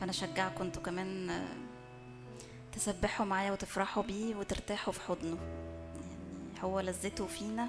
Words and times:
فأنا 0.00 0.10
اشجعكم 0.10 0.64
أنتوا 0.64 0.82
كمان 0.82 1.30
تسبحوا 2.72 3.26
معايا 3.26 3.52
وتفرحوا 3.52 4.02
بيه 4.02 4.34
وترتاحوا 4.36 4.92
في 4.92 5.00
حضنه. 5.00 5.38
يعني 5.94 6.62
هو 6.62 6.80
لذته 6.80 7.26
فينا 7.26 7.68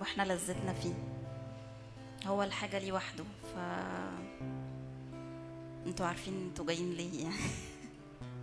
وإحنا 0.00 0.22
لذتنا 0.22 0.72
فيه. 0.72 0.94
هو 2.26 2.42
الحاجة 2.42 2.78
ليه 2.78 2.92
وحده. 2.92 3.24
ف 3.24 3.58
أنتوا 5.86 6.06
عارفين 6.06 6.46
أنتوا 6.48 6.66
جايين 6.66 6.92
ليه 6.92 7.22
يعني. 7.22 7.36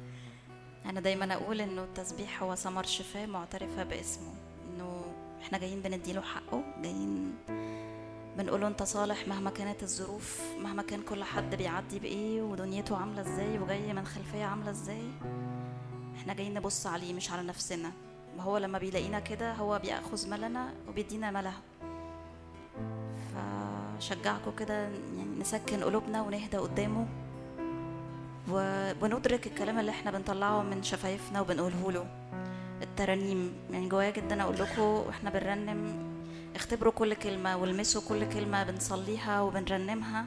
أنا 0.90 1.00
دايما 1.00 1.34
أقول 1.34 1.62
إنه 1.62 1.84
التسبيح 1.84 2.44
هو 2.44 2.56
ثمر 2.56 2.84
شفاء 2.84 3.28
معترفة 3.28 3.84
باسمه. 3.84 4.34
إنه 4.70 5.06
إحنا 5.42 5.58
جايين 5.58 5.82
بنديله 5.82 6.22
حقه 6.22 6.64
جايين 6.82 7.36
بنقوله 8.38 8.68
انت 8.68 8.84
صالح 8.84 9.28
مهما 9.28 9.50
كانت 9.50 9.84
الظروف 9.84 10.42
مهما 10.64 10.82
كان 10.84 11.02
كل 11.10 11.24
حد 11.24 11.56
بيعدي 11.56 12.00
بإيه 12.00 12.42
ودنيته 12.42 12.98
عاملة 12.98 13.22
إزاي 13.22 13.60
وجاي 13.60 13.94
من 13.94 14.06
خلفية 14.06 14.46
عاملة 14.46 14.70
إزاي 14.72 15.02
إحنا 16.16 16.34
جايين 16.34 16.54
نبص 16.54 16.88
عليه 16.88 17.14
مش 17.14 17.32
على 17.32 17.44
نفسنا. 17.48 17.92
وهو 18.38 18.58
لما 18.58 18.78
بيلاقينا 18.80 19.20
كده 19.20 19.54
هو 19.54 19.80
بيأخذ 19.80 20.30
ملنا 20.30 20.74
وبيدينا 20.90 21.32
ملها 21.32 21.60
فشجعكم 24.00 24.52
كده 24.60 24.74
يعني 25.18 25.40
نسكن 25.40 25.84
قلوبنا 25.84 26.22
ونهدى 26.22 26.58
قدامه 26.58 27.08
و- 28.52 28.92
وندرك 29.02 29.48
الكلام 29.48 29.80
اللي 29.80 29.92
إحنا 29.92 30.12
بنطلعه 30.12 30.62
من 30.64 30.84
شفايفنا 30.84 31.42
وبنقوله 31.42 31.92
له. 31.92 32.06
الترانيم 32.82 33.54
يعني 33.72 33.90
جوايا 33.90 34.12
جدا 34.12 34.42
أقول 34.44 34.56
لكم 34.60 34.82
وإحنا 34.82 35.30
بنرنم 35.30 36.13
اختبروا 36.56 36.92
كل 36.94 37.14
كلمة 37.14 37.58
والمسوا 37.58 38.02
كل 38.02 38.30
كلمة 38.30 38.64
بنصليها 38.64 39.42
وبنرنمها. 39.42 40.26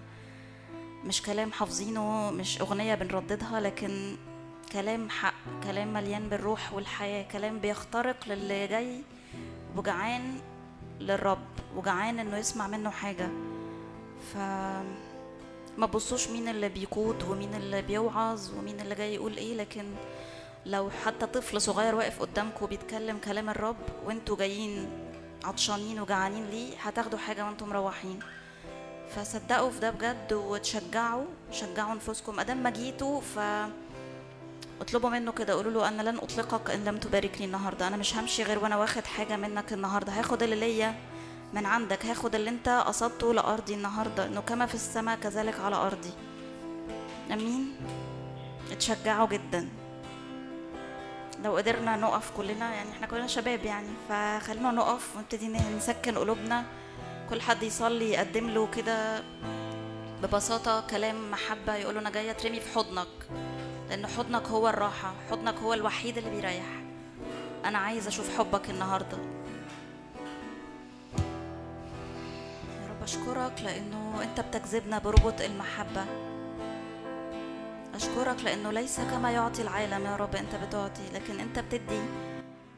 مش 1.05 1.23
كلام 1.23 1.53
حافظينه 1.53 2.31
مش 2.31 2.61
أغنية 2.61 2.95
بنرددها 2.95 3.61
لكن 3.61 4.17
كلام 4.73 5.11
حق 5.11 5.35
كلام 5.65 5.93
مليان 5.93 6.29
بالروح 6.29 6.73
والحياة 6.73 7.23
كلام 7.33 7.59
بيخترق 7.59 8.17
للي 8.29 8.67
جاي 8.67 9.03
وجعان 9.77 10.39
للرب 11.01 11.47
وجعان 11.77 12.19
إنه 12.19 12.37
يسمع 12.37 12.67
منه 12.67 12.91
حاجة. 12.91 13.29
ف 14.33 14.37
ما 15.79 15.87
تبصوش 15.87 16.29
مين 16.29 16.49
اللي 16.49 16.69
بيقود 16.69 17.23
ومين 17.23 17.55
اللي 17.55 17.83
بيوعظ 17.83 18.55
ومين 18.59 18.81
اللي 18.81 18.95
جاي 18.95 19.15
يقول 19.15 19.37
إيه 19.37 19.55
لكن 19.55 19.85
لو 20.67 20.91
حتى 21.05 21.27
طفل 21.27 21.61
صغير 21.61 21.95
واقف 21.95 22.21
قدامكم 22.21 22.67
بيتكلم 22.67 23.19
كلام 23.19 23.51
الرب 23.51 23.77
وانتوا 24.07 24.37
جايين 24.37 24.89
عطشانين 25.45 26.01
وجعانين 26.01 26.47
ليه 26.51 26.77
هتاخدوا 26.83 27.19
حاجة 27.19 27.45
وأنتم 27.45 27.69
مروحين. 27.69 28.21
فصدقوا 29.17 29.71
في 29.71 29.81
ده 29.81 29.91
بجد 29.91 30.33
وتشجعوا 30.33 31.25
شجعوا 31.53 31.95
نفوسكم 31.95 32.41
أدام 32.41 32.63
ما 32.63 32.71
جيتوا 32.71 33.21
ف 33.21 33.39
اطلبوا 34.81 35.11
منه 35.11 35.33
كده 35.33 35.53
قولوا 35.53 35.73
له 35.73 35.89
أنا 35.89 36.03
لن 36.03 36.17
أطلقك 36.17 36.71
إن 36.71 36.85
لم 36.85 36.99
تباركني 36.99 37.47
النهارده. 37.47 37.87
أنا 37.87 37.97
مش 37.97 38.17
همشي 38.17 38.43
غير 38.43 38.59
وأنا 38.59 38.77
واخد 38.77 39.05
حاجة 39.05 39.37
منك 39.37 39.73
النهارده. 39.73 40.13
هاخد 40.13 40.43
اللي 40.43 40.57
ليا 40.57 40.95
من 41.53 41.67
عندك 41.67 42.07
هاخد 42.07 42.35
اللي 42.35 42.51
أنت 42.51 42.69
قصدته 42.69 43.35
لأرضي 43.35 43.75
النهارده. 43.75 44.27
إنه 44.27 44.41
كما 44.41 44.67
في 44.67 44.75
السماء 44.75 45.19
كذلك 45.19 45.61
على 45.61 45.77
أرضي. 45.77 46.11
آمين. 47.33 47.77
اتشجعوا 48.73 49.27
جدا. 49.29 49.69
لو 51.47 51.57
قدرنا 51.57 51.97
نقف 51.97 52.31
كلنا 52.37 52.75
يعني 52.75 52.91
إحنا 52.91 53.07
كلنا 53.07 53.27
شباب 53.27 53.65
يعني 53.65 53.89
فخلينا 54.09 54.71
نقف 54.71 55.17
ونبتدي 55.17 55.49
نسكن 55.49 56.19
قلوبنا. 56.19 56.65
كل 57.31 57.41
حد 57.41 57.63
يصلي 57.63 58.11
يقدم 58.11 58.51
له 58.51 58.69
كده 58.77 59.23
ببساطة 60.23 60.87
كلام 60.87 61.31
محبة 61.31 61.75
يقول 61.75 61.97
أنا 61.99 62.11
جاية 62.11 62.31
أترمي 62.31 62.61
في 62.61 62.75
حضنك 62.75 63.09
لأن 63.89 64.07
حضنك 64.07 64.47
هو 64.47 64.69
الراحة 64.69 65.15
حضنك 65.31 65.55
هو 65.55 65.75
الوحيد 65.75 66.19
اللي 66.19 66.31
بيريح. 66.31 66.67
أنا 67.65 67.79
عايز 67.79 68.07
أشوف 68.07 68.39
حبك 68.39 68.71
النهاردة. 68.71 69.19
يا 72.83 72.89
رب 72.91 73.03
أشكرك 73.03 73.61
لأنه 73.63 74.23
أنت 74.23 74.41
بتجذبنا 74.41 74.99
بربط 74.99 75.41
المحبة. 75.41 76.07
أشكرك 77.95 78.45
لأنه 78.45 78.71
ليس 78.71 79.01
كما 79.01 79.31
يعطي 79.31 79.63
العالم 79.63 80.07
يا 80.07 80.17
رب 80.17 80.37
أنت 80.37 80.55
بتعطي 80.55 81.09
لكن 81.15 81.41
أنت 81.41 81.59
بتدي 81.59 82.01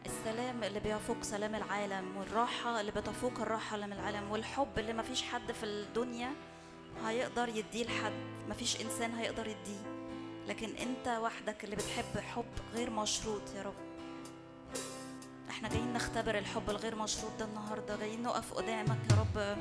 السلام 0.07 0.65
اللي 0.65 0.81
بيفوق 0.81 1.23
سلام 1.23 1.55
العالم 1.55 2.17
والراحة 2.17 2.81
اللي 2.81 2.93
بتفوق 2.93 3.41
الراحة 3.41 3.75
اللي 3.75 3.87
من 3.87 3.93
العالم 3.93 4.31
والحب 4.31 4.79
اللي 4.79 4.93
مفيش 4.93 5.23
حد 5.23 5.53
في 5.53 5.67
الدنيا 5.67 6.31
هيقدر 7.07 7.49
يديه 7.49 7.85
لحد 7.85 8.13
مفيش 8.49 8.81
إنسان 8.81 9.15
هيقدر 9.15 9.47
يديه. 9.47 9.99
لكن 10.49 10.69
أنت 10.77 11.09
وحدك 11.09 11.65
اللي 11.65 11.77
بتحب 11.77 12.19
حب 12.35 12.45
غير 12.75 12.91
مشروط 12.91 13.43
يا 13.57 13.63
رب. 13.63 13.75
إحنا 15.51 15.69
جايين 15.69 15.93
نختبر 15.93 16.39
الحب 16.39 16.71
الغير 16.71 16.95
مشروط 16.95 17.33
ده 17.39 17.45
النهارده 17.45 17.97
جايين 17.97 18.23
نقف 18.23 18.55
قدامك 18.55 18.99
يا 19.11 19.17
رب. 19.17 19.57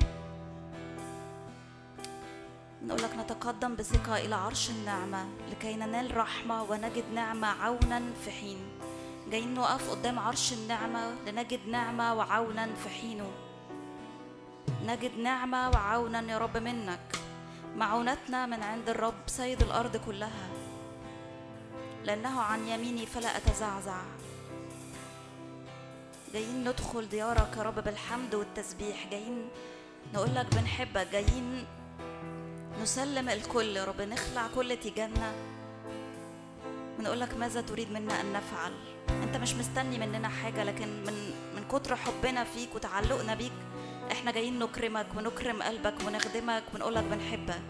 نقول 2.82 3.02
لك 3.02 3.14
نتقدم 3.18 3.74
بثقة 3.74 4.16
إلى 4.16 4.34
عرش 4.34 4.70
النعمة 4.70 5.26
لكي 5.50 5.76
ننال 5.76 6.16
رحمة 6.16 6.62
ونجد 6.62 7.04
نعمة 7.14 7.48
عونا 7.48 8.02
في 8.24 8.30
حين 8.30 8.58
جايين 9.30 9.54
نقف 9.54 9.90
قدام 9.90 10.18
عرش 10.18 10.52
النعمة 10.52 11.14
لنجد 11.26 11.60
نعمة 11.68 12.14
وعونا 12.14 12.74
في 12.74 12.88
حينه. 12.88 13.30
نجد 14.86 15.18
نعمة 15.18 15.70
وعونا 15.70 16.32
يا 16.32 16.38
رب 16.38 16.56
منك. 16.56 17.18
معونتنا 17.76 18.46
من 18.46 18.62
عند 18.62 18.88
الرب 18.88 19.14
سيد 19.26 19.62
الأرض 19.62 19.96
كلها. 19.96 20.48
لأنه 22.04 22.40
عن 22.40 22.68
يميني 22.68 23.06
فلا 23.06 23.36
أتزعزع. 23.36 24.00
جايين 26.32 26.68
ندخل 26.68 27.08
ديارك 27.08 27.56
يا 27.56 27.62
رب 27.62 27.84
بالحمد 27.84 28.34
والتسبيح. 28.34 29.06
جايين 29.10 29.48
نقول 30.14 30.34
لك 30.34 30.54
بنحبك. 30.54 31.08
جايين 31.12 31.66
نسلم 32.82 33.28
الكل 33.28 33.76
يا 33.76 33.84
رب 33.84 34.00
نخلع 34.00 34.46
كل 34.54 34.76
تيجاننا 34.76 35.32
ونقول 36.98 37.20
لك 37.20 37.34
ماذا 37.36 37.60
تريد 37.60 37.90
منا 37.92 38.20
أن 38.20 38.32
نفعل؟ 38.32 38.72
أنت 39.22 39.36
مش 39.36 39.54
مستني 39.54 39.98
مننا 39.98 40.28
حاجة 40.28 40.64
لكن 40.64 40.88
من 40.88 41.30
من 41.56 41.64
كتر 41.72 41.96
حبنا 41.96 42.44
فيك 42.44 42.74
وتعلقنا 42.74 43.34
بيك 43.34 43.52
إحنا 44.12 44.30
جايين 44.30 44.58
نكرمك 44.58 45.06
ونكرم 45.16 45.62
قلبك 45.62 45.94
ونخدمك 46.06 46.62
ونقول 46.74 46.94
لك 46.94 47.04
بنحبك. 47.04 47.62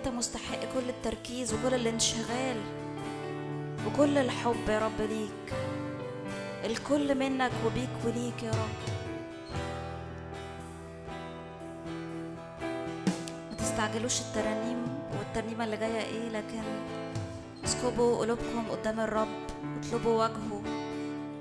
أنت 0.00 0.08
مستحق 0.08 0.58
كل 0.58 0.88
التركيز 0.88 1.54
وكل 1.54 1.74
الانشغال 1.74 2.56
وكل 3.86 4.18
الحب 4.18 4.68
يا 4.68 4.78
رب 4.78 5.00
ليك. 5.00 5.54
الكل 6.64 7.14
منك 7.14 7.50
وبيك 7.66 7.88
وليك 8.04 8.42
يا 8.42 8.50
رب. 8.50 8.92
ما 13.50 13.56
تستعجلوش 13.58 14.20
الترانيم 14.20 14.86
الترنيمة 15.20 15.64
اللي 15.64 15.76
جاية 15.76 16.00
إيه 16.02 16.28
لكن 16.28 16.62
اسكبوا 17.64 18.18
قلوبكم 18.18 18.70
قدام 18.70 19.00
الرب 19.00 19.28
اطلبوا 19.80 20.24
وجهه 20.24 20.62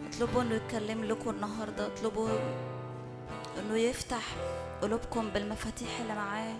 اطلبوا 0.09 0.41
انه 0.41 0.55
يتكلم 0.55 1.03
لكم 1.03 1.29
النهارده 1.29 1.87
اطلبوا 1.87 2.29
انه 3.59 3.77
يفتح 3.77 4.23
قلوبكم 4.81 5.29
بالمفاتيح 5.29 5.99
اللي 6.01 6.13
معاه. 6.15 6.55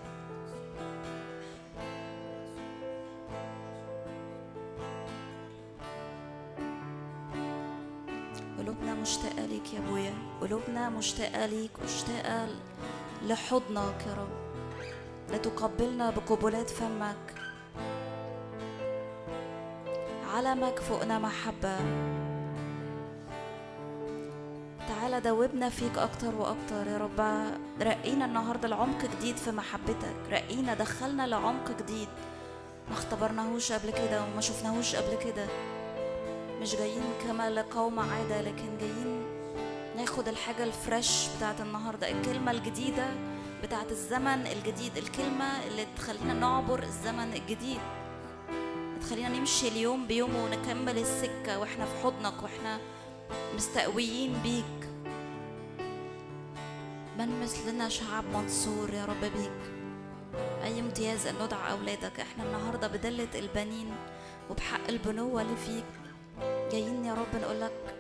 قلوبنا 10.42 10.90
مشتاقة 10.90 11.46
ليك 11.46 11.72
مشتاقة 11.86 12.48
لحضنك 13.26 14.06
يا 14.08 14.14
رب. 14.14 14.40
لتقبلنا 15.36 16.10
بقبلات 16.10 16.70
فمك. 16.70 17.34
علمك 20.34 20.80
فوقنا 20.80 21.20
محبة. 21.20 21.78
تعالى 24.88 25.20
دوبنا 25.22 25.70
فيك 25.70 25.98
أكتر 25.98 26.36
وأكتر 26.36 26.88
يا 26.88 26.98
رب. 26.98 27.20
رقينا 27.82 28.26
النهاردة 28.26 28.68
لعمق 28.68 29.06
جديد 29.06 29.38
في 29.38 29.52
محبتك. 29.52 30.16
رقينا 30.32 30.74
دخلنا 30.74 31.28
لعمق 31.28 31.72
جديد. 31.80 32.08
ما 32.90 32.94
اختبرناهوش 32.94 33.72
قبل 33.72 33.92
كده 33.92 34.24
وما 34.24 34.42
شفناهوش 34.42 34.96
قبل 34.96 35.18
كده. 35.18 35.48
مش 36.62 36.76
جايين 36.76 37.04
كما 37.28 37.50
لقوم 37.50 38.00
عادة 38.00 38.42
لكن 38.42 38.78
جايين 38.80 39.19
ناخد 40.00 40.28
الحاجة 40.28 40.64
الفريش 40.64 41.28
بتاعت 41.38 41.62
النهاردة 41.62 42.12
الكلمة 42.12 42.52
الجديدة 42.52 43.08
بتاعت 43.64 43.92
الزمن 43.92 44.48
الجديد 44.48 44.98
الكلمة 44.98 45.64
اللي 45.68 45.86
تخلينا 45.98 46.34
نعبر 46.34 46.84
الزمن 46.84 47.34
الجديد. 47.34 47.80
تخلينا 49.02 49.30
نمشي 49.30 49.68
اليوم 49.68 50.08
بيوم 50.08 50.36
ونكمل 50.36 50.98
السكة 50.98 51.60
وإحنا 51.60 51.86
في 51.86 52.04
حضنك 52.04 52.44
وإحنا 52.44 52.80
مستقويين 53.56 54.34
بيك. 54.44 54.90
من 57.18 57.42
مثلنا 57.42 57.90
شعب 57.90 58.24
منصور 58.34 58.94
يا 58.94 59.06
رب 59.06 59.22
بيك. 59.22 59.72
أي 60.64 60.80
امتياز 60.80 61.28
أن 61.28 61.36
ندعى 61.46 61.72
أولادك 61.72 62.20
إحنا 62.20 62.44
النهاردة 62.44 62.88
بدلة 62.88 63.30
البنين 63.36 63.96
وبحق 64.50 64.88
البنوة 64.90 65.42
اللي 65.42 65.56
فيك. 65.56 65.86
جايين 66.72 67.06
يا 67.06 67.14
رب 67.14 67.42
نقولك 67.42 67.99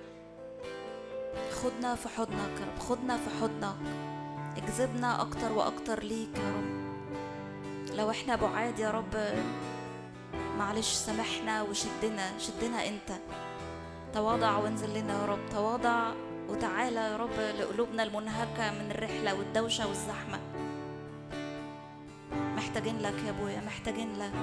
خدنا 1.52 1.96
في 1.96 2.10
حضنك 2.10 2.60
يا 2.60 2.65
رب 2.65 2.80
خدنا 2.80 3.18
في 3.18 3.30
حضنك. 3.42 3.76
اجذبنا 4.58 5.22
أكتر 5.22 5.52
وأكتر 5.52 6.04
ليك 6.04 6.38
يا 6.38 6.52
رب. 6.52 6.80
لو 7.96 8.12
إحنا 8.12 8.36
بعاد 8.36 8.80
يا 8.80 8.92
رب 8.92 9.15
معلش 10.58 10.94
سامحنا 10.94 11.62
وشدنا 11.62 12.39
شدنا 12.39 12.88
إنت. 12.88 13.20
تواضع 14.13 14.58
وانزل 14.58 14.94
لنا 15.00 15.22
يا 15.22 15.26
رب 15.26 15.50
تواضع 15.52 16.12
وتعالى 16.50 17.00
يا 17.00 17.18
رب 17.18 17.39
لقلوبنا 17.60 18.04
المنهكة 18.04 18.72
من 18.72 18.92
الرحلة 18.92 19.34
والدوشة 19.36 19.88
والزحمة. 19.88 20.39
محتاجين 22.56 23.00
لك 23.00 23.24
يا 23.26 23.30
أبويا 23.30 23.62
محتاجين 23.62 24.20
لك. 24.20 24.34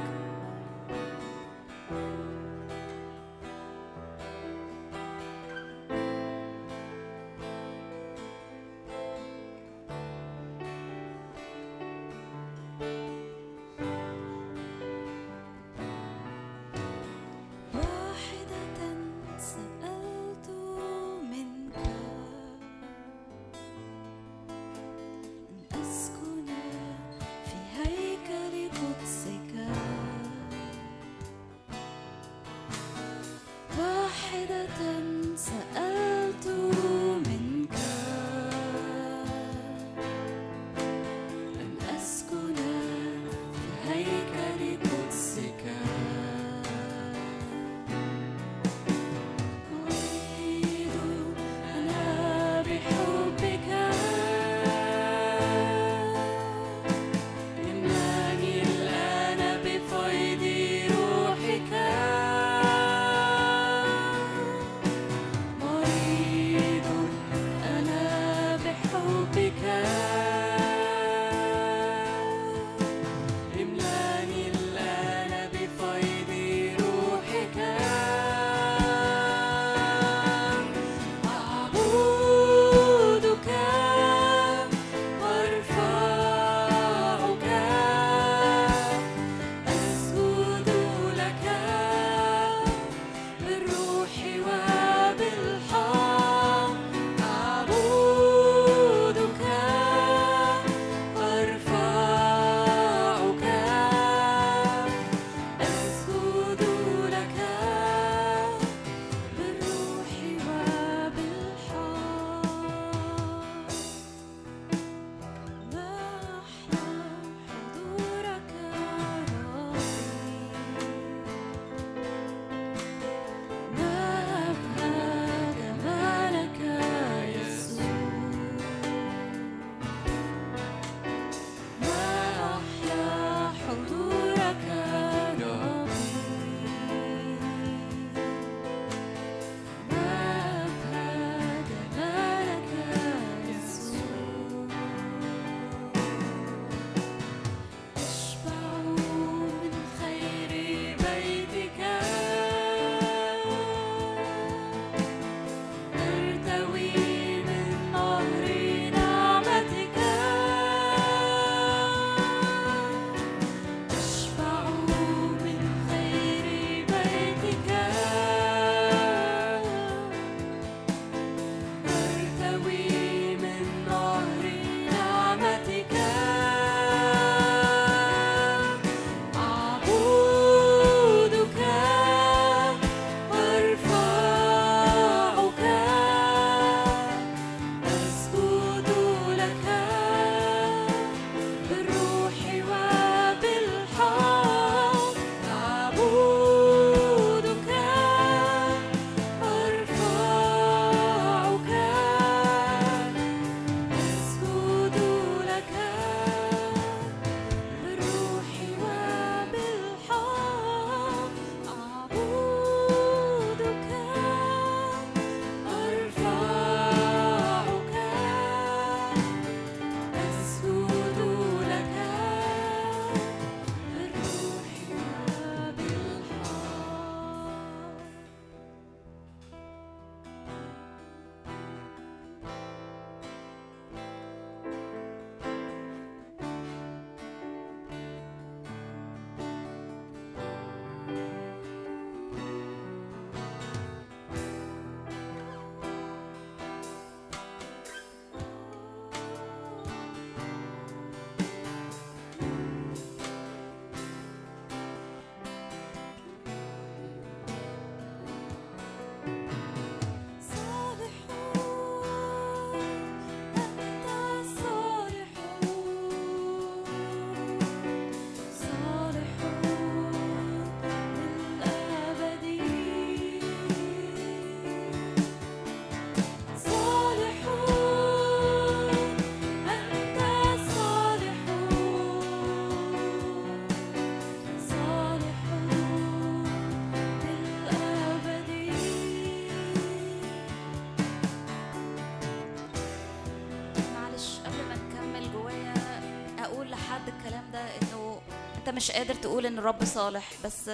مش 298.77 298.91
قادر 298.91 299.15
تقول 299.15 299.47
إن 299.47 299.59
الرب 299.59 299.85
صالح 299.85 300.25
بس 300.45 300.71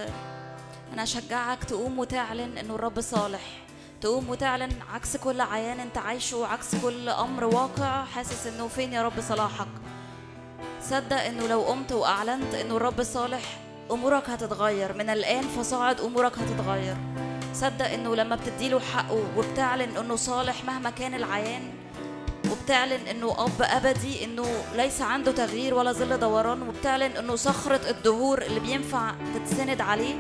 أنا 0.92 1.02
أشجعك 1.02 1.64
تقوم 1.64 1.98
وتعلن 1.98 2.58
انه 2.58 2.74
الرب 2.74 3.00
صالح. 3.00 3.40
تقوم 4.00 4.28
وتعلن 4.28 4.72
عكس 4.94 5.16
كل 5.16 5.40
عيان 5.40 5.80
أنت 5.80 5.98
عايشه 5.98 6.46
عكس 6.46 6.74
كل 6.76 7.08
أمر 7.08 7.44
واقع 7.44 8.04
حاسس 8.04 8.46
إنه 8.46 8.68
فين 8.68 8.92
يا 8.92 9.02
رب 9.02 9.20
صلاحك؟ 9.20 9.68
صدق 10.82 11.20
إنه 11.20 11.46
لو 11.46 11.60
قمت 11.60 11.92
وأعلنت 11.92 12.54
إنه 12.54 12.76
الرب 12.76 13.02
صالح 13.02 13.58
أمورك 13.90 14.30
هتتغير. 14.30 14.92
من 14.92 15.10
الآن 15.10 15.42
فصاعد 15.42 16.00
أمورك 16.00 16.38
هتتغير. 16.38 16.96
صدق 17.54 17.86
إنه 17.86 18.16
لما 18.16 18.36
بتديله 18.36 18.80
حقه 18.80 19.24
وبتعلن 19.36 19.96
إنه 19.96 20.16
صالح 20.16 20.64
مهما 20.64 20.90
كان 20.90 21.14
العيان 21.14 21.72
وبتعلن 22.62 23.07
إنه 23.09 23.35
أب 23.38 23.62
أبدي 23.62 24.25
إنه 24.25 24.46
ليس 24.75 25.01
عنده 25.03 25.33
تغيير 25.33 25.75
ولا 25.75 25.92
ظل 25.92 26.18
دوران 26.18 26.62
وبتعلن 26.62 27.16
إنه 27.16 27.37
صخرة 27.37 27.90
الدهور 27.90 28.42
اللي 28.42 28.61
بينفع 28.61 29.14
تتسند 29.35 29.81
عليه 29.81 30.14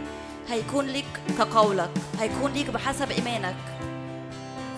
هيكون 0.48 0.86
ليك 0.86 1.04
كقولك 1.38 1.90
هيكون 2.20 2.52
ليك 2.52 2.70
بحسب 2.70 3.10
إيمانك. 3.10 3.56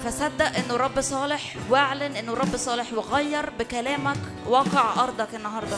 فصدق 0.04 0.44
إنه 0.58 0.74
الرب 0.74 1.00
صالح 1.00 1.56
واعلن 1.70 2.16
إنه 2.16 2.32
الرب 2.32 2.56
صالح 2.56 2.92
وغير 2.92 3.50
بكلامك 3.58 4.16
واقع 4.46 5.04
أرضك 5.04 5.34
النهارده. 5.34 5.76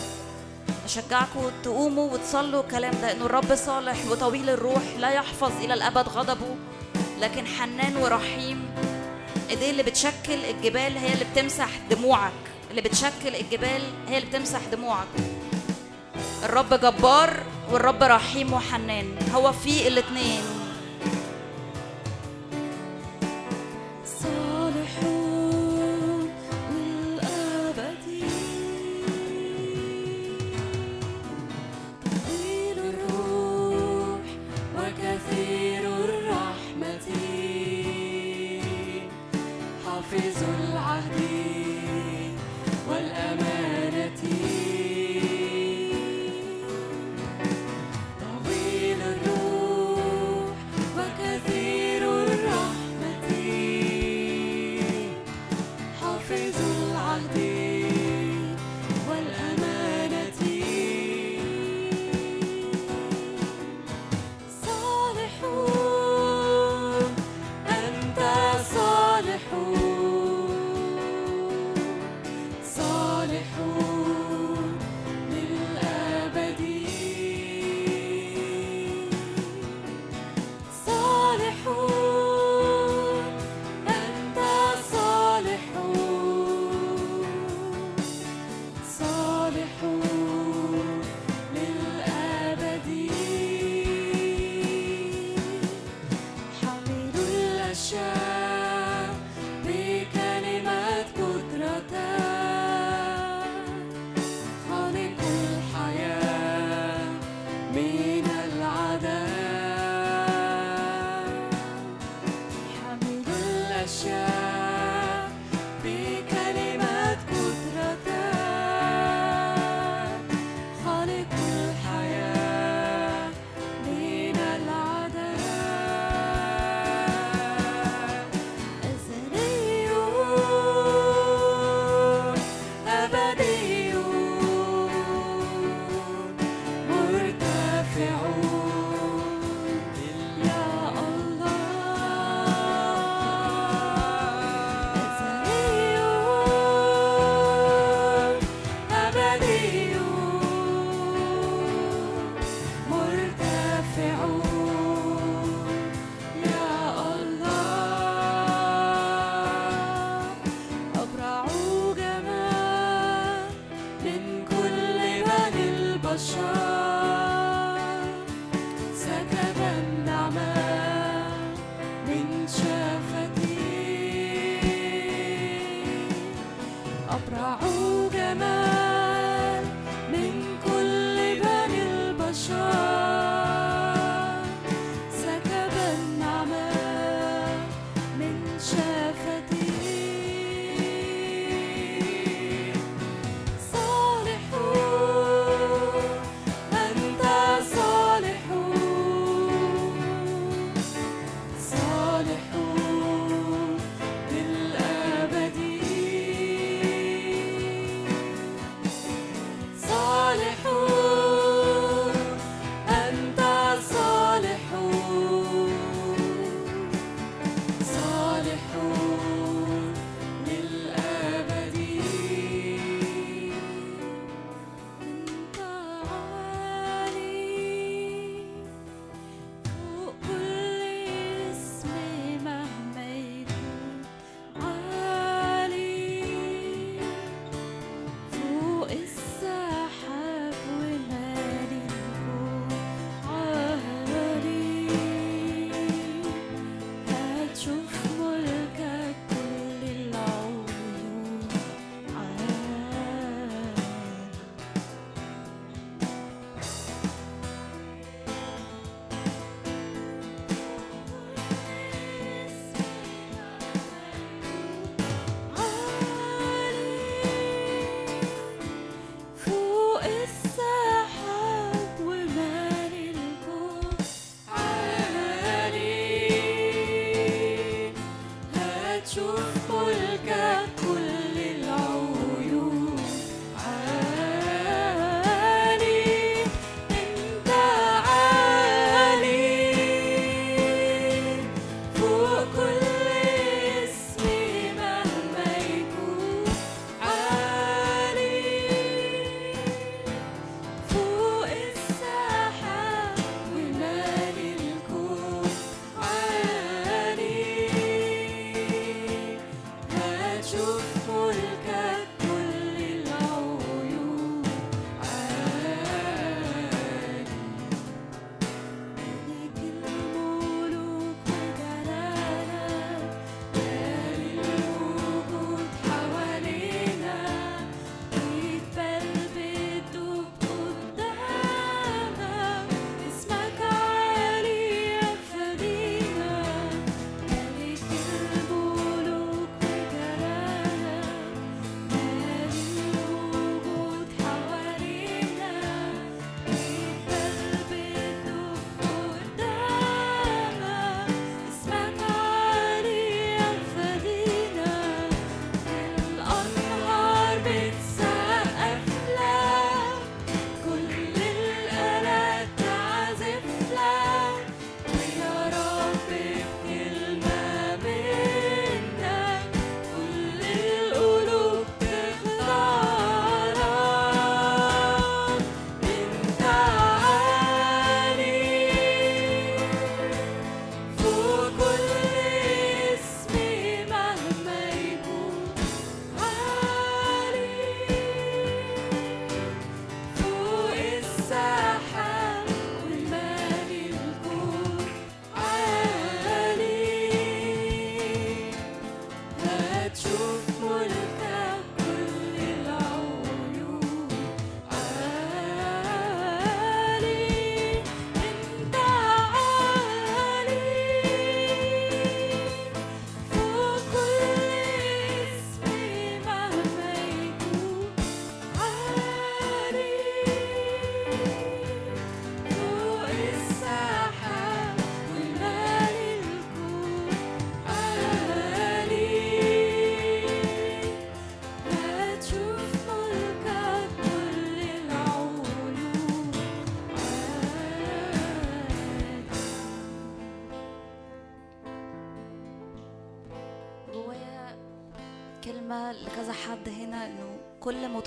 أشجعكم 0.84 1.50
تقوموا 1.64 2.12
وتصلوا 2.12 2.62
الكلام 2.62 2.94
ده 3.02 3.12
إنه 3.12 3.26
الرب 3.26 3.54
صالح 3.54 3.96
وطويل 4.10 4.50
الروح 4.50 4.82
لا 4.98 5.10
يحفظ 5.10 5.52
إلى 5.64 5.74
الأبد 5.74 6.08
غضبه 6.08 6.56
لكن 7.20 7.46
حنان 7.46 7.96
ورحيم 7.96 8.68
ايديه 9.50 9.70
اللي 9.70 9.82
بتشكل 9.82 10.44
الجبال 10.50 10.98
هي 10.98 11.12
اللي 11.12 11.24
بتمسح 11.32 11.68
دموعك. 11.90 12.32
اللي 12.70 12.82
بتشكل 12.82 13.34
الجبال 13.40 13.82
هي 14.08 14.18
اللي 14.18 14.28
بتمسح 14.30 14.60
دموعك. 14.72 15.06
الرب 16.44 16.74
جبار 16.74 17.42
والرب 17.70 18.02
رحيم 18.02 18.52
وحنان 18.52 19.16
هو 19.34 19.52
في 19.52 19.88
الاتنين. 19.88 20.42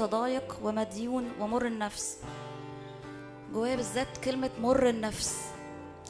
متضايق 0.09 0.59
ومديون 0.63 1.31
ومر 1.39 1.65
النفس. 1.65 2.17
جوايا 3.53 3.75
بالذات 3.75 4.17
كلمة 4.23 4.49
مر 4.61 4.89
النفس. 4.89 5.37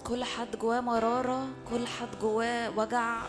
كل 0.03 0.23
حد 0.23 0.55
جواه 0.55 0.81
مرارة 0.81 1.47
كل 1.69 1.87
حد 1.87 2.19
جواه 2.21 2.77
وجع. 2.77 3.21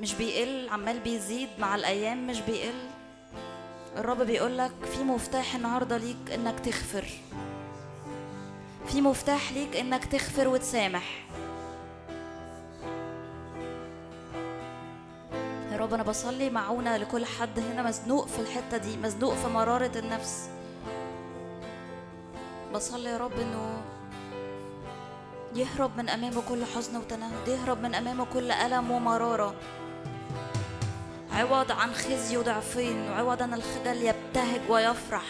مش 0.00 0.14
بيقل 0.14 0.68
عمال 0.68 1.00
بيزيد 1.00 1.48
مع 1.58 1.74
الأيام 1.74 2.26
مش 2.26 2.40
بيقل. 2.40 2.88
الرب 3.96 4.22
بيقولك 4.22 4.72
في 4.92 5.04
مفتاح 5.04 5.54
النهاردة 5.54 5.96
ليك 5.96 6.30
إنك 6.34 6.60
تغفر. 6.60 7.08
في 8.86 9.00
مفتاح 9.00 9.52
ليك 9.52 9.76
إنك 9.76 10.04
تغفر 10.04 10.48
وتسامح. 10.48 11.24
رب 15.90 15.94
أنا 15.94 16.02
بصلي 16.02 16.50
معونة 16.50 16.96
لكل 16.96 17.26
حد 17.26 17.58
هنا 17.58 17.82
مزنوق 17.82 18.26
في 18.26 18.38
الحتة 18.38 18.76
دي 18.76 18.96
مزنوق 18.96 19.34
في 19.34 19.48
مرارة 19.48 19.90
النفس. 19.96 20.48
بصلي 22.74 23.10
يا 23.10 23.16
رب 23.16 23.32
إنه 23.32 23.82
يهرب 25.54 25.96
من 25.96 26.08
أمامه 26.08 26.42
كل 26.48 26.64
حزن 26.64 26.96
وتنهد 26.96 27.48
يهرب 27.48 27.82
من 27.82 27.94
أمامه 27.94 28.26
كل 28.32 28.50
ألم 28.50 28.90
ومرارة. 28.90 29.54
عوض 31.32 31.72
عن 31.72 31.92
خزي 31.94 32.36
وضعفين 32.36 33.10
وعوض 33.10 33.42
عن 33.42 33.54
الخجل 33.54 34.02
يبتهج 34.02 34.60
ويفرح. 34.68 35.24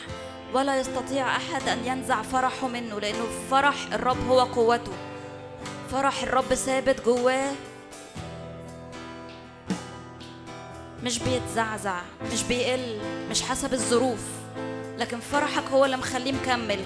ولا 0.55 0.81
يستطيع 0.81 1.37
أحد 1.37 1.68
أن 1.68 1.85
ينزع 1.85 2.23
فرحه 2.23 2.68
منه 2.68 3.01
لأنه 3.01 3.27
فرح 3.51 3.92
الرب 3.92 4.29
هو 4.29 4.40
قوته. 4.40 4.92
فرح 5.90 6.23
الرب 6.23 6.55
ثابت 6.55 7.05
جواه. 7.05 7.53
مش 11.05 11.19
بيتزعزع 11.19 12.01
مش 12.33 12.43
بيقل 12.43 12.99
مش 13.31 13.43
حسب 13.43 13.73
الظروف. 13.73 14.21
لكن 14.99 15.21
فرحك 15.21 15.65
هو 15.73 15.85
اللي 15.85 15.97
مخليه 15.97 16.33
مكمل. 16.33 16.81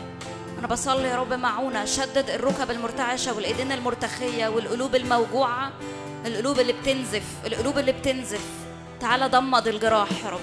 أنا 0.58 0.66
بصلي 0.66 1.08
يا 1.08 1.16
رب 1.16 1.32
معونة 1.32 1.84
شدد 1.84 2.30
الركب 2.30 2.70
المرتعشة 2.70 3.36
والإيدين 3.36 3.72
المرتخية 3.72 4.48
والقلوب 4.48 4.94
الموجوعة 4.94 5.72
القلوب 6.26 6.60
اللي 6.60 6.72
بتنزف 6.72 7.22
القلوب 7.46 7.78
اللي 7.78 7.92
بتنزف. 7.92 8.44
تعالى 9.00 9.26
ضمد 9.26 9.68
الجراح 9.68 10.08
يا 10.24 10.30
رب. 10.30 10.40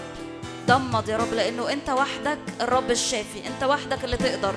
ضمد 0.68 1.10
يا 1.10 1.18
رب 1.18 1.34
لأنه 1.34 1.74
أنت 1.74 1.90
وحدك 1.90 2.40
الرب 2.62 2.92
الشافي 2.92 3.48
أنت 3.48 3.64
وحدك 3.64 4.04
اللي 4.04 4.18
تقدر. 4.18 4.56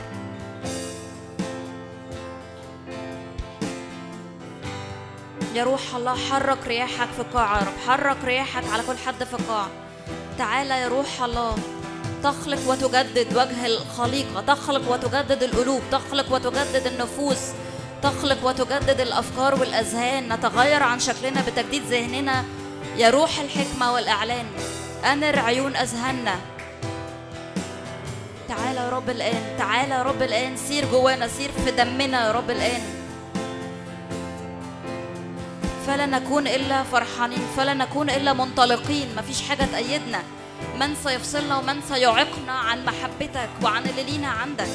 يا 5.55 5.65
روح 5.65 5.95
الله 5.95 6.17
حرك 6.17 6.67
رياحك 6.67 7.09
في 7.17 7.21
القاعة 7.21 7.59
يا 7.59 7.65
رب. 7.65 7.75
حرك 7.87 8.17
رياحك 8.25 8.65
على 8.73 8.83
كل 8.83 8.99
حد 9.07 9.25
في 9.25 9.35
القاعة 9.35 9.69
تعالى 10.39 10.75
يا 10.81 10.89
روح 10.89 11.23
الله. 11.23 11.57
تخلق 12.23 12.59
وتجدد 12.67 13.37
وجه 13.37 13.67
الخليقة. 13.67 14.41
تخلق 14.41 14.93
وتجدد 14.93 15.43
القلوب. 15.43 15.83
تخلق 15.93 16.33
وتجدد 16.33 16.87
النفوس. 16.87 17.39
تخلق 18.03 18.47
وتجدد 18.47 19.01
الأفكار 19.01 19.55
والأذهان. 19.61 20.33
نتغير 20.33 20.83
عن 20.83 21.01
شكلنا 21.01 21.43
بتجديد 21.47 21.83
ذهننا. 21.83 22.45
يا 22.97 23.11
روح 23.11 23.39
الحكمة 23.39 23.93
والإعلان. 23.93 24.47
أنر 25.13 25.39
عيون 25.39 25.77
أذهاننا. 25.77 26.37
تعالى 28.49 28.81
يا 28.81 28.91
رب 28.91 29.11
الآن. 29.11 29.57
تعالى 29.59 29.95
يا 29.95 30.03
رب 30.03 30.23
الآن. 30.23 30.57
سير 30.57 30.85
جوانا. 30.91 31.29
سير 31.29 31.51
في 31.65 31.71
دمنا 31.71 32.27
يا 32.27 32.33
رب 32.33 32.51
الآن. 32.51 33.04
فلا 35.87 36.07
نكون 36.07 36.47
إلا 36.47 36.83
فرحانين 36.83 37.39
فلا 37.57 37.75
نكون 37.75 38.11
إلا 38.11 38.33
منطلقين. 38.33 39.09
مفيش 39.17 39.43
حاجة 39.43 39.65
تأيدنا. 39.65 40.23
من 40.81 40.95
سيفصلنا 41.05 41.59
ومن 41.59 41.81
سيعيقنا 41.89 42.53
عن 42.53 42.85
محبتك 42.85 43.49
وعن 43.63 43.83
اللي 43.83 44.03
لينا 44.03 44.29
عندك. 44.29 44.69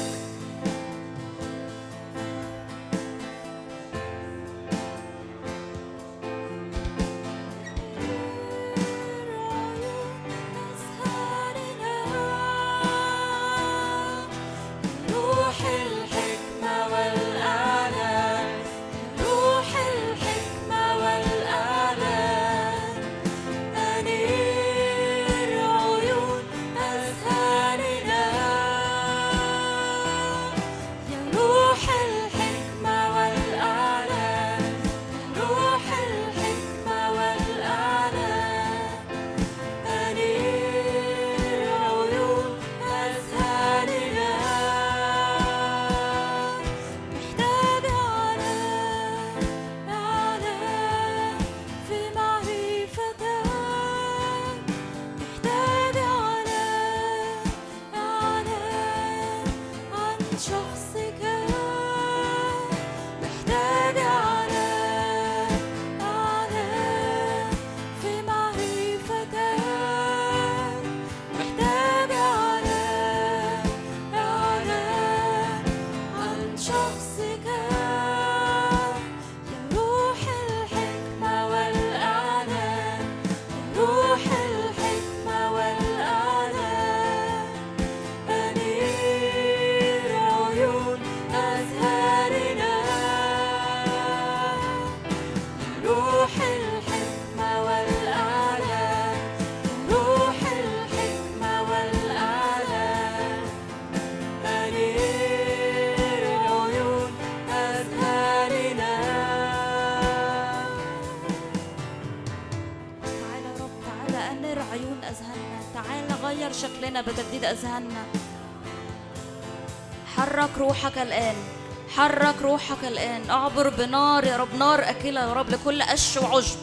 حرك 122.00 122.42
روحك 122.42 122.84
الآن. 122.84 123.30
أعبر 123.30 123.68
بنار 123.68 124.24
يا 124.24 124.36
رب 124.36 124.54
نار 124.54 124.90
أكلة 124.90 125.20
يا 125.20 125.32
رب 125.32 125.50
لكل 125.50 125.82
قش 125.82 126.16
وعشب 126.16 126.58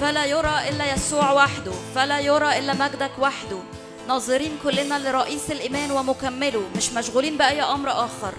فلا 0.00 0.24
يرى 0.24 0.68
إلا 0.68 0.92
يسوع 0.92 1.32
وحده 1.32 1.72
فلا 1.94 2.20
يرى 2.20 2.58
إلا 2.58 2.74
مجدك 2.74 3.10
وحده. 3.18 3.58
ناظرين 4.08 4.58
كلنا 4.64 4.98
لرئيس 4.98 5.50
الإيمان 5.50 5.90
ومكمله 5.90 6.62
مش 6.76 6.92
مشغولين 6.92 7.36
بأي 7.38 7.62
أمر 7.62 7.90
آخر. 7.90 8.32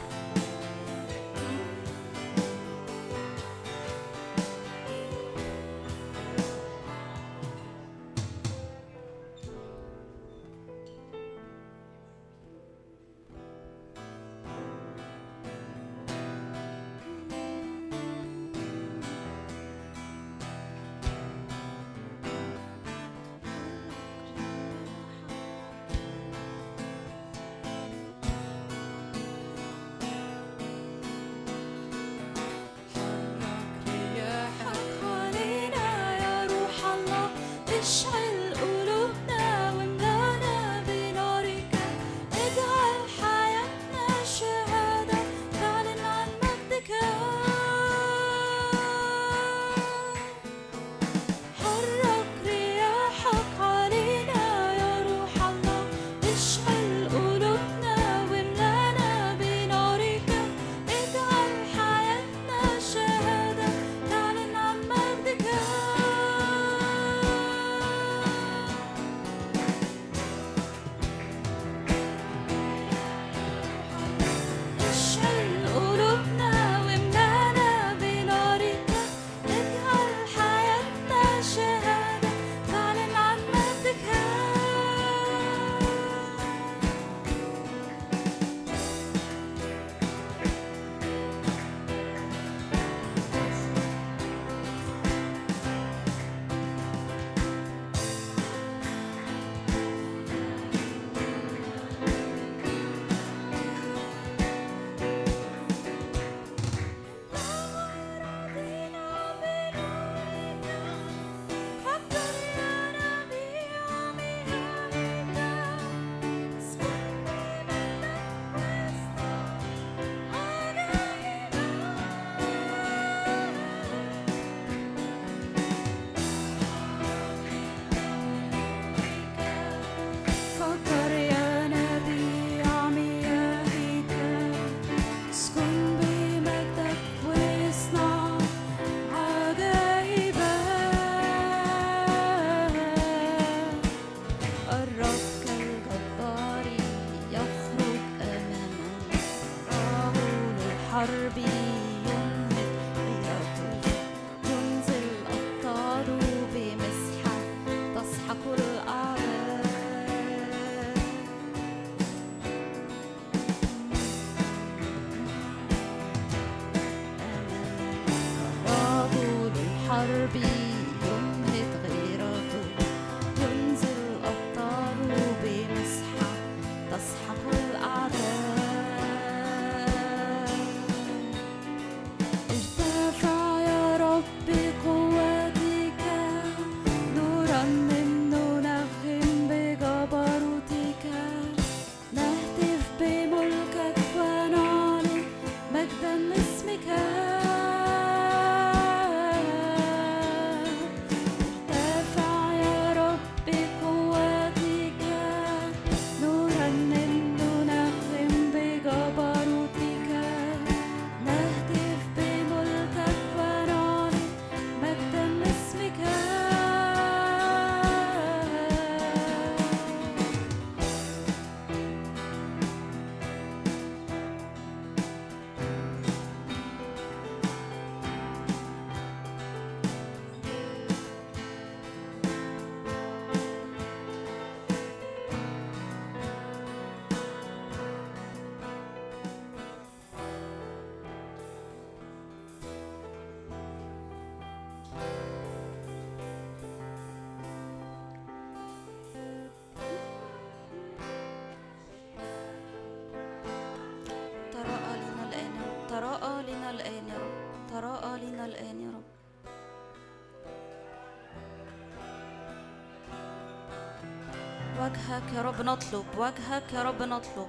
وجهك 264.89 265.33
يا 265.35 265.41
رب 265.41 265.61
نطلب 265.61 266.05
وجهك 266.17 266.73
يا 266.73 266.83
رب 266.83 267.01
نطلب. 267.01 267.47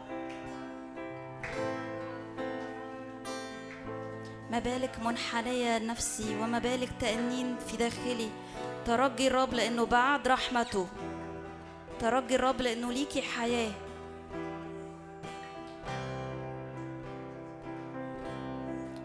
ما 4.51 4.59
بالك 4.59 4.99
منحنية 5.05 5.79
نفسي 5.79 6.37
وما 6.41 6.59
بالك 6.59 6.89
تأنين 7.01 7.57
في 7.59 7.77
داخلي. 7.77 8.31
ترجي 8.87 9.29
الرب 9.29 9.55
لأنه 9.55 9.87
بعد 9.87 10.29
رحمته. 10.29 10.87
ترجي 12.01 12.35
الرب 12.35 12.61
لأنه 12.61 12.93
ليكي 12.93 13.23
حياة. 13.23 13.73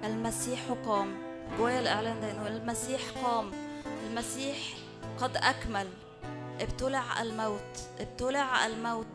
المسيح 0.03 0.59
قام. 0.85 1.17
جوايا 1.57 1.79
الإعلان 1.79 2.21
ده 2.21 2.31
إنه 2.31 2.47
المسيح 2.47 3.01
قام. 3.23 3.51
المسيح 4.07 4.57
قد 5.17 5.37
أكمل. 5.37 5.87
ابتلع 6.61 7.21
الموت 7.21 7.79
ابتلع 7.99 8.65
الموت. 8.65 9.05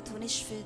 et 0.00 0.10
ton 0.10 0.20
échevet. 0.22 0.64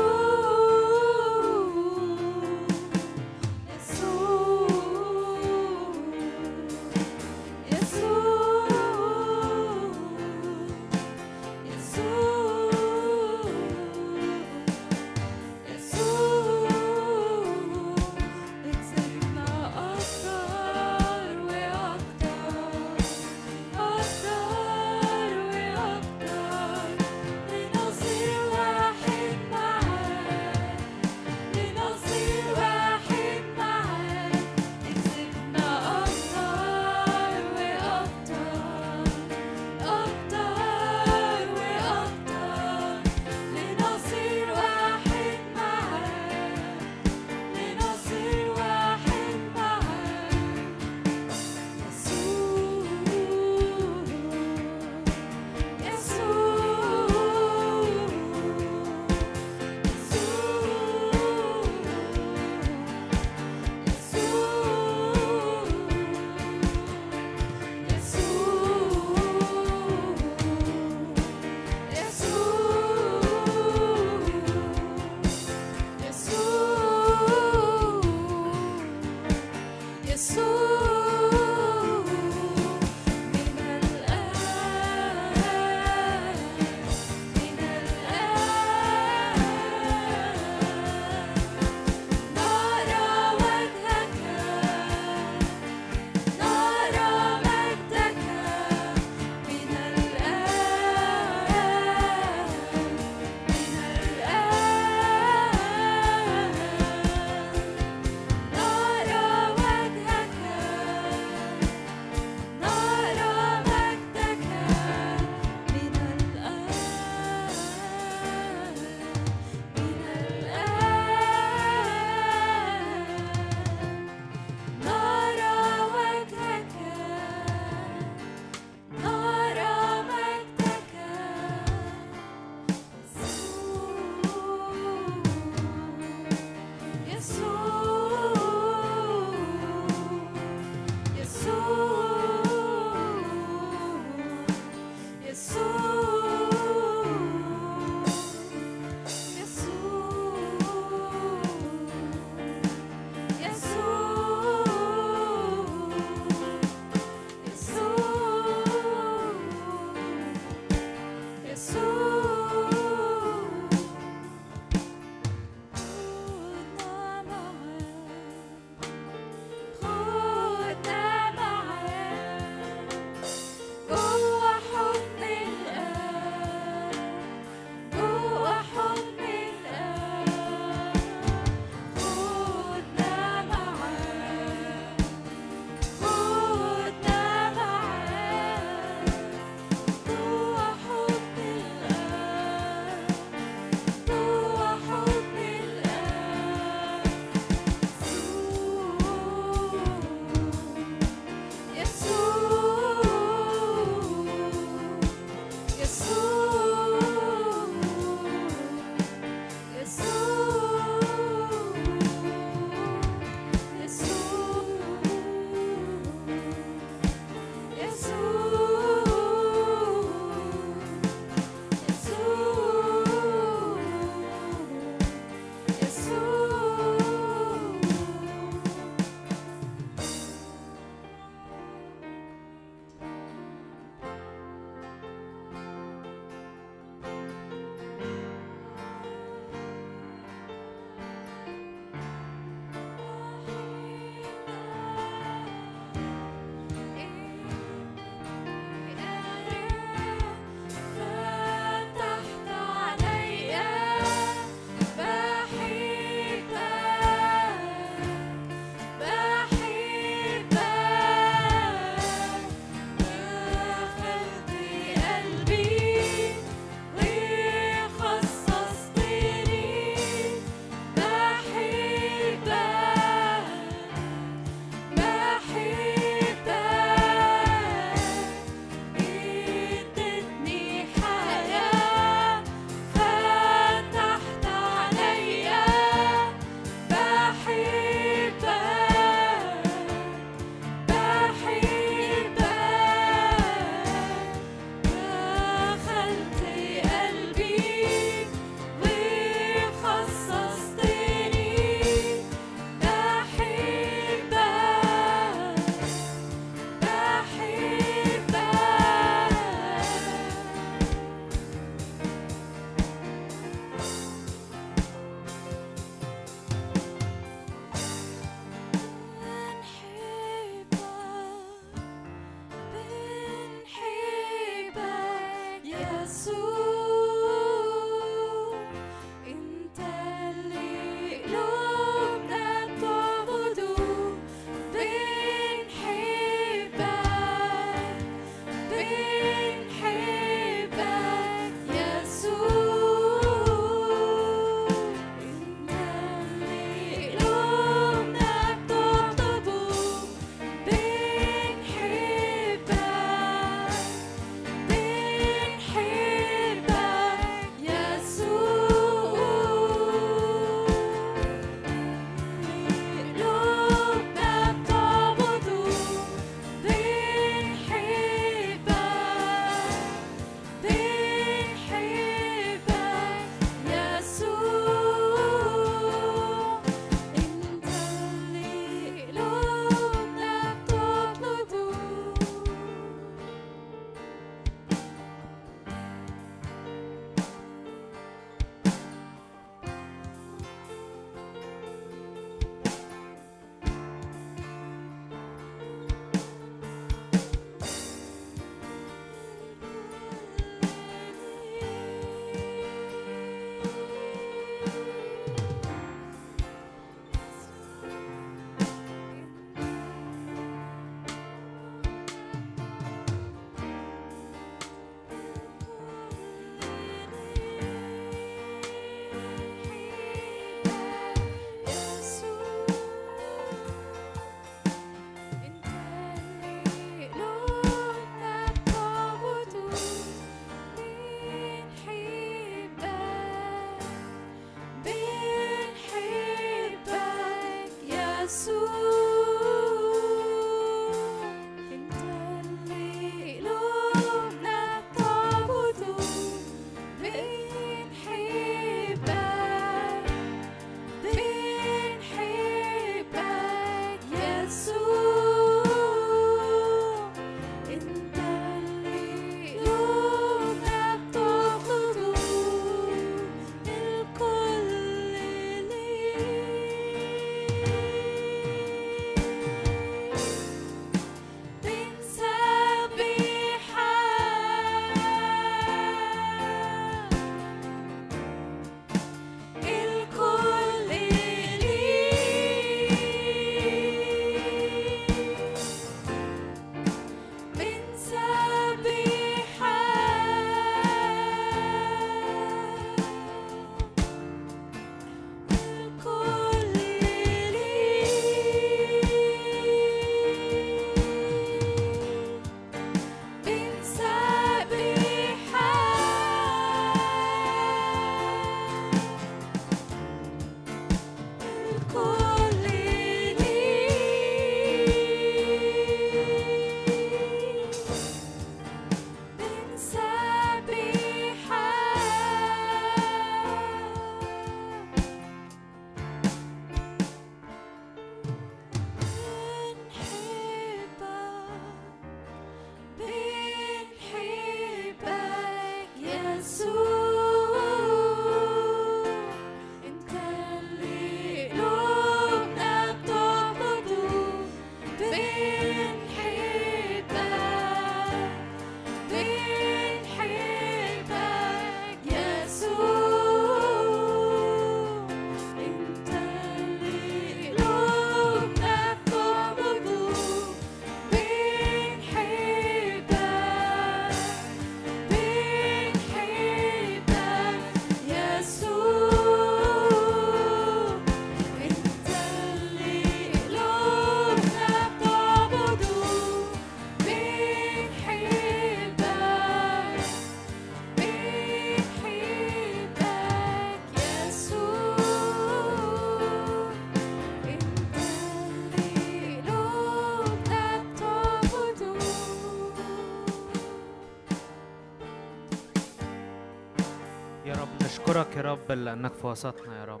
رب 598.46 598.72
لأنك 598.72 599.12
في 599.12 599.26
وسطنا 599.26 599.80
يا 599.80 599.84
رب. 599.84 600.00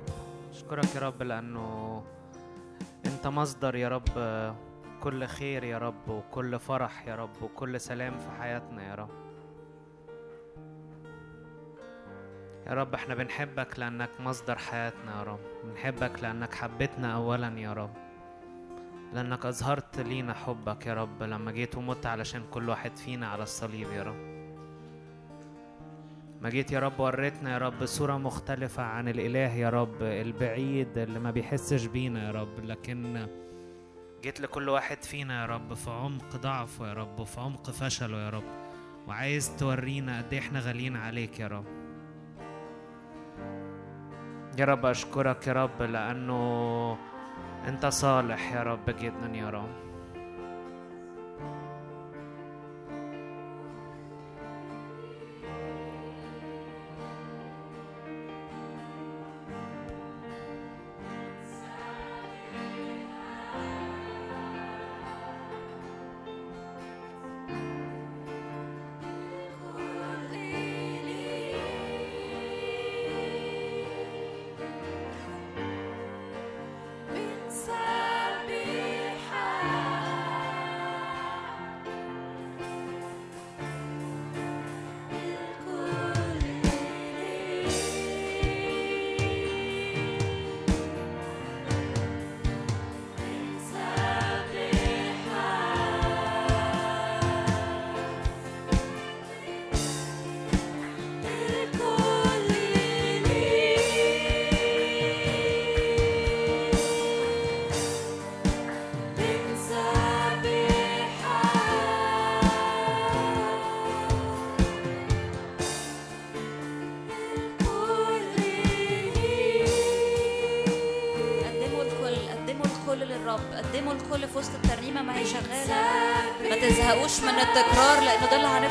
أشكرك 0.50 0.94
يا 0.94 1.00
رب 1.00 1.22
لأنه 1.22 2.02
أنت 3.06 3.26
مصدر 3.26 3.74
يا 3.76 3.88
رب 3.88 4.08
كل 5.00 5.26
خير 5.26 5.64
يا 5.64 5.78
رب 5.78 6.08
وكل 6.08 6.58
فرح 6.58 7.06
يا 7.06 7.16
رب 7.16 7.42
وكل 7.42 7.80
سلام 7.80 8.18
في 8.18 8.30
حياتنا 8.40 8.88
يا 8.90 8.94
رب. 8.94 9.10
يا 12.66 12.74
رب 12.74 12.94
إحنا 12.94 13.14
بنحبك 13.14 13.78
لأنك 13.78 14.20
مصدر 14.20 14.58
حياتنا 14.58 15.18
يا 15.18 15.22
رب. 15.22 15.40
بنحبك 15.64 16.22
لأنك 16.22 16.54
حبيتنا 16.54 17.14
أولا 17.14 17.58
يا 17.58 17.72
رب. 17.72 17.94
لأنك 19.12 19.46
أظهرت 19.46 20.00
لينا 20.00 20.34
حبك 20.34 20.86
يا 20.86 20.94
رب 20.94 21.22
لما 21.22 21.52
جيت 21.52 21.76
ومت 21.76 22.06
علشان 22.06 22.42
كل 22.50 22.68
واحد 22.68 22.96
فينا 22.96 23.28
على 23.28 23.42
الصليب 23.42 23.90
يا 23.92 24.02
رب. 24.02 24.35
ما 26.46 26.50
جيت 26.50 26.72
يا 26.72 26.78
رب 26.78 27.00
وريتنا 27.00 27.52
يا 27.52 27.58
رب 27.58 27.84
صورة 27.84 28.16
مختلفة 28.16 28.82
عن 28.82 29.08
الإله 29.08 29.54
يا 29.54 29.70
رب 29.70 30.02
البعيد 30.02 30.98
اللي 30.98 31.18
ما 31.18 31.30
بيحسش 31.30 31.86
بينا 31.86 32.26
يا 32.26 32.30
رب 32.30 32.64
لكن 32.64 33.26
جيت 34.22 34.40
لكل 34.40 34.68
واحد 34.68 35.04
فينا 35.04 35.40
يا 35.40 35.46
رب 35.46 35.74
في 35.74 35.90
عمق 35.90 36.36
ضعفه 36.36 36.88
يا 36.88 36.92
رب 36.92 37.20
وفي 37.20 37.40
عمق 37.40 37.70
فشله 37.70 38.18
يا 38.24 38.30
رب 38.30 38.44
وعايز 39.08 39.56
تورينا 39.56 40.18
قد 40.18 40.32
إيه 40.32 40.38
إحنا 40.40 40.60
غاليين 40.60 40.96
عليك 40.96 41.40
يا 41.40 41.46
رب. 41.46 41.64
يا 44.58 44.64
رب 44.64 44.86
أشكرك 44.86 45.46
يا 45.46 45.52
رب 45.52 45.82
لأنه 45.82 46.98
أنت 47.68 47.86
صالح 47.86 48.52
يا 48.52 48.62
رب 48.62 48.90
جدا 48.90 49.30
يا 49.34 49.50
رب. 49.50 49.85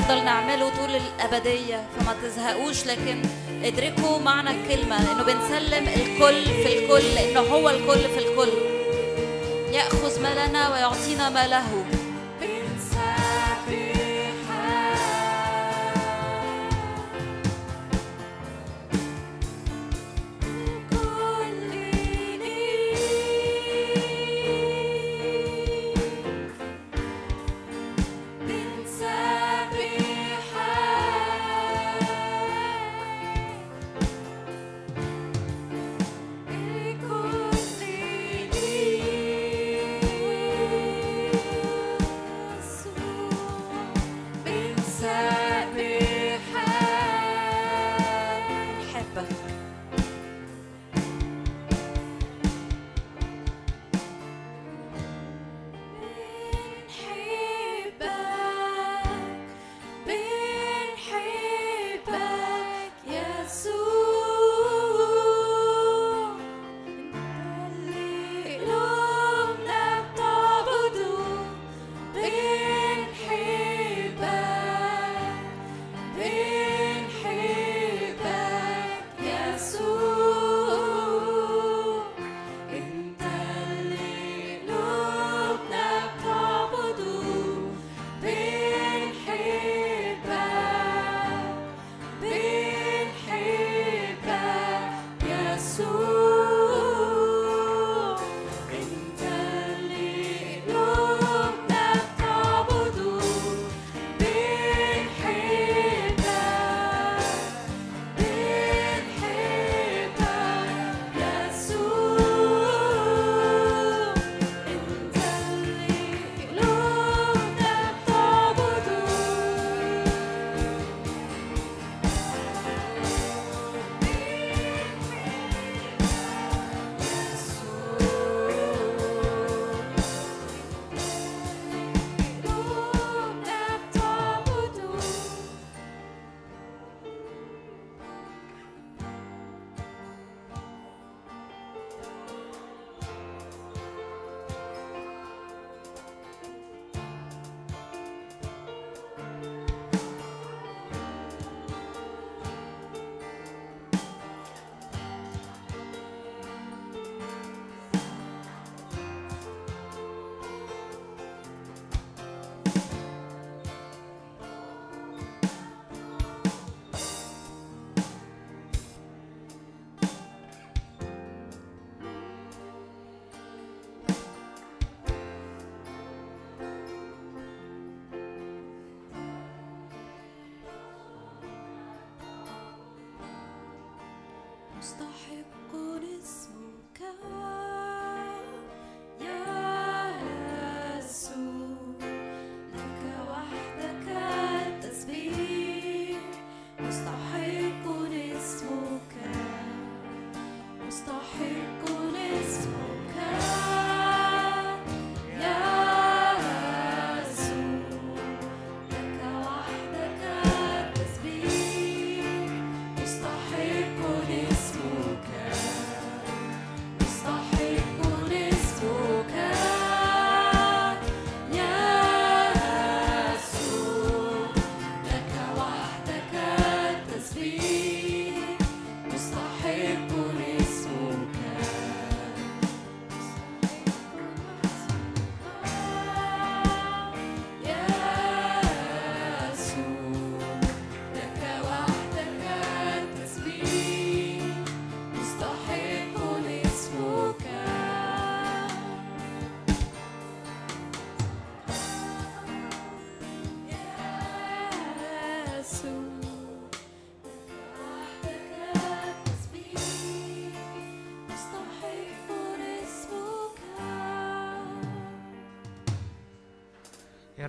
هنفضل 0.05 0.25
نعمله 0.25 0.69
طول 0.69 0.95
الأبدية 0.95 1.83
فما 1.99 2.15
تزهقوش 2.23 2.85
لكن 2.85 3.21
ادركوا 3.63 4.19
معنى 4.19 4.49
الكلمة 4.49 5.03
لأنه 5.03 5.23
بنسلم 5.23 5.87
الكل 5.87 6.45
في 6.45 6.79
الكل 6.79 7.15
لأنه 7.15 7.39
هو 7.39 7.69
الكل 7.69 7.99
في 8.09 8.17
الكل. 8.19 8.49
يأخذ 9.73 10.21
ما 10.21 10.47
لنا 10.47 10.73
ويعطينا 10.73 11.29
ما 11.29 11.47
له 11.47 11.85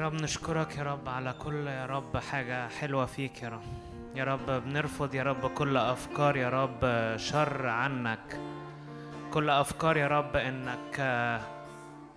رب 0.06 0.14
نشكرك 0.14 0.76
يا 0.78 0.82
رب 0.82 1.08
على 1.08 1.32
كل 1.32 1.66
يا 1.66 1.86
رب 1.86 2.16
حاجة 2.16 2.68
حلوة 2.68 3.06
فيك 3.06 3.42
يا 3.42 3.48
رب. 3.48 3.62
يا 4.14 4.24
رب 4.24 4.50
بنرفض 4.50 5.14
يا 5.14 5.22
رب 5.22 5.46
كل 5.46 5.76
أفكار 5.76 6.36
يا 6.36 6.48
رب 6.48 6.80
شر 7.16 7.66
عنك. 7.66 8.40
كل 9.32 9.50
أفكار 9.50 9.96
يا 9.96 10.08
رب 10.08 10.36
إنك 10.36 10.96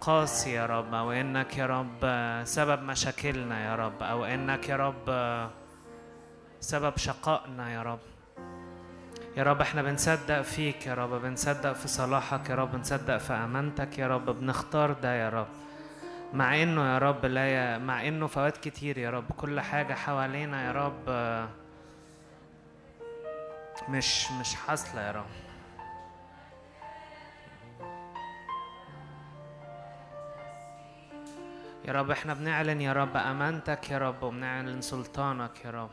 قاسي 0.01 0.51
يا 0.53 0.65
رب 0.65 0.93
أو 0.93 1.11
إنك 1.11 1.57
يا 1.57 1.65
رب 1.65 2.01
سبب 2.45 2.83
مشاكلنا 2.83 3.65
يا 3.65 3.75
رب 3.75 4.03
أو 4.03 4.25
إنك 4.25 4.69
يا 4.69 4.75
رب 4.75 5.05
سبب 6.59 6.97
شقائنا 6.97 7.71
يا 7.73 7.81
رب. 7.81 7.99
يا 9.37 9.43
رب 9.43 9.61
إحنا 9.61 9.81
بنصدق 9.81 10.41
فيك 10.41 10.87
يا 10.87 10.93
رب 10.93 11.21
بنصدق 11.21 11.73
في 11.73 11.87
صلاحك 11.87 12.49
يا 12.49 12.55
رب 12.55 12.71
بنصدق 12.71 13.17
في 13.17 13.33
أمانتك 13.33 13.99
يا 13.99 14.07
رب 14.07 14.25
بنختار 14.29 14.91
ده 14.91 15.15
يا 15.15 15.29
رب. 15.29 15.47
مع 16.33 16.63
إنه 16.63 16.93
يا 16.93 16.97
رب 16.97 17.25
لا 17.25 17.47
يا 17.47 17.77
مع 17.77 18.07
إنه 18.07 18.27
في 18.27 18.37
اوقات 18.37 18.57
كتير 18.57 18.97
يا 18.97 19.09
رب. 19.09 19.31
كل 19.37 19.59
حاجة 19.59 19.93
حوالينا 19.93 20.65
يا 20.67 20.71
رب 20.71 21.09
مش 23.89 24.31
مش 24.31 24.55
حاصلة 24.55 25.01
يا 25.01 25.11
رب. 25.11 25.25
يا 31.85 31.93
رب 31.93 32.11
إحنا 32.11 32.33
بنعلن 32.33 32.81
يا 32.81 32.93
رب 32.93 33.17
أمانتك 33.17 33.89
يا 33.91 33.97
رب 33.97 34.23
وبنعلن 34.23 34.81
سلطانك 34.81 35.65
يا 35.65 35.71
رب. 35.71 35.89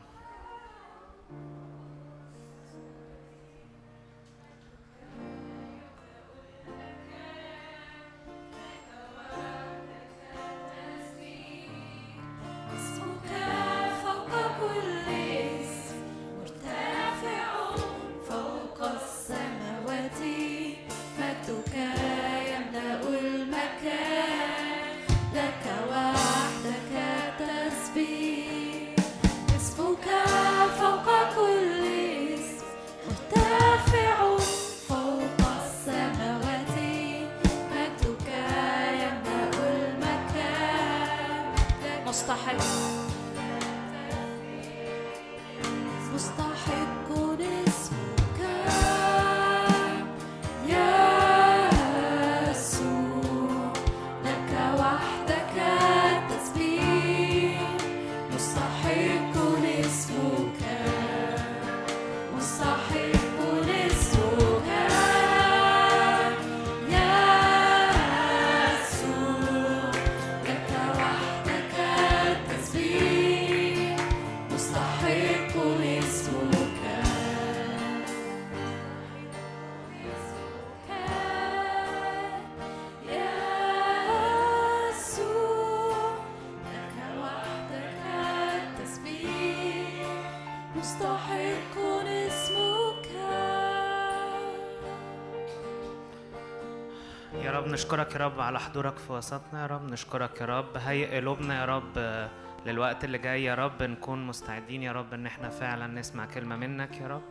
نشكرك 97.87 98.13
يا 98.13 98.19
رب 98.19 98.39
على 98.39 98.59
حضورك 98.59 98.97
في 98.97 99.13
وسطنا 99.13 99.61
يا 99.61 99.67
رب 99.67 99.91
نشكرك 99.91 100.41
يا 100.41 100.45
رب 100.45 100.77
هيئ 100.77 101.15
قلوبنا 101.15 101.59
يا 101.59 101.65
رب 101.65 101.91
آه، 101.97 102.29
للوقت 102.65 103.03
اللي 103.03 103.17
جاي 103.17 103.43
يا 103.43 103.55
رب 103.55 103.83
نكون 103.83 104.27
مستعدين 104.27 104.83
يا 104.83 104.91
رب 104.91 105.13
إن 105.13 105.25
إحنا 105.25 105.49
فعلا 105.49 105.87
نسمع 105.87 106.25
كلمة 106.25 106.55
منك 106.55 106.97
يا 107.01 107.07
رب. 107.07 107.21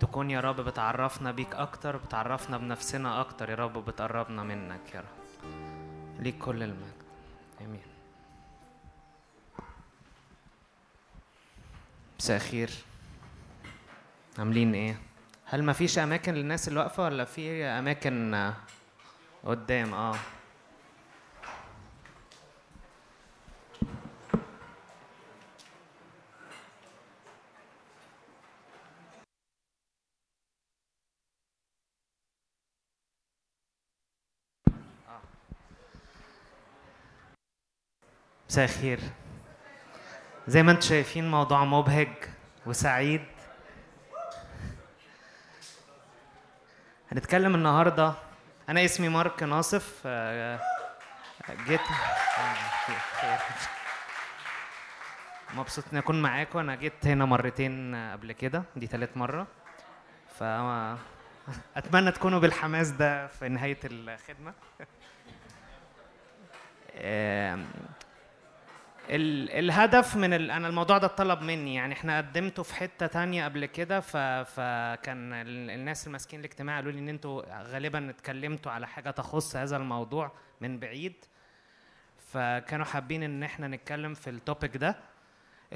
تكون 0.00 0.30
يا 0.30 0.40
رب 0.40 0.60
بتعرفنا 0.60 1.30
بيك 1.32 1.54
أكتر 1.54 1.96
بتعرفنا 1.96 2.58
بنفسنا 2.58 3.20
أكتر 3.20 3.50
يا 3.50 3.54
رب 3.54 3.76
وبتقربنا 3.76 4.42
منك 4.42 4.94
يا 4.94 5.00
رب. 5.00 5.50
ليك 6.20 6.38
كل 6.38 6.62
المجد. 6.62 7.02
آمين. 7.60 7.80
مساء 12.18 12.36
الخير. 12.36 12.70
عاملين 14.38 14.74
إيه؟ 14.74 14.98
هل 15.44 15.62
ما 15.62 15.72
فيش 15.72 15.98
أماكن 15.98 16.34
للناس 16.34 16.68
اللي 16.68 16.80
واقفة 16.80 17.04
ولا 17.04 17.24
في 17.24 17.64
أماكن 17.64 18.34
آه، 18.34 18.54
قدام 19.44 19.94
آه. 19.94 20.16
مساء 38.50 38.64
الخير. 38.64 39.00
زي 40.46 40.62
ما 40.62 40.72
أنتم 40.72 40.80
شايفين 40.88 41.30
موضوع 41.30 41.64
مبهج 41.64 42.08
وسعيد. 42.66 43.20
هنتكلم 47.12 47.54
النهارده 47.54 48.27
أنا 48.68 48.84
اسمي 48.84 49.08
مارك 49.08 49.42
ناصف 49.42 50.06
جيت. 51.66 51.80
مبسوط 55.54 55.84
إني 55.92 55.98
أكون 55.98 56.22
معاكم. 56.22 56.58
أنا 56.58 56.74
جيت 56.74 57.06
هنا 57.06 57.24
مرتين 57.24 57.94
قبل 58.12 58.32
كده 58.32 58.62
دي 58.76 58.86
تالت 58.86 59.16
مرة. 59.16 59.46
ف 60.38 60.42
أتمنى 61.76 62.12
تكونوا 62.12 62.38
بالحماس 62.38 62.90
ده 62.90 63.26
في 63.26 63.48
نهاية 63.48 63.78
الخدمة. 63.84 64.54
الهدف 69.10 70.16
من 70.16 70.34
ال... 70.34 70.50
أنا 70.50 70.68
الموضوع 70.68 70.98
ده 70.98 71.06
اتطلب 71.06 71.42
مني 71.42 71.74
يعني 71.74 71.94
إحنا 71.94 72.16
قدمته 72.18 72.62
في 72.62 72.74
حتة 72.74 73.06
تانية 73.06 73.44
قبل 73.44 73.66
كده 73.66 74.00
ف... 74.00 74.16
فكان 74.16 75.32
ال... 75.32 75.70
الناس 75.70 76.06
الماسكين 76.06 76.40
الاجتماع 76.40 76.76
قالوا 76.76 76.92
لي 76.92 76.98
إن 76.98 77.08
أنتوا 77.08 77.62
غالبا 77.62 78.10
اتكلمتوا 78.10 78.72
على 78.72 78.86
حاجة 78.86 79.10
تخص 79.10 79.56
هذا 79.56 79.76
الموضوع 79.76 80.32
من 80.60 80.78
بعيد 80.78 81.24
فكانوا 82.32 82.84
حابين 82.84 83.22
إن 83.22 83.42
إحنا 83.42 83.68
نتكلم 83.68 84.14
في 84.14 84.30
ال 84.30 84.38
topic 84.38 84.76
ده 84.76 84.96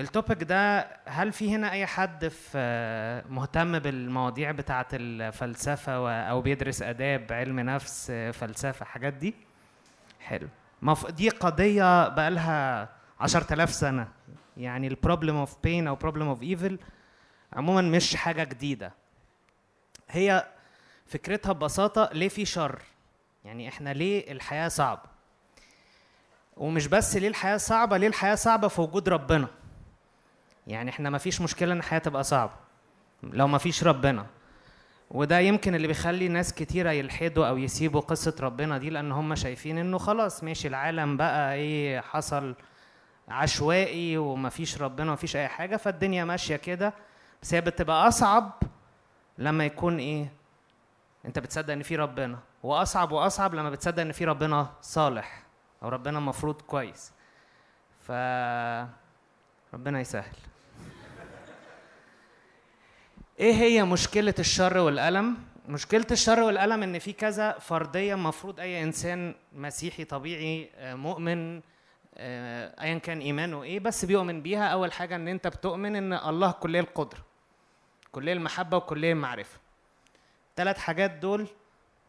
ال 0.01 0.08
topic 0.08 0.43
ده 0.43 0.87
هل 1.07 1.33
في 1.33 1.55
هنا 1.55 1.71
أي 1.73 1.87
حد 1.87 2.29
في 2.29 3.23
مهتم 3.29 3.79
بالمواضيع 3.79 4.51
بتاعة 4.51 4.89
الفلسفة. 4.93 6.13
أو 6.13 6.41
بيدرس 6.41 6.83
آداب 6.83 7.33
علم 7.33 7.61
نفس 7.61 8.11
فلسفة 8.11 8.85
حاجات 8.85 9.13
دي 9.13 9.35
حلو. 10.21 10.49
دي 11.09 11.29
قضية 11.29 12.09
بقالها 12.09 12.89
10000 13.23 13.73
سنة. 13.73 14.09
يعني 14.57 14.87
ال 14.87 14.93
problem 14.93 15.37
of 15.37 15.57
pain 15.63 15.87
أو 15.87 15.95
problem 15.95 16.29
of 16.29 16.43
evil 16.43 16.79
عموما 17.53 17.81
مش 17.83 18.17
حاجة 18.17 18.45
جديدة. 18.45 18.93
هي 20.11 20.47
فكرتها 21.07 21.53
ببساطة 21.53 22.11
ليه 22.13 22.29
في 22.29 22.45
شر؟ 22.45 22.83
يعني 23.45 23.69
إحنا 23.69 23.91
ليه 23.93 24.33
الحياة 24.33 24.69
صعبة؟ 24.69 25.03
ومش 26.57 26.87
بس 26.87 27.17
ليه 27.17 27.29
الحياة 27.29 27.57
صعبة 27.57 27.97
ليه 27.97 28.07
الحياة 28.09 28.35
صعبة 28.35 28.69
في 28.69 28.81
وجود 28.81 29.09
ربنا؟ 29.09 29.49
يعني 30.67 30.91
إحنا 30.91 31.11
ما 31.11 31.19
فيش 31.19 31.41
مشكلة 31.41 31.73
إن 31.73 31.79
الحياة 31.79 31.99
تبقى 31.99 32.25
صعبة 32.25 32.53
لو 33.23 33.47
ما 33.49 33.59
فيش 33.59 33.85
ربنا. 33.85 34.27
وده 35.11 35.39
يمكن 35.39 35.75
اللي 35.75 35.87
بيخلي 35.87 36.29
ناس 36.29 36.55
كتيرة 36.55 36.91
يلحدوا 36.91 37.47
أو 37.47 37.57
يسيبوا 37.59 38.01
قصة 38.01 38.37
ربنا 38.41 38.79
دي 38.79 38.91
لأن 38.91 39.13
هم 39.13 39.35
شايفين 39.35 39.79
إنه 39.79 39.99
خلاص 39.99 40.45
ماشي 40.45 40.69
العالم 40.69 41.17
بقى 41.17 41.55
إيه 41.55 42.01
حصل 42.01 42.55
عشوائي 43.29 44.19
ومفيش 44.19 44.83
ربنا 44.83 45.11
ومفيش 45.11 45.37
أي 45.37 45.49
حاجة 45.49 45.77
فالدنيا 45.77 46.25
ماشية 46.25 46.57
كده. 46.57 46.95
بس 47.43 47.55
هي 47.55 47.61
بتبقى 47.61 48.09
أصعب 48.09 48.53
لما 49.39 49.65
يكون 49.67 49.99
إيه؟ 49.99 50.33
أنت 51.25 51.39
بتصدق 51.39 51.73
إن 51.73 51.83
في 51.83 51.97
ربنا. 51.97 52.39
وأصعب 52.63 53.13
وأصعب 53.13 53.55
لما 53.55 53.71
بتصدق 53.71 54.01
إن 54.01 54.13
في 54.13 54.25
ربنا 54.25 54.71
صالح 54.83 55.43
أو 55.83 55.89
ربنا 55.89 56.19
المفروض 56.19 56.61
كويس. 56.61 57.13
ف 58.07 58.13
ربنا 59.75 60.01
يسهل. 60.01 60.37
إيه 63.41 63.55
هي 63.55 63.85
مشكلة 63.85 64.35
الشر 64.39 64.79
والألم؟ 64.79 65.37
مشكلة 65.69 66.07
الشر 66.11 66.41
والألم 66.41 66.83
إن 66.83 66.99
في 66.99 67.13
كذا 67.13 67.59
فرضية 67.59 68.15
المفروض 68.15 68.61
أي 68.61 68.83
إنسان 68.83 69.35
مسيحي 69.53 70.05
طبيعي 70.05 70.71
آه، 70.77 70.95
مؤمن 70.95 71.61
آه، 72.17 72.83
أيا 72.83 72.99
كان 72.99 73.19
إيمانه 73.19 73.63
إيه 73.63 73.81
بس 73.81 74.05
بيؤمن 74.05 74.43
بيها. 74.43 74.69
أول 74.69 74.93
حاجة 74.93 75.17
إن 75.17 75.29
أنت 75.29 75.47
بتؤمن 75.47 75.97
إن 75.97 76.13
الله 76.13 76.53
كلية 76.53 76.81
القدرة 76.81 77.21
كلية 78.13 78.33
المحبة 78.33 78.77
وكلية 78.77 79.13
المعرفة. 79.13 79.59
ثلاث 80.57 80.79
حاجات 80.79 81.11
دول 81.11 81.47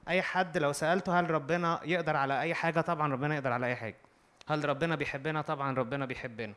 أي 0.09 0.21
حد 0.21 0.57
لو 0.57 0.71
سألته 0.71 1.19
هل 1.19 1.31
ربنا 1.31 1.79
يقدر 1.83 2.15
على 2.15 2.41
أي 2.41 2.53
حاجة 2.53 2.81
طبعا 2.81 3.13
ربنا 3.13 3.35
يقدر 3.35 3.51
على 3.51 3.65
أي 3.65 3.75
حاجة. 3.75 3.97
هل 4.47 4.69
ربنا 4.69 4.95
بيحبنا؟ 4.95 5.41
طبعا 5.41 5.75
ربنا 5.77 6.05
بيحبنا. 6.05 6.53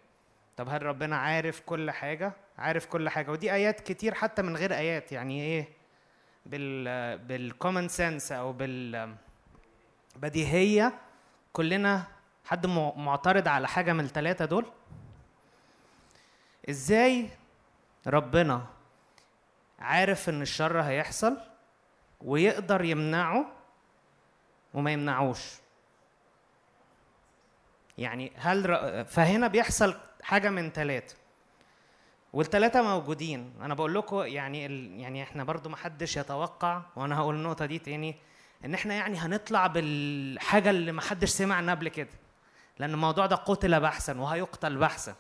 طب 0.57 0.69
هل 0.69 0.83
ربنا 0.83 1.17
عارف 1.17 1.61
كل 1.61 1.91
حاجة؟ 1.91 2.33
عارف 2.59 2.87
كل 2.87 3.09
حاجة. 3.09 3.31
ودي 3.31 3.53
آيات 3.53 3.81
كتير 3.81 4.15
حتى 4.15 4.43
من 4.43 4.57
غير 4.57 4.75
آيات 4.75 5.13
يعني 5.13 5.43
إيه؟ 5.43 5.69
بال 6.47 7.19
بالكومن 7.19 7.89
سنس 7.89 8.33
أو 8.33 8.53
بال 8.53 9.15
بديهية 10.17 10.93
كلنا 11.53 12.16
حد 12.47 12.67
معترض 12.97 13.49
على 13.49 13.69
حاجة 13.69 13.93
من 13.93 14.05
الثلاثة 14.05 14.45
دول؟ 14.45 14.67
إزاي 16.71 17.29
ربنا 18.07 18.67
عارف 19.79 20.29
إن 20.29 20.43
الشر 20.43 20.81
هيحصل 20.81 21.37
ويقدر 22.21 22.85
يمنعه 22.85 23.47
وما 24.75 24.93
يمنعوش؟ 24.93 25.41
يعني 27.99 28.33
هل 28.37 28.71
ر... 28.71 29.05
فهنا 29.05 29.49
بيحصل 29.49 29.95
حاجة 30.23 30.51
من 30.51 30.71
ثلاثة 30.71 31.17
والثلاثه 32.33 32.83
موجودين 32.83 33.53
أنا 33.61 33.75
بقول 33.75 33.95
لكم 33.95 34.17
يعني 34.17 34.67
ال... 34.67 35.01
يعني 35.01 35.23
إحنا 35.23 35.45
برضو 35.45 35.69
ما 35.69 35.77
حدش 35.77 36.17
يتوقع 36.17 36.83
وأنا 36.97 37.19
هقول 37.19 37.35
النقطة 37.35 37.67
دي 37.67 37.79
تاني 37.79 38.17
إن 38.65 38.75
إحنا 38.75 38.95
يعني 38.95 39.19
هنطلع 39.19 39.67
بالحاجة 39.67 40.71
اللي 40.71 40.93
ما 40.93 41.01
حدش 41.01 41.29
سمع 41.31 41.55
عنها 41.55 41.75
قبل 41.75 41.89
كده 41.89 42.09
لأن 42.79 42.91
الموضوع 42.95 43.27
ده 43.27 43.37
قتل 43.37 43.81
بحثا 43.81 44.19
وهيقتل 44.21 44.77
بحثا. 44.77 45.15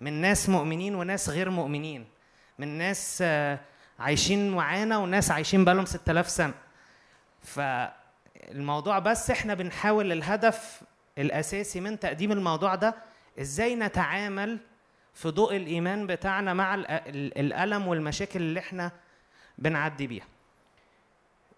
من 0.00 0.12
ناس 0.12 0.48
مؤمنين 0.48 0.94
وناس 0.94 1.28
غير 1.28 1.50
مؤمنين. 1.50 2.06
من 2.58 2.68
ناس 2.78 3.18
آه، 3.22 3.58
عايشين 3.98 4.50
معانا 4.50 4.98
وناس 4.98 5.30
عايشين 5.30 5.64
بقالهم 5.64 5.84
6000 5.86 6.28
سنة. 6.28 6.54
فالموضوع 7.42 8.98
بس 8.98 9.30
إحنا 9.30 9.54
بنحاول 9.54 10.12
الهدف 10.12 10.82
الأساسي 11.18 11.80
من 11.80 11.98
تقديم 11.98 12.32
الموضوع 12.32 12.74
ده 12.74 12.94
إزاي 13.40 13.74
نتعامل 13.74 14.58
في 15.14 15.28
ضوء 15.28 15.56
الإيمان 15.56 16.06
بتاعنا 16.06 16.54
مع 16.54 16.74
ال- 16.74 16.86
ال- 16.90 17.38
الألم 17.38 17.86
والمشاكل 17.88 18.40
اللي 18.40 18.60
إحنا 18.60 18.92
بنعدي 19.58 20.06
بيها. 20.06 20.24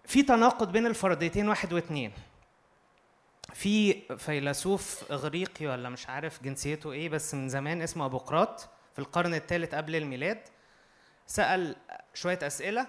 في 0.05 0.23
تناقض 0.23 0.71
بين 0.71 0.85
الفرضيتين 0.85 1.49
واحد 1.49 1.73
واثنين 1.73 2.11
في 3.53 4.01
فيلسوف 4.17 5.11
إغريقي 5.11 5.67
ولا 5.67 5.89
مش 5.89 6.09
عارف 6.09 6.43
جنسيته 6.43 6.91
إيه 6.91 7.09
بس 7.09 7.33
من 7.33 7.49
زمان 7.49 7.81
اسمه 7.81 8.05
أبوقراط 8.05 8.69
في 8.93 8.99
القرن 8.99 9.33
الثالث 9.33 9.75
قبل 9.75 9.95
الميلاد 9.95 10.41
سأل 11.27 11.75
شوية 12.13 12.39
أسئلة 12.43 12.87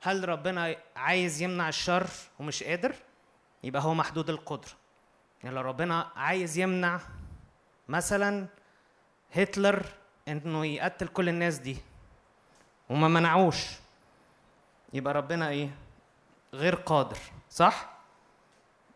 هل 0.00 0.28
ربنا 0.28 0.76
عايز 0.96 1.42
يمنع 1.42 1.68
الشر 1.68 2.06
ومش 2.38 2.62
قادر؟ 2.62 2.94
يبقى 3.64 3.82
هو 3.82 3.94
محدود 3.94 4.30
القدرة 4.30 4.70
يعني 5.44 5.56
لو 5.56 5.62
ربنا 5.62 6.12
عايز 6.16 6.58
يمنع 6.58 7.00
مثلا 7.88 8.46
هتلر 9.32 9.86
إنه 10.28 10.66
يقتل 10.66 11.08
كل 11.08 11.28
الناس 11.28 11.58
دي 11.58 11.76
وما 12.90 13.08
منعوش 13.08 13.66
يبقى 14.92 15.14
ربنا 15.14 15.48
إيه؟ 15.48 15.70
غير 16.54 16.74
قادر 16.74 17.18
صح؟ 17.50 17.91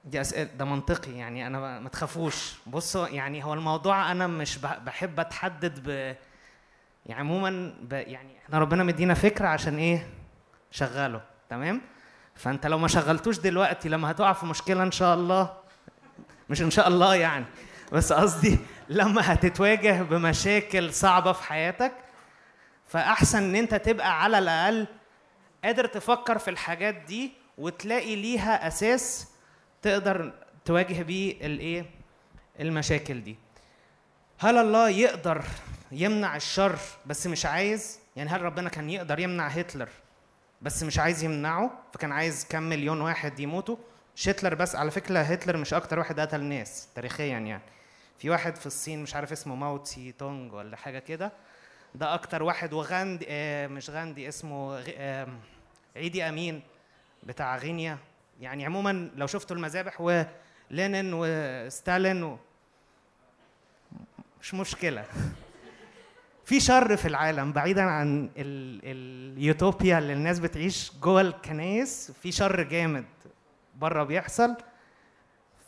دي 0.06 0.20
أسئلة 0.20 0.44
ده 0.58 0.64
منطقي 0.64 1.12
يعني 1.12 1.46
أنا 1.46 1.78
ما- 1.80 1.88
تخافوش. 1.88 2.54
بصوا 2.66 3.08
يعني 3.08 3.44
هو 3.44 3.54
الموضوع 3.54 4.12
أنا 4.12 4.26
مش 4.26 4.58
بح- 4.58 4.78
بحب 4.78 5.20
أتحدد 5.20 5.80
ب 5.88 5.88
يعني 7.06 7.20
عموما 7.20 7.74
ب... 7.82 7.92
يعني 7.92 8.28
إحنا 8.44 8.58
ربنا 8.58 8.84
مدينا 8.84 9.14
فكرة 9.14 9.48
عشان 9.48 9.78
إيه؟ 9.78 10.06
شغله 10.70 11.20
تمام؟ 11.50 11.80
فأنت 12.34 12.66
لو 12.66 12.78
ما 12.78 12.88
شغلتوش 12.88 13.38
دلوقتي 13.38 13.88
لما 13.88 14.10
هتقع 14.10 14.32
في 14.32 14.46
مشكلة 14.46 14.82
إن 14.82 14.90
شاء 14.92 15.14
الله 15.14 15.56
مش 16.50 16.62
إن 16.62 16.70
شاء 16.70 16.88
الله 16.88 17.14
يعني 17.14 17.44
بس 17.92 18.12
قصدي 18.12 18.58
لما 18.88 19.32
هتتواجه 19.32 20.02
بمشاكل 20.02 20.94
صعبة 20.94 21.32
في 21.32 21.42
حياتك 21.42 21.92
فأحسن 22.88 23.38
إن 23.42 23.56
أنت 23.56 23.74
تبقى 23.74 24.22
على 24.22 24.38
الأقل 24.38 24.86
قادر 25.64 25.86
تفكر 25.86 26.38
في 26.38 26.50
الحاجات 26.50 26.94
دي 26.94 27.32
وتلاقي 27.58 28.16
ليها 28.16 28.66
أساس 28.68 29.28
تقدر 29.82 30.32
تواجه 30.64 31.02
بيه 31.02 31.46
الايه؟ 31.46 31.84
المشاكل 32.60 33.22
دي. 33.22 33.36
هل 34.38 34.56
الله 34.56 34.88
يقدر 34.88 35.44
يمنع 35.92 36.36
الشر 36.36 36.78
بس 37.06 37.26
مش 37.26 37.46
عايز؟ 37.46 37.98
يعني 38.16 38.30
هل 38.30 38.42
ربنا 38.42 38.68
كان 38.68 38.90
يقدر 38.90 39.18
يمنع 39.18 39.46
هتلر 39.48 39.88
بس 40.62 40.82
مش 40.82 40.98
عايز 40.98 41.24
يمنعه؟ 41.24 41.70
فكان 41.92 42.12
عايز 42.12 42.46
كم 42.50 42.62
مليون 42.62 43.00
واحد 43.00 43.40
يموتوا؟ 43.40 43.76
مش 44.16 44.28
هتلر 44.28 44.54
بس. 44.54 44.76
على 44.76 44.90
فكرة 44.90 45.18
هتلر 45.18 45.56
مش 45.56 45.74
أكتر 45.74 45.98
واحد 45.98 46.20
قتل 46.20 46.42
ناس 46.44 46.88
تاريخيا 46.94 47.26
يعني. 47.38 47.60
في 48.18 48.30
واحد 48.30 48.56
في 48.56 48.66
الصين 48.66 49.02
مش 49.02 49.14
عارف 49.14 49.32
اسمه 49.32 49.54
ماو 49.54 49.76
تسي 49.76 50.12
تونج 50.12 50.52
ولا 50.52 50.76
حاجة 50.76 50.98
كده. 50.98 51.32
ده 51.94 52.14
أكتر 52.14 52.42
واحد. 52.42 52.72
وغاندي 52.72 53.26
آه 53.28 53.66
مش 53.66 53.90
غاندي 53.90 54.28
اسمه 54.28 54.78
آه 54.78 55.28
عيدي 55.96 56.28
أمين 56.28 56.62
بتاع 57.22 57.56
غينيا. 57.56 57.98
يعني 58.40 58.66
عموما 58.66 59.10
لو 59.16 59.26
شفتوا 59.26 59.56
المذابح 59.56 60.00
ولينين 60.00 61.10
وستالين 61.14 62.22
و... 62.22 62.38
مش 64.40 64.54
مشكلة. 64.54 65.04
في 66.44 66.60
شر 66.60 66.96
في 66.96 67.08
العالم 67.08 67.52
بعيدا 67.52 67.82
عن 67.82 68.30
ال... 68.36 68.80
اليوتوبيا 68.84 69.98
اللي 69.98 70.12
الناس 70.12 70.38
بتعيش 70.38 70.92
جوه 71.02 71.20
الكنايس 71.20 72.12
في 72.22 72.32
شر 72.32 72.62
جامد 72.62 73.04
بره 73.76 74.04
بيحصل. 74.04 74.56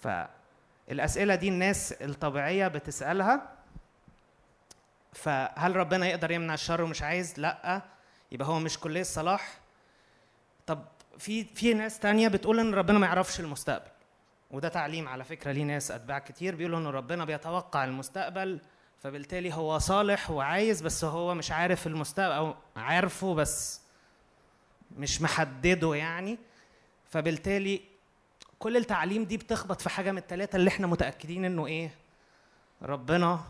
فالأسئلة 0.02 1.34
دي 1.34 1.48
الناس 1.48 1.92
الطبيعية 1.92 2.68
بتسألها. 2.68 3.58
فهل 5.12 5.76
ربنا 5.76 6.06
يقدر 6.06 6.30
يمنع 6.30 6.54
الشر 6.54 6.82
ومش 6.82 7.02
عايز؟ 7.02 7.40
لأ 7.40 7.82
يبقى 8.32 8.48
هو 8.48 8.58
مش 8.58 8.78
كلية 8.78 9.02
صلاح 9.02 9.58
طب 10.66 10.84
في 11.18 11.44
في 11.44 11.74
ناس 11.74 11.98
تانية 11.98 12.28
بتقول 12.28 12.60
إن 12.60 12.74
ربنا 12.74 12.98
ما 12.98 13.06
يعرفش 13.06 13.40
المستقبل. 13.40 13.90
وده 14.50 14.68
تعليم 14.68 15.08
على 15.08 15.24
فكرة 15.24 15.52
ليه 15.52 15.64
ناس 15.64 15.90
أتباع 15.90 16.18
كتير 16.18 16.54
بيقولوا 16.56 16.78
إن 16.78 16.86
ربنا 16.86 17.24
بيتوقع 17.24 17.84
المستقبل 17.84 18.60
فبالتالي 19.02 19.54
هو 19.54 19.78
صالح 19.78 20.30
وعايز 20.30 20.82
بس 20.82 21.04
هو 21.04 21.34
مش 21.34 21.50
عارف 21.52 21.86
المستقبل 21.86 22.32
أو 22.32 22.54
عارفه 22.76 23.34
بس 23.34 23.80
مش 24.98 25.22
محدده 25.22 25.94
يعني. 25.94 26.38
فبالتالي 27.10 27.80
كل 28.58 28.76
التعليم 28.76 29.24
دي 29.24 29.36
بتخبط 29.36 29.80
في 29.80 29.88
حاجة 29.90 30.10
من 30.12 30.18
الثلاثه 30.18 30.56
اللي 30.56 30.68
إحنا 30.68 30.86
متأكدين 30.86 31.44
إنه 31.44 31.66
إيه؟ 31.66 31.90
ربنا 32.82 33.40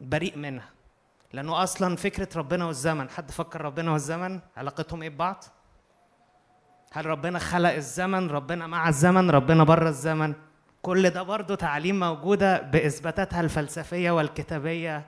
بريء 0.00 0.38
منها. 0.38 0.68
لأنه 1.32 1.62
أصلا 1.62 1.96
فكرة 1.96 2.28
ربنا 2.38 2.64
والزمن 2.66 3.08
حد 3.10 3.30
فكر 3.30 3.60
ربنا 3.60 3.92
والزمن؟ 3.92 4.40
علاقتهم 4.56 5.02
إيه 5.02 5.08
ببعض؟ 5.08 5.44
هل 6.94 7.06
ربنا 7.06 7.38
خلق 7.38 7.72
الزمن؟ 7.72 8.30
ربنا 8.30 8.66
مع 8.66 8.88
الزمن 8.88 9.30
ربنا 9.30 9.64
بره 9.64 9.88
الزمن. 9.88 10.34
كل 10.82 11.10
ده 11.10 11.22
برضه 11.22 11.54
تعليم 11.54 12.00
موجودة 12.00 12.60
بإثباتاتها 12.60 13.40
الفلسفية 13.40 14.10
والكتابية 14.10 15.06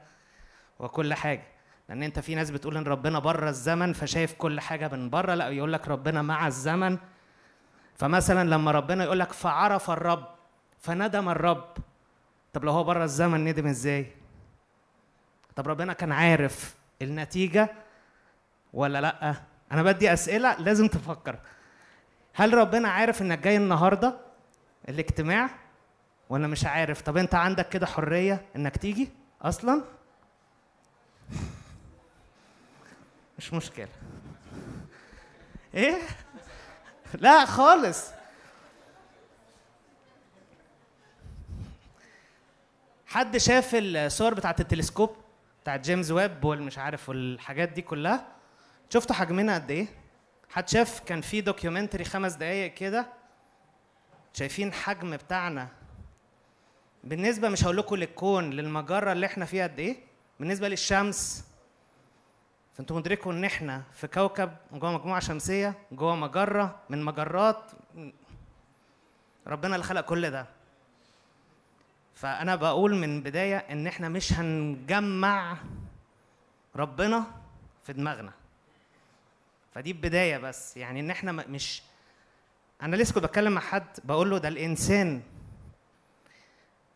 وكل 0.78 1.14
حاجة. 1.14 1.46
لأن 1.88 2.02
أنت 2.02 2.18
في 2.18 2.34
ناس 2.34 2.50
بتقول 2.50 2.76
إن 2.76 2.84
ربنا 2.84 3.18
بره 3.18 3.48
الزمن 3.48 3.92
فشايف 3.92 4.32
كل 4.32 4.60
حاجة 4.60 4.88
من 4.88 5.10
بره 5.10 5.34
لا 5.34 5.48
يقول 5.48 5.72
لك 5.72 5.88
ربنا 5.88 6.22
مع 6.22 6.46
الزمن. 6.46 6.98
فمثلا 7.94 8.50
لما 8.50 8.70
ربنا 8.70 9.04
يقول 9.04 9.20
لك 9.20 9.32
فعرف 9.32 9.90
الرب 9.90 10.26
فندم 10.78 11.28
الرب. 11.28 11.76
طب 12.52 12.64
لو 12.64 12.72
هو 12.72 12.84
بره 12.84 13.04
الزمن 13.04 13.44
ندم 13.44 13.66
إزاي؟ 13.66 14.12
طب 15.56 15.68
ربنا 15.68 15.92
كان 15.92 16.12
عارف 16.12 16.74
النتيجة 17.02 17.70
ولا 18.72 19.00
لأ؟ 19.00 19.34
أنا 19.72 19.82
بدي 19.82 20.12
أسئلة 20.12 20.60
لازم 20.60 20.88
تفكر. 20.88 21.38
هل 22.38 22.54
ربنا 22.54 22.88
عارف 22.88 23.22
إنك 23.22 23.38
جاي 23.38 23.56
النهارده 23.56 24.16
الاجتماع؟ 24.88 25.50
ولا 26.28 26.46
مش 26.46 26.64
عارف؟ 26.64 27.02
طب 27.02 27.16
أنت 27.16 27.34
عندك 27.34 27.68
كده 27.68 27.86
حرية 27.86 28.44
إنك 28.56 28.76
تيجي 28.76 29.08
أصلا؟ 29.42 29.84
مش 33.38 33.52
مشكلة. 33.52 33.88
إيه؟ 35.74 35.98
لا 37.14 37.44
خالص. 37.44 38.10
حد 43.06 43.36
شاف 43.36 43.70
الصور 43.74 44.34
بتاعت 44.34 44.60
التلسكوب 44.60 45.16
بتاعت 45.62 45.80
جيمس 45.80 46.10
ويب 46.10 46.44
والمش 46.44 46.78
عارف 46.78 47.08
والحاجات 47.08 47.68
دي 47.68 47.82
كلها؟ 47.82 48.26
شفتوا 48.90 49.16
حجمنا 49.16 49.54
قد 49.54 49.70
إيه؟ 49.70 49.86
حد 50.50 50.68
شاف 50.68 51.00
كان 51.00 51.20
في 51.20 51.40
documentary 51.40 52.04
خمس 52.04 52.32
دقايق 52.32 52.74
كده؟ 52.74 53.06
شايفين 54.32 54.72
حجم 54.72 55.16
بتاعنا. 55.16 55.68
بالنسبة 57.04 57.48
مش 57.48 57.64
هقول 57.64 57.76
لكم 57.76 57.96
للكون 57.96 58.50
للمجرة 58.50 59.12
اللي 59.12 59.26
إحنا 59.26 59.44
فيها 59.44 59.66
قد 59.66 59.78
إيه؟ 59.78 59.96
بالنسبة 60.40 60.68
للشمس. 60.68 61.44
فانتوا 62.74 62.96
مدركوا 62.96 63.32
ان 63.32 63.44
إحنا 63.44 63.82
في 63.92 64.06
كوكب 64.06 64.52
جوه 64.72 64.92
مجموعة 64.92 65.20
شمسية 65.20 65.74
جوه 65.92 66.16
مجرة 66.16 66.78
من 66.90 67.02
مجرات. 67.02 67.70
ربنا 69.46 69.74
اللي 69.74 69.86
خلق 69.86 70.00
كل 70.00 70.30
ده. 70.30 70.46
فأنا 72.14 72.56
بقول 72.56 72.94
من 72.94 73.22
بداية 73.22 73.56
إن 73.56 73.86
إحنا 73.86 74.08
مش 74.08 74.32
هنجمع 74.32 75.56
ربنا 76.76 77.24
في 77.84 77.92
دماغنا. 77.92 78.32
فدي 79.76 79.92
بداية 79.92 80.38
بس. 80.38 80.76
يعني 80.76 81.00
إن 81.00 81.10
إحنا 81.10 81.32
مش 81.32 81.82
أنا 82.82 82.96
لسه 82.96 83.14
كنت 83.14 83.24
بتكلم 83.24 83.52
مع 83.52 83.60
حد 83.60 83.86
بقول 84.04 84.30
له 84.30 84.38
ده 84.38 84.48
الإنسان 84.48 85.22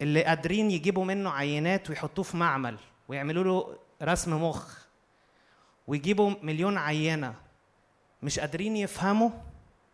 اللي 0.03 0.25
قادرين 0.25 0.71
يجيبوا 0.71 1.05
منه 1.05 1.31
عينات 1.31 1.91
ويحطوه 1.91 2.25
في 2.25 2.37
معمل 2.37 2.79
ويعملوا 3.09 3.45
له 3.45 3.79
رسم 4.03 4.45
مخ 4.45 4.79
ويجيبوا 5.87 6.35
مليون 6.43 6.79
عينة 6.79 7.35
مش 8.23 8.39
قادرين 8.39 8.77
يفهموا 8.77 9.31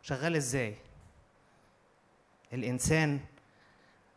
شغال 0.02 0.36
إزاي. 0.36 0.74
الإنسان 2.52 3.20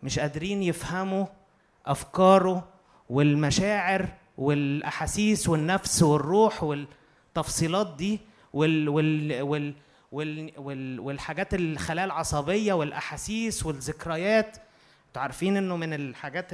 مش 0.04 0.20
قادرين 0.20 0.64
يفهموا 0.64 1.26
أفكاره 1.86 2.68
والمشاعر 3.10 4.08
والأحاسيس 4.38 5.50
والنفس 5.50 6.04
والروح 6.04 6.64
والتفصيلات 6.64 7.96
دي 7.96 8.29
وال 8.54 8.90
وال 8.90 9.42
وال 9.42 9.74
وال 10.12 10.52
وال 10.58 11.00
والحاجات 11.00 11.54
الخلايا 11.54 12.06
العصبية 12.06 12.74
والأحاسيس 12.74 13.66
والذكريات. 13.66 14.58
أنتوا 15.08 15.22
عارفين 15.22 15.58
إنه 15.58 15.76
من 15.78 15.94
الحاجات 15.94 16.48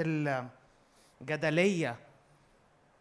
الجدلية. 1.22 1.96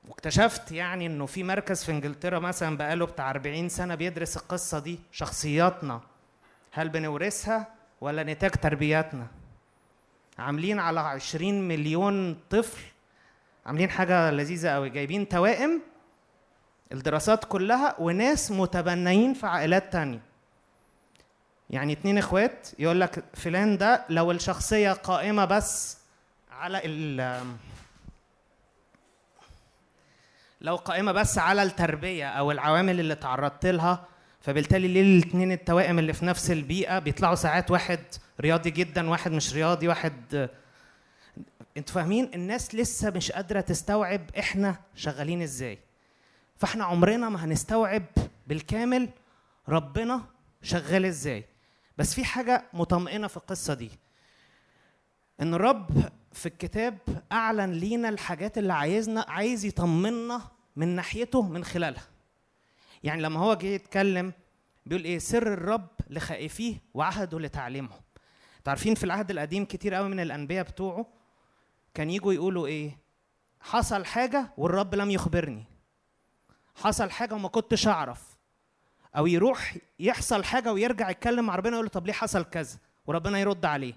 واكتشفت 0.09 0.73
يعني 0.73 1.07
إنه 1.07 1.27
في 1.27 1.43
مركز 1.43 1.85
في 1.85 1.93
إنجلترا 1.93 2.39
مثلا 2.39 2.77
بقاله 2.77 3.07
بتاع 3.07 3.31
40 3.31 3.69
سنة 3.69 3.95
بيدرس 3.95 4.37
القصة 4.37 4.79
دي 4.79 5.01
شخصياتنا. 5.13 6.01
هل 6.73 6.89
بنورثها 6.89 7.69
ولا 8.01 8.23
نتاج 8.23 8.51
تربياتنا؟ 8.51 9.27
عاملين 10.39 10.79
على 10.79 11.01
20 11.01 11.69
مليون 11.69 12.41
طفل. 12.51 12.83
عاملين 13.67 13.91
حاجة 13.91 14.31
لذيذة 14.31 14.69
قوي 14.69 14.91
جايبين 14.91 15.29
توائم 15.29 15.81
الدراسات 16.95 17.45
كلها 17.45 17.97
وناس 17.99 18.51
متبنيين 18.51 19.35
في 19.35 19.47
عائلات 19.47 19.93
تانية. 19.93 20.21
يعني 21.71 21.93
اتنين 21.93 22.19
اخوات 22.19 22.69
يقول 22.79 23.01
لك 23.01 23.25
فلان 23.35 23.79
ده 23.79 24.05
لو 24.09 24.31
الشخصية 24.31 24.93
قائمة 24.93 25.45
بس 25.45 25.99
على 26.51 26.81
ال 26.85 27.41
لو 30.61 30.77
قائمة 30.77 31.13
بس 31.13 31.39
على 31.39 31.63
التربية 31.63 32.29
أو 32.29 32.51
العوامل 32.51 33.01
اللي 33.01 33.15
تعرضت 33.15 33.67
لها 33.67 34.05
فبالتالي 34.41 34.89
ليه 34.89 35.01
الاثنين 35.19 35.53
التوائم 35.53 35.99
اللي 35.99 36.13
في 36.13 36.25
نفس 36.25 36.51
البيئة 36.51 36.99
بيطلعوا 36.99 37.35
ساعات 37.35 37.71
واحد 37.71 38.01
رياضي 38.41 38.71
جدا 38.71 39.11
واحد 39.11 39.33
مش 39.33 39.55
رياضي 39.55 39.89
واحد 39.89 40.49
أنتوا 41.77 41.95
فاهمين؟ 41.95 42.31
الناس 42.35 42.75
لسه 42.75 43.11
مش 43.11 43.33
قادرة 43.33 43.61
تستوعب 43.61 44.21
إحنا 44.39 44.77
شغالين 44.95 45.43
إزاي. 45.43 45.79
فاحنا 46.57 46.85
عمرنا 46.85 47.29
ما 47.29 47.45
هنستوعب 47.45 48.03
بالكامل 48.47 49.09
ربنا 49.69 50.25
شغال 50.63 51.05
إزاي. 51.05 51.45
بس 51.99 52.15
في 52.15 52.25
حاجة 52.25 52.65
مطمئنة 52.73 53.27
في 53.27 53.37
القصة 53.37 53.75
دي. 53.75 53.91
إن 55.41 55.55
الرب 55.55 56.11
في 56.33 56.47
الكتاب 56.47 56.99
أعلن 57.33 57.73
لينا 57.73 58.09
الحاجات 58.09 58.59
اللي 58.59 58.73
عايزنا 58.73 59.25
عايز 59.29 59.65
يطمنا 59.65 60.41
من 60.77 60.89
ناحيته 60.89 61.43
من 61.43 61.65
خلالها. 61.65 62.05
يعني 63.05 63.23
لما 63.23 63.41
هو 63.41 63.55
جه 63.55 63.67
يتكلم 63.67 64.33
بيقول 64.87 65.05
إيه؟ 65.05 65.19
سر 65.19 65.53
الرب 65.53 65.89
لخائفيه 66.11 66.77
وعهده 66.95 67.41
لتعليمهم 67.41 68.01
عارفين 68.67 68.95
في 68.95 69.05
العهد 69.05 69.31
القديم 69.31 69.65
كتير 69.65 69.95
قوي 69.95 70.09
من 70.09 70.21
الأنبياء 70.21 70.65
بتوعه 70.65 71.07
كان 71.95 72.11
يجوا 72.11 72.33
يقولوا 72.33 72.67
إيه؟ 72.67 72.99
حصل 73.61 74.05
حاجة 74.05 74.53
والرب 74.57 74.95
لم 74.95 75.11
يخبرني. 75.11 75.65
حصل 76.75 77.11
حاجة 77.11 77.35
وما 77.35 77.49
كنتش 77.49 77.89
أعرف. 77.89 78.35
أو 79.17 79.27
يروح 79.27 79.77
يحصل 80.01 80.45
حاجة 80.45 80.73
ويرجع 80.73 81.11
يتكلم 81.11 81.45
مع 81.47 81.57
ربنا 81.57 81.73
يقول 81.73 81.85
له 81.85 81.91
طب 81.91 82.07
ليه 82.07 82.13
حصل 82.13 82.45
كذا؟ 82.45 82.79
وربنا 83.07 83.39
يرد 83.39 83.65
عليه. 83.65 83.95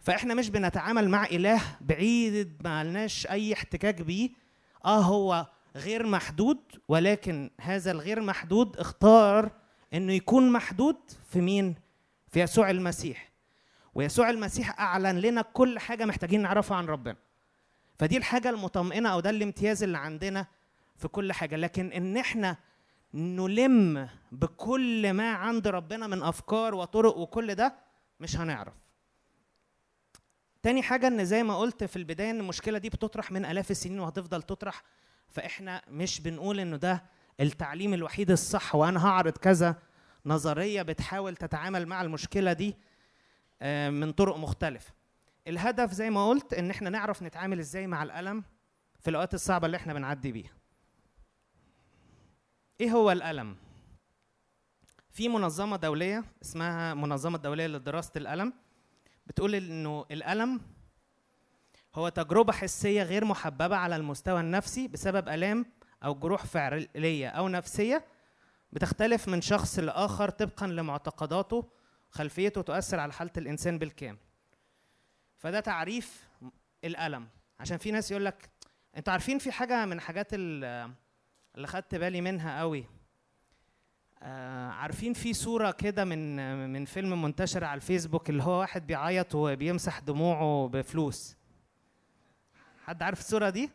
فإحنا 0.00 0.34
مش 0.34 0.50
بنتعامل 0.50 1.08
مع 1.08 1.26
إله 1.26 1.62
بعيد 1.80 2.62
ما 2.64 2.84
لناش 2.84 3.26
أي 3.26 3.52
احتكاك 3.52 4.02
بيه. 4.02 4.30
آه 4.84 5.00
هو 5.00 5.46
غير 5.76 6.06
محدود 6.06 6.58
ولكن 6.88 7.50
هذا 7.60 7.90
الغير 7.90 8.20
محدود 8.20 8.76
اختار 8.76 9.50
إنه 9.94 10.12
يكون 10.12 10.50
محدود 10.52 10.96
في 11.30 11.40
مين؟ 11.40 11.74
في 12.28 12.40
يسوع 12.40 12.70
المسيح. 12.70 13.32
ويسوع 13.94 14.30
المسيح 14.30 14.80
أعلن 14.80 15.18
لنا 15.18 15.42
كل 15.42 15.78
حاجة 15.78 16.04
محتاجين 16.04 16.42
نعرفها 16.42 16.76
عن 16.76 16.86
ربنا. 16.86 17.16
فدي 17.98 18.16
الحاجة 18.16 18.50
المطمئنة 18.50 19.08
أو 19.08 19.20
ده 19.20 19.30
الامتياز 19.30 19.82
اللي 19.82 19.98
عندنا 19.98 20.46
في 20.96 21.08
كل 21.08 21.32
حاجة. 21.32 21.56
لكن 21.56 21.92
إن 21.92 22.16
إحنا 22.16 22.56
نلم 23.14 24.08
بكل 24.32 25.12
ما 25.12 25.32
عند 25.32 25.68
ربنا 25.68 26.06
من 26.06 26.22
أفكار 26.22 26.74
وطرق 26.74 27.16
وكل 27.16 27.54
ده 27.54 27.74
مش 28.20 28.36
هنعرف. 28.36 28.74
تاني 30.62 30.82
حاجة 30.82 31.06
إن 31.06 31.24
زي 31.24 31.42
ما 31.42 31.58
قلت 31.58 31.84
في 31.84 31.96
البداية 31.96 32.30
إن 32.30 32.40
المشكلة 32.40 32.78
دي 32.78 32.88
بتطرح 32.88 33.32
من 33.32 33.44
آلاف 33.44 33.70
السنين 33.70 34.00
وهتفضل 34.00 34.42
تطرح. 34.42 34.82
فإحنا 35.28 35.82
مش 35.88 36.20
بنقول 36.20 36.60
إنه 36.60 36.76
ده 36.76 37.02
التعليم 37.40 37.94
الوحيد 37.94 38.30
الصح 38.30 38.74
وأنا 38.74 39.06
هعرض 39.06 39.32
كذا 39.32 39.76
نظرية 40.26 40.82
بتحاول 40.82 41.36
تتعامل 41.36 41.86
مع 41.86 42.02
المشكلة 42.02 42.52
دي 42.52 42.76
آه، 43.62 43.90
من 43.90 44.12
طرق 44.12 44.36
مختلفة. 44.36 44.92
الهدف 45.48 45.92
زي 45.92 46.10
ما 46.10 46.28
قلت 46.28 46.54
إن 46.54 46.70
إحنا 46.70 46.90
نعرف 46.90 47.22
نتعامل 47.22 47.58
إزاي 47.58 47.86
مع 47.86 48.02
الألم 48.02 48.44
في 49.00 49.10
الأوقات 49.10 49.34
الصعبة 49.34 49.66
اللي 49.66 49.76
إحنا 49.76 49.94
بنعدي 49.94 50.32
بيها. 50.32 50.50
إيه 52.82 52.90
هو 52.92 53.10
الألم؟ 53.12 53.56
في 55.10 55.28
منظمة 55.28 55.76
دولية 55.76 56.24
اسمها 56.42 56.94
منظمة 56.94 57.38
دولية 57.38 57.66
لدراسة 57.66 58.12
الألم 58.16 58.52
بتقول 59.26 59.54
إنه 59.54 60.04
الألم 60.10 60.60
هو 61.94 62.08
تجربة 62.08 62.52
حسية 62.52 63.02
غير 63.02 63.24
محببة 63.24 63.76
على 63.76 63.96
المستوى 63.96 64.40
النفسي 64.40 64.88
بسبب 64.88 65.28
آلام 65.28 65.66
أو 66.04 66.14
جروح 66.14 66.44
فعلية 66.46 67.28
أو 67.28 67.48
نفسية 67.48 68.04
بتختلف 68.72 69.28
من 69.28 69.40
شخص 69.40 69.78
لآخر 69.78 70.30
طبقا 70.30 70.66
لمعتقداته 70.66 71.68
خلفيته 72.10 72.62
تؤثر 72.62 73.00
على 73.00 73.12
حالة 73.12 73.32
الإنسان 73.36 73.78
بالكامل. 73.78 74.18
فده 75.38 75.60
تعريف 75.60 76.28
الألم. 76.84 77.28
عشان 77.60 77.76
في 77.76 77.90
ناس 77.90 78.10
يقول 78.10 78.24
لك 78.24 78.50
أنتوا 78.96 79.12
عارفين 79.12 79.38
في 79.38 79.52
حاجة 79.52 79.86
من 79.86 80.00
حاجات 80.00 80.28
ال- 80.32 80.92
اللي 81.56 81.66
خدت 81.66 81.94
بالي 81.94 82.20
منها 82.20 82.60
قوي. 82.60 82.84
آه 84.22 84.68
عارفين 84.70 85.12
في 85.12 85.32
صورة 85.32 85.70
كده 85.70 86.04
من 86.04 86.36
من 86.72 86.84
فيلم 86.84 87.22
منتشر 87.22 87.64
على 87.64 87.76
الفيسبوك 87.76 88.30
اللي 88.30 88.42
هو 88.42 88.60
واحد 88.60 88.86
بيعيط 88.86 89.34
وبيمسح 89.34 89.98
دموعه 89.98 90.68
بفلوس. 90.68 91.36
حد 92.84 93.02
عارف 93.02 93.20
الصورة 93.20 93.50
دي؟ 93.50 93.70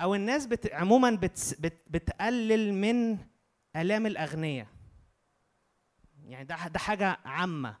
أو 0.00 0.14
الناس 0.14 0.46
بت... 0.46 0.72
عموما 0.72 1.10
بت... 1.10 1.56
بت... 1.60 1.82
بتقلل 1.90 2.74
من 2.74 3.18
آلام 3.76 4.06
الاغنياء 4.06 4.66
يعني 6.26 6.44
ده 6.44 6.68
ده 6.68 6.78
حاجة 6.78 7.18
عامة. 7.24 7.76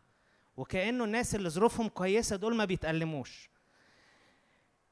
وكأنه 0.56 1.04
الناس 1.04 1.34
اللي 1.34 1.50
ظروفهم 1.50 1.88
كويسة 1.88 2.36
دول 2.36 2.56
ما 2.56 2.64
بيتألموش. 2.64 3.49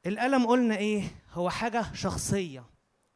الألم 0.08 0.46
قلنا 0.46 0.76
إيه؟ 0.76 1.02
هو 1.32 1.50
حاجة 1.50 1.92
شخصية 1.94 2.64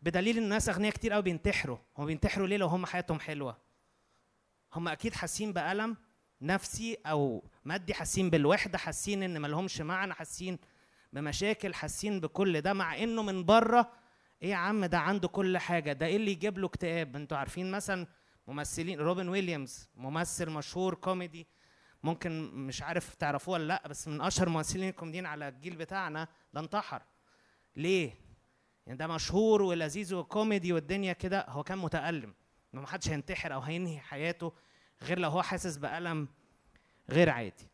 بدليل 0.03 0.37
إن 0.37 0.45
الناس 0.45 0.69
أغنياء 0.69 0.93
كتير 0.93 1.13
قوي 1.13 1.23
بينتحروا، 1.23 1.79
هم 1.99 2.07
بينتحروا 2.07 2.47
ليه 2.47 2.57
لو 2.57 2.67
هم 2.67 2.87
حياتهم 2.87 3.21
حلوة؟ 3.21 3.59
هم 4.73 4.89
أكيد 4.89 5.15
حاسين 5.15 5.53
بألم 5.53 5.97
نفسي 6.41 6.99
أو 7.07 7.45
مادي، 7.65 7.95
حاسين 7.95 8.31
بالوحدة، 8.31 8.79
حاسين 8.79 9.23
إن 9.23 9.39
مالهمش 9.39 9.81
معنى، 9.81 10.15
حاسين 10.15 10.59
بمشاكل، 11.13 11.75
حاسين 11.75 12.21
بكل 12.21 12.61
ده 12.61 12.73
مع 12.73 13.03
إنه 13.03 13.23
من 13.23 13.45
بره 13.45 13.93
إيه 14.43 14.51
يا 14.51 14.57
عم 14.57 14.85
ده 14.85 14.99
عنده 14.99 15.29
كل 15.29 15.59
حاجة، 15.59 15.93
ده 15.93 16.07
إيه 16.07 16.17
اللي 16.17 16.31
يجيب 16.31 16.59
له 16.59 16.67
اكتئاب؟ 16.67 17.17
أنتوا 17.17 17.39
عارفين 17.39 17.71
مثلا 17.71 18.07
ممثلين 18.47 19.01
روبن 19.01 19.29
ويليامز 19.29 19.91
ممثل 19.95 20.51
مشهور 20.51 20.95
كوميدي 20.95 21.47
ممكن 22.03 22.51
مش 22.55 22.83
عارف 22.83 23.15
تعرفوه 23.15 23.55
ولا 23.55 23.65
لأ 23.65 23.89
بس 23.89 24.09
من 24.09 24.21
أشهر 24.21 24.49
ممثلين 24.49 24.89
الكوميديين 24.89 25.27
على 25.27 25.49
الجيل 25.49 25.77
بتاعنا 25.77 26.29
ده 26.55 26.61
انتحر. 26.61 27.03
ليه؟ 27.77 28.15
يعني 28.87 28.99
ده 28.99 29.07
مشهور 29.07 29.63
ولذيذ 29.63 30.15
وكوميدي 30.15 30.73
والدنيا 30.73 31.13
كده 31.13 31.47
هو 31.49 31.63
كان 31.63 31.79
متألم. 31.79 32.35
ما 32.73 32.87
حدش 32.87 33.09
هينتحر 33.09 33.55
أو 33.55 33.61
هينهي 33.61 33.99
حياته 34.01 34.53
غير 35.03 35.19
لو 35.19 35.31
هو 35.31 35.43
حاسس 35.43 35.77
بألم 35.77 36.29
غير 37.11 37.31
عادي. 37.31 37.69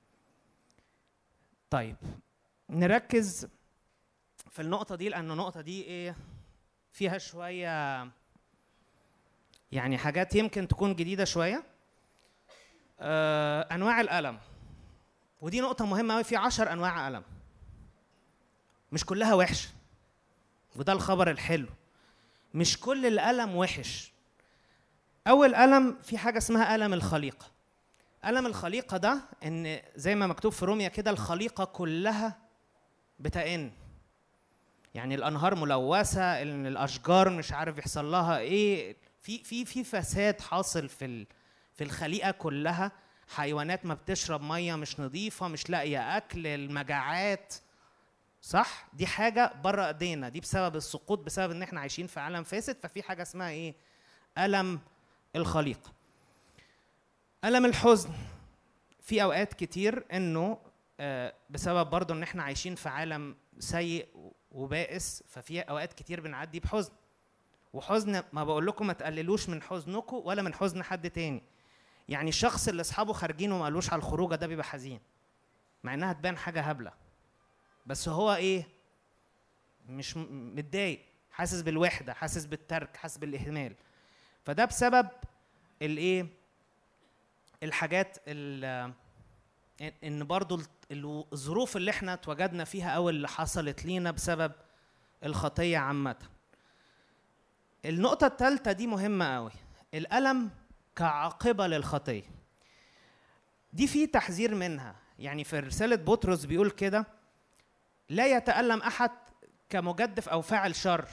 طيب 1.70 1.96
نركز 2.70 3.48
في 4.50 4.62
النقطة 4.62 4.94
دي 4.94 5.08
لأن 5.08 5.30
النقطة 5.30 5.60
دي 5.60 5.82
إيه 5.82 6.16
فيها 6.92 7.18
شوية 7.18 8.00
يعني 9.72 9.98
حاجات 9.98 10.34
يمكن 10.34 10.68
تكون 10.68 10.94
جديدة 10.94 11.24
شوية. 11.24 11.56
آه، 11.56 11.77
أنواع 13.00 14.00
الألم. 14.00 14.38
ودي 15.40 15.60
نقطة 15.60 15.86
مهمة 15.86 16.14
قوي 16.14 16.24
في 16.24 16.36
عشر 16.36 16.72
أنواع 16.72 17.08
ألم. 17.08 17.22
مش 18.92 19.04
كلها 19.04 19.34
وحشه 19.34 19.68
وده 20.76 20.92
الخبر 20.92 21.30
الحلو. 21.30 21.68
مش 22.54 22.80
كل 22.80 23.06
الألم 23.06 23.56
وحش. 23.56 24.12
أول 25.26 25.54
ألم 25.54 25.96
في 26.02 26.18
حاجة 26.18 26.38
اسمها 26.38 26.74
ألم 26.74 26.92
الخليقة. 26.92 27.46
ألم 28.24 28.46
الخليقة 28.46 28.96
ده 28.96 29.20
إن 29.44 29.80
زي 29.96 30.14
ما 30.14 30.26
مكتوب 30.26 30.52
في 30.52 30.64
روميا 30.64 30.88
كده 30.88 31.10
الخليقة 31.10 31.64
كلها 31.64 32.38
بتئن 33.20 33.72
يعني 34.94 35.14
الأنهار 35.14 35.54
ملوثة 35.54 36.42
الأشجار 36.42 37.30
مش 37.30 37.52
عارف 37.52 37.78
يحصل 37.78 38.10
لها 38.10 38.38
إيه. 38.38 38.96
في 39.20 39.44
في 39.44 39.64
في 39.64 39.84
فساد 39.84 40.40
حاصل 40.40 40.88
في 40.88 41.26
في 41.78 41.84
الخليقة 41.84 42.30
كلها 42.30 42.92
حيوانات 43.28 43.86
ما 43.86 43.94
بتشرب 43.94 44.42
مية 44.42 44.74
مش 44.74 45.00
نظيفة 45.00 45.48
مش 45.48 45.70
لاقية 45.70 46.16
أكل 46.16 46.46
المجاعات. 46.46 47.54
صح؟ 48.42 48.88
دي 48.92 49.06
حاجة 49.06 49.52
بره 49.64 49.86
إيدينا. 49.86 50.28
دي 50.28 50.40
بسبب 50.40 50.76
السقوط 50.76 51.18
بسبب 51.18 51.50
إن 51.50 51.62
إحنا 51.62 51.80
عايشين 51.80 52.06
في 52.06 52.20
عالم 52.20 52.42
فاسد 52.42 52.76
ففي 52.82 53.02
حاجة 53.02 53.22
اسمها 53.22 53.50
إيه؟ 53.50 53.74
ألم 54.38 54.80
الخليقة. 55.36 55.92
ألم 57.44 57.64
الحزن. 57.64 58.10
في 59.00 59.22
أوقات 59.22 59.54
كتير 59.54 60.04
إنه 60.12 60.58
آه، 61.00 61.34
بسبب 61.50 61.90
برضه 61.90 62.14
إن 62.14 62.22
إحنا 62.22 62.42
عايشين 62.42 62.74
في 62.74 62.88
عالم 62.88 63.36
سيء 63.58 64.08
وبائس 64.52 65.22
ففي 65.28 65.60
أوقات 65.60 65.92
كتير 65.92 66.20
بنعدي 66.20 66.60
بحزن. 66.60 66.92
وحزن 67.72 68.22
ما 68.32 68.44
بقول 68.44 68.66
لكم 68.66 68.86
ما 68.86 68.92
تقللوش 68.92 69.48
من 69.48 69.62
حزنكم 69.62 70.16
ولا 70.24 70.42
من 70.42 70.54
حزن 70.54 70.82
حد 70.82 71.10
تاني. 71.10 71.42
يعني 72.08 72.28
الشخص 72.28 72.68
اللي 72.68 72.80
أصحابه 72.80 73.12
خارجين 73.12 73.52
وما 73.52 73.64
قالوش 73.64 73.90
على 73.92 73.98
الخروجة 73.98 74.34
ده 74.34 74.46
بيبقى 74.46 74.64
حزين. 74.64 75.00
مع 75.84 75.94
إنها 75.94 76.12
تبان 76.12 76.36
حاجة 76.36 76.60
هبلة. 76.60 76.92
بس 77.86 78.08
هو 78.08 78.34
إيه؟ 78.34 78.68
مش 79.88 80.16
متضايق. 80.16 81.04
حاسس 81.32 81.60
بالوحدة 81.62 82.14
حاسس 82.14 82.44
بالترك 82.44 82.96
حاسس 82.96 83.18
بالإهمال. 83.18 83.74
فده 84.44 84.64
بسبب 84.64 85.08
الايه 85.82 86.26
الحاجات 87.62 88.18
ال- 88.26 88.92
ان- 90.04 90.24
برضو 90.24 90.54
ال- 90.54 90.66
ال- 90.90 91.24
الظروف 91.32 91.76
اللي 91.76 91.90
إحنا 91.90 92.14
اتوجدنا 92.14 92.64
فيها 92.64 92.90
أو 92.90 93.08
اللي 93.08 93.28
حصلت 93.28 93.84
لينا 93.84 94.10
بسبب 94.10 94.52
الخطية 95.24 95.78
عامة. 95.78 96.16
النقطة 97.84 98.26
الثالثة 98.26 98.72
دي 98.72 98.86
مهمة 98.86 99.34
قوي 99.36 99.50
الألم 99.94 100.50
كعاقبة 100.98 101.66
للخطية. 101.66 102.22
دي 103.72 103.86
في 103.86 104.06
تحذير 104.06 104.54
منها. 104.54 104.96
يعني 105.18 105.44
في 105.44 105.58
رسالة 105.58 105.96
بطرس 105.96 106.44
بيقول 106.44 106.70
كده 106.70 107.06
لا 108.08 108.26
يتألم 108.36 108.80
أحد 108.82 109.10
كمجدف 109.70 110.28
أو 110.28 110.42
فاعل 110.42 110.74
شر. 110.74 111.08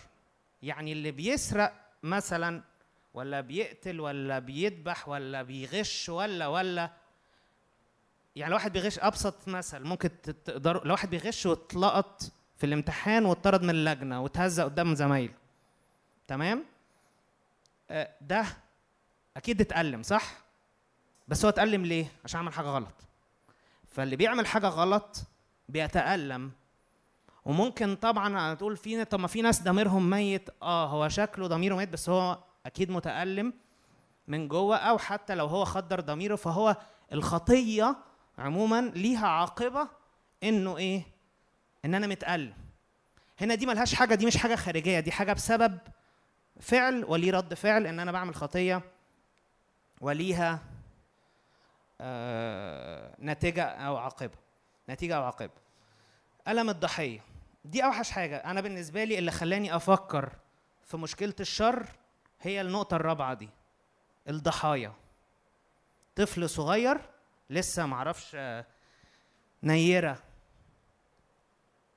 يعني 0.62 0.92
اللي 0.92 1.12
بيسرق 1.12 1.74
مثلا 2.04 2.64
ولا 3.14 3.42
بيقتل 3.42 4.00
ولا 4.00 4.40
بيذبح 4.40 5.10
ولا 5.10 5.42
بيغش 5.44 6.10
ولا 6.10 6.48
ولا. 6.48 6.92
يعني 8.36 8.50
لو 8.50 8.56
واحد 8.56 8.74
بيغش 8.74 9.00
أبسط 9.00 9.48
مثل 9.48 9.84
ممكن 9.84 10.10
تقدروا 10.22 10.84
لو 10.86 10.92
واحد 10.92 11.10
بيغش 11.10 11.46
واتلقط 11.46 12.22
في 12.58 12.66
الامتحان 12.66 13.26
واتطرد 13.26 13.62
من 13.64 13.70
اللجنة 13.70 14.22
واتهزق 14.22 14.64
قدام 14.64 14.96
زمايله. 14.96 15.34
تمام؟ 16.28 16.64
آه، 17.90 18.10
ده 18.22 18.46
أكيد 19.38 19.62
اتألم 19.62 20.04
صح؟ 20.04 20.34
بس 21.28 21.46
هو 21.46 21.50
اتألم 21.50 21.86
ليه؟ 21.86 22.06
عشان 22.26 22.40
عمل 22.40 22.54
حاجة 22.54 22.66
غلط. 22.68 22.94
فاللي 23.88 24.16
بيعمل 24.16 24.48
حاجة 24.48 24.68
غلط 24.68 25.24
بيتألم. 25.70 26.52
وممكن 27.46 27.96
طبعا 27.96 28.54
هتقول 28.54 28.78
في 28.78 29.06
طب 29.06 29.20
ما 29.20 29.28
في 29.28 29.42
ناس 29.42 29.64
ضميرهم 29.64 30.10
ميت. 30.10 30.50
آه 30.62 30.86
هو 30.88 31.10
شكله 31.10 31.48
ضميره 31.48 31.76
ميت 31.76 31.90
بس 31.90 32.10
هو 32.10 32.38
أكيد 32.66 32.92
متألم 32.92 33.54
من 34.28 34.48
جوه 34.48 34.78
أو 34.78 34.98
حتى 34.98 35.36
لو 35.36 35.46
هو 35.46 35.66
خدر 35.66 36.00
ضميره 36.00 36.36
فهو 36.36 36.78
الخطية 37.14 37.96
عموما 38.38 38.82
ليها 38.96 39.28
عاقبة 39.28 39.88
إنه 40.44 40.78
إيه؟ 40.78 41.04
إن 41.86 41.96
أنا 41.96 42.08
متألم. 42.08 42.54
هنا 43.40 43.56
دي 43.56 43.66
ملهاش 43.66 43.96
حاجة 43.96 44.16
دي 44.16 44.26
مش 44.26 44.38
حاجة 44.38 44.56
خارجية 44.56 45.00
دي 45.00 45.12
حاجة 45.12 45.34
بسبب 45.34 45.78
فعل 46.60 47.06
وليه 47.06 47.32
رد 47.32 47.54
فعل 47.54 47.88
إن 47.88 48.00
أنا 48.00 48.12
بعمل 48.12 48.36
خطية 48.36 48.82
وليها 50.02 50.60
آه 52.02 53.16
نتيجة 53.20 53.64
أو 53.64 53.98
عاقبه 53.98 54.38
نتيجة 54.90 55.18
أو 55.18 55.24
عاقبه 55.24 55.52
ألم 56.48 56.70
الضحية. 56.70 57.20
دي 57.66 57.84
أوحش 57.86 58.12
حاجة. 58.12 58.38
أنا 58.38 58.62
بالنسبة 58.62 59.04
لي 59.04 59.20
اللي 59.20 59.32
خلاني 59.32 59.76
أفكر 59.76 60.32
في 60.86 60.98
مشكلة 60.98 61.34
الشر 61.40 61.88
هي 62.42 62.62
النقطة 62.62 62.96
الرابعة 62.96 63.34
دي. 63.34 63.50
الضحايا. 64.30 64.94
طفل 66.16 66.50
صغير 66.50 67.02
لسه 67.50 67.86
معرفش 67.86 68.32
آه، 68.36 68.66
نيرة. 69.64 70.18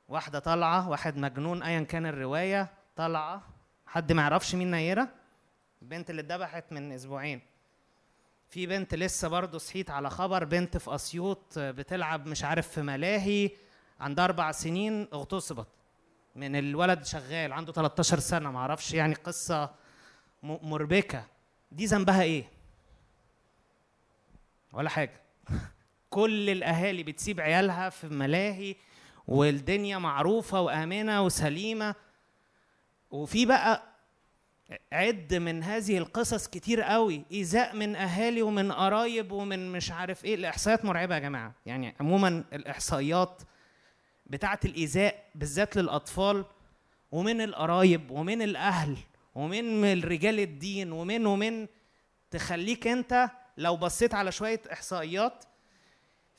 واحدة 0.08 0.38
طالعة 0.38 0.88
واحد 0.88 1.16
مجنون 1.16 1.62
ايا 1.62 1.82
كان 1.82 2.06
الرواية 2.06 2.68
طالعة. 2.96 3.42
حد 3.86 4.12
ما 4.12 4.22
يعرفش 4.22 4.54
مين 4.54 4.70
نيرة؟ 4.70 5.08
البنت 5.82 6.10
اللي 6.10 6.22
اتذبحت 6.22 6.72
من 6.72 6.92
أسبوعين. 6.92 7.40
في 8.50 8.66
بنت 8.66 8.94
لسه 8.94 9.28
برضه 9.28 9.58
صحيت 9.58 9.90
على 9.90 10.10
خبر 10.10 10.44
بنت 10.44 10.76
في 10.76 10.94
أسيوط 10.94 11.58
بتلعب 11.58 12.26
مش 12.26 12.44
عارف 12.44 12.68
في 12.68 12.82
ملاهي 12.82 13.50
عندها 14.00 14.24
أربع 14.24 14.52
سنين 14.52 15.08
اغتصبت. 15.12 15.66
من 16.36 16.56
الولد 16.56 17.04
شغال 17.04 17.52
عنده 17.52 17.72
13 17.72 18.18
سنة 18.18 18.50
ما 18.50 18.58
أعرفش 18.58 18.94
يعني 18.94 19.14
قصة 19.14 19.70
مربكة. 20.42 21.24
دي 21.72 21.86
ذنبها 21.86 22.22
إيه؟ 22.22 22.44
ولا 24.72 24.88
حاجة. 24.88 25.20
كل 26.10 26.50
الأهالي 26.50 27.02
بتسيب 27.02 27.40
عيالها 27.40 27.88
في 27.90 28.08
ملاهي 28.08 28.76
والدنيا 29.28 29.98
معروفة 29.98 30.60
وآمنة 30.60 31.22
وسليمة. 31.22 31.94
وفي 33.10 33.46
بقى 33.46 33.82
عد 34.92 35.34
من 35.34 35.62
هذه 35.62 35.98
القصص 35.98 36.48
كتير 36.48 36.82
قوي 36.82 37.24
إيذاء 37.32 37.76
من 37.76 37.96
أهالي 37.96 38.42
ومن 38.42 38.72
قرايب 38.72 39.32
ومن 39.32 39.72
مش 39.72 39.90
عارف 39.90 40.24
إيه. 40.24 40.34
الإحصائيات 40.34 40.84
مرعبة 40.84 41.14
يا 41.14 41.20
جماعة. 41.20 41.52
يعني 41.66 41.94
عموما 42.00 42.44
الإحصائيات 42.52 43.42
بتاعة 44.26 44.60
الإيذاء 44.64 45.24
بالذات 45.34 45.76
للأطفال 45.76 46.44
ومن 47.12 47.40
القرايب 47.40 48.10
ومن 48.10 48.42
الأهل 48.42 48.96
ومن 49.34 50.02
رجال 50.04 50.40
الدين 50.40 50.92
ومن 50.92 51.26
ومن 51.26 51.66
تخليك 52.30 52.86
أنت 52.86 53.30
لو 53.56 53.76
بصيت 53.76 54.14
على 54.14 54.32
شوية 54.32 54.60
إحصائيات 54.72 55.44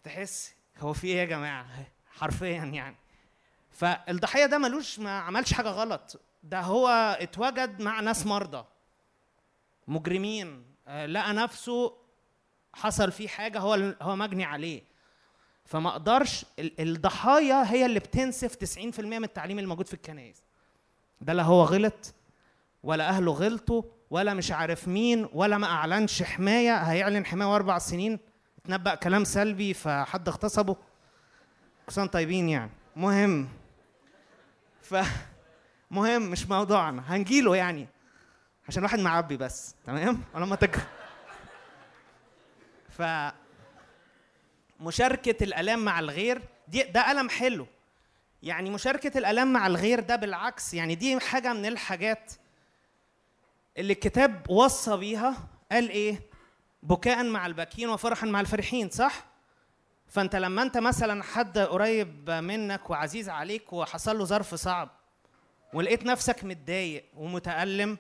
تحس 0.03 0.53
هو 0.79 0.93
في 0.93 1.07
إيه 1.07 1.17
يا 1.17 1.25
جماعة؟ 1.25 1.65
حرفيا 2.11 2.63
يعني. 2.63 2.95
فالضحية 3.71 4.45
ده 4.45 4.57
ملوش 4.57 4.99
ما 4.99 5.19
عملش 5.19 5.53
حاجة 5.53 5.69
غلط. 5.69 6.21
ده 6.43 6.61
هو 6.61 6.87
اتوجد 7.19 7.81
مع 7.81 7.99
ناس 7.99 8.25
مرضى. 8.25 8.65
مجرمين 9.87 10.63
آه، 10.87 11.05
لقى 11.05 11.33
نفسه 11.33 11.93
حصل 12.73 13.11
فيه 13.11 13.27
حاجة 13.27 13.59
هو 13.59 13.93
هو 14.01 14.15
مجني 14.15 14.43
عليه. 14.45 14.81
فما 15.65 15.89
أقدرش 15.89 16.45
ال- 16.59 16.81
الضحايا 16.81 17.71
هي 17.71 17.85
اللي 17.85 17.99
بتنسف 17.99 18.55
90% 18.55 18.99
من 19.19 19.23
التعليم 19.23 19.59
الموجود 19.59 19.87
في 19.87 19.93
الكنائس. 19.93 20.43
ده 21.21 21.33
لا 21.33 21.43
هو 21.43 21.63
غلط 21.63 22.13
ولا 22.83 23.09
أهله 23.09 23.31
غلطوا 23.31 23.83
ولا 24.09 24.33
مش 24.33 24.51
عارف 24.51 24.87
مين 24.87 25.29
ولا 25.33 25.57
ما 25.57 25.67
أعلنش 25.67 26.23
حماية. 26.23 26.75
هيعلن 26.77 27.25
حماية 27.25 27.55
أربع 27.55 27.77
سنين 27.77 28.19
اتنبأ 28.57 28.95
كلام 28.95 29.23
سلبي 29.23 29.73
فحد 29.73 30.27
اغتصبه. 30.27 30.75
سنة 31.89 32.05
طيبين 32.05 32.49
يعني. 32.49 32.71
مهم. 32.95 33.49
ف 34.81 34.95
مهم 35.91 36.21
مش 36.21 36.47
موضوعنا. 36.47 37.03
هنجيله 37.15 37.55
يعني. 37.55 37.87
عشان 38.67 38.83
واحد 38.83 38.99
معبي 38.99 39.37
بس. 39.37 39.75
تمام؟ 39.85 40.21
ولما 40.33 40.55
تكره 40.55 40.87
ف 42.89 43.01
مشاركة 44.79 45.43
الآلام 45.43 45.85
مع 45.85 45.99
الغير 45.99 46.41
دي 46.67 46.83
ده 46.83 47.11
ألم 47.11 47.29
حلو. 47.29 47.67
يعني 48.43 48.69
مشاركة 48.69 49.17
الآلام 49.17 49.53
مع 49.53 49.67
الغير 49.67 49.99
ده 49.99 50.15
بالعكس 50.15 50.73
يعني 50.73 50.95
دي 50.95 51.19
حاجة 51.19 51.53
من 51.53 51.65
الحاجات 51.65 52.33
اللي 53.77 53.93
الكتاب 53.93 54.49
وصى 54.49 54.97
بيها 54.97 55.35
قال 55.71 55.89
إيه؟ 55.89 56.19
بكاء 56.83 57.23
مع 57.23 57.45
الباكين 57.45 57.89
وفرحا 57.89 58.27
مع 58.27 58.39
الفرحين 58.41 58.89
صح؟ 58.89 59.25
فأنت 60.07 60.35
لما 60.35 60.61
أنت 60.61 60.77
مثلا 60.77 61.23
حد 61.23 61.57
قريب 61.57 62.29
منك 62.29 62.89
وعزيز 62.89 63.29
عليك 63.29 63.73
وحصل 63.73 64.17
له 64.17 64.25
ظرف 64.25 64.55
صعب 64.55 64.89
ولقيت 65.73 66.05
نفسك 66.05 66.43
متضايق 66.43 67.05
ومتألم 67.15 67.97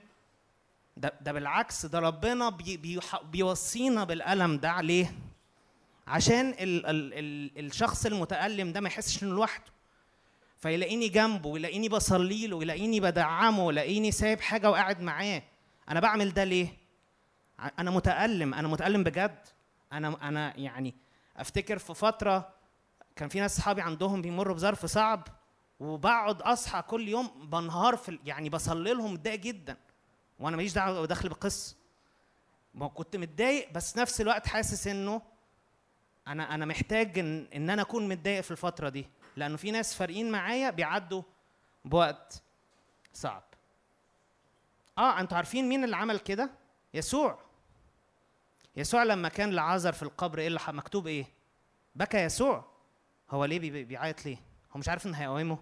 ده 0.97 1.13
ده 1.21 1.31
بالعكس 1.31 1.85
ده 1.85 1.99
ربنا 1.99 2.49
بي 2.49 2.77
بي 2.77 2.99
بيوصينا 3.23 4.03
بالألم 4.03 4.57
ده 4.57 4.71
عليه 4.71 5.15
عشان 6.07 6.49
ال 6.49 6.85
ال 6.85 7.13
ال 7.13 7.65
الشخص 7.65 8.05
المتألم 8.05 8.71
ده 8.71 8.81
ما 8.81 8.87
يحسش 8.87 9.23
إنه 9.23 9.35
لوحده. 9.35 9.71
فيلاقيني 10.57 11.09
جنبه 11.09 11.49
ويلاقيني 11.49 11.89
بصلي 11.89 12.47
له 12.47 12.55
ويلاقيني 12.55 12.99
بدعمه 12.99 13.65
ويلاقيني 13.65 14.11
سايب 14.11 14.41
حاجة 14.41 14.69
وقاعد 14.69 15.01
معاه. 15.01 15.43
أنا 15.89 15.99
بعمل 15.99 16.33
ده 16.33 16.43
ليه؟ 16.43 16.67
أنا 17.79 17.91
متألم 17.91 18.53
أنا 18.53 18.67
متألم 18.67 19.03
بجد. 19.03 19.37
أنا 19.93 20.27
أنا 20.27 20.53
يعني 20.59 20.95
أفتكر 21.37 21.77
في 21.77 21.93
فترة 21.93 22.49
كان 23.15 23.29
في 23.29 23.39
ناس 23.39 23.57
صحابي 23.57 23.81
عندهم 23.81 24.21
بيمروا 24.21 24.55
بظرف 24.55 24.85
صعب. 24.85 25.27
وبقعد 25.79 26.41
اصحى 26.41 26.81
كل 26.81 27.07
يوم 27.07 27.49
بنهار 27.49 27.95
في 27.97 28.19
يعني 28.25 28.49
بصلي 28.49 28.93
لهم 28.93 29.13
متضايق 29.13 29.39
جدا. 29.39 29.77
وأنا 30.39 30.57
ماليش 30.57 30.73
دعوة 30.73 31.05
داخل 31.05 31.29
بالقصة. 31.29 31.75
ما 32.73 32.87
كنت 32.87 33.15
متضايق 33.15 33.71
بس 33.71 33.97
نفس 33.97 34.21
الوقت 34.21 34.47
حاسس 34.47 34.87
انه 34.87 35.21
أنا 36.27 36.55
أنا 36.55 36.65
محتاج 36.65 37.19
ان 37.19 37.47
ان 37.55 37.69
أنا 37.69 37.81
اكون 37.81 38.07
متضايق 38.09 38.41
في 38.41 38.51
الفترة 38.51 38.89
دي. 38.89 39.05
لأنه 39.35 39.57
في 39.57 39.71
ناس 39.71 39.93
فارقين 39.95 40.31
معايا 40.31 40.69
بيعدوا 40.69 41.23
بوقت 41.85 42.41
صعب. 43.13 43.43
آه 44.97 45.19
أنتوا 45.19 45.37
عارفين 45.37 45.69
مين 45.69 45.83
اللي 45.83 45.95
عمل 45.95 46.19
كده؟ 46.19 46.49
يسوع. 46.93 47.39
يسوع 48.75 49.03
لما 49.03 49.29
كان 49.29 49.49
لعازر 49.51 49.91
في 49.91 50.03
القبر 50.03 50.39
إيه 50.39 50.47
اللي 50.47 50.59
مكتوب 50.67 51.07
إيه؟ 51.07 51.25
بكى 51.95 52.17
يسوع. 52.17 52.65
هو 53.31 53.45
ليه 53.45 53.59
بي- 53.59 53.83
بيعيط 53.83 54.25
ليه؟ 54.25 54.37
هو 54.75 54.79
مش 54.79 54.89
عارف 54.89 55.05
ان 55.05 55.13
هيقومه 55.15 55.57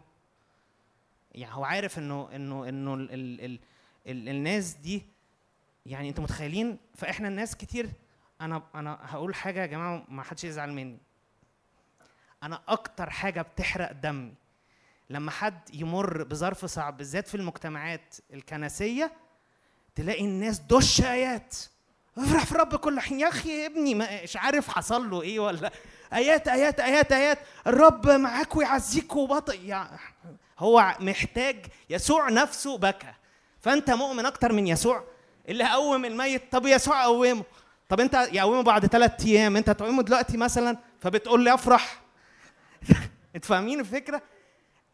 يعني 1.37 1.55
هو 1.55 1.63
عارف 1.63 1.97
إنه 1.97 2.29
إنه 2.35 2.69
إنه 2.69 2.93
ال 2.93 3.11
ال 3.13 3.41
ال 3.45 3.59
ال 4.07 4.29
الناس 4.29 4.73
دي 4.73 5.05
يعني 5.85 6.09
أنتوا 6.09 6.23
متخيلين؟ 6.23 6.77
فإحنا 6.95 7.27
الناس 7.27 7.55
كتير 7.55 7.89
أنا 8.41 8.63
أنا 8.75 8.99
هقول 9.01 9.35
حاجة 9.35 9.61
يا 9.61 9.65
جماعة 9.65 10.05
ما 10.09 10.23
حدش 10.23 10.43
يزعل 10.43 10.71
مني. 10.73 10.97
أنا 12.43 12.61
أكتر 12.67 13.09
حاجة 13.09 13.41
بتحرق 13.41 13.91
دمي 13.91 14.33
لما 15.09 15.31
حد 15.31 15.59
يمر 15.73 16.23
بظرف 16.23 16.65
صعب 16.65 16.97
بالذات 16.97 17.27
في 17.27 17.35
المجتمعات 17.35 18.15
الكنسية 18.33 19.11
تلاقي 19.95 20.25
الناس 20.25 20.59
دش 20.59 21.01
آيات. 21.01 21.55
افرح 22.17 22.45
في 22.45 22.51
الرب 22.51 22.75
كل 22.75 22.99
حين. 22.99 23.19
يا 23.19 23.27
أخي 23.27 23.65
ابني 23.65 23.95
مش 23.95 24.37
عارف 24.37 24.67
حصل 24.69 25.09
له 25.09 25.21
إيه 25.21 25.39
ولا. 25.39 25.71
آيات 26.13 26.47
آيات 26.47 26.79
آيات 26.79 27.11
آيات. 27.11 27.39
الرب 27.67 28.09
معاك 28.09 28.55
ويعزيك 28.55 29.15
وبطئ. 29.15 29.59
يا 29.65 29.89
هو 30.59 30.95
محتاج 30.99 31.65
يسوع 31.89 32.29
نفسه 32.29 32.77
بكى. 32.77 33.13
فأنت 33.59 33.89
مؤمن 33.89 34.25
أكتر 34.25 34.53
من 34.53 34.67
يسوع؟ 34.67 35.03
اللي 35.49 35.69
قوم 35.69 36.05
الميت. 36.05 36.51
طب 36.51 36.65
يسوع 36.65 37.03
قومه. 37.03 37.43
طب 37.89 37.99
أنت 37.99 38.29
يقومه 38.31 38.61
بعد 38.61 38.85
ثلاث 38.85 39.25
أيام. 39.25 39.57
أنت 39.57 39.69
تقومه 39.69 40.03
دلوقتي 40.03 40.37
مثلا 40.37 40.77
فبتقول 41.01 41.43
لي 41.43 41.53
أفرح. 41.53 42.01
أنت 43.35 43.45
فاهمين 43.45 43.79
الفكرة؟ 43.79 44.21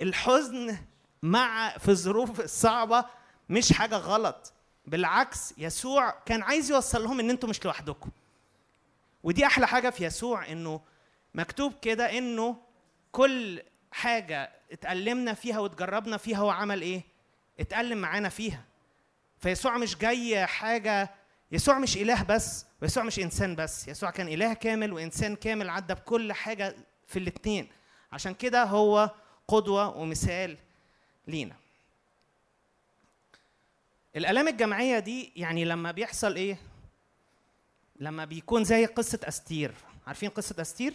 الحزن 0.01 0.77
مع 1.23 1.77
في 1.77 1.89
الظروف 1.89 2.39
الصعبه 2.39 3.05
مش 3.49 3.73
حاجة 3.73 3.95
غلط. 3.95 4.53
بالعكس 4.85 5.53
يسوع 5.57 6.09
كان 6.25 6.41
عايز 6.41 6.71
يوصل 6.71 7.03
لهم 7.03 7.19
إن 7.19 7.29
أنتوا 7.29 7.49
مش 7.49 7.65
لوحدكم. 7.65 8.09
ودي 9.23 9.45
أحلى 9.45 9.67
حاجة 9.67 9.89
في 9.89 10.05
يسوع 10.05 10.51
إنه 10.51 10.81
مكتوب 11.33 11.73
كده 11.81 12.17
إنه 12.17 12.57
كل 13.11 13.61
حاجة 13.93 14.51
اتألمنا 14.71 15.33
فيها 15.33 15.59
واتجربنا 15.59 16.17
فيها 16.17 16.37
هو 16.37 16.49
عمل 16.49 16.81
إيه؟ 16.81 17.01
اتألم 17.59 17.97
معانا 17.97 18.29
فيها. 18.29 18.63
فيسوع 19.39 19.77
مش 19.77 19.97
جاي 19.97 20.45
حاجة 20.45 21.09
يسوع 21.51 21.79
مش 21.79 21.97
إله 21.97 22.23
بس 22.23 22.65
ويسوع 22.81 23.03
مش 23.03 23.19
إنسان 23.19 23.55
بس. 23.55 23.87
يسوع 23.87 24.11
كان 24.11 24.27
إله 24.27 24.53
كامل 24.53 24.93
وإنسان 24.93 25.35
كامل 25.35 25.69
عدى 25.69 25.93
بكل 25.93 26.33
حاجة 26.33 26.75
في 27.07 27.19
الاتنين. 27.19 27.67
عشان 28.11 28.33
كده 28.33 28.63
هو 28.63 29.11
قدوة 29.47 29.97
ومثال 29.97 30.57
لينا. 31.27 31.55
الألام 34.15 34.47
الجماعية 34.47 34.99
دي 34.99 35.31
يعني 35.35 35.65
لما 35.65 35.91
بيحصل 35.91 36.35
إيه؟ 36.35 36.57
لما 37.99 38.25
بيكون 38.25 38.63
زي 38.63 38.85
قصة 38.85 39.19
أستير. 39.23 39.73
عارفين 40.07 40.29
قصة 40.29 40.61
أستير؟ 40.61 40.93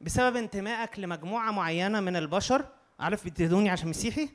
بسبب 0.00 0.36
انتمائك 0.36 0.98
لمجموعة 0.98 1.50
معينة 1.50 2.00
من 2.00 2.16
البشر. 2.16 2.64
عارف 3.00 3.24
بيتهدوني 3.24 3.70
عشان 3.70 3.88
مسيحي؟ 3.88 4.28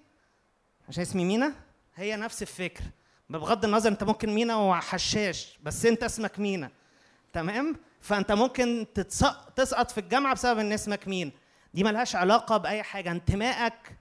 عشان 0.90 1.02
اسمي 1.02 1.26
مينا؟ 1.26 1.54
هي 1.96 2.16
نفس 2.16 2.42
الفكر. 2.42 2.84
بغض 3.30 3.66
النظر 3.66 3.90
انت 3.90 4.04
ممكن 4.04 4.30
مينا 4.30 4.56
وحشاش 4.56 5.60
بس 5.64 5.86
انت 5.86 6.04
اسمك 6.04 6.40
مينا. 6.40 6.72
تمام؟ 7.34 7.76
فانت 8.02 8.32
ممكن 8.32 8.86
تسقط 9.56 9.92
في 9.92 9.98
الجامعة 9.98 10.34
بسبب 10.34 10.60
ان 10.60 10.72
اسمك 10.74 11.08
مين 11.08 11.32
دي 11.74 11.84
ملهاش 11.84 12.16
علاقة 12.16 12.58
بأي 12.58 12.84
حاجة. 12.84 13.12
انتمائك 13.12 13.98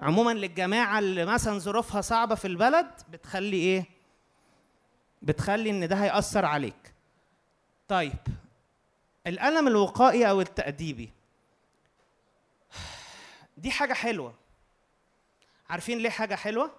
عموما 0.00 0.30
للجماعة 0.30 0.98
اللي 0.98 1.24
مثلا 1.24 1.58
ظروفها 1.58 2.00
صعبة 2.00 2.34
في 2.34 2.46
البلد 2.46 2.90
بتخلي 3.10 3.56
إيه؟ 3.56 3.84
بتخلي 5.22 5.70
إن 5.70 5.88
ده 5.88 5.96
هيأثر 5.96 6.44
عليك. 6.44 6.94
طيب 7.88 8.12
الألم 9.26 9.68
الوقائي 9.68 10.30
أو 10.30 10.40
التأديبي. 10.40 11.12
دي 13.56 13.70
حاجة 13.70 13.92
حلوة. 13.92 14.34
عارفين 15.70 15.98
ليه 15.98 16.10
حاجة 16.10 16.34
حلوة؟ 16.34 16.70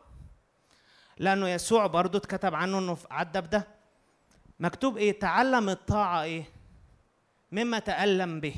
لأنه 1.18 1.50
يسوع 1.50 1.88
برضو 1.88 2.18
اتكتب 2.18 2.56
عنه 2.56 2.80
إنه 2.80 2.98
عدى 3.12 3.42
بده 3.42 3.68
مكتوب 4.60 4.98
إيه؟ 4.98 5.20
تعلم 5.20 5.70
الطاعة 5.70 6.24
إيه؟ 6.24 6.44
مما 7.52 7.80
تألم 7.80 8.40
به. 8.40 8.56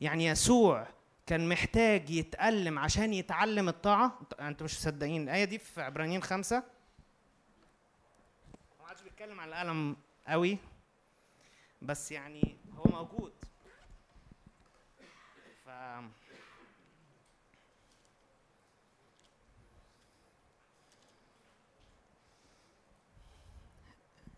يعني 0.00 0.26
يسوع 0.26 0.86
كان 1.26 1.48
محتاج 1.48 2.10
يتألم 2.10 2.78
عشان 2.78 3.14
يتعلم 3.14 3.68
الطاعة. 3.68 4.18
أنتوا 4.40 4.64
مش 4.64 4.74
مصدقين 4.78 5.22
الآية 5.22 5.44
دي 5.44 5.58
في 5.58 5.82
عبرانيين 5.82 6.22
خمسة؟ 6.22 6.62
اتكلم 9.06 9.40
على 9.40 9.50
القلم 9.50 9.96
قوي. 10.28 10.58
بس 11.86 12.12
يعني 12.12 12.56
هو 12.78 12.90
موجود. 12.90 13.32
ف 15.64 15.68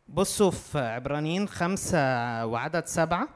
بصوا 0.08 0.50
في 0.50 0.78
عبرانيين 0.78 1.48
خمسة 1.48 1.98
وعدد 2.46 2.86
سبعة. 2.86 3.28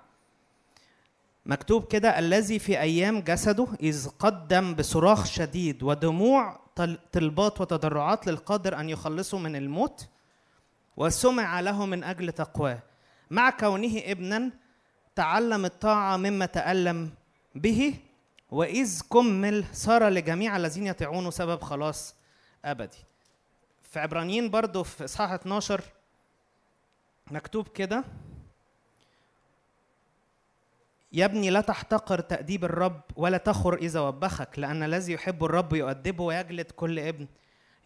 مكتوب 1.47 1.85
كده 1.87 2.19
الذي 2.19 2.59
في 2.59 2.81
أيام 2.81 3.21
جسده 3.21 3.67
إذ 3.81 4.09
قدم 4.19 4.75
بصراخ 4.75 5.25
شديد 5.27 5.83
ودموع 5.83 6.61
طل- 6.77 6.99
طلبات 7.13 7.61
وتضرعات 7.61 8.27
للقادر 8.27 8.81
أن 8.81 8.89
يخلصه 8.89 9.39
من 9.39 9.57
الموت 9.57 10.09
وسمع 10.97 11.61
له 11.61 11.87
من 11.87 12.05
أجل 12.05 12.33
تقواه. 12.33 12.83
مع 13.33 13.51
كونه 13.51 13.99
ابنا 14.05 14.51
تعلم 15.15 15.65
الطاعة 15.65 16.17
مما 16.17 16.47
تألم 16.47 17.11
به 17.55 17.95
وإذ 18.51 19.03
كمل 19.13 19.65
صار 19.73 20.09
لجميع 20.09 20.57
الذين 20.57 20.87
يطيعونه 20.87 21.31
سبب 21.31 21.63
خلاص 21.63 22.15
أبدي. 22.65 22.97
في 23.83 24.01
عبرانيين 24.01 24.51
برضو 24.51 24.83
في 24.83 25.05
إصحاح 25.05 25.31
12 25.31 25.83
مكتوب 27.31 27.69
كده 27.69 28.05
يا 31.13 31.25
ابني 31.25 31.51
لا 31.51 31.61
تحتقر 31.61 32.21
تأديب 32.21 32.65
الرب 32.65 33.01
ولا 33.17 33.39
تخر 33.39 33.75
إذا 33.75 34.01
وبخك 34.01 34.59
لأن 34.59 34.83
الذي 34.83 35.13
يحب 35.13 35.45
الرب 35.45 35.73
يؤدبه 35.73 36.25
ويجلد 36.25 36.71
كل 36.71 36.99
ابن 36.99 37.27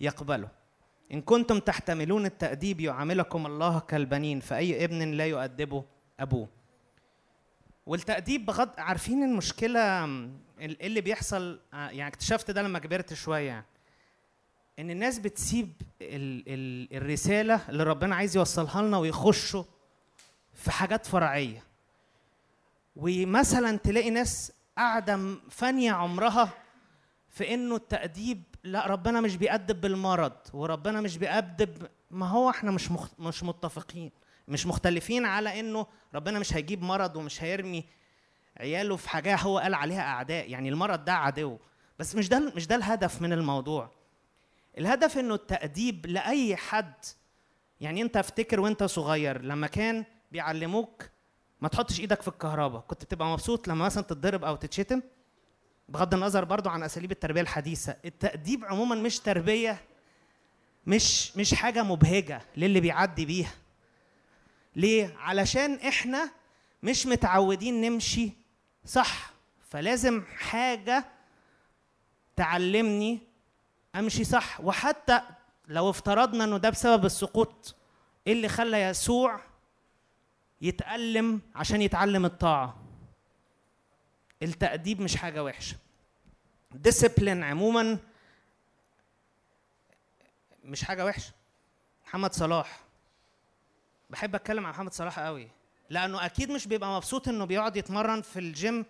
يقبله. 0.01 0.49
إن 1.13 1.21
كنتم 1.23 1.59
تحتملون 1.59 2.27
التأديب 2.27 2.81
يعاملكم 2.81 3.47
الله 3.47 3.79
كالبنين 3.81 4.41
فأي 4.41 4.85
ابن 4.85 5.11
لا 5.11 5.27
يؤدبه 5.27 5.85
أبوه. 6.21 6.49
والتأديب 7.87 8.47
بغض 8.47 8.71
عارفين 8.79 9.23
المشكلة 9.23 10.05
ال- 10.05 10.83
اللي 10.83 11.01
بيحصل؟ 11.01 11.61
آه، 11.75 11.89
يعني 11.91 12.07
اكتشفت 12.09 12.51
ده 12.51 12.63
لما 12.63 12.79
كبرت 12.79 13.15
شوية. 13.15 13.65
إن 14.79 14.91
الناس 14.91 15.19
بتسيب 15.19 15.73
ال 16.03 16.45
ال 16.49 16.97
الرسالة 16.97 17.61
اللي 17.69 17.83
ربنا 17.83 18.17
عايز 18.17 18.37
يوصلها 18.37 18.83
لنا 18.83 18.99
ويخشوا 18.99 19.65
في 20.55 20.71
حاجات 20.71 21.07
فرعية. 21.07 21.63
ومثلا 22.97 23.77
تلاقي 23.77 24.11
ناس 24.11 24.53
قاعدة 24.77 25.35
فانية 25.51 25.93
عمرها 25.93 26.51
في 27.31 27.55
إنه 27.55 27.77
التأديب 27.77 28.43
لا 28.67 28.87
ربنا 28.87 29.21
مش 29.21 29.37
بيأدب 29.37 29.81
بالمرض 29.81 30.33
وربنا 30.53 31.01
مش 31.01 31.19
بيأدب 31.19 31.89
ما 32.11 32.29
هو 32.29 32.51
إحنا 32.51 32.71
مش 32.71 32.91
مخ... 32.91 33.09
مش 33.19 33.43
متفقين 33.43 34.11
مش 34.49 34.67
مختلفين 34.67 35.27
على 35.27 35.61
إنه 35.61 35.87
ربنا 36.15 36.39
مش 36.39 36.55
هيجيب 36.55 36.83
مرض 36.83 37.17
ومش 37.17 37.43
هيرمي 37.43 37.85
عياله 38.61 38.97
في 38.97 39.09
حاجة 39.09 39.37
هو 39.37 39.59
قال 39.59 39.75
عليها 39.75 40.01
أعداء 40.03 40.51
يعني 40.51 40.69
المرض 40.69 41.05
ده 41.05 41.13
عدو. 41.13 41.59
بس 41.99 42.15
مش 42.15 42.29
ده 42.29 42.53
مش 42.57 42.67
ده 42.67 42.75
الهدف 42.77 43.23
من 43.23 43.33
الموضوع. 43.33 43.91
الهدف 44.79 45.19
إنه 45.19 45.35
التأديب 45.35 46.07
لأي 46.07 46.57
حد. 46.57 46.95
يعني 47.81 48.03
أنت 48.03 48.17
أفتكر 48.17 48.61
وأنت 48.61 48.85
صغير 48.85 49.43
لما 49.43 49.67
كان 49.67 50.05
بيعلموك 50.33 51.03
ما 51.61 51.69
تحطش 51.69 52.01
إيدك 52.01 52.23
في 52.23 52.29
الكهرباء 52.29 52.81
كنت 52.81 53.05
بتبقى 53.05 53.29
مبسوط 53.29 53.69
لما 53.69 53.85
مثلا 53.85 54.03
تتضرب 54.05 54.45
أو 54.45 54.57
تتشتم؟ 54.57 55.03
بغض 55.89 56.15
النظر 56.15 56.45
برضو 56.45 56.69
عن 56.69 56.83
أساليب 56.83 57.11
التربية 57.13 57.41
الحديثة 57.41 57.97
التأديب 58.05 58.65
عموما 58.65 58.95
مش 58.95 59.19
تربية 59.19 59.81
مش 60.87 61.37
مش 61.37 61.55
حاجة 61.55 61.83
مبهجة 61.83 62.43
للي 62.57 62.81
بيعدي 62.81 63.25
بيها. 63.25 63.53
ليه؟ 64.77 65.17
علشان 65.19 65.75
إحنا 65.75 66.31
مش 66.83 67.07
متعودين 67.07 67.81
نمشي 67.81 68.31
صح 68.85 69.31
فلازم 69.71 70.23
حاجة 70.39 71.05
تعلمني 72.37 73.19
أمشي 73.97 74.25
صح. 74.25 74.61
وحتى 74.61 75.21
لو 75.69 75.91
افترضنا 75.91 76.45
إنه 76.45 76.57
ده 76.57 76.71
بسبب 76.71 77.05
السقوط 77.05 77.75
إيه 78.27 78.33
اللي 78.33 78.49
خلى 78.49 78.83
يسوع 78.83 79.41
يتألم 80.61 81.41
عشان 81.55 81.83
يتعلم 81.83 82.25
الطاعة. 82.25 82.86
التأديب 84.43 85.01
مش 85.01 85.17
حاجة 85.17 85.45
وحشة. 85.45 85.77
discipline 86.73 87.43
عموما 87.45 87.99
مش 90.65 90.85
حاجة 90.85 91.05
وحشة. 91.05 91.33
محمد 92.07 92.33
صلاح. 92.33 92.81
بحب 94.11 94.35
أتكلم 94.35 94.67
عن 94.67 94.73
محمد 94.73 94.93
صلاح 94.93 95.19
قوي 95.21 95.49
لأنه 95.91 96.27
أكيد 96.27 96.51
مش 96.51 96.67
بيبقى 96.67 96.97
مبسوط 96.97 97.29
إنه 97.29 97.45
بيقعد 97.45 97.77
يتمرن 97.77 98.23
في 98.23 98.39
الجيم 98.39 98.85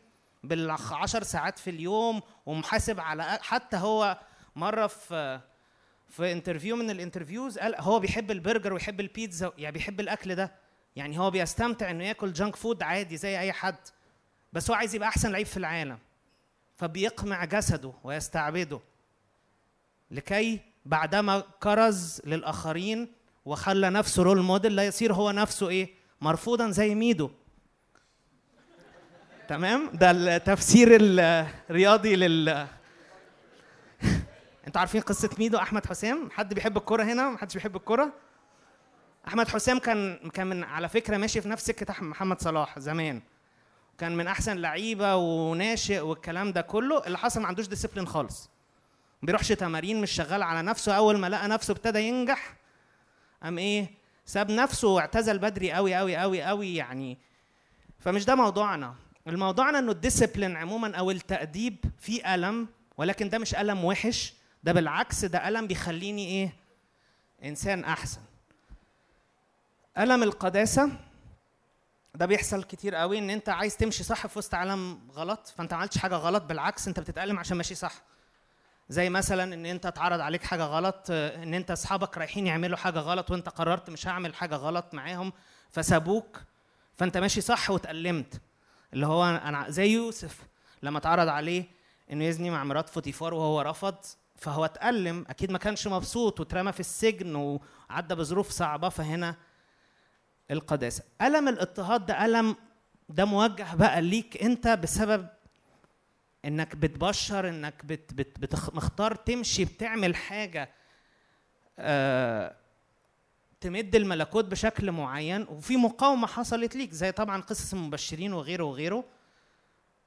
بالعشر 0.44 1.23
ساعات 1.23 1.59
في 1.59 1.70
اليوم 1.70 2.23
ومحاسب 2.47 3.01
على 3.01 3.39
حتى 3.43 3.77
هو 3.77 4.18
مرة 4.56 4.86
في 4.86 5.40
في 6.09 6.32
interview 6.32 6.77
من 6.77 6.90
ال 6.90 6.97
interviews 6.97 7.59
قال 7.59 7.74
هو 7.78 8.01
بيحب 8.01 8.31
البرجر 8.31 8.73
ويحب 8.73 9.01
البيتزا 9.01 9.52
يعني 9.59 9.73
بيحب 9.73 10.01
الأكل 10.01 10.35
ده. 10.35 10.52
يعني 10.97 11.18
هو 11.18 11.31
بيستمتع 11.31 11.90
إنه 11.90 12.05
ياكل 12.05 12.32
junk 12.32 12.56
food 12.56 12.82
عادي 12.82 13.16
زي 13.16 13.39
أي 13.39 13.52
حد. 13.52 13.77
بس 14.57 14.70
هو 14.70 14.77
عايز 14.77 14.95
يبقى 14.95 15.09
أحسن 15.09 15.33
لعيب 15.33 15.47
في 15.47 15.57
العالم. 15.57 15.99
فبيقمع 16.77 17.45
جسده 17.45 17.93
ويستعبده. 18.05 18.81
لكي 20.11 20.61
بعدما 20.87 21.43
كرز 21.62 22.23
للآخرين 22.24 23.12
وخلى 23.45 23.91
نفسه 23.91 24.23
role 24.23 24.43
model 24.43 24.77
لا 24.77 24.87
يصير 24.87 25.12
هو 25.12 25.31
نفسه 25.31 25.69
إيه؟ 25.69 25.89
مرفوضا 26.20 26.70
زي 26.70 26.95
ميدو. 26.95 27.31
تمام؟ 29.49 29.91
ده 29.95 30.11
التفسير 30.11 30.89
الرياضي 31.01 32.16
لل 32.16 32.49
أنتوا 34.66 34.81
عارفين 34.81 35.01
قصة 35.01 35.31
ميدو 35.39 35.59
أحمد 35.59 35.87
حسام؟ 35.87 36.31
حد 36.31 36.55
بيحب 36.55 36.77
الكورة 36.77 37.03
هنا؟ 37.03 37.31
محدش 37.31 37.55
بيحب 37.55 37.77
الكورة؟ 37.77 38.12
أحمد 39.28 39.49
حسام 39.49 39.78
كان 39.78 40.31
كان 40.35 40.47
من 40.47 40.65
على 40.65 40.89
فكرة 40.89 41.16
ماشي 41.16 41.41
في 41.41 41.49
نفس 41.49 41.66
سكة 41.66 42.03
محمد 42.03 42.41
صلاح 42.41 42.78
زمان. 42.78 43.23
كان 43.98 44.16
من 44.16 44.27
أحسن 44.27 44.56
لعيبة 44.56 45.16
وناشئ 45.16 46.01
والكلام 46.01 46.52
ده 46.52 46.60
كله 46.60 47.06
اللي 47.06 47.18
حصل 47.18 47.40
ما 47.40 47.47
عندوش 47.47 47.66
discipline 47.66 48.06
خالص. 48.06 48.51
ما 49.23 49.27
بيروحش 49.27 49.48
تمارين 49.48 50.01
مش 50.01 50.10
شغال 50.10 50.43
على 50.43 50.62
نفسه. 50.62 50.97
أول 50.97 51.18
ما 51.18 51.27
لقى 51.27 51.48
نفسه 51.48 51.73
ابتدى 51.73 51.98
ينجح 52.01 52.56
قام 53.43 53.59
إيه 53.59 53.90
ساب 54.27 54.51
نفسه 54.51 54.89
واعتزل 54.89 55.39
بدري 55.39 55.73
قوي 55.73 55.94
قوي 55.94 56.16
قوي 56.16 56.43
قوي 56.43 56.74
يعني. 56.74 57.18
فمش 57.98 58.24
ده 58.24 58.35
موضوعنا. 58.35 58.94
الموضوعنا 59.27 59.78
إنه 59.78 59.93
ال 59.93 59.98
discipline 59.98 60.56
عموما 60.56 60.97
أو 60.97 61.10
التأديب 61.10 61.77
فيه 62.01 62.35
ألم 62.35 62.68
ولكن 62.97 63.28
ده 63.28 63.39
مش 63.39 63.55
ألم 63.55 63.85
وحش. 63.85 64.35
ده 64.64 64.73
بالعكس 64.73 65.24
ده 65.24 65.48
ألم 65.48 65.66
بيخليني 65.66 66.27
إيه 66.27 66.52
إنسان 67.44 67.85
أحسن. 67.85 68.20
ألم 69.98 70.23
القداسة 70.23 70.90
ده 72.16 72.26
بيحصل 72.26 72.62
كتير 72.62 72.94
قوي 72.94 73.18
ان 73.18 73.30
انت 73.30 73.48
عايز 73.48 73.76
تمشي 73.76 74.05
صح 74.05 74.26
في 74.26 74.38
وسط 74.38 74.55
عالم 74.55 74.98
غلط 75.12 75.52
فانت 75.56 75.72
ما 75.74 75.78
عملتش 75.78 75.98
حاجة 75.98 76.14
غلط 76.14 76.43
بالعكس 76.43 76.88
انت 76.88 77.01
بتتألم 77.01 77.38
عشان 77.38 77.56
ماشي 77.56 77.74
صح. 77.74 77.93
زي 78.88 79.10
مثلا 79.10 79.55
ان 79.55 79.66
انت 79.66 79.86
اتعرض 79.86 80.20
عليك 80.20 80.43
حاجة 80.44 80.62
غلط 80.62 81.06
ان 81.10 81.55
انت 81.55 81.70
اصحابك 81.70 82.18
رايحين 82.18 82.47
يعملوا 82.47 82.76
حاجة 82.76 82.98
غلط 82.98 83.30
وانت 83.30 83.48
قررت 83.48 83.90
مش 83.90 84.09
هعمل 84.09 84.34
حاجة 84.34 84.55
غلط 84.55 84.94
معاهم 84.94 85.32
فسابوك 85.70 86.40
فانت 86.94 87.16
ماشي 87.16 87.40
صح 87.40 87.70
واتألمت 87.70 88.40
اللي 88.93 89.06
هو 89.06 89.24
أنا 89.24 89.70
زي 89.70 89.86
يوسف 89.88 90.38
لما 90.82 90.98
اتعرض 90.98 91.28
عليه 91.28 91.64
إنه 92.12 92.24
يزني 92.24 92.51
مع 92.51 92.64
مرات 92.64 92.88
فوتيفار 92.88 93.34
وهو 93.34 93.60
رفض 93.60 93.94
فهو 94.36 94.64
اتألم 94.64 95.24
أكيد 95.28 95.51
ما 95.52 95.59
كانش 95.59 95.86
مبسوط 95.86 96.40
واترمى 96.40 96.72
في 96.72 96.80
السجن 96.80 97.34
وعدى 97.90 98.14
بظروف 98.14 98.51
صعبة 98.51 98.88
فهنا 98.88 99.36
القداسة. 100.51 101.05
ألم 101.23 101.48
الاضطهاد 101.48 102.06
ده 102.06 102.24
ألم 102.24 102.56
ده 103.09 103.24
موجه 103.24 103.74
بقى 103.74 104.02
ليك 104.02 104.43
أنت 104.43 104.68
بسبب 104.68 105.28
إنك 106.44 106.77
بتبشر 106.77 107.48
إنك 107.48 107.85
بت 107.85 108.14
بت 108.14 108.39
بتخ 108.39 108.74
مختار 108.74 109.14
تمشي 109.14 109.64
بتعمل 109.64 110.16
حاجة 110.16 110.70
آه 111.78 112.56
تمد 113.60 113.94
الملكوت 113.97 114.44
بشكل 114.44 114.93
معين. 114.93 115.43
وفي 115.43 115.77
مقاومة 115.77 116.27
حصلت 116.27 116.77
ليك 116.77 116.93
زي 116.93 117.12
طبعا 117.12 117.43
قصص 117.43 117.74
المبشرين 117.74 118.32
وغيره 118.32 118.64
وغيره. 118.64 119.05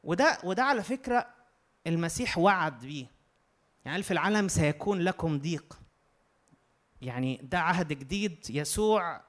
وده 0.03 0.37
وده 0.43 0.63
على 0.63 0.83
فكرة 0.83 1.27
المسيح 1.87 2.37
وعد 2.37 2.79
بيه. 2.79 3.05
يعني 3.85 4.03
في 4.03 4.11
العالم 4.11 4.47
سيكون 4.47 4.99
لكم 4.99 5.39
ضيق. 5.39 5.79
يعني 7.01 7.39
ده 7.43 7.59
عهد 7.59 7.87
جديد 7.93 8.45
يسوع 8.49 9.21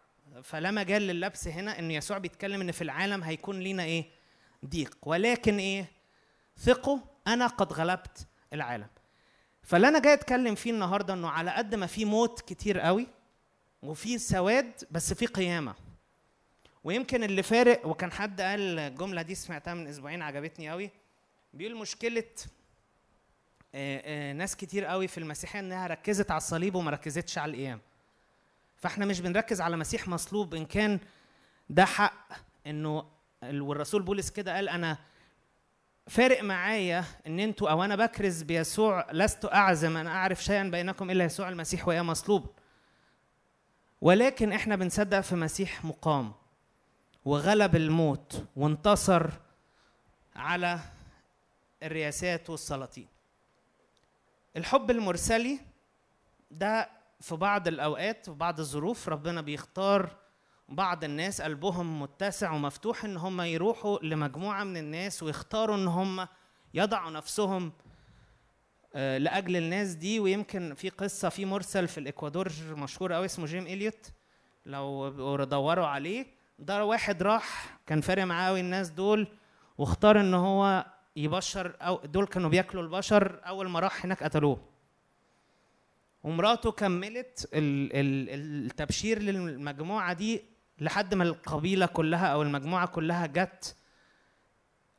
فلا 0.42 0.70
مجال 0.70 1.02
لللبس 1.02 1.48
هنا 1.48 1.78
إن 1.78 1.90
يسوع 1.90 2.18
بيتكلم 2.18 2.60
إن 2.60 2.72
في 2.72 2.82
العالم 2.82 3.22
هيكون 3.22 3.60
لينا 3.60 3.82
إيه؟ 3.82 4.04
ضيق. 4.66 4.96
ولكن 5.02 5.58
إيه؟ 5.58 5.90
ثقوا 6.58 6.98
أنا 7.26 7.46
قد 7.46 7.72
غلبت 7.72 8.26
العالم. 8.52 8.88
فاللي 9.62 9.88
أنا 9.88 9.98
جاي 9.98 10.12
أتكلم 10.12 10.54
فيه 10.54 10.70
النهارده 10.70 11.14
إنه 11.14 11.28
على 11.28 11.50
قد 11.50 11.74
ما 11.74 11.86
في 11.86 12.04
موت 12.04 12.40
كتير 12.40 12.80
قوي 12.80 13.06
وفي 13.82 14.18
سواد 14.18 14.72
بس 14.90 15.12
في 15.12 15.26
قيامة. 15.26 15.74
ويمكن 16.84 17.24
اللي 17.24 17.42
فارق 17.42 17.86
وكان 17.86 18.12
حد 18.12 18.40
قال 18.40 18.78
الجملة 18.78 19.22
دي 19.22 19.34
سمعتها 19.34 19.74
من 19.74 19.86
أسبوعين 19.86 20.22
عجبتني 20.22 20.70
قوي. 20.70 20.90
بيقول 21.54 21.76
مشكلة 21.76 22.24
آه، 23.74 24.02
آه، 24.04 24.32
ناس 24.32 24.56
كتير 24.56 24.84
قوي 24.84 25.08
في 25.08 25.18
المسيحية 25.18 25.60
إنها 25.60 25.86
ركزت 25.86 26.30
على 26.30 26.38
الصليب 26.38 26.74
وما 26.74 26.90
ركزتش 26.90 27.38
على 27.38 27.50
القيام. 27.50 27.80
فاحنا 28.80 29.06
مش 29.06 29.20
بنركز 29.20 29.60
على 29.60 29.76
مسيح 29.76 30.08
مصلوب 30.08 30.54
إن 30.54 30.66
كان 30.66 31.00
ده 31.70 31.84
حق 31.84 32.28
إنه 32.66 33.04
ال- 33.42 33.62
والرسول 33.62 34.02
بولس 34.02 34.30
كده 34.30 34.54
قال 34.54 34.68
أنا 34.68 34.98
فارق 36.06 36.42
معايا 36.42 37.04
إن 37.26 37.40
أنتوا 37.40 37.70
أو 37.70 37.84
أنا 37.84 37.96
بكرز 37.96 38.42
بيسوع 38.42 39.06
لست 39.12 39.44
أعزم 39.44 39.96
أن 39.96 40.06
أعرف 40.06 40.44
شيئا 40.44 40.62
بينكم 40.62 41.10
إلا 41.10 41.24
يسوع 41.24 41.48
المسيح 41.48 41.88
ويا 41.88 42.02
مصلوب. 42.02 42.50
ولكن 44.00 44.52
إحنا 44.52 44.76
بنصدق 44.76 45.20
في 45.20 45.34
مسيح 45.36 45.84
مقام 45.84 46.32
وغلب 47.24 47.76
الموت 47.76 48.44
وانتصر 48.56 49.30
على 50.36 50.80
الرياسات 51.82 52.50
والسلاطين. 52.50 53.06
الحب 54.56 54.90
المرسلي 54.90 55.60
ده 56.50 56.88
في 57.20 57.36
بعض 57.36 57.68
الأوقات 57.68 58.24
في 58.24 58.30
بعض 58.36 58.60
الظروف 58.60 59.08
ربنا 59.08 59.40
بيختار 59.40 60.16
بعض 60.68 61.04
الناس 61.04 61.40
قلبهم 61.42 62.02
متسع 62.02 62.52
ومفتوح 62.52 63.04
إن 63.04 63.16
هم 63.16 63.40
يروحوا 63.40 63.98
لمجموعة 64.02 64.64
من 64.64 64.76
الناس 64.76 65.22
ويختاروا 65.22 65.76
إن 65.76 65.86
هم 65.88 66.28
يضعوا 66.74 67.10
نفسهم 67.10 67.72
آه، 68.94 69.18
لأجل 69.18 69.56
الناس 69.56 69.94
دي. 69.94 70.20
ويمكن 70.20 70.74
في 70.74 70.88
قصة 70.88 71.28
في 71.28 71.44
مرسل 71.44 71.88
في 71.88 71.98
الإكوادور 71.98 72.52
مشهور 72.70 73.12
قوي 73.12 73.24
اسمه 73.24 73.46
جيم 73.46 73.66
إليوت. 73.66 74.12
لو 74.66 75.08
دوروا 75.44 75.86
عليه 75.86 76.26
ده 76.58 76.84
واحد 76.84 77.22
راح 77.22 77.78
كان 77.86 78.00
فارق 78.00 78.24
معاه 78.24 78.48
قوي 78.48 78.60
الناس 78.60 78.88
دول 78.88 79.28
واختار 79.78 80.20
إن 80.20 80.34
هو 80.34 80.86
يبشر 81.16 81.76
أو 81.80 82.00
دول 82.04 82.26
كانوا 82.26 82.50
بياكلوا 82.50 82.82
البشر 82.82 83.40
أول 83.46 83.68
ما 83.68 83.80
راح 83.80 84.04
هناك 84.04 84.22
قتلوه. 84.22 84.69
ومراته 86.22 86.72
كملت 86.72 87.48
ال- 87.54 87.90
ال- 87.92 88.66
التبشير 88.66 89.18
للمجموعة 89.22 90.12
دي 90.12 90.42
لحد 90.78 91.14
ما 91.14 91.24
القبيلة 91.24 91.86
كلها 91.86 92.26
أو 92.26 92.42
المجموعة 92.42 92.86
كلها 92.86 93.26
جت 93.26 93.76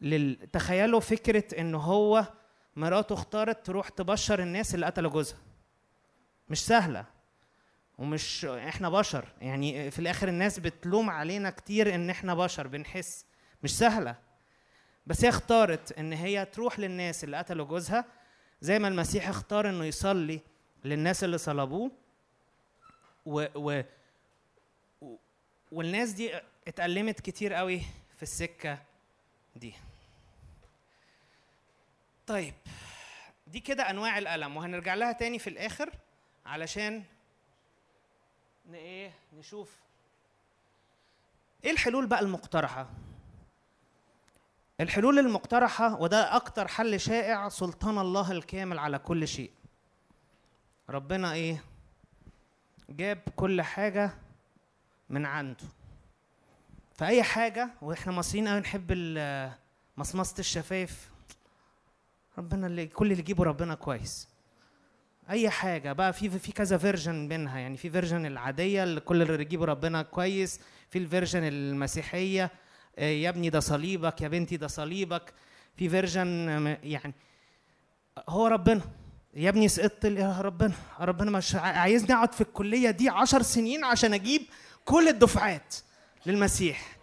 لل... 0.02 0.48
تخيلوا 0.53 0.99
فكرة 0.99 1.60
إن 1.60 1.76
هو 1.76 2.26
مراته 2.76 3.14
اختارت 3.14 3.65
تروح 3.65 3.89
تبشر 3.89 4.39
الناس 4.41 4.76
اللي 4.76 4.85
قتلوا 4.85 5.11
جوزها. 5.11 5.38
مش 6.49 6.65
سهلة. 6.65 7.06
ومش 7.98 8.45
إحنا 8.45 8.89
بشر. 8.89 9.26
يعني 9.41 9.91
في 9.91 9.99
الآخر 9.99 10.27
الناس 10.27 10.60
بتلوم 10.60 11.10
علينا 11.10 11.49
كتير 11.49 11.95
إن 11.95 12.10
إحنا 12.10 12.34
بشر 12.35 12.68
بنحس. 12.68 13.26
مش 13.64 13.77
سهلة. 13.77 14.15
بس 15.07 15.23
هي 15.23 15.30
اختارت 15.30 15.91
إن 15.91 16.14
هي 16.14 16.45
تروح 16.45 16.80
للناس 16.80 17.23
اللي 17.23 17.38
قتلوا 17.38 17.65
جوزها. 17.65 18.06
زي 18.61 18.80
ما 18.80 18.88
المسيح 18.88 19.30
اختار 19.30 19.69
إنه 19.69 19.85
يصلي 19.85 20.41
للناس 20.83 21.23
اللي 21.23 21.37
صلبوه. 21.37 21.91
و, 23.25 23.45
و 23.55 23.81
والناس 25.71 26.11
دي 26.11 26.39
اتألمت 26.67 27.19
كتير 27.19 27.53
قوي 27.53 27.81
في 28.17 28.23
السكة 28.23 28.79
دي. 29.55 29.73
طيب 32.27 32.53
دي 33.47 33.59
كده 33.59 33.89
أنواع 33.89 34.17
الألم 34.17 34.57
وهنرجع 34.57 34.93
لها 34.93 35.11
تاني 35.11 35.39
في 35.39 35.49
الآخر 35.49 35.91
علشان 36.45 37.03
إيه 38.73 39.11
نشوف. 39.33 39.75
إيه 41.63 41.71
الحلول 41.71 42.07
بقى 42.07 42.19
المقترحة؟ 42.19 42.89
الحلول 44.81 45.19
المقترحة 45.19 46.01
وده 46.01 46.35
أكتر 46.35 46.67
حل 46.67 46.99
شائع 46.99 47.49
سلطان 47.49 47.97
الله 47.97 48.31
الكامل 48.31 48.79
على 48.79 48.99
كل 48.99 49.27
شيء. 49.27 49.51
ربنا 50.91 51.34
إيه؟ 51.34 51.63
جاب 52.89 53.18
كل 53.35 53.61
حاجة 53.61 54.11
من 55.09 55.26
عنده. 55.26 55.65
فأي 56.95 57.23
حاجة 57.23 57.69
وإحنا 57.81 58.13
مصريين 58.13 58.47
قوي 58.47 58.59
نحب 58.59 58.91
مصمصة 59.97 60.35
الشفايف 60.39 61.09
ربنا 62.38 62.68
اللي 62.68 62.88
كل 62.88 63.11
اللي 63.11 63.19
يجيبه 63.19 63.43
ربنا 63.43 63.76
كويس. 63.76 64.27
أي 65.30 65.49
حاجة 65.49 65.93
بقى 65.93 66.13
في 66.13 66.30
في 66.30 66.51
كذا 66.51 66.77
version 66.77 67.27
منها. 67.27 67.59
يعني 67.59 67.77
في 67.77 67.89
version 67.89 68.25
العادية 68.26 68.84
اللي 68.84 68.99
كل 68.99 69.22
اللي 69.22 69.41
يجيبه 69.41 69.65
ربنا 69.65 70.01
كويس 70.01 70.59
في 70.89 70.99
ال 70.99 71.05
version 71.05 71.43
المسيحية 71.43 72.51
آه، 72.99 73.03
يا 73.03 73.30
ابني 73.30 73.49
ده 73.49 73.59
صليبك 73.59 74.22
يا 74.22 74.27
بنتي 74.27 74.57
ده 74.57 74.68
صليبك. 74.68 75.34
في 75.77 75.89
version 75.89 76.27
يعني 76.84 77.13
هو 78.30 78.47
ربنا. 78.47 78.81
يا 79.33 79.49
ابني 79.49 79.67
سقطت 79.67 80.05
يا 80.05 80.41
ربنا 80.41 80.73
ربنا 80.99 81.31
مش 81.31 81.55
عايزني 81.55 82.13
اقعد 82.13 82.33
في 82.33 82.41
الكلية 82.41 82.91
دي 82.91 83.09
عشر 83.09 83.41
سنين 83.41 83.83
عشان 83.83 84.13
أجيب 84.13 84.41
كل 84.85 85.07
الدفعات 85.07 85.75
للمسيح. 86.25 86.97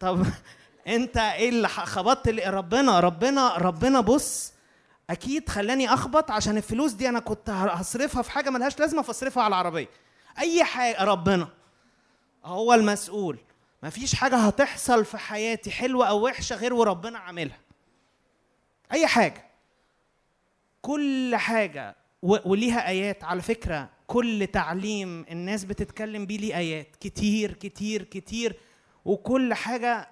طب 0.00 0.26
انت 0.86 1.16
إيه 1.16 1.48
اللي 1.48 1.68
خبطت 1.68 2.28
ربنا 2.28 3.00
ربنا 3.00 3.56
ربنا 3.56 4.00
بص 4.00 4.52
أكيد 5.10 5.48
خلاني 5.48 5.94
اخبط 5.94 6.30
عشان 6.30 6.56
الفلوس 6.56 6.92
دي 6.92 7.08
أنا 7.08 7.20
كنت 7.20 7.50
هصرفها 7.50 8.22
في 8.22 8.30
حاجة 8.30 8.50
ملهاش 8.50 8.78
لازمة 8.78 9.02
فاصرفها 9.02 9.42
على 9.42 9.48
العربية. 9.48 9.88
اي 10.38 10.64
حاجة 10.64 11.04
ربنا 11.04 11.48
هو 12.44 12.74
المسؤول. 12.74 13.38
مفيش 13.82 14.14
حاجة 14.14 14.36
هتحصل 14.36 15.04
في 15.04 15.18
حياتي 15.18 15.70
حلوة 15.70 16.06
أو 16.06 16.24
وحشة 16.26 16.56
غير 16.56 16.74
وربنا 16.74 17.18
عاملها. 17.18 17.58
اي 18.92 19.06
حاجة. 19.06 19.45
كل 20.86 21.36
حاجة 21.36 21.96
وليها 22.22 22.88
آيات. 22.88 23.24
على 23.24 23.42
فكرة 23.42 23.90
كل 24.06 24.48
تعليم 24.52 25.26
الناس 25.30 25.64
بتتكلم 25.64 26.26
بيه 26.26 26.38
ليه 26.38 26.56
آيات. 26.56 26.96
كتير 26.96 27.52
كتير 27.52 28.02
كتير 28.02 28.60
وكل 29.04 29.54
حاجة. 29.54 30.08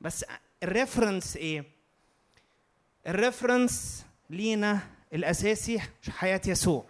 بس 0.00 0.24
ال 0.62 0.69
reference 0.69 1.36
إيه؟ 1.36 1.64
ال 3.06 3.16
reference 3.16 4.06
لينا 4.30 4.80
الأساسي 5.12 5.80
حياة 6.10 6.40
يسوع. 6.46 6.84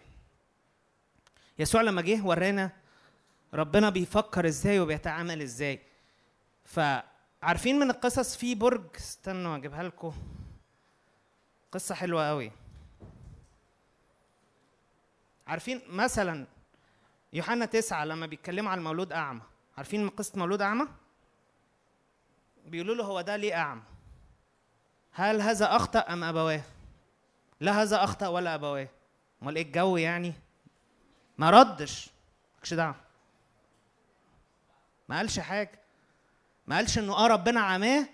يسوع 1.58 1.82
لما 1.82 2.02
جه 2.02 2.26
ورانا 2.26 2.70
ربنا 3.54 3.90
بيفكر 3.90 4.46
إزاي 4.46 4.80
وبيتعامل 4.80 5.42
إزاي. 5.42 5.80
فعارفين 6.64 7.78
من 7.78 7.90
القصص 7.90 8.36
في 8.36 8.54
برج؟ 8.54 8.84
استنوا 8.96 9.56
أجيبها 9.56 9.82
لكم. 9.82 10.12
قصة 11.72 11.94
حلوة 11.94 12.28
قوي 12.28 12.63
عارفين 15.46 15.80
مثلا 15.88 16.46
يوحنا 17.32 17.66
تسعة 17.66 18.04
لما 18.04 18.26
بيتكلموا 18.26 18.70
على 18.70 18.78
المولود 18.78 19.12
أعمى 19.12 19.40
عارفين 19.76 20.08
قصة 20.08 20.38
مولود 20.38 20.62
أعمى؟ 20.62 20.88
بيقولوا 22.66 22.94
له 22.94 23.04
هو 23.04 23.20
ده 23.20 23.36
ليه 23.36 23.54
أعمى؟ 23.54 23.82
هل 25.12 25.40
هذا 25.42 25.76
أخطأ 25.76 25.98
أم 25.98 26.24
أبواه؟ 26.24 26.62
لا 27.60 27.82
هذا 27.82 28.04
أخطأ 28.04 28.26
ولا 28.26 28.54
أبواه 28.54 28.88
أمال 29.42 29.56
إيه 29.56 29.62
الجو 29.62 29.96
يعني؟ 29.96 30.32
ما 31.38 31.50
ردش 31.50 32.10
مالكش 32.54 32.74
دعوة 32.74 32.94
ما 35.08 35.16
قالش 35.16 35.38
حاجة 35.38 35.80
ما 36.66 36.76
قالش 36.76 36.98
إنه 36.98 37.12
آه 37.16 37.26
ربنا 37.26 37.60
عماه 37.60 38.06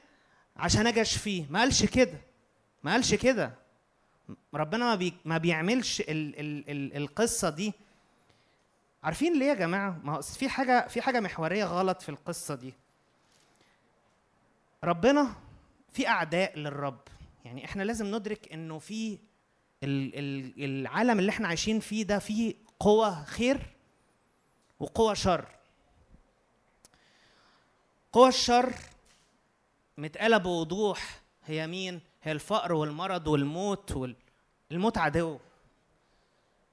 عشان 0.57 0.87
أجي 0.87 1.01
أشفيه 1.01 1.47
ما 1.51 1.61
قالش 1.61 1.85
كده 1.85 2.19
ما 2.83 2.93
قالش 2.93 3.15
كده 3.15 3.53
ربنا 4.55 4.85
ما, 4.85 4.95
بي 4.95 5.15
ما 5.25 5.39
بيعملش 5.39 6.01
ال 6.01 6.41
ال 6.41 6.71
ال 6.71 6.97
القصة 6.97 7.51
دي. 7.51 7.73
عارفين 9.03 9.39
ليه 9.39 9.47
يا 9.47 9.55
جماعة؟ 9.55 10.01
ما 10.05 10.21
في 10.21 10.49
حاجة 10.49 10.89
في 10.89 11.03
حاجة 11.03 11.21
محورية 11.21 11.65
غلط 11.65 12.03
في 12.03 12.09
القصة 12.09 12.55
دي. 12.55 12.75
ربنا 14.85 15.35
في 15.93 16.09
أعداء 16.09 16.59
للرب. 16.59 17.01
يعني 17.45 17.65
إحنا 17.65 17.83
لازم 17.83 18.15
ندرك 18.15 18.53
إنه 18.53 18.79
في 18.79 19.19
ال 19.83 20.19
ال 20.19 20.65
العالم 20.65 21.19
اللي 21.19 21.31
إحنا 21.31 21.49
عايشين 21.49 21.81
فيه 21.81 22.03
ده 22.03 22.19
فيه 22.19 22.55
قوة 22.81 23.25
خير 23.25 23.67
وقوة 24.81 25.15
شر. 25.15 25.49
قوة 28.13 28.29
الشر 28.29 28.75
متقالة 29.99 30.39
بوضوح 30.39 31.21
هي 31.45 31.67
مين؟ 31.67 32.01
هي 32.23 32.33
الفقر 32.33 32.73
والمرض 32.73 33.27
والموت 33.29 33.93
وال... 33.93 34.17
الموت 34.73 34.99
عدو. 34.99 35.39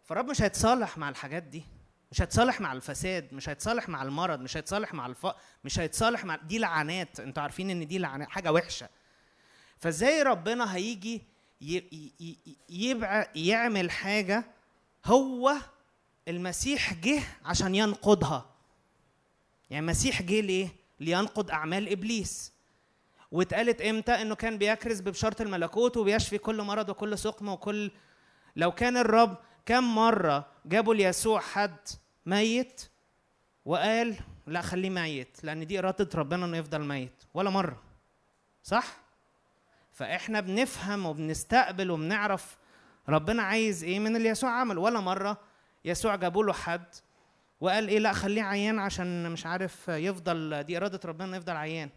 فالرب 0.06 0.30
مش 0.30 0.42
هيتصالح 0.42 0.98
مع 0.98 1.10
الحاجات 1.10 1.44
دي. 1.44 1.64
مش 2.12 2.22
هيتصالح 2.22 2.62
مع 2.62 2.74
الفساد 2.74 3.34
مش 3.34 3.50
هيتصالح 3.50 3.90
مع 3.90 4.04
المرض 4.04 4.40
مش 4.40 4.58
هيتصالح 4.58 4.94
مع 4.94 5.06
الفقر 5.06 5.36
مش 5.64 5.80
هيتصالح 5.80 6.26
مع 6.26 6.36
دي 6.36 6.60
لعنات. 6.60 7.20
أنتوا 7.20 7.44
عارفين 7.44 7.70
ان 7.70 7.88
دي 7.88 7.98
لعنات 7.98 8.30
حاجة 8.30 8.52
وحشة. 8.52 8.90
فازاي 9.78 10.24
ربنا 10.24 10.76
هيجي 10.76 11.22
ي... 11.62 11.78
ي... 11.78 12.12
ي... 12.20 12.38
يبع... 12.70 13.26
يعمل 13.36 13.92
حاجة 13.92 14.46
هو 15.06 15.56
المسيح 16.28 16.94
جه 16.94 17.22
عشان 17.46 17.76
ينقضها. 17.76 18.50
يعني 19.70 19.86
المسيح 19.86 20.22
جه 20.22 20.40
ليه؟ 20.42 20.76
لينقض 21.00 21.52
أعمال 21.52 21.92
إبليس. 21.92 22.52
واتقالت 23.32 23.82
إمتى 23.82 24.12
إنه 24.12 24.36
كان 24.36 24.58
بيكرز 24.58 25.02
ببشارة 25.02 25.42
الملكوت 25.42 25.98
وبيشفي 25.98 26.38
كل 26.38 26.62
مرض 26.62 26.90
وكل 26.90 27.18
سقم 27.18 27.50
وكل 27.50 27.92
لو 28.56 28.72
كان 28.72 28.98
الرب 28.98 29.38
كم 29.66 29.96
مرة 29.96 30.46
جابوا 30.66 30.96
ليسوع 30.96 31.40
حد 31.40 31.78
ميت 32.26 32.90
وقال 33.66 34.16
لا 34.48 34.62
خليه 34.62 34.90
ميت 34.90 35.38
لأن 35.44 35.68
دي 35.68 35.80
إرادة 35.80 36.10
ربنا 36.16 36.46
إنه 36.46 36.58
يفضل 36.58 36.82
ميت 36.82 37.24
ولا 37.34 37.50
مرة 37.50 37.82
صح؟ 38.64 38.98
فإحنا 39.92 40.40
بنفهم 40.40 41.06
وبنستقبل 41.06 41.92
وبنعرف 41.92 42.58
ربنا 43.10 43.44
عايز 43.44 43.84
إيه 43.84 44.00
من 44.00 44.16
اللي 44.16 44.30
يسوع 44.30 44.50
عمل 44.52 44.78
ولا 44.78 45.00
مرة 45.00 45.38
يسوع 45.86 46.16
جابوا 46.16 46.44
له 46.44 46.54
حد 46.54 46.86
وقال 47.62 47.88
إيه 47.88 48.00
لا 48.00 48.14
خليه 48.14 48.44
عيان 48.44 48.80
عشان 48.80 49.32
مش 49.32 49.46
عارف 49.46 49.88
يفضل 49.88 50.64
دي 50.64 50.78
إرادة 50.78 51.00
ربنا 51.06 51.38
يفضل 51.38 51.56
عيان. 51.56 51.90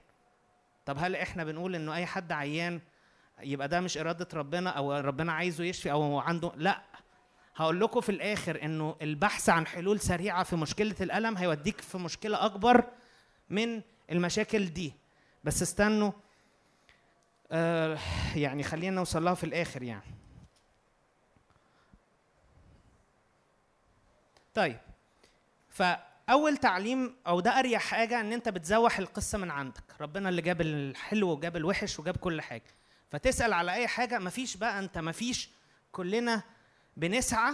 طب 0.91 0.99
هل 0.99 1.17
إحنا 1.17 1.45
بنقول 1.45 1.75
إنه 1.75 1.95
أي 1.95 2.07
حد 2.07 2.33
عيان 2.33 2.81
يبقى 3.43 3.69
ده 3.69 3.81
مش 3.81 3.99
إرادة 3.99 4.29
ربنا 4.35 4.71
أو 4.71 4.93
ربنا 4.93 5.33
عايزه 5.33 5.65
يشفي 5.65 5.93
أو 5.93 6.19
عنده؟ 6.19 6.53
لأ. 6.57 6.83
هقول 7.57 7.81
لكم 7.81 8.01
في 8.01 8.09
الآخر 8.09 8.63
إنه 8.63 8.97
البحث 9.03 9.49
عن 9.49 9.67
حلول 9.67 10.01
سريعة 10.01 10.43
في 10.45 10.57
مشكلة 10.57 10.95
الألم 11.01 11.37
هيوديك 11.37 11.81
في 11.81 11.99
مشكلة 11.99 12.45
أكبر 12.45 12.85
من 13.51 13.83
المشاكل 14.11 14.67
دي. 14.67 14.95
بس 15.45 15.63
استنوا 15.63 16.13
آه 17.53 17.99
يعني 18.37 18.63
خلينا 18.63 18.97
نوصل 18.97 19.25
لها 19.25 19.35
في 19.35 19.45
الآخر 19.45 19.83
يعني. 19.83 20.15
طيب 24.55 24.79
فأول 25.69 26.57
تعليم 26.57 27.17
أو 27.27 27.41
ده 27.41 27.59
أريح 27.59 27.83
حاجة 27.83 28.21
إن 28.21 28.33
أنت 28.33 28.49
بتزوح 28.49 28.99
القصة 28.99 29.39
من 29.39 29.51
عندك. 29.51 29.90
ربنا 30.01 30.29
اللي 30.29 30.43
جاب 30.43 30.61
الحلو 30.61 31.31
وجاب 31.31 31.57
الوحش 31.57 31.99
وجاب 31.99 32.17
كل 32.17 32.41
حاجة. 32.41 32.63
فتسأل 33.11 33.53
على 33.53 33.73
أي 33.73 33.89
حاجة 33.89 34.19
مفيش 34.19 34.57
بقى 34.57 34.79
أنت 34.79 34.99
مفيش 34.99 35.51
كلنا 35.93 36.43
بنسعى 36.97 37.53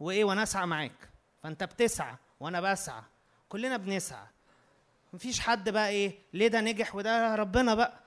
وإيه 0.00 0.24
وأنا 0.24 0.42
اسعى 0.42 0.66
معاك. 0.66 1.08
فأنت 1.42 1.64
بتسعى 1.64 2.16
وأنا 2.40 2.60
بسعى 2.60 3.02
كلنا 3.48 3.76
بنسعى. 3.76 4.26
مفيش 5.12 5.40
حد 5.40 5.68
بقى 5.68 5.88
إيه 5.88 6.12
ليه 6.32 6.48
ده 6.48 6.60
نجح 6.60 6.94
وده 6.94 7.34
ربنا 7.34 7.74
بقى. 7.74 7.98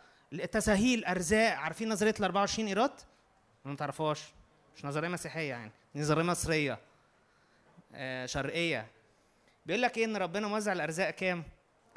تساهيل 0.51 1.05
أرزاق 1.05 1.53
عارفين 1.57 1.89
نظرية 1.89 2.13
ال 2.19 2.23
24 2.23 2.67
إيراد؟ 2.67 2.91
ما 3.65 3.75
تعرفوهاش 3.75 4.23
مش 4.75 4.85
نظرية 4.85 5.07
مسيحية 5.09 5.49
يعني 5.49 5.71
نظرية 5.95 6.23
مصرية 6.23 6.79
آه 7.93 8.25
شرقية. 8.25 8.87
بيقول 9.65 9.81
لك 9.81 9.97
إيه 9.97 10.05
إن 10.05 10.17
ربنا 10.17 10.47
موزع 10.47 10.73
الأرزاق 10.73 11.09
كام؟ 11.09 11.43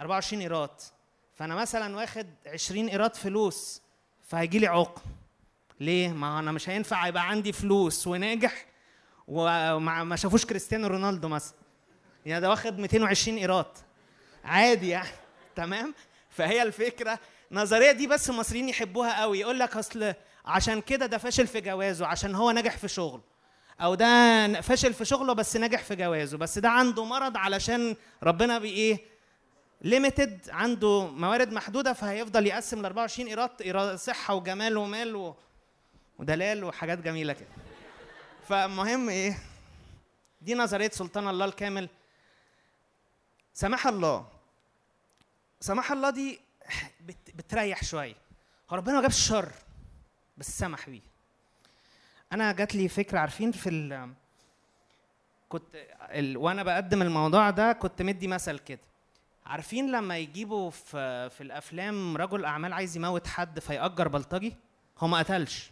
24 0.00 0.42
إيراد. 0.42 0.70
فانا 1.38 1.54
مثلا 1.54 1.96
واخد 1.96 2.26
20 2.46 2.88
ايراد 2.88 3.16
فلوس 3.16 3.82
فهيجي 4.28 4.58
لي 4.58 4.66
عقم. 4.66 5.02
ليه؟ 5.80 6.08
ما 6.08 6.38
أنا 6.38 6.52
مش 6.52 6.68
هينفع 6.68 7.06
يبقى 7.06 7.28
عندي 7.28 7.52
فلوس 7.52 8.06
وناجح 8.06 8.66
وما 9.28 10.04
ما 10.04 10.16
شافوش 10.16 10.44
كريستيانو 10.46 10.86
رونالدو 10.86 11.28
مثلا. 11.28 11.54
يعني 12.26 12.40
ده 12.40 12.50
واخد 12.50 12.78
220 12.78 13.38
ايراد. 13.38 13.66
عادي 14.44 14.88
يعني 14.88 15.08
تمام؟ 15.56 15.94
فهي 16.30 16.62
الفكرة. 16.62 17.18
النظريه 17.52 17.92
دي 17.92 18.06
بس 18.06 18.30
المصريين 18.30 18.68
يحبوها 18.68 19.20
قوي. 19.20 19.40
يقول 19.40 19.58
لك 19.58 19.76
أصل 19.76 20.14
عشان 20.44 20.80
كده 20.80 21.06
ده 21.06 21.18
فاشل 21.18 21.46
في 21.46 21.60
جوازه 21.60 22.06
عشان 22.06 22.34
هو 22.34 22.50
نجح 22.50 22.76
في 22.76 22.88
شغله. 22.88 23.22
أو 23.80 23.94
ده 23.94 24.60
فاشل 24.60 24.94
في 24.94 25.04
شغله 25.04 25.32
بس 25.32 25.56
نجح 25.56 25.82
في 25.82 25.96
جوازه. 25.96 26.38
بس 26.38 26.58
ده 26.58 26.68
عنده 26.68 27.04
مرض 27.04 27.36
علشان 27.36 27.96
ربنا 28.22 28.58
بايه 28.58 29.17
ليميتد 29.80 30.50
عنده 30.50 31.06
موارد 31.06 31.52
محدودة 31.52 31.92
فهيفضل 31.92 32.46
يقسم 32.46 32.80
ال 32.80 32.84
24 32.84 33.28
إيراد 33.60 33.94
صحة 33.96 34.34
وجمال 34.34 34.76
ومال 34.76 35.16
و... 35.16 35.36
ودلال 36.18 36.64
وحاجات 36.64 36.98
جميلة 36.98 37.32
كده. 37.32 37.48
فالمهم 38.48 39.08
إيه؟ 39.08 39.38
دي 40.42 40.54
نظرية 40.54 40.90
سلطان 40.90 41.28
الله 41.28 41.44
الكامل. 41.44 41.88
سماح 43.54 43.86
الله. 43.86 44.26
سماح 45.60 45.92
الله 45.92 46.10
دي 46.10 46.40
بت... 47.00 47.30
بتريح 47.34 47.84
شوية. 47.84 48.14
هو 48.70 48.76
ربنا 48.76 48.94
ما 48.94 49.02
جابش 49.02 49.16
الشر 49.16 49.52
بس 50.36 50.58
سمح 50.58 50.90
بيه. 50.90 51.00
أنا 52.32 52.52
جات 52.52 52.74
لي 52.74 52.88
فكرة 52.88 53.18
عارفين 53.18 53.52
في 53.52 53.68
ال 53.68 54.12
كنت 55.48 55.74
ال... 56.00 56.36
وأنا 56.36 56.62
بقدم 56.62 57.02
الموضوع 57.02 57.50
ده 57.50 57.72
كنت 57.72 58.02
مدي 58.02 58.28
مثل 58.28 58.58
كده. 58.58 58.87
عارفين 59.48 59.92
لما 59.92 60.18
يجيبوا 60.18 60.70
في 60.70 61.30
في 61.30 61.40
الأفلام 61.40 62.16
رجل 62.16 62.44
أعمال 62.44 62.72
عايز 62.72 62.96
يموت 62.96 63.26
حد 63.26 63.60
فيأجر 63.60 64.08
بلطجي؟ 64.08 64.56
هو 64.98 65.08
ما 65.08 65.18
قتلش 65.18 65.70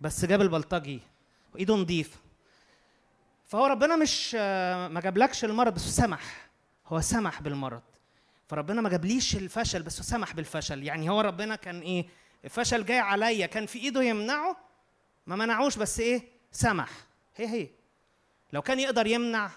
بس 0.00 0.24
جاب 0.24 0.40
البلطجي 0.40 1.00
وايده 1.54 1.74
نظيفه 1.74 2.18
فهو 3.46 3.66
ربنا 3.66 3.96
مش 3.96 4.34
ما 4.34 5.00
جابلكش 5.00 5.44
المرض 5.44 5.74
بس 5.74 5.80
سمح 5.96 6.50
هو 6.86 7.00
سمح 7.00 7.42
بالمرض. 7.42 7.82
فربنا 8.48 8.80
ما 8.80 8.88
جابليش 8.88 9.36
الفشل 9.36 9.82
بس 9.82 10.00
سمح 10.00 10.34
بالفشل. 10.34 10.82
يعني 10.82 11.10
هو 11.10 11.20
ربنا 11.20 11.56
كان 11.56 11.80
إيه 11.80 12.06
الفشل 12.44 12.84
جاي 12.84 12.98
عليا 12.98 13.46
كان 13.46 13.66
في 13.66 13.78
إيده 13.78 14.02
يمنعه 14.02 14.56
ما 15.26 15.36
منعوش 15.36 15.76
بس 15.76 16.00
إيه 16.00 16.22
سمح. 16.52 16.90
هي 17.36 17.46
هي. 17.46 17.68
لو 18.52 18.62
كان 18.62 18.80
يقدر 18.80 19.06
يمنع 19.06 19.50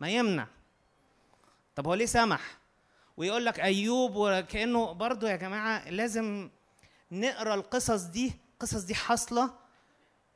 ما 0.00 0.08
يمنع. 0.08 0.46
طب 1.76 1.86
هو 1.86 1.94
ليه 1.94 2.06
سمح؟ 2.06 2.58
ويقول 3.16 3.44
لك 3.46 3.60
أيوب 3.60 4.12
وكأنه 4.16 4.92
برضه 4.92 5.28
يا 5.30 5.36
جماعة 5.36 5.90
لازم 5.90 6.50
نقرأ 7.12 7.54
القصص 7.54 8.02
دي 8.02 8.32
القصص 8.54 8.82
دي 8.82 8.94
حاصلة 8.94 9.50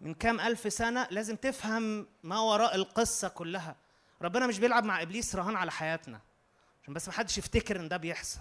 من 0.01 0.15
كام 0.15 0.41
ألف 0.41 0.73
سنة 0.73 1.07
لازم 1.11 1.37
تفهم 1.37 2.07
ما 2.23 2.41
وراء 2.41 2.75
القصة 2.75 3.29
كلها. 3.29 3.77
ربنا 4.23 4.47
مش 4.47 4.59
بيلعب 4.59 4.85
مع 4.85 5.03
إبليس 5.03 5.37
رهان 5.37 5.57
على 5.57 5.71
حياتنا 5.71 6.21
عشان 6.83 6.95
بس 6.95 7.09
ما 7.09 7.15
حدش 7.15 7.39
يفتكر 7.39 7.81
إن 7.81 7.89
ده 7.89 7.97
بيحصل. 7.97 8.41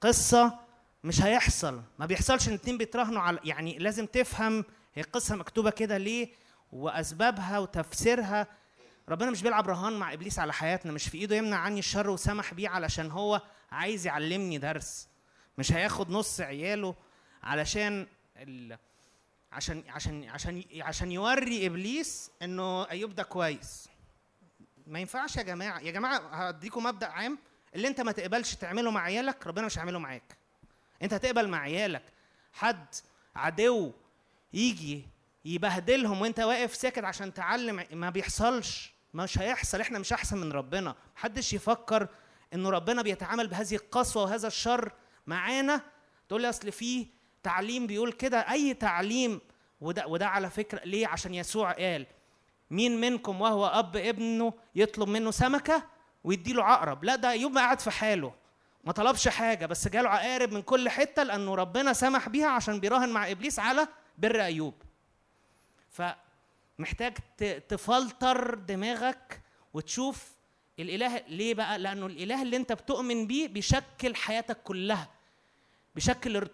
قصة 0.00 0.58
مش 1.04 1.22
هيحصل 1.22 1.82
ما 1.98 2.06
بيحصلش 2.06 2.48
إن 2.48 2.54
اتنين 2.54 2.78
بيتراهنوا 2.78 3.22
على 3.22 3.38
يعني 3.44 3.78
لازم 3.78 4.06
تفهم 4.06 4.64
هي 4.94 5.02
القصة 5.02 5.36
مكتوبة 5.36 5.70
كده 5.70 5.96
ليه 5.98 6.28
وأسبابها 6.72 7.58
وتفسيرها 7.58 8.46
ربنا 9.08 9.30
مش 9.30 9.42
بيلعب 9.42 9.68
رهان 9.68 9.92
مع 9.92 10.12
إبليس 10.12 10.38
على 10.38 10.52
حياتنا 10.52 10.92
مش 10.92 11.08
في 11.08 11.18
إيده 11.18 11.36
يمنع 11.36 11.56
عني 11.56 11.78
الشر 11.78 12.10
وسمح 12.10 12.54
بيه 12.54 12.68
علشان 12.68 13.10
هو 13.10 13.42
عايز 13.72 14.06
يعلمني 14.06 14.58
درس. 14.58 15.08
مش 15.58 15.72
هياخد 15.72 16.10
نص 16.10 16.40
عياله 16.40 16.94
علشان 17.42 18.06
ال... 18.36 18.78
عشان 19.52 19.84
عشان 19.88 20.28
عشان 20.28 20.62
عشان 20.80 21.12
يوري 21.12 21.66
إبليس 21.66 22.30
إنه 22.42 22.90
أيوب 22.90 23.14
ده 23.14 23.22
كويس. 23.22 23.88
ما 24.86 24.98
ينفعش 25.00 25.36
يا 25.36 25.42
جماعة 25.42 25.80
يا 25.80 25.90
جماعة 25.92 26.18
هديكم 26.18 26.82
مبدأ 26.82 27.06
عام 27.06 27.38
اللي 27.74 27.88
أنت 27.88 28.00
ما 28.00 28.12
تقبلش 28.12 28.54
تعمله 28.54 28.90
مع 28.90 29.00
عيالك 29.00 29.46
ربنا 29.46 29.66
مش 29.66 29.78
هيعمله 29.78 29.98
معاك. 29.98 30.36
أنت 31.02 31.14
هتقبل 31.14 31.48
مع 31.48 31.58
عيالك. 31.58 32.02
حد 32.52 32.86
عدو 33.36 33.92
يجي 34.52 35.06
يبهدلهم 35.44 36.20
وأنت 36.20 36.40
واقف 36.40 36.74
ساكت 36.74 37.04
عشان 37.04 37.34
تعلم 37.34 37.86
ما 37.92 38.10
بيحصلش. 38.10 38.93
مش 39.14 39.38
هيحصل 39.38 39.80
إحنا 39.80 39.98
مش 39.98 40.12
احسن 40.12 40.38
من 40.38 40.52
ربنا. 40.52 40.94
محدش 41.16 41.52
يفكر 41.52 42.08
إنه 42.54 42.70
ربنا 42.70 43.02
بيتعامل 43.02 43.46
بهذه 43.46 43.74
القسوة 43.74 44.22
وهذا 44.22 44.46
الشر 44.48 44.92
معانا. 45.26 45.80
تقول 46.28 46.42
لي 46.42 46.48
أصل 46.48 46.72
في 46.72 47.06
تعليم 47.42 47.86
بيقول 47.86 48.12
كده. 48.12 48.38
أي 48.38 48.74
تعليم 48.74 49.40
وده 49.80 50.06
وده 50.06 50.26
على 50.26 50.50
فكرة 50.50 50.84
ليه؟ 50.84 51.06
عشان 51.06 51.34
يسوع 51.34 51.72
قال 51.72 52.06
مين 52.70 53.00
منكم 53.00 53.40
وهو 53.40 53.66
أب 53.66 53.96
ابنه 53.96 54.52
يطلب 54.74 55.08
منه 55.08 55.30
سمكة 55.30 55.82
ويديله 56.24 56.64
عقرب؟ 56.64 57.04
لا 57.04 57.16
ده 57.16 57.30
ايوب 57.30 57.58
قاعد 57.58 57.80
في 57.80 57.90
حاله. 57.90 58.34
ما 58.84 58.92
طلبش 58.92 59.28
حاجة 59.28 59.66
بس 59.66 59.88
جاله 59.88 60.08
عقارب 60.08 60.52
من 60.52 60.62
كل 60.62 60.88
حتة 60.88 61.22
لأنه 61.22 61.54
ربنا 61.54 61.92
سمح 61.92 62.28
بيها 62.28 62.48
عشان 62.48 62.80
بيراهن 62.80 63.08
مع 63.08 63.30
إبليس 63.30 63.58
على 63.58 63.88
بر 64.18 64.40
أيوب. 64.40 64.74
فمحتاج 66.78 67.14
تفلتر 67.68 68.54
دماغك 68.54 69.40
وتشوف 69.74 70.28
الإله 70.78 71.24
ليه 71.28 71.54
بقى؟ 71.54 71.78
لأنه 71.78 72.06
الإله 72.06 72.42
اللي 72.42 72.56
أنت 72.56 72.72
بتؤمن 72.72 73.26
بيه 73.26 73.48
بيشكل 73.48 74.14
حياتك 74.14 74.62
كلها 74.62 75.08
بيشكل 75.94 76.48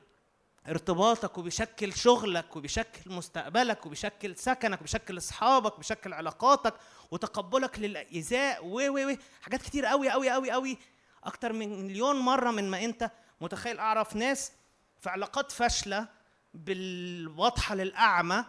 ارتباطك 0.69 1.39
وبيشكل 1.39 1.93
شغلك 1.93 2.57
وبيشكل 2.57 3.11
مستقبلك 3.13 3.87
وبيشكل 3.87 4.37
سكنك 4.37 4.79
وبيشكل 4.81 5.17
أصحابك 5.19 5.75
وبيشكل 5.75 6.13
علاقاتك 6.13 6.75
وتقبلك 7.11 7.79
للايذاء 7.79 8.67
و 8.67 8.81
و 8.81 9.11
و 9.13 9.17
حاجات 9.43 9.63
كتير 9.63 9.87
قوي 9.87 10.11
قوي 10.11 10.31
قوي 10.31 10.51
قوي 10.51 10.79
أكتر 11.25 11.53
من 11.53 11.87
مليون 11.87 12.17
مرة 12.17 12.51
من 12.51 12.71
ما 12.71 12.85
أنت 12.85 13.11
متخيل. 13.41 13.79
أعرف 13.79 14.17
ناس 14.17 14.53
في 15.01 15.11
علاقات 15.11 15.53
فاشلة 15.53 16.09
بالواضحة 16.55 17.75
للأعمى 17.75 18.45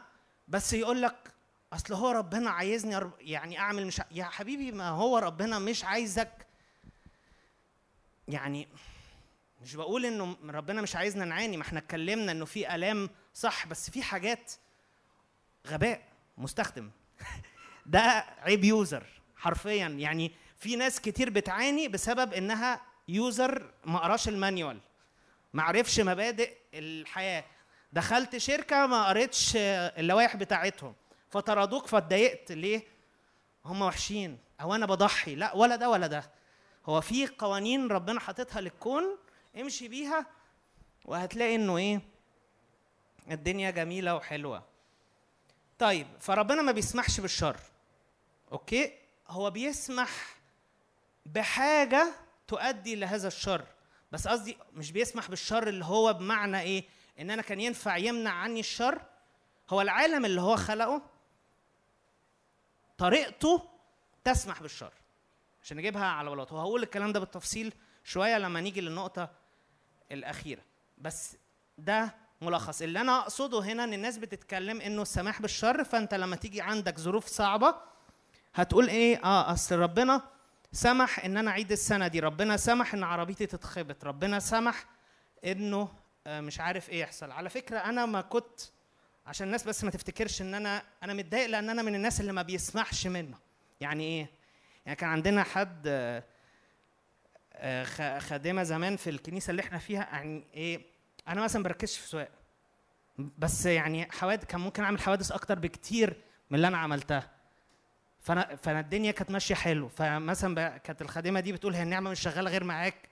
بس 0.48 0.74
يقول 0.74 1.02
لك 1.02 1.34
أصل 1.74 1.94
هو 1.94 2.12
ربنا 2.12 2.50
عايزني 2.50 3.12
يعني 3.20 3.60
أعمل 3.60 3.88
مش 3.88 4.02
يا 4.12 4.24
حبيبي 4.24 4.72
ما 4.72 4.90
هو 4.90 5.18
ربنا 5.18 5.60
مش 5.60 5.84
عايزك. 5.84 6.48
يعني 8.28 8.68
مش 9.62 9.76
بقول 9.76 10.06
إنه 10.06 10.36
ربنا 10.46 10.82
مش 10.82 10.96
عايزنا 10.96 11.26
نعاني 11.26 11.58
ما 11.58 11.64
إحنا 11.64 11.80
اتكلمنا 11.80 12.32
إنه 12.32 12.46
في 12.46 12.76
آلام 12.76 13.10
صح 13.34 13.68
بس 13.68 13.90
في 13.90 14.04
حاجات 14.04 14.52
غباء 15.68 16.02
مستخدم. 16.38 16.92
ده 17.86 18.26
عيب 18.40 18.64
يوزر 18.64 19.06
حرفيا. 19.36 19.88
يعني 19.88 20.32
في 20.58 20.76
ناس 20.76 21.02
كتير 21.02 21.30
بتعاني 21.30 21.88
بسبب 21.88 22.34
إنها 22.34 22.82
يوزر 23.08 23.74
ما 23.86 24.00
قراش 24.00 24.28
المانيوال. 24.28 24.80
ما 25.54 25.64
عرفش 25.64 26.00
مبادئ 26.00 26.54
الحياة. 26.74 27.44
دخلت 27.94 28.38
شركة 28.38 28.86
ما 28.86 29.08
قريتش 29.08 29.52
اللوائح 29.56 30.36
بتاعتهم. 30.36 30.96
فطردوك 31.32 31.88
فاتضايقت. 31.88 32.52
ليه؟ 32.52 32.84
هم 33.66 33.82
وحشين. 33.82 34.38
أو 34.62 34.76
أنا 34.76 34.86
بضحي. 34.86 35.36
لا 35.36 35.56
ولا 35.56 35.76
ده 35.76 35.90
ولا 35.90 36.08
ده. 36.08 36.32
هو 36.86 37.02
في 37.02 37.28
قوانين 37.28 37.88
ربنا 37.88 38.20
حاططها 38.20 38.62
للكون 38.62 39.18
امشي 39.60 39.88
بيها 39.88 40.26
وهتلاقي 41.06 41.56
إنه 41.56 41.78
إيه؟ 41.78 42.02
الدنيا 43.32 43.72
جميلة 43.72 44.16
وحلوة. 44.16 44.64
طيب 45.80 46.08
فربنا 46.20 46.62
ما 46.62 46.72
بيسمحش 46.72 47.20
بالشر. 47.20 47.58
أوكي؟ 48.52 48.94
هو 49.28 49.52
بيسمح 49.52 50.10
بحاجة 51.26 52.14
تؤدي 52.48 52.96
لهذا 52.96 53.28
الشر. 53.28 53.66
بس 54.12 54.28
قصدي 54.28 54.58
مش 54.74 54.92
بيسمح 54.92 55.30
بالشر 55.30 55.68
اللي 55.68 55.86
هو 55.86 56.14
بمعنى 56.14 56.62
إيه؟ 56.62 56.86
إن 57.20 57.32
أنا 57.32 57.42
كان 57.42 57.60
ينفع 57.60 57.98
يمنع 57.98 58.32
عني 58.32 58.60
الشر. 58.60 59.02
هو 59.70 59.82
العالم 59.82 60.26
اللي 60.26 60.42
هو 60.42 60.56
خلقه 60.56 61.02
طريقته 63.02 63.62
تسمح 64.24 64.62
بالشر. 64.62 64.94
عشان 65.64 65.78
نجيبها 65.78 66.06
على 66.06 66.30
بلاطه 66.30 66.56
وهقول 66.56 66.84
الكلام 66.84 67.12
ده 67.12 67.20
بالتفصيل 67.20 67.74
شوية 68.04 68.38
لما 68.38 68.62
نيجي 68.62 68.82
للنقطة 68.82 69.30
الأخيرة. 70.12 70.62
بس 70.98 71.38
ده 71.78 72.16
ملخص. 72.42 72.82
اللي 72.82 73.02
أنا 73.02 73.20
أقصده 73.20 73.60
هنا 73.60 73.84
إن 73.84 73.94
الناس 73.94 74.18
بتتكلم 74.18 74.82
إنه 74.82 75.02
السماح 75.02 75.42
بالشر 75.42 75.84
فأنت 75.84 76.14
لما 76.14 76.36
تيجي 76.36 76.62
عندك 76.62 77.00
ظروف 77.00 77.26
صعبة 77.26 77.76
هتقول 78.56 78.90
إيه؟ 78.90 79.24
آه 79.24 79.54
أصل 79.54 79.76
ربنا 79.76 80.22
سمح 80.72 81.26
إن 81.26 81.38
أنا 81.38 81.52
أعيد 81.52 81.72
السنة 81.72 82.08
دي. 82.08 82.20
ربنا 82.20 82.58
سمح 82.58 82.94
إن 82.94 83.04
عربيتي 83.04 83.46
تتخبط. 83.46 84.04
ربنا 84.04 84.40
سمح 84.40 84.86
إنه 85.46 85.90
آه، 86.28 86.42
مش 86.42 86.60
عارف 86.60 86.90
إيه 86.90 87.00
يحصل. 87.02 87.32
على 87.32 87.50
فكرة 87.50 87.78
أنا 87.78 88.06
ما 88.06 88.22
كنت 88.22 88.62
عشان 89.32 89.48
الناس 89.48 89.64
بس 89.64 89.84
ما 89.84 89.92
تفتكرش 89.92 90.42
إن 90.42 90.54
أنا 90.54 90.84
أنا 91.04 91.14
متضايق 91.14 91.46
لأن 91.46 91.70
أنا 91.70 91.82
من 91.82 91.96
الناس 91.96 92.22
اللي 92.22 92.34
ما 92.34 92.42
بيسمحش 92.42 93.08
منه. 93.08 93.38
يعني 93.82 94.04
إيه؟ 94.04 94.30
يعني 94.86 94.96
كان 94.96 95.10
عندنا 95.10 95.44
حد 95.44 95.84
آه، 95.88 96.24
آه، 97.56 98.20
خادمة 98.20 98.64
زمان 98.64 98.98
في 98.98 99.10
الكنيسة 99.10 99.52
اللي 99.52 99.62
إحنا 99.62 99.78
فيها 99.78 100.02
يعني 100.12 100.44
إيه؟ 100.54 100.82
أنا 101.28 101.42
مثلا 101.42 101.64
بركزش 101.64 101.98
في 101.98 102.08
سواق 102.08 102.30
بس 103.38 103.66
يعني 103.66 104.12
حوادث 104.12 104.46
كان 104.46 104.62
ممكن 104.62 104.84
أعمل 104.84 105.00
حوادث 105.02 105.32
أكتر 105.32 105.60
بكتير 105.60 106.22
من 106.50 106.56
اللي 106.56 106.68
أنا 106.68 106.78
عملتها. 106.78 107.30
فأنا 108.22 108.56
فأنا 108.56 108.80
الدنيا 108.80 109.12
كانت 109.12 109.32
ماشية 109.32 109.56
حلو. 109.56 109.88
فمثلا 109.90 110.78
كانت 110.78 111.02
الخادمة 111.02 111.40
دي 111.40 111.52
بتقول 111.52 111.74
هي 111.74 111.84
النعمة 111.84 112.12
مش 112.12 112.20
شغالة 112.20 112.52
غير 112.52 112.64
معاك. 112.64 113.10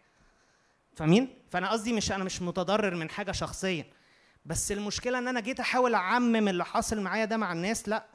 فاهمين؟ 0.96 1.34
فأنا 1.52 1.72
قصدي 1.72 1.94
مش 1.94 2.12
أنا 2.12 2.24
مش 2.24 2.42
متضرر 2.42 2.96
من 2.96 3.10
حاجة 3.10 3.32
شخصيا. 3.32 3.99
بس 4.46 4.72
المشكلة 4.72 5.18
إن 5.18 5.28
أنا 5.28 5.40
جيت 5.40 5.60
أحاول 5.60 5.96
أعمم 5.96 6.48
اللي 6.48 6.66
حاصل 6.66 7.02
معايا 7.02 7.26
ده 7.26 7.38
مع 7.38 7.52
الناس 7.52 7.90
لأ 7.90 8.06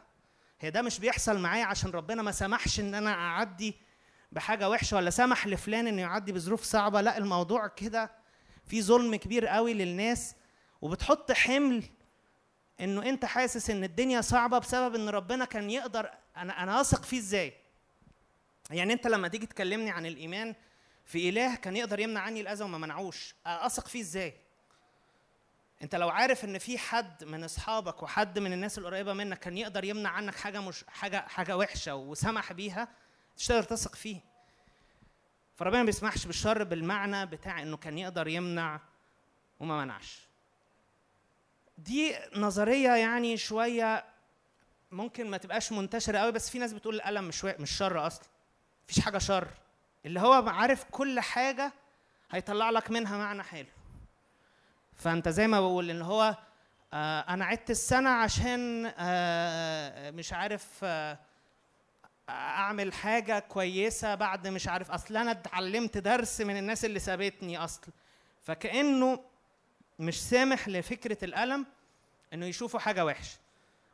هي 0.60 0.70
ده 0.70 0.82
مش 0.82 0.98
بيحصل 0.98 1.38
معايا 1.38 1.64
عشان 1.64 1.90
ربنا 1.90 2.22
ما 2.22 2.32
سمحش 2.32 2.80
إن 2.80 2.94
أنا 2.94 3.12
أعدي 3.14 3.74
بحاجة 4.32 4.68
وحشة 4.70 4.96
ولا 4.96 5.10
سمح 5.10 5.46
لفلان 5.46 5.86
إنه 5.86 6.02
يعدي 6.02 6.32
بظروف 6.32 6.62
صعبة 6.62 7.00
لأ 7.00 7.18
الموضوع 7.18 7.66
كده 7.66 8.10
في 8.66 8.82
ظلم 8.82 9.16
كبير 9.16 9.46
قوي 9.46 9.74
للناس 9.74 10.34
وبتحط 10.82 11.32
حمل 11.32 11.82
إنه 12.80 13.08
أنت 13.08 13.24
حاسس 13.24 13.70
إن 13.70 13.84
الدنيا 13.84 14.20
صعبة 14.20 14.58
بسبب 14.58 14.94
إن 14.94 15.08
ربنا 15.08 15.44
كان 15.44 15.70
يقدر 15.70 16.10
أنا 16.36 16.62
أنا 16.62 16.80
اثق 16.80 17.04
فيه 17.04 17.18
إزاي؟ 17.18 17.52
يعني 18.70 18.92
أنت 18.92 19.06
لما 19.06 19.28
تيجي 19.28 19.46
تكلمني 19.46 19.90
عن 19.90 20.06
الإيمان 20.06 20.54
في 21.04 21.28
إله 21.28 21.54
كان 21.54 21.76
يقدر 21.76 22.00
يمنع 22.00 22.20
عني 22.20 22.40
الأذى 22.40 22.64
وما 22.64 22.78
منعوش 22.78 23.34
أثق 23.46 23.88
فيه 23.88 24.00
إزاي؟ 24.00 24.34
انت 25.82 25.94
لو 25.94 26.08
عارف 26.08 26.44
ان 26.44 26.58
في 26.58 26.78
حد 26.78 27.24
من 27.24 27.44
اصحابك 27.44 28.02
وحد 28.02 28.38
من 28.38 28.52
الناس 28.52 28.78
القريبة 28.78 29.12
منك 29.12 29.38
كان 29.38 29.58
يقدر 29.58 29.84
يمنع 29.84 30.10
عنك 30.10 30.34
حاجة 30.34 30.60
مش 30.60 30.84
حاجة 30.88 31.16
حاجة 31.28 31.56
وحشة 31.56 31.94
وسمح 31.94 32.52
بيها 32.52 32.88
مش 33.36 33.46
تقدر 33.46 33.62
تثق 33.62 33.94
فيه. 33.94 34.20
فربنا 35.56 35.78
ما 35.78 35.86
بيسمحش 35.86 36.26
بالشر 36.26 36.64
بالمعنى 36.64 37.26
بتاع 37.26 37.62
إنه 37.62 37.76
كان 37.76 37.98
يقدر 37.98 38.28
يمنع 38.28 38.80
وما 39.60 39.84
منعش. 39.84 40.20
دي 41.78 42.16
نظرية 42.36 42.90
يعني 42.90 43.36
شوية 43.36 44.04
ممكن 44.90 45.30
ما 45.30 45.36
تبقاش 45.36 45.72
منتشرة 45.72 46.18
قوي 46.18 46.32
بس 46.32 46.50
في 46.50 46.58
ناس 46.58 46.72
بتقول 46.72 46.94
الألم 46.94 47.24
مش 47.24 47.44
مش 47.44 47.70
شر 47.70 48.06
أصلا. 48.06 48.24
مفيش 48.84 49.00
حاجة 49.04 49.18
شر. 49.18 49.48
اللي 50.06 50.20
هو 50.20 50.48
عارف 50.48 50.84
كل 50.90 51.20
حاجة 51.20 51.72
هيطلع 52.30 52.70
لك 52.70 52.90
منها 52.90 53.18
معنى 53.18 53.42
حلو. 53.42 53.66
فانت 54.96 55.28
زي 55.28 55.46
ما 55.46 55.60
بقول 55.60 55.90
ان 55.90 56.02
هو 56.02 56.36
آه 56.92 57.20
أنا 57.20 57.44
عدت 57.44 57.70
السنة 57.70 58.10
عشان 58.10 58.92
آه 58.98 60.10
مش 60.10 60.32
عارف 60.32 60.68
آه 60.82 61.18
اعمل 62.28 62.92
حاجة 62.92 63.38
كويسة 63.38 64.14
بعد 64.14 64.48
مش 64.48 64.68
عارف 64.68 64.90
اصل 64.90 65.16
أنا 65.16 65.30
اتعلمت 65.30 65.98
درس 65.98 66.40
من 66.40 66.56
الناس 66.56 66.84
اللي 66.84 66.98
سابتني 66.98 67.58
اصل. 67.58 67.82
فكأنه 68.42 69.20
مش 69.98 70.22
سامح 70.22 70.68
لفكرة 70.68 71.24
الألم 71.24 71.66
إنه 72.32 72.46
يشوفوا 72.46 72.80
حاجة 72.80 73.04
وحشة. 73.04 73.38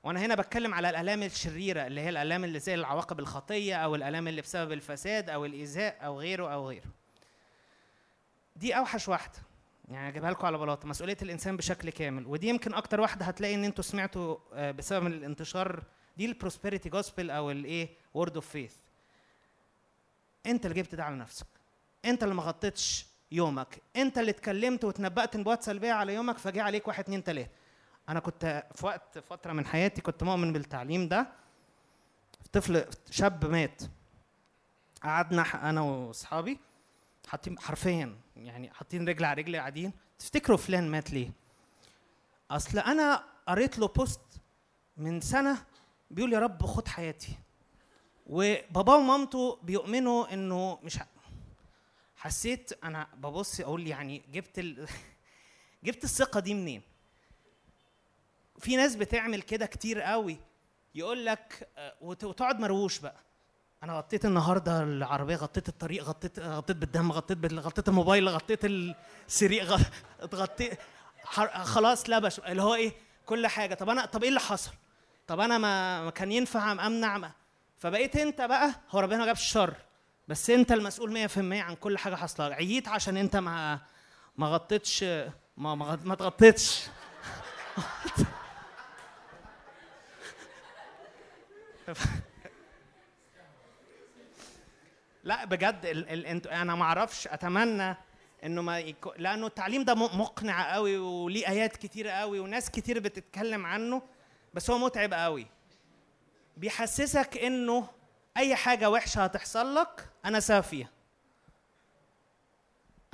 وأنا 0.05 0.21
هنا 0.21 0.35
بتكلم 0.35 0.75
على 0.75 0.91
الألام 0.91 1.23
الشريرة 1.23 1.87
اللي 1.87 2.01
هي 2.01 2.09
الألام 2.09 2.45
اللي 2.45 2.59
زي 2.59 2.75
العواقب 2.75 3.21
الخطية 3.21 3.77
أو 3.77 3.95
الألام 3.95 4.29
اللي 4.29 4.43
بسبب 4.43 4.73
الفساد 4.73 5.31
أو 5.31 5.45
الايذاء 5.45 5.99
أو 6.05 6.21
غيره 6.21 6.53
أو 6.53 6.69
غيره. 6.69 6.87
دي 8.57 8.77
أوحش 8.77 9.09
واحدة. 9.09 9.39
يعني 9.91 10.09
اجيبها 10.09 10.31
لكم 10.31 10.47
على 10.47 10.59
بلاطه 10.59 10.89
مسؤولية 10.89 11.17
الإنسان 11.23 11.57
بشكل 11.57 11.91
كامل. 11.91 12.27
ودي 12.27 12.49
يمكن 12.49 12.75
أكتر 12.75 13.01
واحدة 13.01 13.25
هتلاقي 13.25 13.55
إن 13.55 13.65
أنتوا 13.65 13.85
سمعتوا 13.85 14.37
آه، 14.55 14.71
بسبب 14.71 15.07
الانتشار 15.07 15.85
دي 16.17 16.27
ال 16.27 16.32
prosperity 16.32 16.89
gospel 16.89 17.31
أو 17.31 17.51
الايه 17.51 17.89
word 18.15 18.35
of 18.35 18.49
faith 18.49 18.75
أنت 20.47 20.67
اللي 20.67 20.83
جبت 20.83 20.95
ده 20.95 21.05
على 21.05 21.17
نفسك. 21.17 21.47
أنت 22.05 22.23
اللي 22.23 22.35
ما 22.35 22.43
غطيتش 22.43 23.07
يومك. 23.33 23.83
أنت 23.97 24.19
اللي 24.19 24.31
اتكلمت 24.31 24.85
وتنبأت 24.85 25.37
نبوات 25.37 25.63
سلبية 25.63 25.93
على 25.93 26.15
يومك 26.15 26.39
فجاء 26.39 26.65
عليك 26.65 26.89
واحد 26.89 27.05
اتنين 27.05 27.25
تلاتة. 27.25 27.51
أنا 28.09 28.21
كنت 28.21 28.65
في 28.75 28.87
وقت 28.87 29.19
فترة 29.19 29.53
من 29.53 29.67
حياتي 29.67 30.01
كنت 30.01 30.23
مؤمن 30.23 30.53
بالتعليم 30.53 31.09
ده. 31.09 31.27
طفل 32.53 32.85
شاب 33.11 33.47
مات. 33.47 33.83
قعدنا 35.03 35.71
أنا 35.71 35.81
وأصحابي. 35.81 36.59
حاطين 37.31 37.59
حرفيا 37.59 38.17
يعني 38.37 38.71
حاطين 38.71 39.09
رجل 39.09 39.25
على 39.25 39.43
رجل 39.43 39.57
قاعدين. 39.57 39.93
تفتكروا 40.19 40.57
فلان 40.57 40.91
مات 40.91 41.11
ليه؟ 41.11 41.31
أصل 42.51 42.79
أنا 42.79 43.25
قريت 43.49 43.79
له 43.79 43.89
بوست 43.89 44.21
من 44.97 45.21
سنة 45.21 45.65
بيقول 46.11 46.33
يا 46.33 46.39
رب 46.39 46.67
خد 46.67 46.89
حياتي. 46.89 47.33
وباباه 48.27 48.97
ومامته 48.97 49.59
بيؤمنوا 49.63 50.33
إنه 50.35 50.79
مش 50.83 50.99
ه- 50.99 51.07
حسيت 52.17 52.85
أنا 52.85 53.07
ببص 53.17 53.61
أقول 53.61 53.87
يعني 53.87 54.23
جبت 54.33 54.59
ال... 54.59 54.89
جبت 55.85 56.05
الثقة 56.05 56.41
دي 56.41 56.55
منين؟ 56.55 56.83
في 58.59 58.77
ناس 58.77 58.97
بتعمل 58.97 59.43
كده 59.43 59.67
كتير 59.67 60.01
قوي. 60.01 60.37
يقول 60.95 61.27
لك 61.27 61.69
آه، 61.77 61.95
وت- 62.01 62.25
وتقعد 62.25 62.61
مرووش 62.61 62.99
بقى. 62.99 63.17
أنا 63.83 63.99
غطيت 63.99 64.25
النهارده 64.25 64.83
العربية 64.83 65.37
غطيت 65.37 65.69
الطريق 65.69 66.05
غطيت 66.05 66.39
غطيت 66.39 66.77
بالدم 66.77 67.13
غطيت 67.13 67.39
بال... 67.39 67.61
غطيت 67.61 67.89
الموبايل 67.89 68.29
غطيت 68.29 68.61
السرير 68.65 69.65
غ... 69.65 69.83
اتغطيت 70.21 70.79
حر... 71.25 71.49
خلاص 71.65 72.11
لبش 72.11 72.39
اللي 72.39 72.63
هو 72.63 72.75
إيه؟ 72.75 72.93
كل 73.27 73.47
حاجة. 73.47 73.75
طب 73.75 73.89
أنا 73.89 74.07
طب 74.07 74.23
إيه 74.23 74.29
اللي 74.29 74.41
حصل؟ 74.41 74.71
طب 75.27 75.41
أنا 75.41 75.59
ما, 75.59 76.11
كان 76.11 76.33
ينفع 76.33 76.73
أمنع 76.73 77.19
ما... 77.19 77.31
فبقيت 77.79 78.17
أنت 78.17 78.41
بقى 78.41 78.75
هو 78.91 79.01
ربنا 79.01 79.19
ما 79.19 79.27
جابش 79.27 79.41
الشر 79.41 79.75
بس 80.29 80.51
أنت 80.51 80.73
المسؤول 80.73 81.29
100% 81.29 81.39
عن 81.39 81.75
كل 81.75 81.99
حاجة 81.99 82.15
حاصلة 82.15 82.55
عييت 82.55 82.89
عشان 82.89 83.17
أنت 83.17 83.37
ما 83.37 83.79
ما 84.37 84.47
غطيتش 84.47 85.05
ما 85.57 85.75
ما. 85.75 85.99
ما 86.05 86.15
تغطيتش. 86.15 86.87
لا 95.25 95.45
بجد 95.45 95.87
ال... 95.87 96.09
ال... 96.09 96.27
انت... 96.27 96.47
أنا 96.47 96.75
ما 96.75 96.85
أعرفش 96.85 97.27
اتمنى 97.27 97.97
انه 98.45 98.63
ما 98.63 98.79
يكو... 98.79 99.13
لأنه 99.19 99.47
التعليم 99.47 99.85
ده 99.85 99.95
مقنع 99.95 100.75
قوي 100.75 100.97
وليه 100.99 101.49
آيات 101.49 101.77
كتيرة 101.77 102.11
قوي 102.11 102.41
وناس 102.41 102.71
كتير 102.71 102.99
بتتكلم 102.99 103.67
عنه 103.67 104.03
بس 104.55 104.71
هو 104.71 104.79
متعب 104.79 105.15
قوي. 105.15 105.47
بيحسسك 106.57 107.39
انه 107.39 107.87
أي 108.37 108.57
حاجة 108.57 108.91
وحشة 108.91 109.25
هتحصل 109.25 109.75
لك 109.75 110.09
أنا 110.25 110.41
سبب 110.41 110.61
فيها 110.61 110.89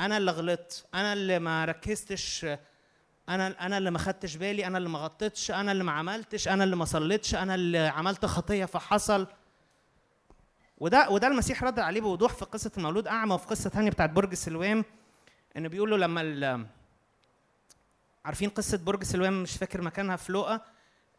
أنا 0.01 0.16
اللي 0.16 0.31
غلطت 0.31 0.87
أنا 0.95 1.12
اللي 1.12 1.39
ما 1.39 1.65
ركزتش 1.65 2.47
أنا 3.28 3.66
أنا 3.66 3.78
اللي 3.78 3.91
ما 3.91 3.99
خدتش 3.99 4.37
بالي 4.37 4.66
أنا 4.66 4.78
اللي 4.78 4.89
ما 4.89 4.99
غطيتش 4.99 5.51
أنا 5.51 5.73
اللي 5.73 5.85
ما 5.85 5.93
عملتش 5.93 6.49
أنا 6.49 6.65
اللي 6.65 6.77
ما 6.77 6.85
صليتش 6.85 7.35
أنا 7.35 7.55
اللي 7.55 7.78
عملت 7.78 8.27
خطية 8.27 8.65
فحصل. 8.65 9.27
وده 10.78 11.11
وده 11.11 11.27
المسيح 11.27 11.65
رد 11.65 11.78
عليه 11.78 12.01
بوضوح 12.01 12.32
في 12.32 12.44
قصة 12.44 12.70
المولود 12.77 13.07
أعمى 13.09 13.35
وفي 13.35 13.47
قصة 13.47 13.70
ثانية 13.70 13.90
بتاعت 13.90 14.11
برج 14.11 14.35
سلوام 14.35 14.85
إنه 15.57 15.69
بيقول 15.69 15.90
له 15.90 15.97
لما 15.97 16.66
عارفين 18.24 18.51
قصة 18.51 18.78
برج 18.78 19.05
سلوام؟ 19.05 19.43
مش 19.43 19.57
فاكر 19.57 19.81
مكانها 19.82 20.16
في 20.16 20.32
لوقا. 20.32 20.61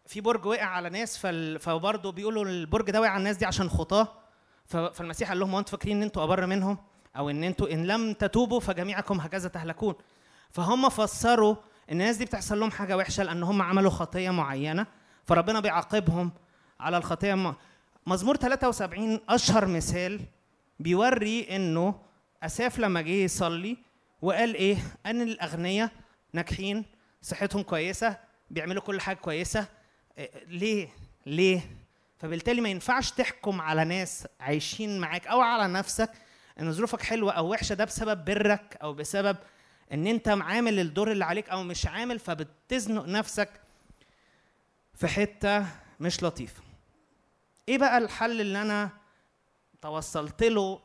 في 0.05 0.21
برج 0.21 0.45
وقع 0.45 0.65
على 0.65 0.89
ناس 0.89 1.17
فال... 1.17 1.59
فبرضه 1.59 2.11
بيقولوا 2.11 2.45
البرج 2.45 2.91
ده 2.91 3.01
وقع 3.01 3.09
على 3.09 3.17
الناس 3.19 3.37
دي 3.37 3.45
عشان 3.45 3.69
خطاه. 3.69 4.07
ف... 4.65 4.77
فالمسيح 4.77 5.29
قال 5.29 5.39
لهم 5.39 5.51
هو 5.51 5.59
أنتوا 5.59 5.71
فاكرين 5.71 5.97
إن 5.97 6.03
أنتوا 6.03 6.23
أبر 6.23 6.45
منهم؟ 6.45 6.77
أو 7.17 7.29
إن 7.29 7.43
أنتوا 7.43 7.73
إن 7.73 7.87
لم 7.87 8.13
تتوبوا 8.13 8.59
فجميعكم 8.59 9.19
هكذا 9.19 9.49
تهلكون. 9.49 9.95
فهم 10.51 10.89
فسروا 10.89 11.55
الناس 11.91 12.17
دي 12.17 12.25
بتحصل 12.25 12.59
لهم 12.59 12.71
حاجة 12.71 12.97
وحشة 12.97 13.23
لأن 13.23 13.43
هم 13.43 13.61
عملوا 13.61 13.91
خطية 13.91 14.29
معينة 14.29 14.85
فربنا 15.25 15.59
بيعاقبهم 15.59 16.31
على 16.79 16.97
الخطية. 16.97 17.55
مزمور 18.07 18.35
73 18.37 19.19
أشهر 19.29 19.65
مثال 19.65 20.21
بيوري 20.79 21.55
إنه 21.55 21.99
أساف 22.43 22.79
لما 22.79 23.01
جه 23.01 23.09
يصلي 23.11 23.77
وقال 24.21 24.55
إيه؟ 24.55 24.77
إن 25.05 25.21
الاغنياء 25.21 25.89
ناجحين 26.33 26.85
صحتهم 27.21 27.61
كويسة 27.63 28.17
بيعملوا 28.51 28.81
كل 28.81 29.01
حاجة 29.01 29.15
كويسة. 29.17 29.67
إيه، 30.17 30.31
ليه؟ 30.47 30.89
ليه؟ 31.25 31.61
فبالتالي 32.17 32.61
ما 32.61 32.69
ينفعش 32.69 33.11
تحكم 33.11 33.61
على 33.61 33.83
ناس 33.85 34.27
عايشين 34.39 34.99
معاك 34.99 35.27
أو 35.27 35.41
على 35.41 35.73
نفسك 35.73 36.11
إن 36.59 36.71
ظروفك 36.71 37.01
حلوة 37.01 37.31
أو 37.31 37.51
وحشة 37.51 37.73
ده 37.73 37.85
بسبب 37.85 38.25
برك 38.25 38.77
أو 38.81 38.93
بسبب 38.93 39.37
إن 39.93 40.07
أنت 40.07 40.27
عامل 40.27 40.79
الدور 40.79 41.11
اللي 41.11 41.25
عليك 41.25 41.49
أو 41.49 41.63
مش 41.63 41.85
عامل 41.87 42.19
فبتزنق 42.19 43.05
نفسك 43.05 43.49
في 44.93 45.07
حتة 45.07 45.65
مش 45.99 46.23
لطيفة. 46.23 46.66
إيه 47.69 47.77
بقى 47.77 47.97
الحل 47.97 48.41
اللي 48.41 48.61
أنا 48.61 48.89
توصلت 49.81 50.43
له 50.43 50.81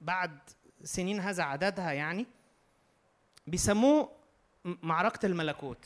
بعد 0.00 0.38
سنين 0.84 1.20
هذا 1.20 1.42
عددها 1.42 1.92
يعني؟ 1.92 2.26
بيسموه 3.46 4.08
م- 4.64 4.74
معركة 4.82 5.26
الملكوت 5.26 5.84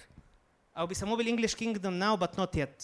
أو 0.78 0.86
بيسموه 0.86 1.16
بالـ 1.16 1.25
English 1.25 1.55
kingdom 1.55 1.92
now 1.94 2.16
but 2.16 2.38
not 2.38 2.56
yet 2.56 2.82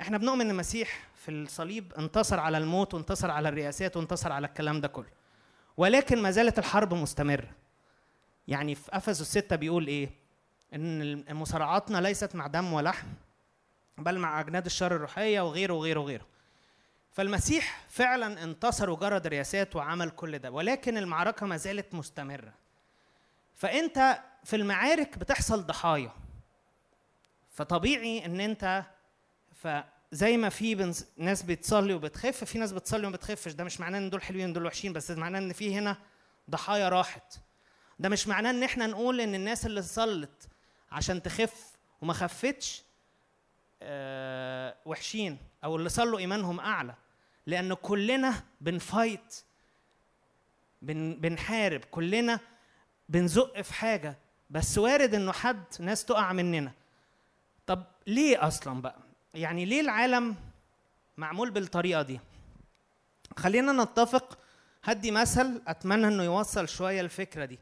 إحنا 0.00 0.18
بنؤمن 0.18 0.40
إن 0.40 0.50
المسيح 0.50 1.08
في 1.14 1.30
الصليب 1.30 1.92
انتصر 1.92 2.40
على 2.40 2.58
الموت 2.58 2.94
وانتصر 2.94 3.30
على 3.30 3.48
الرئاسات 3.48 3.96
وانتصر 3.96 4.32
على 4.32 4.46
الكلام 4.46 4.80
ده 4.80 4.88
كله. 4.88 5.10
ولكن 5.76 6.22
ما 6.22 6.30
زالت 6.30 6.58
الحرب 6.58 6.94
مستمرة. 6.94 7.50
يعني 8.48 8.74
في 8.74 8.96
أفسس 8.96 9.38
6 9.38 9.56
بيقول 9.56 9.86
إيه؟ 9.86 10.10
إن 10.74 11.34
مصارعاتنا 11.34 11.98
ليست 11.98 12.34
مع 12.34 12.46
دم 12.46 12.72
ولحم. 12.72 13.06
بل 13.98 14.18
مع 14.18 14.40
أجناد 14.40 14.66
الشر 14.66 14.96
الروحية 14.96 15.40
وغيره 15.40 15.74
وغيره 15.74 16.00
وغيره. 16.00 16.26
فالمسيح 17.12 17.80
فعلا 17.88 18.42
انتصر 18.44 18.90
وجرد 18.90 19.26
رياسات 19.26 19.76
وعمل 19.76 20.10
كل 20.10 20.38
ده 20.38 20.50
ولكن 20.50 20.96
المعركة 20.96 21.46
ما 21.46 21.56
زالت 21.56 21.94
مستمرة. 21.94 22.52
فأنت 23.54 24.20
في 24.44 24.56
المعارك 24.56 25.18
بتحصل 25.18 25.66
ضحايا. 25.66 26.12
فطبيعي 27.50 28.26
إن 28.26 28.40
أنت 28.40 28.84
فزي 29.54 30.36
ما 30.36 30.48
في. 30.48 30.94
ناس 31.16 31.42
بتصلي 31.42 31.94
وبتخف 31.94 32.44
في 32.44 32.58
ناس 32.58 32.72
بتصلي 32.72 33.06
وما 33.06 33.16
بتخفش 33.16 33.52
ده 33.52 33.64
مش 33.64 33.80
معناه 33.80 33.98
إن 33.98 34.10
دول 34.10 34.22
حلوين 34.22 34.50
ودول 34.50 34.66
وحشين 34.66 34.92
بس 34.92 35.10
معناه 35.10 35.38
إن 35.38 35.52
في 35.52 35.74
هنا 35.78 35.96
ضحايا 36.50 36.88
راحت. 36.88 37.34
ده 37.98 38.08
مش 38.08 38.28
معناه 38.28 38.50
إن 38.50 38.62
إحنا 38.62 38.86
نقول 38.86 39.20
إن 39.20 39.34
الناس 39.34 39.66
اللي 39.66 39.82
صلت 39.82 40.48
عشان 40.92 41.22
تخف 41.22 41.72
وما 42.00 42.12
خفتش 42.12 42.82
وحشين 44.86 45.38
أو 45.64 45.76
اللي 45.76 45.88
صلوا 45.88 46.18
إيمانهم 46.18 46.60
أعلى 46.60 46.94
لأن 47.46 47.74
كلنا 47.74 48.34
بنفايت 48.60 49.36
بن 50.82 51.14
بنحارب 51.20 51.80
كلنا 51.90 52.40
بنزق 53.08 53.60
في 53.60 53.74
حاجة 53.74 54.18
بس 54.50 54.78
وارد 54.78 55.14
إنه 55.14 55.32
حد 55.32 55.64
ناس 55.80 56.04
تقع 56.04 56.32
مننا. 56.32 56.72
طب 57.66 57.84
ليه 58.06 58.46
أصلا 58.46 58.82
بقى؟ 58.82 58.96
يعني 59.34 59.64
ليه 59.64 59.80
العالم 59.80 60.36
معمول 61.16 61.50
بالطريقة 61.50 62.02
دي؟ 62.02 62.20
خلينا 63.36 63.84
نتفق 63.84 64.38
هدي 64.84 65.10
مثل 65.10 65.62
أتمنى 65.66 66.06
إنه 66.06 66.22
يوصل 66.22 66.68
شوية 66.68 67.00
الفكرة 67.00 67.44
دي. 67.44 67.58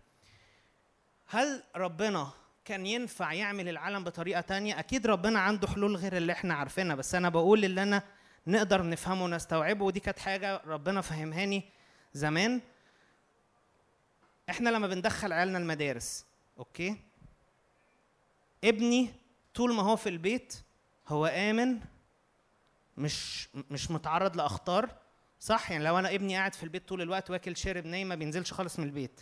هل 1.27 1.63
ربنا 1.77 2.31
كان 2.65 2.87
ينفع 2.87 3.33
يعمل 3.33 3.69
العالم 3.69 4.05
بطريقة 4.05 4.41
تانية 4.41 4.79
أكيد 4.79 5.07
ربنا 5.07 5.41
عنده 5.41 5.69
حلول 5.69 5.97
غير 5.97 6.17
اللي 6.17 6.33
إحنا 6.33 6.55
عارفينها 6.55 6.97
بس 6.97 7.15
أنا 7.15 7.29
بقول 7.29 7.65
اللي 7.65 7.83
أنا 7.83 8.03
نقدر 8.47 8.89
نفهمه 8.89 9.25
ونستوعبه 9.25 9.85
ودي 9.85 10.01
كانت 10.01 10.19
حاجة 10.19 10.61
ربنا 10.67 11.01
فهمهاني 11.01 11.63
زمان. 12.15 12.61
إحنا 14.51 14.71
لما 14.71 14.87
بندخل 14.87 15.33
عيالنا 15.33 15.59
المدارس 15.59 16.25
أوكي؟ 16.59 16.97
ابني 18.65 19.11
طول 19.55 19.75
ما 19.75 19.83
هو 19.83 19.97
في 19.97 20.09
البيت 20.09 20.55
هو 21.09 21.27
آمن 21.27 21.81
مش 22.97 23.49
مش 23.71 23.91
متعرض 23.91 24.37
لأخطار 24.37 24.91
صح؟ 25.41 25.71
يعني 25.71 25.85
لو 25.85 25.99
أنا 25.99 26.15
ابني 26.15 26.37
قاعد 26.37 26.55
في 26.55 26.63
البيت 26.63 26.89
طول 26.89 27.03
الوقت 27.03 27.31
واكل 27.31 27.57
شارب 27.57 27.87
نايم 27.87 28.09
ما 28.09 28.15
بينزلش 28.15 28.53
خالص 28.53 28.79
من 28.79 28.85
البيت. 28.87 29.21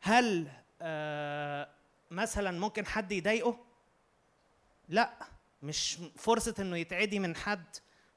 هل 0.00 0.48
آه 0.82 1.68
مثلا 2.14 2.60
ممكن 2.60 2.86
حد 2.86 3.12
يضايقه؟ 3.12 3.56
لا 4.88 5.14
مش 5.62 5.98
فرصة 6.16 6.54
إنه 6.58 6.76
يتعدي 6.76 7.18
من 7.18 7.36
حد 7.36 7.64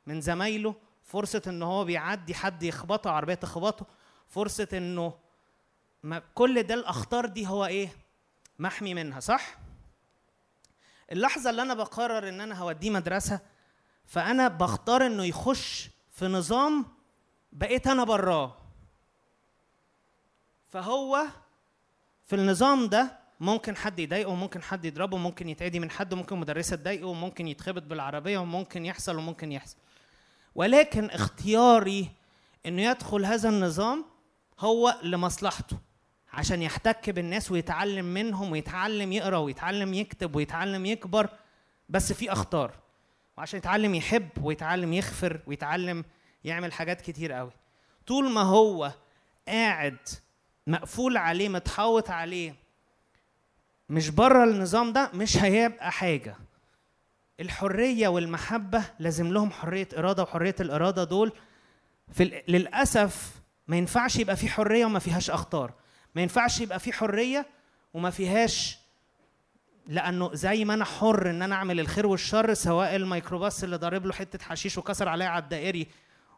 من 0.06 0.22
زمايله 0.22 0.76
فرصة 1.04 1.42
إن 1.48 1.64
هو 1.64 1.86
بيعدي 1.86 2.36
حد 2.36 2.64
يخبطه 2.64 3.12
عربية 3.12 3.34
تخبطه 3.34 3.86
فرصة 4.28 4.68
إنه 4.74 5.14
ما 6.04 6.22
كل 6.36 6.64
ده 6.64 6.74
الأخطار 6.74 7.26
دي 7.26 7.48
هو 7.48 7.66
إيه؟ 7.66 7.90
محمي 8.60 8.94
منها 8.94 9.20
صح؟ 9.20 9.58
اللحظة 11.12 11.50
اللي 11.50 11.62
أنا 11.62 11.74
بقرر 11.74 12.30
إن 12.30 12.42
أنا 12.42 12.60
هوديه 12.60 12.90
مدرسة 12.90 13.40
فأنا 14.06 14.48
بختار 14.48 15.06
إنه 15.06 15.26
يخش 15.26 15.90
في 16.12 16.28
نظام 16.28 16.86
بقيت 17.52 17.88
أنا 17.88 18.04
براه. 18.04 18.58
فهو 20.70 21.26
في 22.26 22.36
النظام 22.36 22.88
ده 22.88 23.17
ممكن 23.40 23.76
حد 23.76 24.00
يضايقه 24.00 24.36
ممكن 24.36 24.62
حد 24.64 24.86
يضربه 24.86 25.18
ممكن 25.18 25.50
يتعدي 25.50 25.80
من 25.80 25.92
حد 25.92 26.14
ممكن 26.14 26.38
مدرسة 26.38 26.76
تضايقه 26.76 27.14
ممكن 27.14 27.48
يتخبط 27.48 27.84
بالعربية 27.84 28.38
وممكن 28.38 28.86
يحصل 28.86 29.18
وممكن 29.18 29.52
يحصل. 29.52 29.78
ولكن 30.56 31.06
اختياري 31.06 32.10
إنه 32.66 32.82
يدخل 32.82 33.26
هذا 33.26 33.50
النظام 33.50 34.06
هو 34.60 35.00
لمصلحته 35.04 35.78
عشان 36.34 36.62
يحتك 36.62 37.10
بالناس 37.10 37.52
ويتعلم 37.52 38.06
منهم 38.06 38.52
ويتعلم 38.52 39.12
يقرأ 39.14 39.38
ويتعلم 39.38 39.94
يكتب 39.94 40.36
ويتعلم 40.36 40.86
يكبر. 40.86 41.30
بس 41.90 42.14
في 42.14 42.32
أخطار 42.32 42.74
وعشان 43.38 43.58
يتعلم 43.58 43.96
يحب 43.96 44.30
ويتعلم 44.42 44.94
يغفر 44.94 45.42
ويتعلم 45.48 46.06
يعمل 46.44 46.74
حاجات 46.74 47.02
كتير 47.02 47.32
قوي 47.32 47.52
طول 48.08 48.30
ما 48.30 48.42
هو 48.42 48.92
قاعد 49.48 49.98
مقفول 50.68 51.18
عليه 51.18 51.50
متحوط 51.50 52.10
عليه 52.10 52.56
مش 53.90 54.10
بره 54.10 54.44
النظام 54.44 54.94
ده 54.94 55.12
مش 55.14 55.38
هيبقى 55.38 55.92
حاجة. 55.92 56.36
الحرية 57.40 58.08
والمحبة 58.08 58.84
لازم 59.00 59.34
لهم 59.34 59.52
حرية 59.52 59.88
إرادة 59.98 60.24
وحرية 60.24 60.56
الإرادة 60.60 61.04
دول. 61.04 61.32
في 62.12 62.44
للأسف 62.48 63.32
ما 63.68 63.78
ينفعش 63.78 64.16
يبقى 64.16 64.36
في 64.36 64.50
حرية 64.50 64.86
وما 64.86 65.00
فيهاش 65.00 65.30
أخطار. 65.30 65.74
ما 66.16 66.22
ينفعش 66.22 66.62
يبقى 66.62 66.80
في 66.80 66.94
حرية 66.94 67.46
وما 67.94 68.10
فيهاش 68.10 68.78
لأنه 69.88 70.34
زي 70.34 70.66
ما 70.66 70.74
أنا 70.74 70.86
حر 70.86 71.30
إن 71.30 71.42
أنا 71.42 71.56
أعمل 71.56 71.80
الخير 71.80 72.08
والشر 72.08 72.54
سواء 72.54 72.96
الميكروباص 72.96 73.64
اللي 73.64 73.76
ضارب 73.76 74.06
له 74.06 74.14
حتة 74.14 74.44
حشيش 74.46 74.78
وكسر 74.78 75.10
عليها 75.10 75.28
على 75.28 75.44
الدائري 75.44 75.88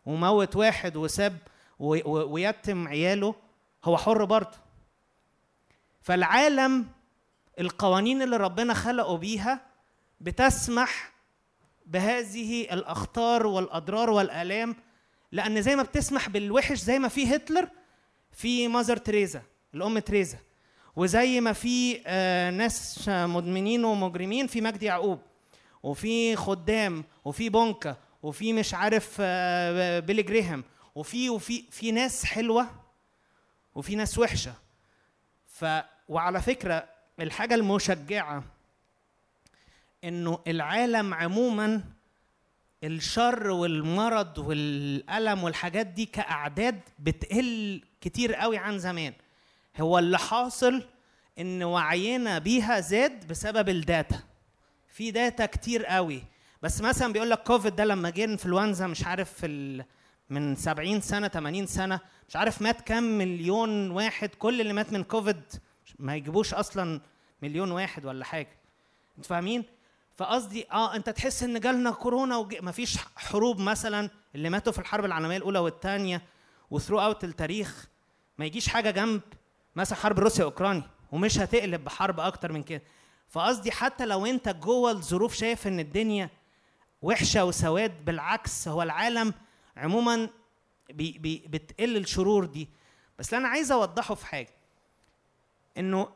وموت 0.05 0.55
واحد 0.55 0.95
وساب 0.97 1.37
ويتم 1.79 2.87
عياله 2.87 3.35
هو 3.83 3.97
حر 3.97 4.25
برضه. 4.25 4.57
فالعالم 6.01 6.85
القوانين 7.59 8.21
اللي 8.21 8.37
ربنا 8.37 8.73
خلقه 8.73 9.17
بيها 9.17 9.61
بتسمح 10.21 11.11
بهذه 11.85 12.61
الأخطار 12.61 13.47
والأضرار 13.47 14.09
والآلام 14.09 14.75
لأن 15.31 15.61
زي 15.61 15.75
ما 15.75 15.83
بتسمح 15.83 16.29
بالوحش 16.29 16.77
زي 16.77 16.99
ما 16.99 17.07
في 17.07 17.35
هتلر 17.35 17.69
في 18.31 18.67
ماذر 18.67 18.97
تريزا 18.97 19.41
الأم 19.73 19.99
تريزا 19.99 20.37
وزي 20.95 21.41
ما 21.41 21.53
في 21.53 22.01
آه، 22.07 22.49
ناس 22.49 23.09
مدمنين 23.09 23.85
ومجرمين 23.85 24.47
في 24.47 24.61
مجدي 24.61 24.85
يعقوب 24.85 25.19
وفي 25.83 26.35
خدام 26.35 27.03
وفي 27.25 27.49
بونكا 27.49 27.97
وفي 28.23 28.53
مش 28.53 28.73
عارف 28.73 29.17
آه، 29.19 29.99
بيلي 29.99 30.23
جريهام 30.23 30.63
وفي 30.95 31.29
وفي 31.29 31.63
في 31.71 31.91
ناس 31.91 32.25
حلوة 32.25 32.67
وفي 33.75 33.95
ناس 33.95 34.19
وحشة. 34.19 34.53
ف 35.45 35.65
وعلى 36.09 36.41
فكرة 36.41 36.89
الحاجة 37.21 37.55
المشجعة 37.55 38.43
إنه 40.03 40.39
العالم 40.47 41.13
عموما 41.13 41.83
الشر 42.83 43.49
والمرض 43.49 44.37
والألم 44.37 45.43
والحاجات 45.43 45.85
دي 45.87 46.05
كأعداد 46.05 46.79
بتقل 46.99 47.81
كتير 48.01 48.33
قوي 48.35 48.57
عن 48.57 48.79
زمان. 48.79 49.13
هو 49.79 49.99
اللي 49.99 50.17
حاصل 50.17 50.83
إن 51.39 51.63
وعينا 51.63 52.39
بيها 52.39 52.79
زاد 52.79 53.27
بسبب 53.27 53.69
ال 53.69 53.77
data. 53.77 54.19
في 54.87 55.11
data 55.11 55.45
كتير 55.45 55.85
قوي. 55.85 56.23
بس 56.61 56.81
مثلا 56.81 57.13
بيقول 57.13 57.29
لك 57.29 57.43
كوفيد 57.43 57.75
ده 57.75 57.85
لما 57.85 58.09
جه 58.09 58.23
إنفلونزا 58.23 58.87
مش 58.87 59.03
عارف 59.05 59.33
في 59.33 59.45
ال... 59.47 59.85
من 60.29 60.55
70 60.55 61.01
سنة 61.01 61.27
80 61.27 61.65
سنة 61.65 61.99
مش 62.29 62.35
عارف 62.35 62.61
مات 62.61 62.81
كام 62.81 63.03
مليون 63.17 63.91
واحد 63.91 64.29
كل 64.29 64.61
اللي 64.61 64.73
مات 64.73 64.93
من 64.93 65.03
كوفيد 65.03 65.41
ما 65.99 66.15
يجيبوش 66.15 66.53
أصلا 66.53 67.01
مليون 67.41 67.71
واحد 67.71 68.05
ولا 68.05 68.25
حاجة. 68.25 68.57
أنتوا 69.17 69.29
فاهمين؟ 69.29 69.63
فقصدي 70.15 70.71
آه 70.71 70.95
أنت 70.95 71.09
تحس 71.09 71.43
إن 71.43 71.59
جالنا 71.59 71.91
كورونا 71.91 72.37
وج... 72.37 72.55
مفيش 72.61 72.97
حروب 73.15 73.59
مثلا 73.59 74.09
اللي 74.35 74.49
ماتوا 74.49 74.73
في 74.73 74.79
الحرب 74.79 75.05
العالمية 75.05 75.37
الأولى 75.37 75.59
والثانيه 75.59 76.21
و 76.71 76.99
throughout 77.01 77.23
التاريخ 77.23 77.87
ما 78.37 78.45
يجيش 78.45 78.69
حاجة 78.69 78.91
جنب 78.91 79.21
مثلا 79.75 79.97
حرب 79.97 80.19
روسيا 80.19 80.45
وأوكرانيا 80.45 80.83
ومش 81.11 81.37
هتقلب 81.39 81.83
بحرب 81.83 82.19
أكتر 82.19 82.51
من 82.51 82.63
كده. 82.63 82.81
فقصدي 83.29 83.71
حتى 83.71 84.05
لو 84.05 84.25
أنت 84.25 84.49
جوه 84.49 84.91
الظروف 84.91 85.33
شايف 85.35 85.67
إن 85.67 85.79
الدنيا 85.79 86.29
وحشة 87.01 87.45
وسواد 87.45 88.05
بالعكس 88.05 88.67
هو 88.67 88.81
العالم 88.83 89.33
عموما 89.77 90.29
بي 90.89 91.17
بي 91.17 91.43
بتقل 91.47 91.97
الشرور 91.97 92.45
دي. 92.45 92.69
بس 93.19 93.33
اللي 93.33 93.37
أنا 93.41 93.47
عايز 93.47 93.71
أوضحه 93.71 94.15
في 94.15 94.25
حاجة. 94.25 94.58
انه 95.77 96.09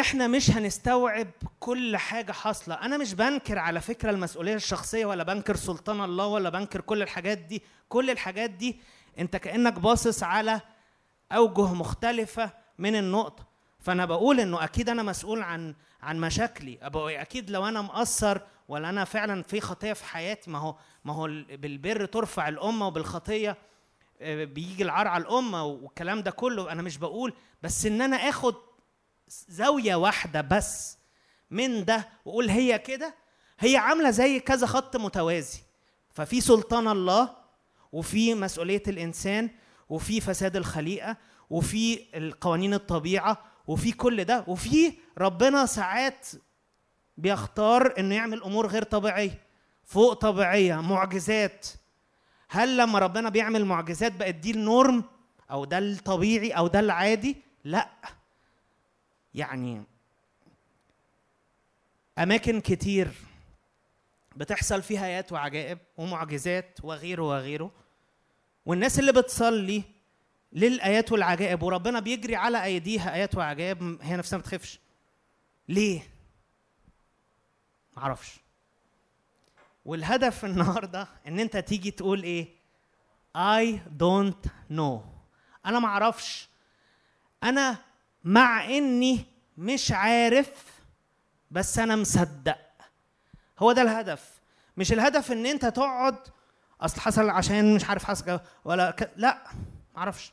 إحنا 0.00 0.26
مش 0.26 0.50
هنستوعب 0.50 1.28
كل 1.60 1.96
حاجة 1.96 2.32
حاصلة. 2.32 2.74
أنا 2.74 2.96
مش 2.96 3.14
بنكر 3.14 3.58
على 3.58 3.80
فكرة 3.80 4.10
المسؤولية 4.10 4.54
الشخصية 4.54 5.06
ولا 5.06 5.22
بنكر 5.22 5.56
سلطان 5.56 6.00
الله 6.00 6.26
ولا 6.26 6.50
بنكر 6.50 6.80
كل 6.80 7.02
الحاجات 7.02 7.38
دي. 7.38 7.62
كل 7.88 8.10
الحاجات 8.10 8.50
دي 8.50 8.80
انت 9.18 9.36
كأنك 9.36 9.72
باصص 9.72 10.22
على 10.22 10.60
أوجه 11.32 11.74
مختلفة 11.74 12.50
من 12.78 12.96
النقطة. 12.96 13.46
فأنا 13.80 14.04
بقول 14.06 14.40
إنه 14.40 14.64
أكيد 14.64 14.88
أنا 14.88 15.02
مسؤول 15.02 15.42
عن 15.42 15.74
عن 16.02 16.20
مشاكلي. 16.20 16.78
أكيد 16.82 17.50
لو 17.50 17.68
أنا 17.68 17.82
مقصر 17.82 18.40
ولا 18.68 18.88
أنا 18.88 19.04
فعلا 19.04 19.42
في 19.42 19.60
خطية 19.60 19.92
في 19.92 20.04
حياتي. 20.04 20.50
ما 20.50 20.58
هو 20.58 20.74
ما 21.04 21.14
هو 21.14 21.26
ال- 21.26 21.56
بالبر 21.56 22.04
ترفع 22.04 22.48
الأمة 22.48 22.86
وبالخطية. 22.86 23.56
بيجي 24.20 24.82
العار 24.82 25.08
على 25.08 25.22
الأمة 25.22 25.64
والكلام 25.64 26.22
ده 26.22 26.30
كله 26.30 26.72
أنا 26.72 26.82
مش 26.82 26.96
بقول 26.98 27.32
بس 27.62 27.86
إن 27.86 28.00
أنا 28.02 28.16
آخد 28.16 28.54
زاوية 29.48 29.94
واحدة 29.94 30.40
بس 30.40 30.98
من 31.50 31.84
ده 31.84 32.08
وأقول 32.24 32.48
هي 32.50 32.78
كده 32.78 33.14
هي 33.58 33.76
عاملة 33.76 34.10
زي 34.10 34.40
كذا 34.40 34.66
خط 34.66 34.96
متوازي. 34.96 35.58
ففي 36.10 36.40
سلطان 36.40 36.88
الله 36.88 37.36
وفي 37.92 38.34
مسؤولية 38.34 38.82
الإنسان 38.88 39.50
وفي 39.88 40.20
فساد 40.20 40.56
الخليقة 40.56 41.16
وفي 41.50 42.04
القوانين 42.14 42.74
الطبيعة 42.74 43.44
وفي 43.66 43.92
كل 43.92 44.24
ده 44.24 44.44
وفي 44.46 44.92
ربنا 45.18 45.66
ساعات 45.66 46.26
بيختار 47.16 47.94
إنه 47.98 48.14
يعمل 48.14 48.42
أمور 48.42 48.66
غير 48.66 48.82
طبيعية 48.82 49.38
فوق 49.84 50.12
طبيعية 50.12 50.80
معجزات. 50.80 51.66
هل 52.48 52.76
لما 52.76 52.98
ربنا 52.98 53.28
بيعمل 53.28 53.64
معجزات 53.64 54.12
بقت 54.12 54.34
دي 54.34 54.50
النورم 54.50 55.04
أو 55.50 55.64
ده 55.64 55.78
الطبيعي 55.78 56.50
أو 56.50 56.66
ده 56.66 56.80
العادي؟ 56.80 57.36
لا. 57.64 57.88
يعني 59.34 59.82
أماكن 62.18 62.60
كتير 62.60 63.08
بتحصل 64.36 64.82
فيها 64.82 65.06
ايات 65.06 65.32
وعجائب 65.32 65.78
ومعجزات 65.96 66.78
وغيره 66.82 67.22
وغيره 67.22 67.70
والناس 68.66 68.98
اللي 68.98 69.12
بتصلي 69.12 69.82
للآيات 70.52 71.12
والعجائب 71.12 71.62
وربنا 71.62 72.00
بيجري 72.00 72.36
على 72.36 72.64
أيديها 72.64 73.14
آيات 73.14 73.34
وعجائب 73.34 73.98
هي 74.02 74.16
نفسها 74.16 74.36
ما 74.36 74.42
بتخافش. 74.42 74.80
ليه؟ 75.68 76.00
معرفش 77.96 78.36
والهدف 79.88 80.44
النهارده 80.44 81.08
ان 81.26 81.40
انت 81.40 81.56
تيجي 81.56 81.90
تقول 81.90 82.22
إيه؟ 82.22 82.48
I 83.38 83.78
don't 84.02 84.48
know. 84.72 85.00
أنا 85.66 85.78
معرفش. 85.78 86.48
أنا 87.42 87.76
مع 88.24 88.64
اني 88.64 89.24
مش 89.58 89.92
عارف 89.92 90.50
بس 91.50 91.78
أنا 91.78 91.96
مصدق. 91.96 92.58
هو 93.58 93.72
ده 93.72 93.82
الهدف. 93.82 94.30
مش 94.76 94.92
الهدف 94.92 95.32
ان 95.32 95.46
انت 95.46 95.66
تقعد 95.66 96.16
اصل 96.80 97.00
حصل 97.00 97.30
عشان 97.30 97.74
مش 97.74 97.84
عارف 97.84 98.04
حصل 98.04 98.40
ولا 98.64 98.90
ك... 98.90 99.10
لا 99.16 99.38
معرفش. 99.94 100.32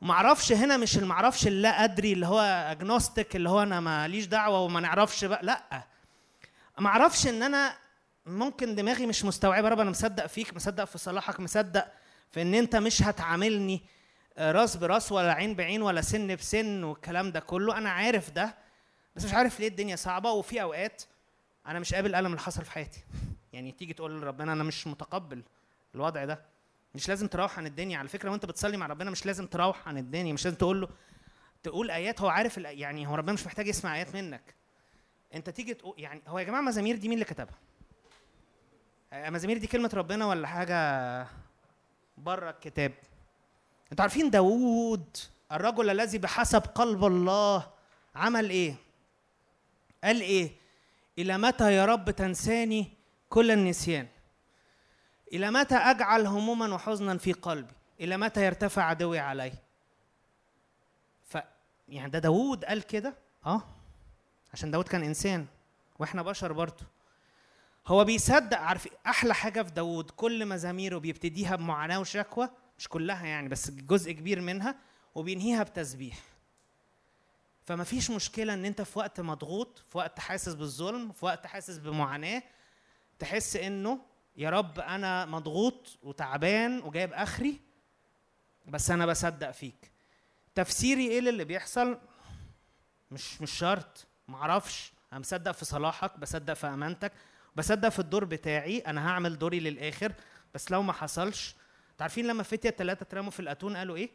ومعرفش 0.00 0.52
هنا 0.52 0.76
مش 0.76 0.98
المعرفش 0.98 1.46
اللا 1.46 1.84
أدري 1.84 2.12
اللي 2.12 2.26
هو 2.26 2.40
اجنوستيك 2.40 3.36
اللي 3.36 3.48
هو 3.50 3.62
أنا 3.62 3.80
ماليش 3.80 4.26
دعوة 4.26 4.60
وما 4.60 4.80
نعرفش 4.80 5.24
بقى 5.24 5.40
لا. 5.42 5.84
معرفش 6.78 7.26
إن 7.26 7.42
أنا 7.42 7.81
ممكن 8.26 8.74
دماغي 8.74 9.06
مش 9.06 9.24
مستوعبة. 9.24 9.68
رب 9.68 9.80
أنا 9.80 9.90
مصدق 9.90 10.26
فيك 10.26 10.54
مصدق 10.54 10.84
في 10.84 10.98
صلاحك 10.98 11.40
مصدق 11.40 11.92
في 12.30 12.42
إن 12.42 12.54
أنت 12.54 12.76
مش 12.76 13.02
هتعاملني 13.02 13.82
آه، 14.38 14.52
راس 14.52 14.76
براس 14.76 15.12
ولا 15.12 15.32
عين 15.32 15.54
بعين 15.54 15.82
ولا 15.82 16.00
سن 16.00 16.36
بسن 16.36 16.84
والكلام 16.84 17.32
ده 17.32 17.40
كله. 17.40 17.78
أنا 17.78 17.90
عارف 17.90 18.30
ده 18.30 18.54
بس 19.16 19.24
مش 19.24 19.34
عارف 19.34 19.60
ليه 19.60 19.68
الدنيا 19.68 19.96
صعبة. 19.96 20.30
وفي 20.30 20.62
أوقات 20.62 21.02
أنا 21.66 21.78
مش 21.78 21.94
قابل 21.94 22.10
الالم 22.10 22.26
اللي 22.26 22.40
حصل 22.40 22.64
في 22.64 22.70
حياتي. 22.70 23.04
يعني 23.52 23.72
تيجي 23.72 23.92
تقول 23.92 24.20
لربنا 24.20 24.52
أنا 24.52 24.64
مش 24.64 24.86
متقبل 24.86 25.42
الوضع 25.94 26.24
ده. 26.24 26.44
مش 26.94 27.08
لازم 27.08 27.28
تروح 27.28 27.58
عن 27.58 27.66
الدنيا. 27.66 27.98
على 27.98 28.08
فكرة 28.08 28.30
وأنت 28.30 28.46
بتصلي 28.46 28.76
مع 28.76 28.86
ربنا 28.86 29.10
مش 29.10 29.26
لازم 29.26 29.46
تروح 29.46 29.88
عن 29.88 29.98
الدنيا. 29.98 30.32
مش 30.32 30.44
لازم 30.44 30.56
تقول 30.56 30.80
له 30.80 30.88
تقول 31.62 31.90
آيات. 31.90 32.20
هو 32.20 32.28
عارف 32.28 32.56
يعني 32.58 33.06
هو 33.06 33.14
ربنا 33.14 33.32
مش 33.32 33.46
محتاج 33.46 33.68
يسمع 33.68 33.96
آيات 33.96 34.14
منك. 34.14 34.54
أنت 35.34 35.50
تيجي 35.50 35.74
تقول 35.74 35.94
يعني 35.98 36.22
هو 36.28 36.38
يا 36.38 36.44
جماعة 36.44 36.60
مزامير 36.60 36.96
دي 36.96 37.08
مين 37.08 37.14
اللي 37.14 37.24
كتبها؟ 37.24 37.58
مزامير 39.12 39.58
دي 39.58 39.66
كلمة 39.66 39.90
ربنا 39.94 40.26
ولا 40.26 40.46
حاجة؟ 40.46 41.26
بره 42.18 42.50
الكتاب. 42.50 42.92
أنتوا 43.92 44.02
عارفين 44.02 44.30
داوود 44.30 45.16
الرجل 45.52 45.90
الذي 45.90 46.18
بحسب 46.18 46.60
قلب 46.60 47.04
الله 47.04 47.70
عمل 48.14 48.50
إيه؟ 48.50 48.74
قال 50.04 50.20
إيه؟ 50.20 50.50
إلى 51.18 51.38
متى 51.38 51.74
يا 51.74 51.84
رب 51.84 52.10
تنساني 52.10 52.90
كل 53.28 53.50
النسيان؟ 53.50 54.08
إلى 55.32 55.50
متى 55.50 55.74
أجعل 55.74 56.26
هموما 56.26 56.74
وحزنا 56.74 57.18
في 57.18 57.32
قلبي؟ 57.32 57.72
إلى 58.00 58.16
متى 58.16 58.44
يرتفع 58.46 58.82
عدوي 58.82 59.18
علي؟ 59.18 59.52
ف 61.24 61.38
يعني 61.88 62.10
ده 62.10 62.18
داوود 62.18 62.64
قال 62.64 62.82
كده؟ 62.82 63.14
آه 63.46 63.62
عشان 64.52 64.70
داود 64.70 64.88
كان 64.88 65.02
إنسان 65.02 65.46
وإحنا 65.98 66.22
بشر 66.22 66.52
برضه 66.52 66.86
هو 67.86 68.04
بيصدق 68.04 68.58
عارف 68.58 68.88
أحلى 69.06 69.34
حاجة 69.34 69.62
في 69.62 69.70
داود 69.70 70.10
كل 70.10 70.46
مزاميره 70.46 70.98
بيبتديها 70.98 71.56
بمعاناة 71.56 72.00
وشكوى 72.00 72.48
مش 72.78 72.88
كلها 72.88 73.26
يعني 73.26 73.48
بس 73.48 73.70
جزء 73.70 74.12
كبير 74.12 74.40
منها 74.40 74.76
وبينهيها 75.14 75.62
بتسبيح. 75.62 76.18
فما 77.66 77.84
فيش 77.84 78.10
مشكلة 78.10 78.54
إن 78.54 78.64
أنت 78.64 78.82
في 78.82 78.98
وقت 78.98 79.20
مضغوط 79.20 79.84
في 79.90 79.98
وقت 79.98 80.18
حاسس 80.20 80.54
بالظلم 80.54 81.12
في 81.12 81.24
وقت 81.24 81.46
حاسس 81.46 81.78
بمعاناة 81.78 82.42
تحس 83.18 83.56
إنه 83.56 83.98
يا 84.36 84.50
رب 84.50 84.80
أنا 84.80 85.26
مضغوط 85.26 85.98
وتعبان 86.02 86.80
وجايب 86.80 87.12
آخري 87.12 87.60
بس 88.66 88.90
أنا 88.90 89.06
بصدق 89.06 89.50
فيك. 89.50 89.90
تفسيري 90.54 91.08
إيه 91.08 91.20
للي 91.20 91.44
بيحصل؟ 91.44 91.98
مش 93.10 93.40
مش 93.42 93.50
شرط 93.50 94.06
معرفش. 94.28 94.92
أنا 95.12 95.20
مصدق 95.20 95.52
في 95.52 95.64
صلاحك 95.64 96.18
بصدق 96.18 96.54
في 96.54 96.66
أمانتك 96.66 97.12
بصدق 97.56 97.88
في 97.88 97.98
الدور 97.98 98.24
بتاعي 98.24 98.78
أنا 98.78 99.08
هعمل 99.08 99.38
دوري 99.38 99.60
للآخر 99.60 100.12
بس 100.54 100.70
لو 100.70 100.82
ما 100.82 100.92
حصلش 100.92 101.54
عارفين 102.00 102.26
لما 102.26 102.42
فتية 102.42 102.68
الثلاثة 102.68 103.02
اترموا 103.02 103.30
في 103.30 103.40
الأتون 103.40 103.76
قالوا 103.76 103.96
إيه؟ 103.96 104.10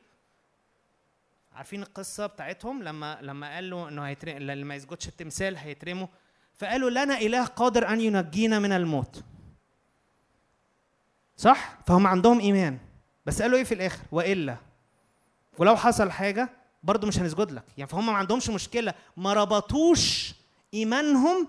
عارفين 1.53 1.81
القصة 1.81 2.25
بتاعتهم 2.25 2.83
لما 2.83 3.17
لما 3.21 3.55
قالوا 3.55 3.89
إنه 3.89 4.01
هيترم 4.01 4.37
اللي 4.37 4.63
ما 4.63 4.75
يسجدش 4.75 5.07
التمثال 5.07 5.57
هيترموا 5.57 6.07
فقالوا 6.55 6.89
لنا 6.89 7.17
إله 7.17 7.45
قادر 7.45 7.87
أن 7.87 8.01
ينجينا 8.01 8.59
من 8.59 8.71
الموت. 8.71 9.23
صح؟ 11.37 11.77
فهم 11.87 12.07
عندهم 12.07 12.39
إيمان 12.39 12.77
بس 13.25 13.41
قالوا 13.41 13.57
إيه 13.57 13.63
في 13.63 13.73
الآخر؟ 13.73 14.03
وإلا 14.11 14.57
ولو 15.57 15.75
حصل 15.75 16.11
حاجة 16.11 16.49
برضه 16.83 17.07
مش 17.07 17.19
هنسجد 17.19 17.51
لك، 17.51 17.63
يعني 17.77 17.89
فهم 17.89 18.05
ما 18.05 18.13
عندهمش 18.13 18.49
مشكلة 18.49 18.93
ما 19.17 19.33
ربطوش 19.33 20.33
إيمانهم 20.73 21.47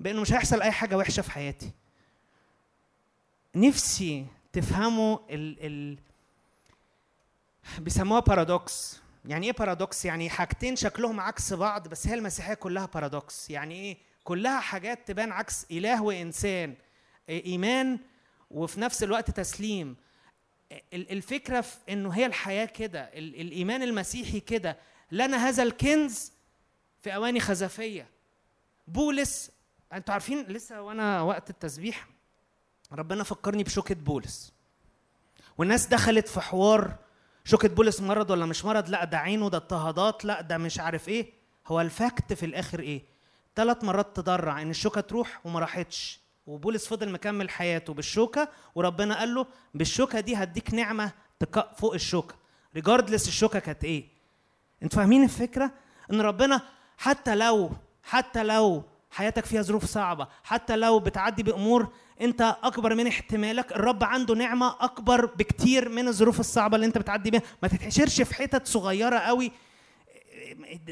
بأنه 0.00 0.20
مش 0.20 0.32
هيحصل 0.32 0.62
أي 0.62 0.70
حاجة 0.70 0.96
وحشة 0.96 1.20
في 1.20 1.30
حياتي. 1.30 1.70
نفسي 3.54 4.26
تفهموا 4.52 5.18
ال 5.30 5.56
ال 5.66 5.98
بيسموها 7.78 8.20
paradox 8.20 9.00
يعني 9.24 9.46
إيه 9.46 9.52
paradox 9.52 10.04
يعني 10.04 10.30
حاجتين 10.30 10.76
شكلهم 10.76 11.20
عكس 11.20 11.52
بعض 11.52 11.88
بس 11.88 12.06
هي 12.06 12.14
المسيحية 12.14 12.54
كلها 12.54 12.86
paradox 12.86 13.50
يعني 13.50 13.74
إيه؟ 13.74 13.96
كلها 14.24 14.60
حاجات 14.60 15.08
تبان 15.08 15.32
عكس 15.32 15.66
إله 15.70 16.02
وإنسان 16.02 16.74
إيمان 17.28 17.98
وفي 18.50 18.80
نفس 18.80 19.02
الوقت 19.02 19.30
تسليم. 19.30 19.96
ال- 20.72 21.10
الفكرة 21.12 21.60
في 21.60 21.76
إنه 21.88 22.10
هي 22.10 22.26
الحياة 22.26 22.64
كده 22.64 23.00
ال- 23.00 23.40
الإيمان 23.40 23.82
المسيحي 23.82 24.40
كده. 24.40 24.76
لنا 25.12 25.48
هذا 25.48 25.62
الكنز 25.62 26.32
في 27.02 27.14
أواني 27.14 27.40
خزفية. 27.40 28.06
بولس 28.88 29.50
أنتوا 29.92 30.12
عارفين 30.14 30.42
لسه 30.46 30.82
وأنا 30.82 31.22
وقت 31.22 31.50
التسبيح 31.50 32.06
ربنا 32.92 33.24
فكرني 33.24 33.62
بشوكة 33.64 33.94
بولس. 33.94 34.52
والناس 35.58 35.86
دخلت 35.86 36.28
في 36.28 36.40
حوار 36.40 36.94
شوكة 37.44 37.68
بولس 37.68 38.00
مرض 38.00 38.30
ولا 38.30 38.46
مش 38.46 38.64
مرض؟ 38.64 38.88
لا 38.88 39.04
ده 39.04 39.18
عينه 39.18 39.48
ده 39.50 39.56
اضطهادات 39.58 40.24
لا 40.24 40.40
ده 40.40 40.58
مش 40.58 40.80
عارف 40.80 41.08
إيه. 41.08 41.32
هو 41.66 41.80
الفاكت 41.80 42.32
في 42.32 42.46
الآخر 42.46 42.80
إيه؟ 42.80 43.02
ثلاث 43.56 43.84
مرات 43.84 44.16
تضرع 44.16 44.62
إن 44.62 44.70
الشوكة 44.70 45.00
تروح 45.00 45.40
وما 45.44 45.60
راحتش. 45.60 46.20
وبولس 46.46 46.88
فضل 46.88 47.12
مكمل 47.12 47.50
حياته 47.50 47.94
بالشوكة 47.94 48.48
وربنا 48.74 49.18
قال 49.18 49.34
له 49.34 49.46
بالشوكة 49.74 50.20
دي 50.20 50.36
هديك 50.36 50.74
نعمة 50.74 51.12
تك- 51.38 51.76
فوق 51.76 51.94
الشوكة. 51.94 52.34
ريجاردلس 52.74 53.28
الشوكة 53.28 53.58
كانت 53.58 53.84
إيه. 53.84 54.08
أنتوا 54.82 54.98
فاهمين 54.98 55.24
الفكرة؟ 55.24 55.72
إن 56.12 56.20
ربنا 56.20 56.60
حتى 56.98 57.34
لو 57.34 57.70
حتى 58.02 58.42
لو 58.42 58.82
حياتك 59.10 59.44
فيها 59.44 59.62
ظروف 59.62 59.84
صعبة. 59.84 60.28
حتى 60.44 60.76
لو 60.76 60.98
بتعدي 60.98 61.42
بأمور 61.42 61.88
أنت 62.20 62.56
أكبر 62.62 62.94
من 62.94 63.06
احتمالك. 63.06 63.72
الرب 63.72 64.04
عنده 64.04 64.34
نعمة 64.34 64.76
أكبر 64.80 65.26
بكتير 65.26 65.88
من 65.88 66.08
الظروف 66.08 66.40
الصعبة 66.40 66.74
اللي 66.76 66.86
أنت 66.86 66.98
بتعدي 66.98 67.30
بيها. 67.30 67.42
ما 67.62 67.68
تتحشرش 67.68 68.22
في 68.22 68.34
حتت 68.34 68.66
صغيرة 68.66 69.18
قوي 69.18 69.52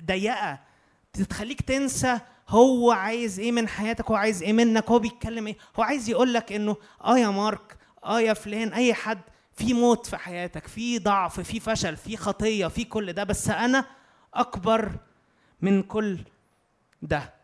ضيقة. 0.07 0.59
تخليك 1.31 1.61
تنسى 1.61 2.19
هو 2.49 2.91
عايز 2.91 3.39
إيه 3.41 3.53
من 3.53 3.69
حياتك 3.69 4.11
هو 4.11 4.17
عايز 4.17 4.43
إيه 4.43 4.53
منك 4.53 4.91
هو 4.91 4.99
بيتكلم 4.99 5.47
إيه. 5.47 5.57
هو 5.79 5.83
عايز 5.83 6.09
يقول 6.09 6.35
لك 6.35 6.53
إنه 6.53 6.77
آه 7.05 7.19
يا 7.19 7.29
مارك 7.29 7.77
آه 8.05 8.21
يا 8.21 8.35
فلان 8.35 8.73
أي 8.73 8.95
حد. 8.95 9.21
في 9.53 9.75
موت 9.75 10.07
في 10.07 10.17
حياتك 10.17 10.67
في 10.67 10.99
ضعف 10.99 11.41
في 11.41 11.61
فشل 11.61 11.97
في 11.97 12.17
خطية 12.17 12.67
في 12.67 12.85
كل 12.85 13.13
ده. 13.13 13.25
بس 13.25 13.51
أنا 13.51 13.85
أكبر 14.35 14.93
من 15.63 15.83
كل 15.83 16.19
ده. 17.03 17.38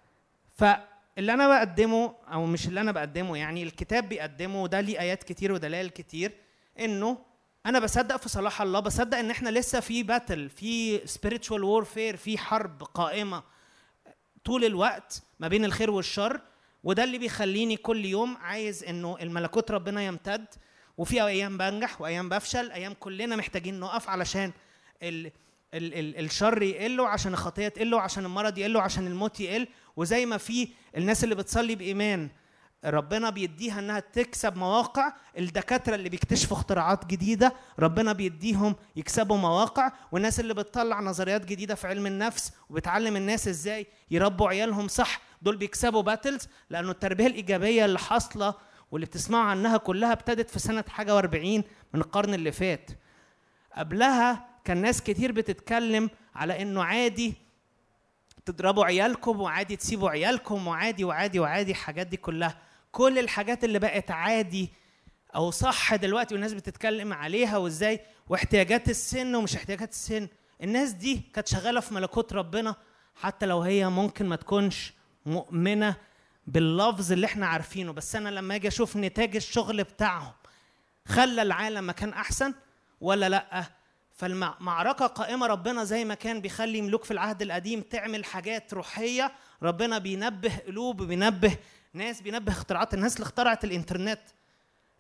فاللي 0.55 1.35
أنا 1.35 1.49
بقدمه 1.49 2.15
أو 2.33 2.47
مش 2.47 2.67
اللي 2.69 2.81
أنا 2.81 2.93
بقدمه 2.93 3.37
يعني 3.37 3.63
الكتاب 3.63 4.09
بيقدمه 4.09 4.63
وده 4.63 4.81
ليه 4.81 5.01
آيات 5.01 5.23
كتير 5.25 5.53
ودلائل 5.53 5.91
كتير 5.91 6.33
إنه 6.81 7.19
أنا 7.67 7.79
بصدق 7.79 8.17
في 8.17 8.29
صلاح 8.29 8.63
الله 8.63 8.81
بصدق 8.81 9.19
إن 9.19 9.31
إحنا 9.31 9.49
لسه 9.49 9.81
في 9.81 10.03
باتل 10.03 10.51
في 10.51 11.01
spiritual 11.01 11.61
warfare 11.85 12.17
في 12.17 12.39
حرب 12.39 12.83
قائمة 12.83 13.43
طول 14.45 14.65
الوقت 14.65 15.23
ما 15.41 15.49
بين 15.49 15.65
الخير 15.65 15.91
والشر 15.91 16.41
وده 16.85 17.05
اللي 17.05 17.19
بيخليني 17.19 17.77
كل 17.77 18.05
يوم 18.05 18.37
عايز 18.37 18.85
إنه 18.85 19.17
الملكوت 19.21 19.71
ربنا 19.71 20.03
يمتد 20.03 20.47
وفي 20.99 21.23
أيام 21.27 21.59
بنجح 21.59 22.01
وأيام 22.01 22.29
بفشل 22.29 22.71
أيام 22.73 22.95
كلنا 23.01 23.37
محتاجين 23.37 23.81
نقف 23.81 24.09
علشان 24.09 24.53
ال 25.75 25.95
ال 25.95 26.19
ال 26.19 26.25
الشر 26.25 26.63
يقل 26.63 27.01
وعشان 27.01 27.33
الخطية 27.33 27.69
تقل 27.69 27.95
وعشان 27.95 28.25
المرض 28.25 28.59
يقل 28.59 28.77
وعشان 28.77 29.07
الموت 29.07 29.41
يقل. 29.41 29.69
وزي 29.97 30.27
ما 30.27 30.37
في 30.37 30.69
الناس 30.97 31.25
اللي 31.25 31.35
بتصلي 31.35 31.75
بإيمان 31.75 32.29
ربنا 32.85 33.31
بيديها 33.31 33.79
إنها 33.79 34.01
تكسب 34.01 34.57
مواقع. 34.57 35.13
الدكاترة 35.39 35.95
اللي 35.95 36.09
بيكتشفوا 36.09 36.57
اختراعات 36.57 37.07
جديدة 37.07 37.55
ربنا 37.79 38.13
بيديهم 38.13 38.77
يكسبوا 38.97 39.37
مواقع. 39.37 39.93
والناس 40.13 40.41
اللي 40.41 40.55
بتطلع 40.55 41.01
نظريات 41.01 41.45
جديدة 41.45 41.75
في 41.75 41.87
علم 41.87 42.07
النفس 42.07 42.53
وبتعلم 42.71 43.17
الناس 43.17 43.49
إزاي 43.49 43.87
يربوا 44.11 44.49
عيالهم 44.49 44.89
صح 44.89 45.21
دول 45.43 45.57
بيكسبوا 45.57 46.03
باتلز 46.03 46.49
لأنه 46.71 46.91
التربية 46.91 47.27
الإيجابية 47.27 47.85
اللي 47.85 47.99
حاصلة 47.99 48.55
واللي 48.91 49.07
بتسمعوا 49.07 49.45
عنها 49.45 49.77
كلها 49.77 50.13
ابتدت 50.13 50.51
في 50.51 50.59
سنة 50.59 50.85
حاجة 50.89 51.21
و40 51.23 51.35
من 51.95 52.01
القرن 52.01 52.35
اللي 52.35 52.53
فات. 52.53 52.91
قبلها 53.77 54.54
كان 54.65 54.83
ناس 54.83 55.03
كتير 55.03 55.33
بتتكلم 55.33 56.11
على 56.35 56.63
إنه 56.63 56.85
عادي 56.85 57.35
تضربوا 58.45 58.85
عيالكم 58.85 59.41
وعادي 59.41 59.77
تسيبوا 59.77 60.11
عيالكم 60.11 60.67
وعادي 60.67 61.05
وعادي 61.05 61.41
وعادي 61.41 61.71
الحاجات 61.71 62.07
دي 62.07 62.17
كلها. 62.17 62.59
كل 62.93 63.19
الحاجات 63.19 63.65
اللي 63.65 63.79
بقت 63.79 64.11
عادي 64.11 64.73
أو 65.35 65.51
صح 65.51 65.95
دلوقتي 65.95 66.35
والناس 66.35 66.53
بتتكلم 66.53 67.13
عليها 67.13 67.57
وإزاي 67.57 68.01
واحتياجات 68.29 68.89
السن 68.89 69.35
ومش 69.35 69.57
احتياجات 69.57 69.91
السن. 69.93 70.29
الناس 70.63 70.91
دي 70.91 71.23
كانت 71.35 71.49
شغالة 71.49 71.81
في 71.81 71.95
ملكوت 71.95 72.33
ربنا 72.33 72.77
حتى 73.15 73.47
لو 73.47 73.61
هي 73.63 73.89
ممكن 73.89 74.29
ما 74.29 74.37
تكونش 74.37 74.93
مؤمنة 75.27 75.97
باللفظ 76.47 77.13
اللي 77.13 77.27
إحنا 77.27 77.47
عارفينه. 77.47 77.93
بس 77.93 78.17
أنا 78.17 78.29
لما 78.29 78.55
أجي 78.55 78.69
أشوف 78.69 78.97
نتاج 78.97 79.37
الشغل 79.37 79.85
بتاعهم 79.85 80.33
خلى 81.09 81.43
العالم 81.43 81.89
مكان 81.89 82.13
أحسن 82.13 82.55
ولا 83.01 83.29
لأ؟ 83.29 83.65
فالمعركة 84.15 85.07
قائمة 85.07 85.47
ربنا 85.47 85.85
زي 85.85 86.05
ما 86.05 86.15
كان 86.15 86.41
بيخلي 86.41 86.83
ملوك 86.83 87.05
في 87.05 87.11
العهد 87.11 87.43
القديم 87.43 87.81
تعمل 87.81 88.25
حاجات 88.25 88.75
روحية 88.75 89.33
ربنا 89.63 89.99
بينبه 89.99 90.57
قلوب 90.67 91.03
بينبه 91.03 91.57
ناس 91.93 92.21
بينبه 92.23 92.53
اختراعات. 92.53 92.95
الناس 92.95 93.15
اللي 93.17 93.25
اخترعت 93.25 93.65
الإنترنت. 93.65 94.21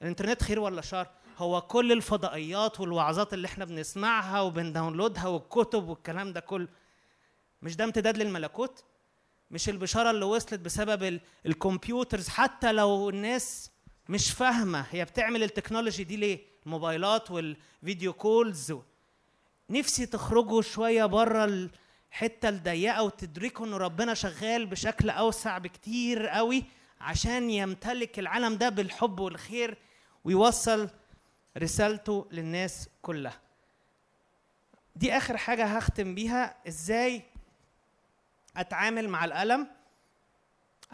الإنترنت 0.02 0.42
خير 0.42 0.60
ولا 0.60 0.80
شر؟ 0.82 1.06
هو 1.38 1.60
كل 1.60 1.92
الفضائيات 1.92 2.80
والوعظات 2.80 3.34
اللي 3.34 3.46
إحنا 3.46 3.64
بنسمعها 3.64 4.40
وبنداونلودها 4.40 5.26
والكتب 5.26 5.88
والكلام 5.88 6.32
ده 6.32 6.40
كله 6.40 6.68
مش 7.62 7.76
ده 7.76 7.84
امتداد 7.84 8.16
للملكوت؟ 8.16 8.84
مش 9.50 9.68
البشارة 9.68 10.10
اللي 10.10 10.24
وصلت 10.24 10.54
بسبب 10.60 11.02
ال- 11.02 11.20
ال 11.46 11.54
computers؟ 11.54 12.28
حتى 12.28 12.72
لو 12.72 13.10
الناس 13.10 13.70
مش 14.08 14.30
فاهمة 14.30 14.86
هي 14.90 15.04
بتعمل 15.04 15.42
ال 15.42 15.48
technology 15.48 16.04
دي 16.04 16.16
ليه؟ 16.16 16.38
الموبايلات 16.66 17.30
وال 17.30 17.54
video 17.54 18.12
calls. 18.12 18.74
نفسي 19.70 20.06
تخرجوا 20.06 20.62
شوية 20.62 21.04
بره 21.04 21.44
الحتة 21.44 22.48
الضيقة 22.48 23.02
وتدركوا 23.02 23.66
إن 23.66 23.74
ربنا 23.74 24.14
شغال 24.14 24.66
بشكل 24.66 25.10
أوسع 25.10 25.58
بكتير 25.58 26.26
قوي 26.26 26.64
عشان 27.00 27.50
يمتلك 27.50 28.18
العالم 28.18 28.54
ده 28.54 28.68
بالحب 28.68 29.20
والخير 29.20 29.76
ويوصل 30.24 30.88
رسالته 31.58 32.26
للناس 32.30 32.88
كلها. 33.02 33.40
دي 34.96 35.12
آخر 35.16 35.36
حاجة 35.36 35.64
هختم 35.64 36.14
بيها. 36.14 36.56
إزاي 36.68 37.22
أتعامل 38.56 39.08
مع 39.08 39.24
الألم؟ 39.24 39.66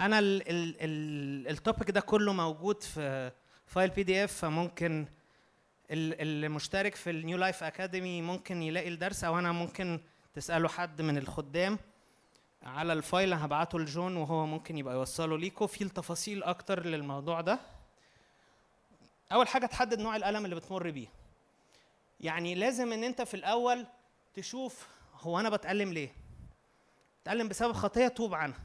أنا 0.00 0.18
ال 0.18 0.48
ال 0.48 0.76
ال 0.80 1.48
ال 1.48 1.55
topic 1.55 1.90
ده 1.90 2.00
كله 2.00 2.32
موجود 2.32 2.82
في 2.82 3.32
file 3.66 3.90
PDF 3.90 4.32
فممكن 4.32 5.06
ال- 5.90 6.44
المشترك 6.44 6.94
في 6.94 7.10
ال 7.10 7.17
New 7.17 7.38
Life 7.38 7.62
Academy 7.62 8.22
ممكن 8.22 8.62
يلاقي 8.62 8.88
الدرس 8.88 9.24
أو 9.24 9.38
أنا 9.38 9.52
ممكن 9.52 10.00
تسالوا 10.34 10.68
حد 10.68 11.02
من 11.02 11.18
الخدام 11.18 11.78
على 12.62 12.92
ال 12.92 13.00
file 13.00 13.32
هبعته 13.32 13.78
لجون 13.78 14.16
وهو 14.16 14.46
ممكن 14.46 14.78
يبقى 14.78 14.94
يوصله 14.94 15.38
ليكم 15.38 15.66
في 15.66 15.84
التفاصيل 15.84 16.42
أكتر 16.42 16.86
للموضوع 16.86 17.40
ده. 17.40 17.58
أول 19.32 19.48
حاجة 19.48 19.66
تحدد 19.66 19.98
نوع 20.00 20.16
الالم 20.16 20.44
اللي 20.44 20.56
بتمر 20.56 20.90
بيه. 20.90 21.08
يعني 22.20 22.54
لازم 22.54 22.92
إن 22.92 23.04
أنت 23.04 23.22
في 23.22 23.34
الأول 23.34 23.86
تشوف 24.34 24.86
هو 25.20 25.40
أنا 25.40 25.50
بتألم 25.50 25.92
ليه؟ 25.92 26.12
بتألم 27.22 27.48
بسبب 27.48 27.72
خطية 27.72 28.08
توب 28.08 28.34
عنها. 28.34 28.60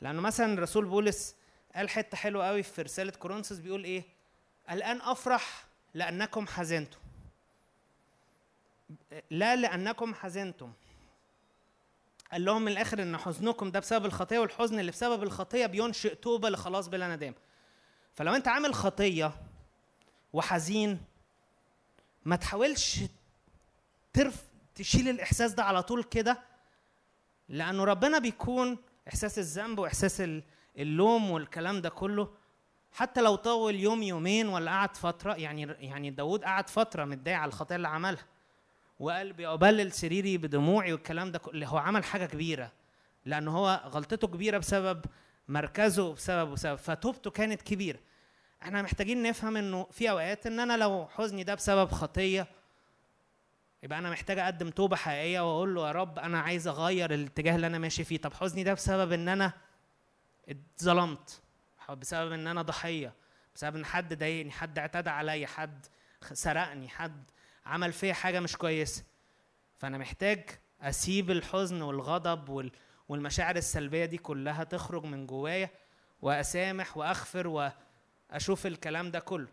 لأنه 0.00 0.20
مثلا 0.22 0.54
الرسول 0.54 0.84
بولس 0.84 1.34
قال 1.74 1.90
حتة 1.90 2.16
حلوة 2.16 2.46
قوي 2.48 2.62
في 2.62 2.82
رسالة 2.82 3.12
كورنثوس 3.12 3.58
بيقول 3.58 3.84
إيه؟ 3.84 4.04
الآن 4.70 5.00
أفرح 5.00 5.64
لأنكم 5.94 6.46
حزنتم. 6.46 6.98
لا 9.30 9.56
لأنكم 9.56 10.14
حزنتم. 10.14 10.72
قال 12.32 12.44
لهم 12.44 12.62
من 12.62 12.72
الآخر 12.72 13.02
إن 13.02 13.16
حزنكم 13.16 13.70
ده 13.70 13.80
بسبب 13.80 14.04
الخطية 14.06 14.38
والحزن 14.38 14.78
اللي 14.80 14.90
بسبب 14.90 15.22
الخطية 15.22 15.66
بينشئ 15.66 16.14
توبة 16.14 16.48
لخلاص 16.50 16.88
بلا 16.88 17.16
ندامه 17.16 17.34
فلو 18.14 18.34
أنت 18.34 18.48
عامل 18.48 18.74
خطية 18.74 19.32
وحزين 20.32 21.00
ما 22.24 22.36
تحاولش 22.36 23.00
ترف 24.12 24.42
تشيل 24.74 25.08
الإحساس 25.08 25.52
ده 25.52 25.62
على 25.64 25.82
طول 25.82 26.02
كده 26.04 26.38
لأنه 27.48 27.84
ربنا 27.84 28.18
بيكون 28.18 28.78
إحساس 29.08 29.38
الذنب 29.38 29.78
وإحساس 29.78 30.20
ال- 30.20 30.42
اللوم 30.78 31.30
والكلام 31.30 31.80
ده 31.80 31.88
كله 31.88 32.34
حتى 32.92 33.20
لو 33.20 33.34
طول 33.34 33.74
يوم 33.74 34.02
يومين 34.02 34.48
ولا 34.48 34.70
قعد 34.70 34.96
فترة 34.96 35.34
يعني 35.34 35.62
يعني 35.62 36.10
داود 36.10 36.44
قعد 36.44 36.68
فترة 36.70 37.04
متضايق 37.04 37.38
على 37.38 37.48
الخطية 37.48 37.76
اللي 37.76 37.88
عملها. 37.88 38.24
وقال 39.00 39.32
بيبلل 39.32 39.92
سريري 39.92 40.38
بدموعي 40.38 40.92
والكلام 40.92 41.32
ده 41.32 41.38
كله. 41.38 41.66
هو 41.66 41.78
عمل 41.78 42.04
حاجة 42.04 42.26
كبيرة 42.26 42.72
لأن 43.24 43.48
هو 43.48 43.80
غلطته 43.86 44.26
كبيرة 44.26 44.58
بسبب 44.58 45.04
مركزه 45.48 46.12
بسبب 46.14 46.50
وسبب 46.52 46.74
فتوبته 46.76 47.30
كانت 47.30 47.62
كبيرة. 47.62 47.98
إحنا 48.62 48.82
محتاجين 48.82 49.22
نفهم 49.22 49.56
إنه 49.56 49.86
في 49.90 50.10
أوقات 50.10 50.46
إن 50.46 50.60
أنا 50.60 50.76
لو 50.76 51.06
حزني 51.06 51.44
ده 51.44 51.54
بسبب 51.54 51.90
خطية 51.90 52.46
يبقى 53.82 53.98
أنا 53.98 54.10
محتاج 54.10 54.38
أقدم 54.38 54.70
توبة 54.70 54.96
حقيقية 54.96 55.40
وأقول 55.40 55.74
له 55.74 55.86
يا 55.86 55.92
رب 55.92 56.18
أنا 56.18 56.40
عايز 56.40 56.68
أغير 56.68 57.14
الاتجاه 57.14 57.56
اللي 57.56 57.66
أنا 57.66 57.78
ماشي 57.78 58.04
فيه. 58.04 58.18
طب 58.18 58.32
حزني 58.32 58.64
ده 58.64 58.74
بسبب 58.74 59.12
إن 59.12 59.28
أنا 59.28 59.52
اتظلمت. 60.48 61.41
بسبب 61.94 62.32
إن 62.32 62.46
أنا 62.46 62.62
ضحية 62.62 63.12
بسبب 63.54 63.76
إن 63.76 63.84
حد 63.84 64.14
ضايقني 64.14 64.50
حد 64.50 64.78
اعتدى 64.78 65.10
عليا 65.10 65.46
حد 65.46 65.86
سرقني 66.32 66.88
حد 66.88 67.30
عمل 67.66 67.92
فيا 67.92 68.12
حاجة 68.14 68.40
مش 68.40 68.56
كويسة. 68.56 69.04
فأنا 69.78 69.98
محتاج 69.98 70.50
أسيب 70.80 71.30
الحزن 71.30 71.82
والغضب 71.82 72.48
وال 72.48 72.72
والمشاعر 73.08 73.56
السلبية 73.56 74.04
دي 74.04 74.18
كلها 74.18 74.64
تخرج 74.64 75.04
من 75.04 75.26
جوايا 75.26 75.70
وأسامح 76.22 76.96
وأغفر 76.96 77.72
وأشوف 78.30 78.66
الكلام 78.66 79.10
ده 79.10 79.18
كله. 79.20 79.48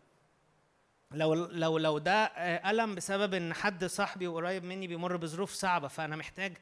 لو 1.11 1.33
لو 1.33 1.77
لو 1.77 1.97
ده 1.97 2.13
ألم 2.69 2.95
بسبب 2.95 3.33
إن 3.33 3.53
حد 3.53 3.85
صاحبي 3.85 4.27
وقريب 4.27 4.63
مني 4.63 4.87
بيمر 4.87 5.17
بظروف 5.17 5.51
صعبة 5.53 5.87
فأنا 5.87 6.15
محتاج 6.15 6.57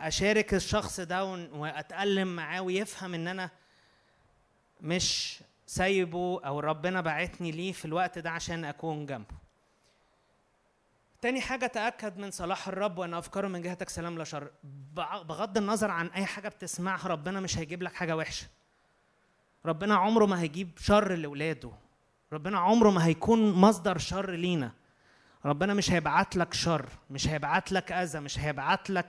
أشارك 0.00 0.54
الشخص 0.54 1.00
ده 1.00 1.24
وأتألم 1.24 2.36
معاه 2.36 2.62
ويفهم 2.62 3.14
إن 3.14 3.28
أنا 3.28 3.50
مش 4.80 5.40
سايبه 5.66 6.40
أو 6.44 6.60
ربنا 6.60 7.00
بعتني 7.00 7.50
ليه 7.50 7.72
في 7.72 7.84
الوقت 7.84 8.18
ده 8.18 8.30
عشان 8.30 8.64
أكون 8.64 9.06
جنبه. 9.06 9.34
تاني 11.20 11.40
حاجة 11.40 11.66
تأكد 11.66 12.18
من 12.18 12.30
صلاح 12.30 12.68
الرب 12.68 12.98
وأن 12.98 13.14
أفكاره 13.14 13.48
من 13.48 13.62
جهتك 13.62 13.88
سلام 13.88 14.18
لا 14.18 14.24
شر. 14.24 14.50
بغض 14.94 15.58
النظر 15.58 15.90
عن 15.90 16.06
أي 16.06 16.24
حاجة 16.24 16.48
بتسمعها 16.48 17.08
ربنا 17.08 17.40
مش 17.40 17.58
هيجيب 17.58 17.82
لك 17.82 17.94
حاجة 17.94 18.16
وحشة. 18.16 18.46
ربنا 19.66 19.94
عمره 19.96 20.26
ما 20.26 20.40
هيجيب 20.40 20.70
شر 20.78 21.14
لولاده 21.14 21.70
ربنا 22.32 22.58
عمره 22.58 22.90
ما 22.90 23.06
هيكون 23.06 23.52
مصدر 23.52 23.98
شر 23.98 24.30
لينا. 24.30 24.72
ربنا 25.44 25.74
مش 25.74 25.90
هيبعت 25.90 26.36
لك 26.36 26.54
شر 26.54 26.88
مش 27.10 27.28
هيبعت 27.28 27.72
لك 27.72 27.92
أذى 27.92 28.20
مش 28.20 28.38
هيبعت 28.38 28.90
لك 28.90 29.06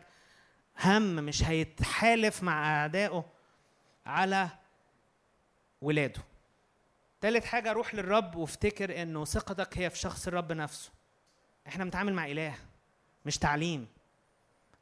هم 0.83 1.15
مش 1.15 1.43
هيتحالف 1.43 2.43
مع 2.43 2.81
أعدائه 2.81 3.25
على 4.05 4.49
ولاده. 5.85 6.21
تالت 7.21 7.45
حاجة 7.45 7.71
روح 7.71 7.95
للرب 7.95 8.35
وافتكر 8.35 9.01
إنه 9.01 9.25
ثقتك 9.25 9.77
هي 9.77 9.89
في 9.89 9.97
شخص 9.97 10.27
الرب 10.27 10.51
نفسه. 10.51 10.91
إحنا 11.67 11.83
بنتعامل 11.83 12.13
مع 12.13 12.25
إله 12.25 12.55
مش 13.25 13.37
تعليم. 13.37 13.87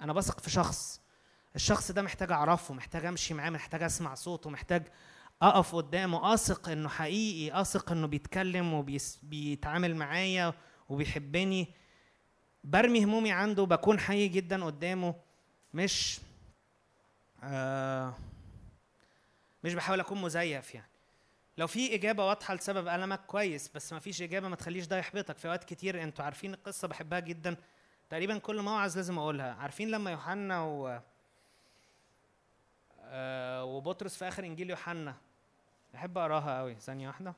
أنا 0.01 0.13
بثق 0.13 0.39
في 0.39 0.49
شخص. 0.49 1.01
الشخص 1.55 1.91
ده 1.91 2.01
محتاج 2.01 2.31
أعرفه 2.31 2.73
محتاج 2.73 3.05
أمشي 3.05 3.33
معاه 3.33 3.49
محتاج 3.49 3.83
أسمع 3.83 4.15
صوته 4.15 4.49
محتاج 4.49 4.87
أقف 5.41 5.75
قدامه 5.75 6.33
أثق 6.33 6.69
إنه 6.69 6.89
حقيقي 6.89 7.61
أثق 7.61 7.91
إنه 7.91 8.07
بيتكلم 8.07 8.73
وبيتعامل 8.73 9.95
معايا 9.95 10.53
وبيحبني. 10.89 11.73
برمي 12.63 13.03
همومي 13.05 13.31
عنده 13.31 13.63
بكون 13.63 13.99
حقيقي 13.99 14.27
جدا 14.27 14.65
قدامه. 14.65 15.15
مش 15.73 16.19
آه 17.43 18.13
مش 19.63 19.73
بحاول 19.73 19.99
أكون 19.99 20.21
مزيف 20.21 20.75
يعني. 20.75 20.92
لو 21.57 21.67
في 21.67 21.95
إجابة 21.95 22.25
واضحة 22.27 22.53
لسبب 22.53 22.87
ألمك 22.87 23.19
كويس 23.25 23.69
بس 23.75 23.93
ما 23.93 23.99
فيش 23.99 24.21
إجابة 24.21 24.47
ما 24.47 24.55
تخليش 24.55 24.85
ده 24.87 24.97
يحبطك. 24.97 25.37
في 25.37 25.47
أوقات 25.47 25.63
كتير 25.63 26.03
أنتوا 26.03 26.25
عارفين 26.25 26.53
القصة 26.53 26.87
بحبها 26.87 27.19
جدا. 27.19 27.55
تقريبا 28.09 28.37
كل 28.37 28.61
موعظ 28.61 28.95
لازم 28.95 29.17
أقولها. 29.19 29.53
عارفين 29.53 29.91
لما 29.91 30.11
يوحنا 30.11 30.61
و 30.63 30.99
آه 33.01 33.63
وبطرس 33.63 34.17
في 34.17 34.27
آخر 34.27 34.43
إنجيل 34.43 34.69
يوحنا؟ 34.69 35.15
بحب 35.93 36.17
أقراها 36.17 36.59
قوي 36.59 36.75
ثانية 36.75 37.07
واحدة. 37.07 37.33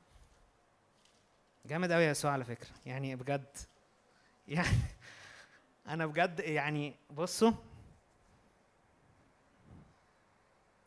جامد 1.65 1.89
يا 1.89 1.99
يسوع 1.99 2.31
على 2.31 2.43
فكرة. 2.45 2.69
يعني 2.85 3.15
بجد. 3.15 3.57
يعني 4.47 4.77
أنا 5.87 6.05
بجد 6.05 6.39
يعني 6.39 6.95
بصوا. 7.11 7.51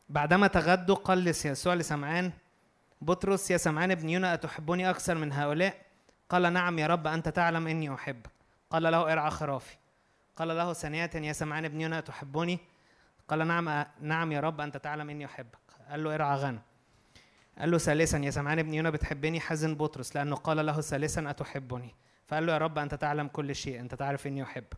بعدما 0.09 0.47
تغدوا 0.47 0.95
قال 0.95 1.27
يسوع 1.27 1.73
لسمعان. 1.73 2.31
بطرس 3.01 3.51
يا 3.51 3.57
سمعان 3.57 3.91
ابن 3.91 4.09
يونا 4.09 4.33
أتحبني 4.33 4.89
أكثر 4.89 5.15
من 5.15 5.31
هؤلاء؟ 5.31 5.75
قال 6.29 6.53
نعم 6.53 6.79
يا 6.79 6.87
رب 6.87 7.07
أنت 7.07 7.29
تعلم 7.29 7.67
إني 7.67 7.93
أحبك 7.93 8.29
قال 8.69 8.83
له 8.83 9.13
ارعى 9.13 9.31
خرافي. 9.31 9.77
قال 10.35 10.47
له 10.47 10.73
ثانية 10.73 11.09
يا 11.15 11.33
سمعان 11.33 11.65
ابن 11.65 11.81
يونا 11.81 11.99
أتحبني؟ 11.99 12.59
قال 13.27 13.47
نعم 13.47 13.85
نعم 14.01 14.31
يا 14.31 14.39
رب 14.39 14.61
أنت 14.61 14.77
تعلم 14.77 15.09
إني 15.09 15.25
أحبك. 15.25 15.59
قال 15.89 16.03
له 16.03 16.15
ارعى 16.15 16.37
غنم. 16.37 16.61
قال 17.59 17.71
له 17.71 17.77
ثالثا 17.77 18.17
يا 18.17 18.31
سمعان 18.31 18.59
ابن 18.59 18.73
يونا 18.73 18.89
بتحبني؟ 18.89 19.39
حزن 19.39 19.75
بطرس 19.75 20.15
لأنه 20.15 20.35
قال 20.35 20.65
له 20.65 20.81
ثالثا 20.81 21.29
أتحبني. 21.29 21.95
فقال 22.27 22.45
له 22.45 22.53
يا 22.53 22.57
رب 22.57 22.77
أنت 22.77 22.95
تعلم 22.95 23.27
كل 23.27 23.55
شيء 23.55 23.79
أنت 23.79 23.95
تعرف 23.95 24.27
إني 24.27 24.43
أحبك. 24.43 24.77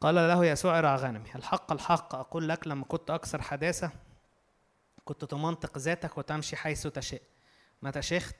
قال 0.00 0.14
له 0.14 0.44
يسوع 0.44 0.78
ارعى 0.78 0.96
غنمي. 0.96 1.34
الحق 1.34 1.72
الحق 1.72 2.14
أقول 2.14 2.48
لك 2.48 2.66
لما 2.66 2.84
كنت 2.84 3.10
أكثر 3.10 3.42
حداثة 3.42 3.90
كنت 5.04 5.24
تمنطق 5.24 5.78
ذاتك 5.78 6.18
وتمشي 6.18 6.56
حيث 6.56 6.86
تشاء. 6.86 7.22
متى 7.82 8.02
شخت 8.02 8.36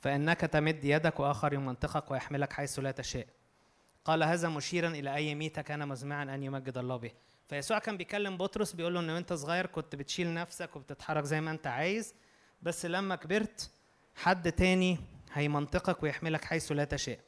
فإنك 0.00 0.40
تمد 0.40 0.84
يدك 0.84 1.20
وآخر 1.20 1.52
يمنطقك 1.52 2.10
ويحملك 2.10 2.52
حيث 2.52 2.78
لا 2.78 2.90
تشاء. 2.90 3.26
قال 4.04 4.22
هذا 4.22 4.48
مشيرا 4.48 4.88
إلى 4.88 5.14
أي 5.14 5.34
ميتة 5.34 5.62
كان 5.62 5.88
مزمعا 5.88 6.22
أن 6.22 6.42
يمجد 6.42 6.78
الله 6.78 6.96
به. 6.96 7.10
فيسوع 7.48 7.78
كان 7.78 7.96
بيكلم 7.96 8.36
بطرس 8.36 8.72
بيقول 8.72 8.94
له 8.94 9.00
إن 9.00 9.10
وأنت 9.10 9.32
صغير 9.32 9.66
كنت 9.66 9.96
بتشيل 9.96 10.34
نفسك 10.34 10.76
وبتتحرك 10.76 11.24
زي 11.24 11.40
ما 11.40 11.50
أنت 11.50 11.66
عايز 11.66 12.14
بس 12.62 12.86
لما 12.86 13.16
كبرت 13.16 13.70
حد 14.16 14.52
تاني 14.52 14.98
هيمنطقك 15.32 16.02
ويحملك 16.02 16.44
حيث 16.44 16.72
لا 16.72 16.84
تشاء. 16.84 17.18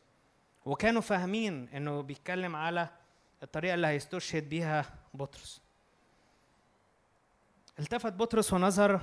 وكانوا 0.65 1.01
فاهمين 1.01 1.69
إنه 1.69 2.01
بيتكلم 2.01 2.57
على 2.57 2.89
الطريقة 3.43 3.75
اللي 3.75 3.87
هيستشهد 3.87 4.49
بيها 4.49 4.95
بطرس. 5.15 5.62
التفت 7.83 8.13
بطرس 8.13 8.53
ونظر 8.53 9.01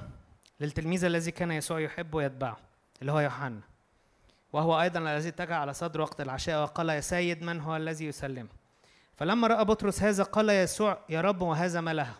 للتلميذ 0.60 1.06
الذي 1.06 1.32
كان 1.32 1.52
يسوع 1.52 1.80
يحبه 1.80 2.18
ويتبعه 2.18 2.58
اللي 3.02 3.12
هو 3.12 3.20
يوحنا. 3.20 3.62
وهو 4.54 4.82
أيضا 4.82 5.00
الذي 5.00 5.30
اتجه 5.30 5.56
على 5.56 5.74
صدر 5.74 6.02
وقت 6.02 6.22
العشاء 6.22 6.62
وقال 6.62 6.90
يا 6.90 7.02
سيد 7.02 7.44
من 7.44 7.60
هو 7.60 7.76
الذي 7.76 8.06
يسلمه 8.06 8.50
فلما 9.16 9.48
رأى 9.48 9.66
بطرس 9.66 10.04
هذا 10.04 10.24
قال 10.24 10.50
يسوع 10.50 11.06
يا 11.10 11.22
رب 11.22 11.42
وهذا 11.42 11.82
ما 11.82 11.94
لها. 11.94 12.16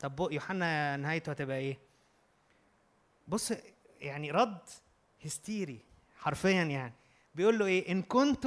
طب 0.00 0.28
يوحنا 0.30 0.96
نهايته 0.96 1.30
هتبقى 1.30 1.56
إيه؟ 1.56 1.78
بص 3.28 3.52
يعني 4.00 4.30
رد 4.30 4.58
هستيري 5.24 5.80
حرفيا 6.18 6.62
يعني. 6.62 6.94
بيقول 7.34 7.58
له 7.58 7.66
إيه؟ 7.66 7.92
إن 7.92 8.02
كنت 8.02 8.46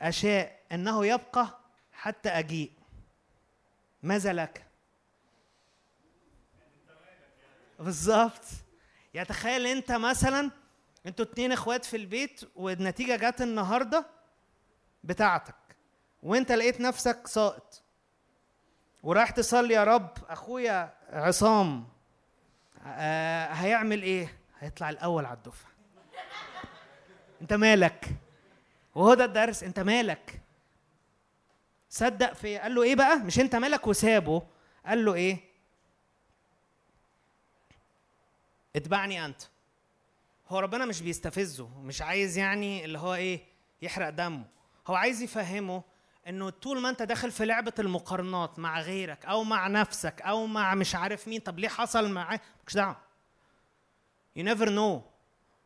أشاء 0.00 0.60
إنه 0.72 1.06
يبقى 1.06 1.58
حتى 1.92 2.28
أجيء. 2.28 2.72
ماذا 4.02 4.32
لك؟ 4.32 4.67
بالظبط. 7.78 8.44
يعني 9.14 9.28
تخيل 9.28 9.66
انت 9.66 9.92
مثلا 9.92 10.50
أنتوا 11.06 11.24
اتنين 11.24 11.52
اخوات 11.52 11.84
في 11.84 11.96
البيت 11.96 12.40
والنتيجة 12.56 13.16
جت 13.30 13.40
النهارده 13.42 14.06
بتاعتك 15.04 15.54
وانت 16.22 16.52
لقيت 16.52 16.80
نفسك 16.80 17.26
ساقط. 17.26 17.82
ورايح 19.02 19.30
تصلي 19.30 19.74
يا 19.74 19.84
رب 19.84 20.10
أخويا 20.28 20.94
عصام 21.10 21.88
آه 22.86 23.46
هيعمل 23.46 24.02
إيه؟ 24.02 24.38
هيطلع 24.60 24.90
الأول 24.90 25.24
على 25.26 25.36
الدفعة. 25.36 25.70
أنت 27.42 27.52
مالك؟ 27.52 28.06
وهو 28.94 29.14
ده 29.14 29.24
الدرس 29.24 29.62
أنت 29.62 29.80
مالك؟ 29.80 30.40
صدق 31.90 32.32
في 32.32 32.58
قال 32.58 32.74
له 32.74 32.82
إيه 32.82 32.94
بقى؟ 32.94 33.18
مش 33.18 33.40
أنت 33.40 33.56
مالك 33.56 33.86
وسابه. 33.86 34.42
قال 34.86 35.04
له 35.04 35.14
إيه؟ 35.14 35.47
اتبعني 38.78 39.24
انت. 39.24 39.42
هو 40.48 40.58
ربنا 40.58 40.84
مش 40.84 41.00
بيستفزه 41.02 41.68
مش 41.68 42.02
عايز 42.02 42.38
يعني 42.38 42.84
اللي 42.84 42.98
هو 42.98 43.14
إيه 43.14 43.40
يحرق 43.82 44.08
دمه. 44.10 44.44
هو 44.86 44.94
عايز 44.94 45.22
يفهمه 45.22 45.82
انه 46.28 46.50
طول 46.50 46.80
ما 46.80 46.88
انت 46.88 47.02
داخل 47.02 47.30
في 47.30 47.44
لعبة 47.46 47.72
المقارنات 47.78 48.58
مع 48.58 48.80
غيرك 48.80 49.26
أو 49.26 49.44
مع 49.44 49.68
نفسك 49.68 50.22
أو 50.22 50.46
مع 50.46 50.74
مش 50.74 50.94
عارف 50.94 51.28
مين 51.28 51.40
طب 51.40 51.58
ليه 51.58 51.68
حصل 51.68 52.10
معاه 52.10 52.40
مش 52.66 52.74
دعوة. 52.74 52.96
You 54.38 54.42
never 54.42 54.66
know. 54.68 55.00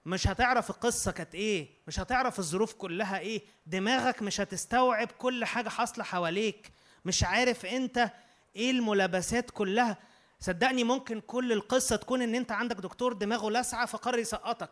مش 0.06 0.26
هتعرف 0.28 0.70
القصة 0.70 1.12
كانت 1.12 1.34
إيه 1.34 1.68
مش 1.86 2.00
هتعرف 2.00 2.38
الظروف 2.38 2.74
كلها 2.74 3.18
إيه. 3.18 3.42
دماغك 3.66 4.22
مش 4.22 4.40
هتستوعب 4.40 5.08
كل 5.18 5.44
حاجة 5.44 5.68
حاصلة 5.68 6.04
حواليك. 6.04 6.72
مش 7.04 7.24
عارف 7.24 7.66
انت 7.66 8.10
إيه 8.56 8.70
الملابسات 8.70 9.50
كلها. 9.50 9.96
صدقني 10.42 10.84
ممكن 10.84 11.20
كل 11.20 11.52
القصة 11.52 11.96
تكون 11.96 12.22
إن 12.22 12.34
أنت 12.34 12.52
عندك 12.52 12.76
دكتور 12.76 13.12
دماغه 13.12 13.50
لاسعة 13.50 13.86
فقرر 13.86 14.18
يسقطك. 14.18 14.70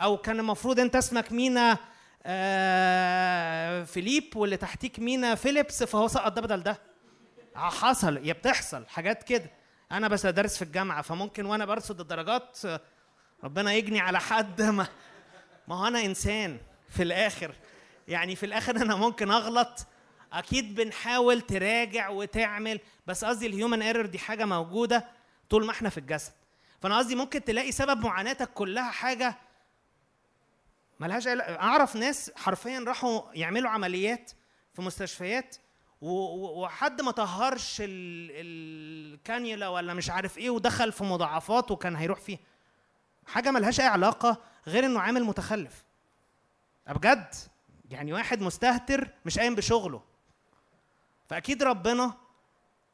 أو 0.00 0.16
كان 0.16 0.40
المفروض 0.40 0.80
أنت 0.80 0.96
اسمك 0.96 1.32
مينا 1.32 1.78
آه 2.26 3.84
فيليب 3.84 4.36
واللي 4.36 4.56
تحتيك 4.56 4.98
مينا 4.98 5.34
فيليبس 5.34 5.82
فهو 5.82 6.08
سقط 6.08 6.32
ده 6.32 6.40
بدل 6.42 6.62
ده. 6.62 6.78
حصل 7.54 8.26
يا 8.26 8.32
بتحصل 8.32 8.86
حاجات 8.86 9.22
كده. 9.22 9.50
أنا 9.92 10.08
بس 10.08 10.26
ادرس 10.26 10.56
في 10.56 10.62
الجامعة 10.62 11.02
فممكن 11.02 11.46
وأنا 11.46 11.64
برصد 11.64 12.00
الدرجات 12.00 12.58
آه، 12.64 12.80
ربنا 13.44 13.72
يجني 13.72 14.00
على 14.00 14.20
حد 14.20 14.62
ما. 14.62 14.86
ما 15.68 15.76
هو 15.76 15.86
أنا 15.86 16.04
إنسان 16.04 16.58
في 16.88 17.02
الآخر. 17.02 17.54
يعني 18.08 18.36
في 18.36 18.46
الآخر 18.46 18.76
أنا 18.76 18.96
ممكن 18.96 19.30
أغلط 19.30 19.86
أكيد 20.34 20.74
بنحاول 20.74 21.40
تراجع 21.40 22.08
وتعمل 22.08 22.80
بس 23.06 23.24
قصدي 23.24 23.46
ال 23.46 23.52
human 23.52 23.82
error 23.82 24.06
دي 24.06 24.18
حاجة 24.18 24.44
موجودة 24.44 25.08
طول 25.50 25.66
ما 25.66 25.70
إحنا 25.72 25.88
في 25.88 25.98
الجسد. 25.98 26.32
فأنا 26.80 26.98
قصدي 26.98 27.14
ممكن 27.14 27.44
تلاقي 27.44 27.72
سبب 27.72 28.00
معاناتك 28.04 28.50
كلها 28.52 28.90
حاجة 28.90 29.34
ملهاش. 31.00 31.26
أعرف 31.26 31.96
ناس 31.96 32.32
حرفيا 32.36 32.84
راحوا 32.86 33.22
يعملوا 33.34 33.70
عمليات 33.70 34.32
في 34.74 34.82
مستشفيات 34.82 35.56
وحد 36.02 37.00
ما 37.00 37.10
طهرش 37.10 37.76
ال- 37.80 38.30
الكانيولا 39.14 39.68
ولا 39.68 39.94
مش 39.94 40.10
عارف 40.10 40.38
إيه 40.38 40.50
ودخل 40.50 40.92
في 40.92 41.04
مضاعفات 41.04 41.70
وكان 41.70 41.96
هيروح 41.96 42.20
فيه 42.20 42.38
حاجة 43.26 43.50
ملهاش 43.50 43.80
أي 43.80 43.86
علاقة 43.86 44.40
غير 44.66 44.86
إنه 44.86 45.00
عامل 45.00 45.24
متخلف. 45.24 45.84
بجد 46.86 47.34
يعني 47.90 48.12
واحد 48.12 48.40
مستهتر 48.40 49.08
مش 49.24 49.38
قايم 49.38 49.54
بشغله. 49.54 50.02
فأكيد 51.26 51.62
ربنا 51.62 52.14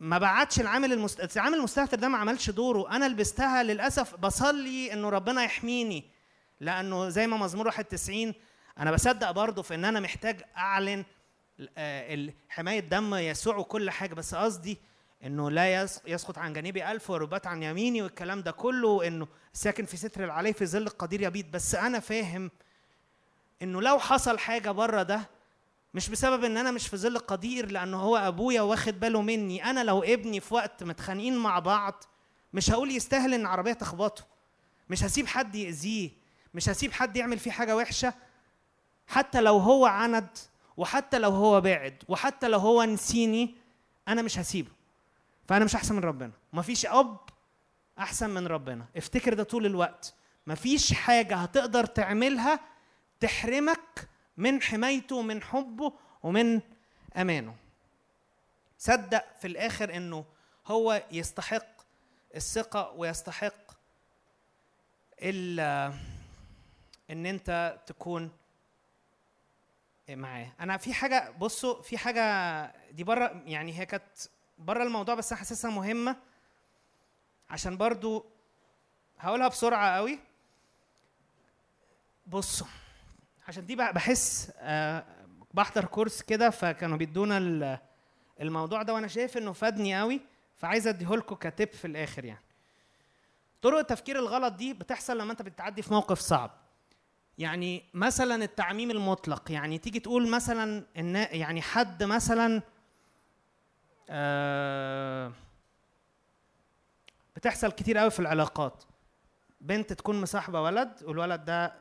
ما 0.00 0.18
بعتش 0.18 0.60
العامل 0.60 0.92
المست... 0.92 1.36
العامل 1.36 1.59
المستهتر 1.59 1.97
ده 1.99 2.09
ما 2.09 2.18
عملش 2.18 2.50
دوره. 2.50 2.91
أنا 2.97 3.09
لبستها 3.09 3.62
للأسف 3.62 4.15
بصلي 4.17 4.92
إنه 4.92 5.09
ربنا 5.09 5.44
يحميني 5.44 6.05
لأنه 6.60 7.09
زي 7.09 7.26
ما 7.26 7.36
مزمور 7.36 7.67
91 7.67 8.34
أنا 8.78 8.92
بصدق 8.92 9.31
برضه 9.31 9.62
في 9.62 9.75
إن 9.75 9.84
أنا 9.84 10.00
محتاج 10.00 10.42
أعلن 10.57 11.05
آه، 11.76 12.28
حماية 12.49 12.81
دم 12.81 13.15
يسوع 13.15 13.57
وكل 13.57 13.91
حاجة. 13.91 14.15
بس 14.15 14.34
قصدي 14.34 14.78
إنه 15.25 15.50
لا 15.50 15.83
يس- 15.83 16.00
يسقط 16.07 16.39
عن 16.39 16.52
جانبي 16.52 16.91
ألف 16.92 17.10
وربات 17.10 17.47
عن 17.47 17.62
يميني 17.62 18.02
والكلام 18.02 18.42
ده 18.42 18.50
كله 18.50 18.89
وإنه 18.89 19.28
ساكن 19.52 19.84
في 19.84 19.97
ستر 19.97 20.25
العلي 20.25 20.52
في 20.52 20.67
ظل 20.67 20.83
القدير 20.83 21.23
يبيت. 21.23 21.47
بس 21.49 21.75
أنا 21.75 22.00
فاهم 22.00 22.50
إنه 23.62 23.83
لو 23.83 23.99
حصل 23.99 24.39
حاجة 24.39 24.70
بره 24.70 25.02
ده 25.02 25.31
مش 25.94 26.09
بسبب 26.09 26.44
إن 26.44 26.57
أنا 26.57 26.70
مش 26.70 26.89
في 26.89 26.97
ظل 26.97 27.17
القدير 27.17 27.70
لأنه 27.70 27.97
هو 27.97 28.17
أبويا 28.17 28.60
واخد 28.62 29.01
باله 29.01 29.23
مني. 29.23 29.65
أنا 29.65 29.85
لو 29.85 30.02
ابني 30.02 30.41
في 30.41 30.55
وقت 30.55 30.85
متخانقين 30.85 31.36
مع 31.36 31.59
بعض 31.59 32.05
مش 32.52 32.70
هقول 32.70 32.91
يستاهل 32.91 33.35
إن 33.35 33.47
عربيه 33.47 33.73
تخبطه. 33.73 34.25
مش 34.91 35.05
هسيب 35.05 35.27
حد 35.27 35.55
يأذيه. 35.55 36.10
مش 36.55 36.69
هسيب 36.69 36.93
حد 36.93 37.17
يعمل 37.17 37.39
فيه 37.39 37.51
حاجة 37.51 37.77
وحشة. 37.77 38.15
حتى 39.07 39.41
لو 39.41 39.59
هو 39.59 39.86
عند 39.86 40.28
وحتى 40.77 41.19
لو 41.19 41.31
هو 41.31 41.60
بعد 41.60 42.02
وحتى 42.09 42.49
لو 42.49 42.59
هو 42.59 42.85
نسيني 42.85 43.55
أنا 44.09 44.23
مش 44.23 44.39
هسيبه. 44.39 44.70
فأنا 45.49 45.65
مش 45.65 45.75
أحسن 45.75 45.94
من 45.94 46.05
ربنا. 46.05 46.33
مفيش 46.52 46.86
أب 46.86 47.19
أحسن 47.99 48.31
من 48.31 48.47
ربنا. 48.47 48.85
افتكر 48.97 49.35
ده 49.35 49.43
طول 49.43 49.67
الوقت. 49.67 50.15
مفيش 50.47 50.93
حاجة 50.93 51.36
هتقدر 51.36 51.85
تعملها 51.86 52.60
تحرمك 53.20 54.09
من 54.41 54.62
حمايته 54.62 55.17
ومن 55.17 55.43
حبه 55.43 55.93
ومن 56.23 56.60
أمانه. 57.17 57.57
صدق 58.78 59.25
في 59.41 59.47
الآخر 59.47 59.97
إنه 59.97 60.25
هو 60.67 61.02
يستحق 61.12 61.67
الثقة 62.36 62.91
ويستحق 62.93 63.55
ال- 65.23 65.93
إن 67.10 67.27
أنت 67.27 67.78
تكون 67.86 68.31
معاه. 70.10 70.52
أنا 70.60 70.77
في 70.77 70.94
حاجة 70.94 71.31
بصوا 71.31 71.83
في 71.83 71.99
حاجة 71.99 72.23
دي 72.91 73.05
بره 73.05 73.43
يعني 73.47 73.78
هي 73.78 73.86
كانت 73.86 74.05
بره 74.59 74.83
الموضوع 74.83 75.15
بس 75.15 75.33
أنا 75.33 75.39
حاسسها 75.39 75.70
مهمة 75.70 76.17
عشان 77.51 77.77
برضو 77.77 78.27
هقولها 79.19 79.49
بسرعة 79.49 79.97
قوي. 79.97 80.19
بصوا. 82.27 82.67
عشان 83.51 83.67
دي 83.67 83.77
بحس 83.77 84.53
آه، 84.59 85.05
بحضر 85.55 85.85
كورس 85.85 86.23
كده 86.23 86.51
فكانوا 86.51 86.97
بيدونا 86.97 87.39
ال- 87.39 87.79
الموضوع 88.41 88.83
ده 88.83 88.95
وأنا 88.95 89.07
شايف 89.09 89.37
إنه 89.39 89.53
فادني 89.53 89.99
قوي 90.01 90.20
فعايز 90.57 90.87
اديهولكوا 90.87 91.37
كتip 91.37 91.77
في 91.77 91.85
الآخر 91.85 92.25
يعني. 92.25 92.45
طرق 93.62 93.79
التفكير 93.79 94.19
الغلط 94.19 94.53
دي 94.55 94.73
بتحصل 94.75 95.19
لما 95.19 95.33
أنت 95.33 95.43
بتعدي 95.43 95.83
في 95.83 95.93
موقف 95.95 96.19
صعب. 96.19 96.51
يعني 97.39 97.83
مثلا 97.95 98.45
التعميم 98.45 98.91
المطلق 98.91 99.53
يعني 99.53 99.79
تيجي 99.79 100.01
تقول 100.01 100.31
مثلا 100.31 100.85
إن 100.97 101.15
يعني 101.17 101.62
حد 101.62 102.03
مثلا 102.03 102.62
آه 104.11 105.33
بتحصل 107.37 107.73
كتير 107.73 107.99
قوي 107.99 108.11
في 108.11 108.20
العلاقات. 108.20 108.85
بنت 109.61 109.93
تكون 109.93 110.20
مصاحبة 110.20 110.62
ولد 110.62 111.03
والولد 111.03 111.45
ده 111.45 111.75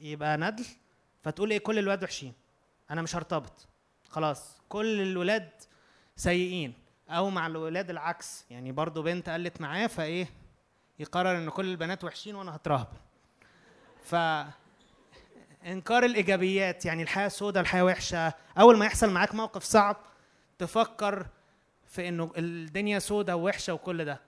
يبقى 0.00 0.36
ندل. 0.36 0.64
فتقول 1.26 1.50
إيه؟ 1.50 1.58
كل 1.58 1.78
الولاد 1.78 2.04
وحشين. 2.04 2.32
أنا 2.90 3.02
مش 3.02 3.16
هرتبط. 3.16 3.68
خلاص. 4.08 4.60
كل 4.68 5.00
الولاد 5.00 5.50
سيئين. 6.16 6.74
أو 7.08 7.30
مع 7.30 7.46
الولاد 7.46 7.90
العكس. 7.90 8.44
يعني 8.50 8.72
برضو 8.72 9.02
بنت 9.02 9.28
قالت 9.28 9.60
معاه 9.60 9.86
فإيه؟ 9.86 10.28
يقرر 10.98 11.36
إن 11.38 11.48
كل 11.48 11.70
البنات 11.70 12.04
وحشين 12.04 12.34
وأنا 12.34 12.56
هترهبن 12.56 12.96
ف 14.02 14.14
إنكار 15.66 16.04
الإيجابيات. 16.04 16.84
يعني 16.84 17.02
الحياة 17.02 17.28
سودة 17.28 17.60
الحياة 17.60 17.84
وحشة. 17.84 18.32
أول 18.58 18.76
ما 18.78 18.86
يحصل 18.86 19.10
معاك 19.10 19.34
موقف 19.34 19.62
صعب 19.62 19.96
تفكر 20.58 21.26
في 21.86 22.08
إنه 22.08 22.32
الدنيا 22.36 22.98
سودة 22.98 23.36
ووحشة 23.36 23.72
وكل 23.74 24.04
ده. 24.04 24.20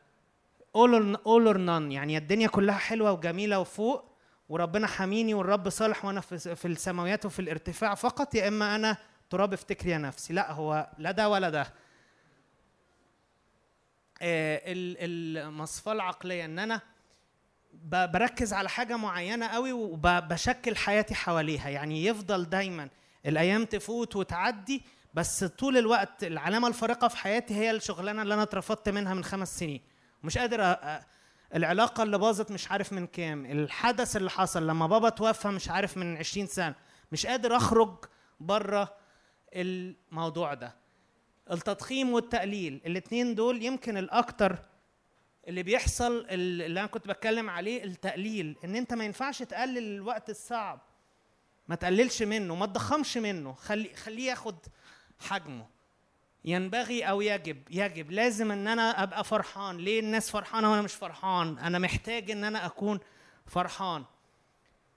All 0.76 1.16
or, 1.24 1.56
none. 1.56 1.92
يعني 1.92 2.18
الدنيا 2.18 2.48
كلها 2.48 2.78
حلوة 2.78 3.12
وجميلة 3.12 3.58
وفوق. 3.58 4.04
وربنا 4.48 4.86
حاميني 4.86 5.34
والرب 5.34 5.68
صالح 5.68 6.04
وأنا 6.04 6.20
في, 6.20 6.64
السماويات 6.68 7.26
وفي 7.26 7.38
الارتفاع 7.38 7.94
فقط 7.94 8.34
يا 8.34 8.48
إما 8.48 8.76
أنا 8.76 8.96
تراب 9.30 9.52
افتكر 9.52 9.86
يا 9.88 9.98
نفسي. 9.98 10.32
لا 10.32 10.52
هو 10.52 10.90
لا 10.98 11.10
ده 11.10 11.28
ولا 11.28 11.50
ده. 11.50 11.72
آه، 14.22 14.62
ال- 14.72 15.38
المصفاه 15.38 15.92
العقلية 15.92 16.44
إن 16.44 16.58
أنا 16.58 16.80
بركز 17.92 18.52
على 18.52 18.68
حاجة 18.68 18.96
معينة 18.96 19.46
قوي 19.48 19.72
وبشكل 19.72 20.76
حياتي 20.76 21.14
حواليها. 21.14 21.68
يعني 21.68 22.04
يفضل 22.04 22.44
دايما 22.48 22.88
الأيام 23.26 23.64
تفوت 23.64 24.16
وتعدي 24.16 24.82
بس 25.14 25.44
طول 25.44 25.76
الوقت 25.78 26.24
العلامة 26.24 26.68
الفارقة 26.68 27.08
في 27.08 27.16
حياتي 27.16 27.54
هي 27.54 27.70
الشغلانة 27.70 28.22
اللي 28.22 28.34
أنا 28.34 28.42
اترفضت 28.42 28.88
منها 28.88 29.14
من 29.14 29.24
خمس 29.24 29.58
سنين. 29.58 29.80
مش 30.22 30.38
قادر 30.38 30.62
أ... 30.62 31.04
العلاقة 31.54 32.02
اللي 32.02 32.18
باظت 32.18 32.50
مش 32.52 32.70
عارف 32.70 32.92
من 32.92 33.06
كام 33.06 33.46
الحدث 33.46 34.16
اللي 34.16 34.30
حصل 34.30 34.66
لما 34.66 34.86
بابا 34.86 35.08
توفى 35.08 35.48
مش 35.48 35.68
عارف 35.70 35.96
من 35.96 36.16
20 36.16 36.46
سنة 36.46 36.74
مش 37.12 37.26
قادر 37.26 37.56
أخرج 37.56 38.04
بره 38.40 38.94
الموضوع 39.52 40.54
ده. 40.54 40.74
التضخيم 41.50 42.12
والتقليل 42.12 42.80
الاتنين 42.86 43.34
دول 43.34 43.62
يمكن 43.62 43.96
الأكتر 43.96 44.58
اللي 45.48 45.62
بيحصل 45.62 46.26
اللي 46.30 46.80
أنا 46.80 46.86
كنت 46.86 47.08
بتكلم 47.08 47.50
عليه 47.50 47.84
التقليل 47.84 48.56
إن 48.64 48.76
أنت 48.76 48.94
ما 48.94 49.04
ينفعش 49.04 49.38
تقلل 49.42 49.78
الوقت 49.78 50.30
الصعب. 50.30 50.80
ما 51.68 51.74
تقللش 51.74 52.22
منه 52.22 52.54
ما 52.54 52.66
تضخمش 52.66 53.16
منه 53.16 53.52
خلي 53.52 53.94
خليه 53.94 54.26
ياخد 54.30 54.56
حجمه. 55.20 55.66
ينبغي 56.48 57.02
أو 57.02 57.20
يجب 57.20 57.62
يجب 57.70 58.10
لازم 58.10 58.50
إن 58.50 58.68
أنا 58.68 59.02
أبقى 59.02 59.24
فرحان. 59.24 59.76
ليه 59.76 60.00
الناس 60.00 60.30
فرحانة 60.30 60.70
وأنا 60.70 60.82
مش 60.82 60.94
فرحان؟ 60.94 61.58
أنا 61.58 61.78
محتاج 61.78 62.30
إن 62.30 62.44
أنا 62.44 62.66
أكون 62.66 63.00
فرحان. 63.46 64.04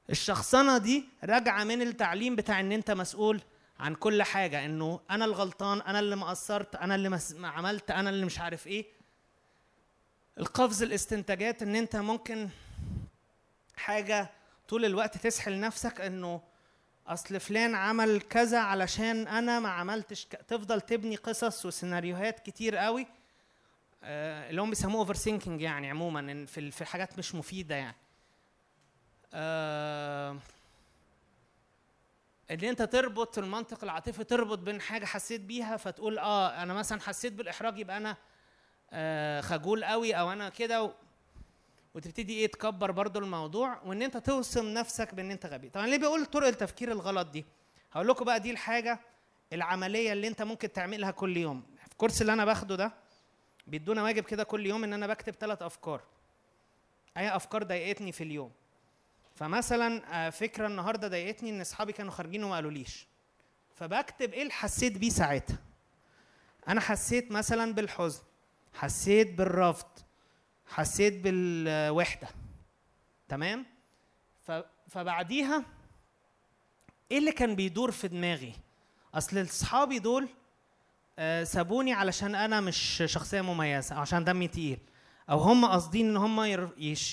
الشخصنة 0.10 0.78
دي 0.78 1.06
راجعة 1.24 1.64
من 1.64 1.82
التعليم 1.82 2.36
بتاع 2.36 2.60
إن 2.60 2.72
أنت 2.72 2.92
مسؤول 2.92 3.42
عن 3.80 3.96
كل 3.96 4.24
حاجة 4.24 4.66
إنه 4.66 5.00
أنا 5.12 5.26
الغلطان 5.26 5.82
أنا 5.82 6.00
اللي 6.00 6.16
مقصرت 6.16 6.76
أنا 6.76 6.96
اللي 6.96 7.10
ما 7.10 7.48
عملت 7.48 7.92
أنا 7.92 8.10
اللي 8.10 8.26
مش 8.26 8.40
عارف 8.40 8.68
إيه. 8.68 8.86
القفز 10.38 10.84
الاستنتاجات 10.84 11.62
إن 11.62 11.76
أنت 11.76 11.96
ممكن 11.96 12.50
حاجة 13.76 14.32
طول 14.68 14.86
الوقت 14.86 15.18
تسحل 15.18 15.60
نفسك 15.60 16.02
إنه 16.02 16.42
أصل 17.14 17.40
فلان 17.40 17.76
عمل 17.76 18.22
كذا 18.22 18.60
علشان 18.60 19.28
أنا 19.28 19.60
ما 19.60 19.70
عملتش 19.70 20.26
ك... 20.26 20.30
تفضل 20.30 20.82
تبني 20.82 21.16
قصص 21.16 21.66
وسيناريوهات 21.66 22.40
كتير 22.40 22.76
قوي 22.78 23.08
آه، 24.04 24.50
اللي 24.50 24.62
هم 24.62 24.70
بيسموه 24.70 25.00
overthinking 25.02 25.62
يعني 25.62 25.90
عموما 25.90 26.20
إن 26.20 26.46
في 26.46 26.72
في 26.72 26.86
حاجات 26.86 27.18
مش 27.18 27.36
مفيدة 27.36 27.76
يعني 27.76 27.96
آه، 29.34 30.38
ان 32.52 32.64
أنت 32.64 32.82
تربط 32.82 33.38
المنطق 33.38 33.84
العاطفي 33.84 34.24
تربط 34.24 34.60
بين 34.60 34.82
حاجة 34.82 35.06
حسيت 35.06 35.42
بيها 35.42 35.78
فتقول 35.78 36.20
آه 36.20 36.64
أنا 36.64 36.74
مثلا 36.74 37.02
حسيت 37.02 37.34
بالإحراج 37.34 37.80
يبقى 37.80 37.98
أنا 37.98 38.18
آه، 38.92 39.42
خجول 39.42 39.86
قوي 39.86 40.14
أو 40.14 40.32
أنا 40.32 40.50
كده. 40.50 40.94
وتبتدي 41.94 42.34
إيه 42.34 42.48
تكبر 42.48 42.92
برضو 42.92 43.20
الموضوع 43.20 43.82
وان 43.86 44.02
انت 44.02 44.18
توصم 44.18 44.66
نفسك 44.66 45.14
بان 45.14 45.32
انت 45.32 45.46
غبي. 45.46 45.70
طبعا 45.70 45.88
ليه 45.88 45.98
بقول 45.98 46.26
طرق 46.26 46.48
التفكير 46.48 46.92
الغلط 46.92 47.28
دي؟ 47.28 47.46
هقول 47.92 48.08
لكم 48.08 48.26
بقى 48.26 48.40
دي 48.40 48.52
الحاجة 48.52 49.00
العملية 49.54 50.14
اللي 50.14 50.28
انت 50.28 50.42
ممكن 50.42 50.74
تعملها 50.74 51.12
كل 51.12 51.38
يوم. 51.38 51.64
في 51.86 51.92
الكورس 51.92 52.22
اللي 52.22 52.34
أنا 52.34 52.46
باخده 52.46 52.76
ده 52.76 52.94
بيدونا 53.68 54.04
واجب 54.04 54.24
كده 54.24 54.44
كل 54.44 54.66
يوم 54.66 54.84
ان 54.84 54.94
أنا 54.94 55.08
بكتب 55.08 55.34
ثلاث 55.36 55.62
افكار. 55.62 56.02
اي 57.18 57.36
افكار 57.36 57.64
ضايقتني 57.64 58.12
في 58.12 58.24
اليوم. 58.24 58.52
فمثلا 59.36 60.02
آه، 60.28 60.30
فكرة 60.30 60.68
النهارده 60.68 61.08
ضايقتني 61.08 61.50
ان 61.50 61.62
اصحابي 61.62 61.94
كانوا 61.94 62.12
خارجين 62.12 62.44
وما 62.44 62.56
قالوليش. 62.56 63.08
فبكتب 63.76 64.34
إيه 64.34 64.42
اللي 64.42 64.54
حسيت 64.54 64.98
بيه 64.98 65.10
ساعتها؟ 65.10 65.58
أنا 66.68 66.82
حسيت 66.82 67.32
مثلا 67.32 67.74
بالحزن 67.74 68.22
حسيت 68.74 69.34
بالرفض 69.34 69.88
حسيت 70.72 71.14
بالوحدة 71.14 72.28
تمام. 73.28 73.66
فبعديها 74.88 75.66
إيه 77.12 77.18
اللي 77.18 77.32
كان 77.32 77.56
بيدور 77.56 77.92
في 77.92 78.08
دماغي 78.08 78.54
أصل 79.14 79.42
أصحابي 79.42 80.00
دول 80.00 80.30
آه، 81.20 81.44
سابوني 81.44 81.94
علشان 81.94 82.36
أنا 82.36 82.62
مش 82.62 83.04
شخصية 83.06 83.42
مميزة 83.42 83.96
عشان 83.96 84.24
دمي 84.24 84.48
تقيل 84.48 84.80
أو 85.30 85.40
هم 85.40 85.66
قاصدين 85.66 86.10
إن 86.10 86.18
هم 86.18 86.68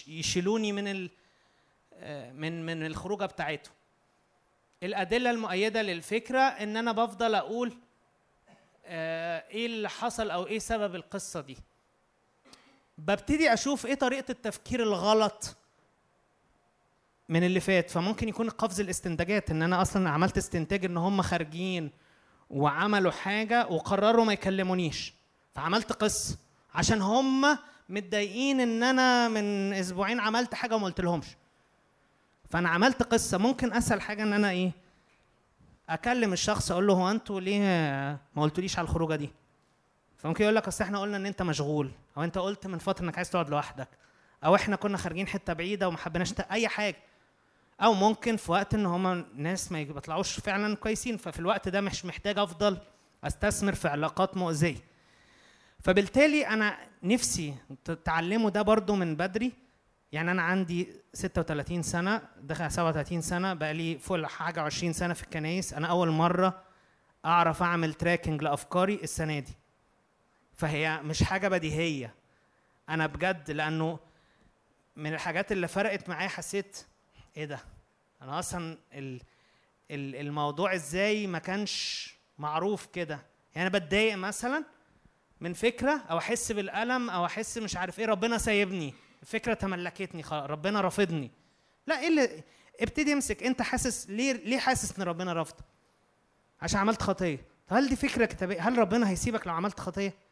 يشيلوني 0.08 0.72
من. 0.72 1.08
آه، 1.94 2.32
من 2.32 2.66
من 2.66 2.86
الخروجة 2.86 3.24
بتاعتهم 3.26 3.74
الأدلة 4.82 5.30
المؤيدة 5.30 5.82
للفكرة 5.82 6.40
إن 6.40 6.76
أنا 6.76 6.92
بفضل 6.92 7.34
أقول 7.34 7.72
آه، 8.86 9.44
إيه 9.50 9.66
اللي 9.66 9.88
حصل 9.88 10.30
أو 10.30 10.46
إيه 10.46 10.58
سبب 10.58 10.94
القصة 10.94 11.40
دي 11.40 11.56
ببتدي 12.98 13.52
أشوف 13.52 13.86
إيه 13.86 13.94
طريقة 13.94 14.30
التفكير 14.30 14.82
الغلط 14.82 15.56
من 17.28 17.44
اللي 17.44 17.60
فات. 17.60 17.90
فممكن 17.90 18.28
يكون 18.28 18.50
قفز 18.50 18.80
الاستنتاجات 18.80 19.50
إن 19.50 19.62
أنا 19.62 19.82
أصلا 19.82 20.10
عملت 20.10 20.38
استنتاج 20.38 20.84
إن 20.84 20.96
هم 20.96 21.22
خارجين 21.22 21.90
وعملوا 22.50 23.10
حاجة 23.10 23.66
وقرروا 23.66 24.24
ما 24.24 24.32
يكلمونيش. 24.32 25.14
فعملت 25.54 25.92
قصه 25.92 26.38
عشان 26.74 27.02
هم 27.02 27.58
متضايقين 27.88 28.60
إن 28.60 28.82
أنا 28.82 29.28
من 29.28 29.72
أسبوعين 29.72 30.20
عملت 30.20 30.54
حاجة 30.54 30.74
وما 30.74 30.84
قلتلهمش. 30.84 31.26
فأنا 32.50 32.68
عملت 32.68 33.02
قصة. 33.02 33.38
ممكن 33.38 33.72
اسهل 33.72 34.00
حاجة 34.00 34.22
إن 34.22 34.32
أنا 34.32 34.50
إيه 34.50 34.72
أكلم 35.88 36.32
الشخص 36.32 36.70
أقول 36.70 36.86
له 36.86 36.94
هو 36.94 37.10
أنتوا 37.10 37.40
ليه 37.40 37.60
ما 38.36 38.42
قلتوليش 38.42 38.78
على 38.78 38.84
الخروجة 38.84 39.16
دي؟ 39.16 39.30
فممكن 40.18 40.44
يقول 40.44 40.56
لك 40.56 40.66
أصل 40.68 40.84
إحنا 40.84 41.00
قلنا 41.00 41.16
إن 41.16 41.26
أنت 41.26 41.42
مشغول 41.42 41.90
أو 42.16 42.24
أنت 42.24 42.38
قلت 42.38 42.66
من 42.66 42.78
فترة 42.78 43.04
إنك 43.04 43.16
عايز 43.16 43.30
تقعد 43.30 43.50
لوحدك 43.50 43.88
أو 44.44 44.54
إحنا 44.54 44.76
كنا 44.76 44.96
خارجين 44.98 45.26
حتة 45.26 45.52
بعيدة 45.52 45.88
وما 45.88 45.96
حبيناش 45.98 46.34
أي 46.50 46.68
حاجة. 46.68 46.96
أو 47.80 47.94
ممكن 47.94 48.36
في 48.36 48.52
وقت 48.52 48.74
إن 48.74 48.86
هما 48.86 49.24
ناس 49.34 49.72
ما 49.72 49.82
بيطلعوش 49.82 50.40
فعلا 50.40 50.76
كويسين 50.76 51.16
ففي 51.16 51.38
الوقت 51.38 51.68
ده 51.68 51.80
مش 51.80 52.04
محتاج 52.04 52.38
أفضل 52.38 52.78
أستثمر 53.24 53.74
في 53.74 53.88
علاقات 53.88 54.36
مؤذية. 54.36 54.76
فبالتالي 55.80 56.46
أنا 56.46 56.78
نفسي 57.02 57.54
تتعلموا 57.84 58.50
ده 58.50 58.62
برضو 58.62 58.94
من 58.94 59.16
بدري. 59.16 59.52
يعني 60.12 60.30
أنا 60.30 60.42
عندي 60.42 60.88
36 61.12 61.82
سنة 61.82 62.22
داخل 62.40 62.70
37 62.70 63.20
سنة 63.20 63.54
بقى 63.54 63.74
لي 63.74 63.98
فوق 63.98 64.26
حاجة 64.26 64.60
20 64.60 64.92
سنة 64.92 65.14
في 65.14 65.22
الكنايس 65.22 65.74
أنا 65.74 65.86
أول 65.86 66.08
مرة 66.10 66.62
أعرف 67.24 67.62
أعمل 67.62 67.94
tracking 67.94 68.42
لأفكاري 68.42 68.94
السنة 69.02 69.38
دي. 69.38 69.52
فهي 70.58 71.00
مش 71.02 71.22
حاجة 71.22 71.48
بديهية. 71.48 72.14
أنا 72.88 73.06
بجد 73.06 73.50
لأنه 73.50 73.98
من 74.96 75.14
الحاجات 75.14 75.52
اللي 75.52 75.68
فرقت 75.68 76.08
معايا 76.08 76.28
حسيت 76.28 76.86
إيه 77.36 77.44
ده؟ 77.44 77.60
أنا 78.22 78.38
أصلا 78.38 78.78
ال 78.92 79.20
ال 79.90 80.16
الموضوع 80.16 80.74
إزاي 80.74 81.26
ما 81.26 81.38
كانش 81.38 82.14
معروف 82.38 82.86
كده؟ 82.86 83.18
يعني 83.54 83.68
أنا 83.68 83.78
بتضايق 83.78 84.16
مثلا 84.16 84.64
من 85.40 85.52
فكرة 85.52 86.02
أو 86.10 86.18
أحس 86.18 86.52
بالألم 86.52 87.10
أو 87.10 87.26
أحس 87.26 87.58
مش 87.58 87.76
عارف 87.76 87.98
إيه 87.98 88.06
ربنا 88.06 88.38
سايبني. 88.38 88.94
الفكرة 89.22 89.54
تملكتني 89.54 90.22
ربنا 90.32 90.80
رافضني. 90.80 91.30
لا 91.86 92.00
إيه 92.00 92.08
اللي 92.08 92.42
ابتدي 92.80 93.12
امسك. 93.12 93.42
أنت 93.42 93.62
حاسس 93.62 94.10
ليه 94.10 94.32
ليه 94.32 94.58
حاسس 94.58 94.98
إن 94.98 95.02
ربنا 95.04 95.32
رافضك 95.32 95.64
عشان 96.62 96.80
عملت 96.80 97.02
خطية. 97.02 97.46
هل 97.68 97.88
دي 97.88 97.96
فكرة 97.96 98.24
كتابية؟ 98.24 98.68
هل 98.68 98.78
ربنا 98.78 99.10
هيسيبك 99.10 99.46
لو 99.46 99.52
عملت 99.52 99.80
خطية؟ 99.80 100.27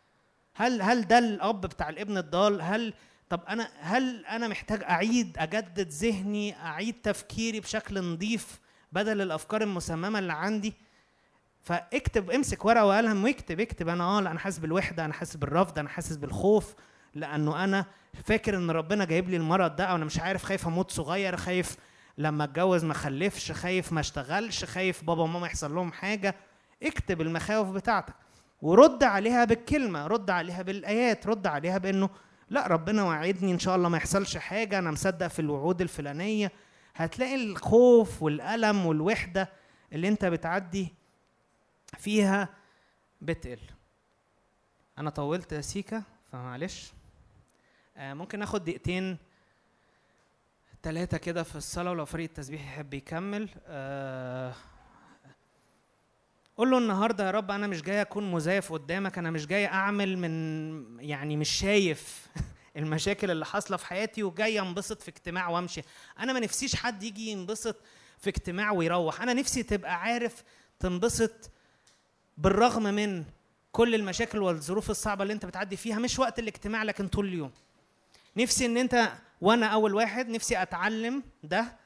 هل 0.57 0.83
هل 0.83 1.07
ده 1.07 1.19
الأب 1.19 1.61
بتاع 1.61 1.89
الابن 1.89 2.19
الضال؟ 2.19 2.63
هل 2.63 2.95
طب 3.29 3.41
أنا 3.49 3.69
هل 3.81 4.27
أنا 4.27 4.49
محتاج 4.49 4.83
أعيد 4.83 5.37
أجدد 5.39 5.89
ذهني 5.89 6.57
أعيد 6.57 6.95
تفكيري 7.03 7.61
بشكل 7.61 8.01
نظيف 8.05 8.61
بدل 8.93 9.21
الأفكار 9.21 9.63
المسممة 9.63 10.19
اللي 10.19 10.33
عندي؟ 10.33 10.75
فاكتب 11.63 12.31
امسك 12.31 12.65
ورقة 12.65 12.85
وقلم 12.87 13.25
واكتب 13.25 13.61
اكتب. 13.61 13.89
أنا 13.89 14.05
آه 14.05 14.19
أنا 14.19 14.39
حاسس 14.39 14.59
بالوحدة 14.59 15.05
أنا 15.05 15.13
حاسس 15.13 15.37
بالرفض 15.37 15.79
أنا 15.79 15.89
حاسس 15.89 16.17
بالخوف 16.17 16.75
لأنه 17.15 17.65
أنا 17.65 17.87
فاكر 18.25 18.57
إن 18.57 18.71
ربنا 18.71 19.05
جايب 19.05 19.29
لي 19.31 19.37
المرض 19.37 19.77
ده 19.77 19.85
أو 19.85 19.97
أنا 19.97 20.05
مش 20.05 20.19
عارف 20.19 20.45
خايف 20.45 20.67
أموت 20.67 20.91
صغير 20.91 21.37
خايف 21.37 21.77
لما 22.19 22.45
أتجوز 22.45 22.85
ما 22.85 22.93
أخلفش 22.93 23.53
خايف 23.53 23.93
ما 23.93 24.01
أشتغلش 24.01 24.65
خايف 24.65 25.05
بابا 25.05 25.23
وماما 25.23 25.47
يحصل 25.47 25.75
لهم 25.75 25.93
حاجة. 25.93 26.35
اكتب 26.83 27.21
المخاوف 27.21 27.69
بتاعتك. 27.69 28.15
ورد 28.63 29.05
عليها 29.05 29.45
بالكلمة 29.45 30.07
رد 30.07 30.31
عليها 30.31 30.63
بالآيات 30.63 31.27
رد 31.27 31.47
عليها 31.47 31.79
بإنه 31.79 32.11
لا 32.51 32.67
ربنا 32.67 33.03
وعدني 33.05 33.53
إن 33.53 33.59
شاء 33.59 33.77
الله 33.77 33.89
ما 33.89 33.97
يحصلش 33.97 34.37
حاجة 34.37 34.79
أنا 34.79 34.91
مصدق 34.91 35.27
في 35.27 35.39
الوعود 35.39 35.81
الفلانية. 35.81 36.53
هتلاقي 36.95 37.35
الخوف 37.35 38.23
والألم 38.23 38.87
والوحدة 38.87 39.49
اللي 39.93 40.09
أنت 40.09 40.25
بتعدي 40.25 40.95
فيها 41.99 42.49
بتقل. 43.21 43.59
أنا 44.99 45.11
طولت 45.11 45.53
يا 45.53 45.61
سيكا 45.61 46.03
فمعلش. 46.33 46.93
آه 47.97 48.15
ممكن 48.15 48.39
ناخد 48.39 48.65
دقيقتين 48.65 49.19
ثلاثة 50.83 51.19
كده 51.19 51.43
في 51.43 51.57
الصلاة 51.57 51.91
ولو 51.91 52.05
فريق 52.05 52.29
التسبيح 52.29 52.65
يحب 52.65 52.95
يكمل. 52.95 53.49
آه 53.67 54.55
قول 56.57 56.71
له 56.71 56.79
النهارده 56.79 57.27
يا 57.27 57.31
رب 57.31 57.51
أنا 57.51 57.67
مش 57.67 57.83
جاي 57.83 58.01
أكون 58.01 58.31
مزيف 58.31 58.73
قدامك 58.73 59.19
أنا 59.19 59.31
مش 59.31 59.47
جاي 59.47 59.67
أعمل 59.67 60.19
من 60.19 61.01
يعني 61.01 61.37
مش 61.37 61.51
شايف 61.51 62.27
المشاكل 62.77 63.31
اللي 63.31 63.47
حاصلة 63.47 63.77
في 63.77 63.87
حياتي 63.87 64.23
وجاي 64.23 64.61
أنبسط 64.61 65.03
في 65.03 65.09
اجتماع 65.09 65.49
وأمشي. 65.49 65.83
أنا 66.19 66.33
ما 66.33 66.41
نفسيش 66.41 66.77
حد 66.77 67.03
يجي 67.03 67.31
ينبسط 67.31 67.77
في 68.19 68.31
اجتماع 68.31 68.73
ويروح. 68.73 69.23
أنا 69.23 69.33
نفسي 69.33 69.63
تبقى 69.63 70.01
عارف 70.01 70.43
تنبسط 70.81 71.51
بالرغم 72.39 72.83
من 72.83 73.25
كل 73.73 73.95
المشاكل 73.95 74.39
والظروف 74.39 74.91
الصعبة 74.91 75.23
اللي 75.23 75.33
أنت 75.35 75.47
بتعدي 75.47 75.77
فيها 75.77 75.99
مش 75.99 76.19
وقت 76.19 76.39
الاجتماع 76.39 76.83
لكن 76.83 77.09
طول 77.09 77.27
اليوم. 77.27 77.53
نفسي 78.37 78.67
إن 78.67 78.77
أنت 78.77 79.13
وأنا 79.41 79.67
أول 79.67 79.95
واحد 79.95 80.29
نفسي 80.29 80.63
أتعلم 80.63 81.23
ده 81.43 81.77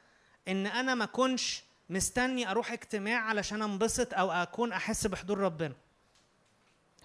إن 0.48 0.66
أنا 0.66 0.94
ما 0.94 1.04
أكونش 1.04 1.69
مستني 1.90 2.50
أروح 2.50 2.72
اجتماع 2.72 3.20
علشان 3.20 3.62
انبسط 3.62 4.14
أو 4.14 4.30
أكون 4.32 4.72
أحس 4.72 5.06
بحضور 5.06 5.38
ربنا. 5.38 5.74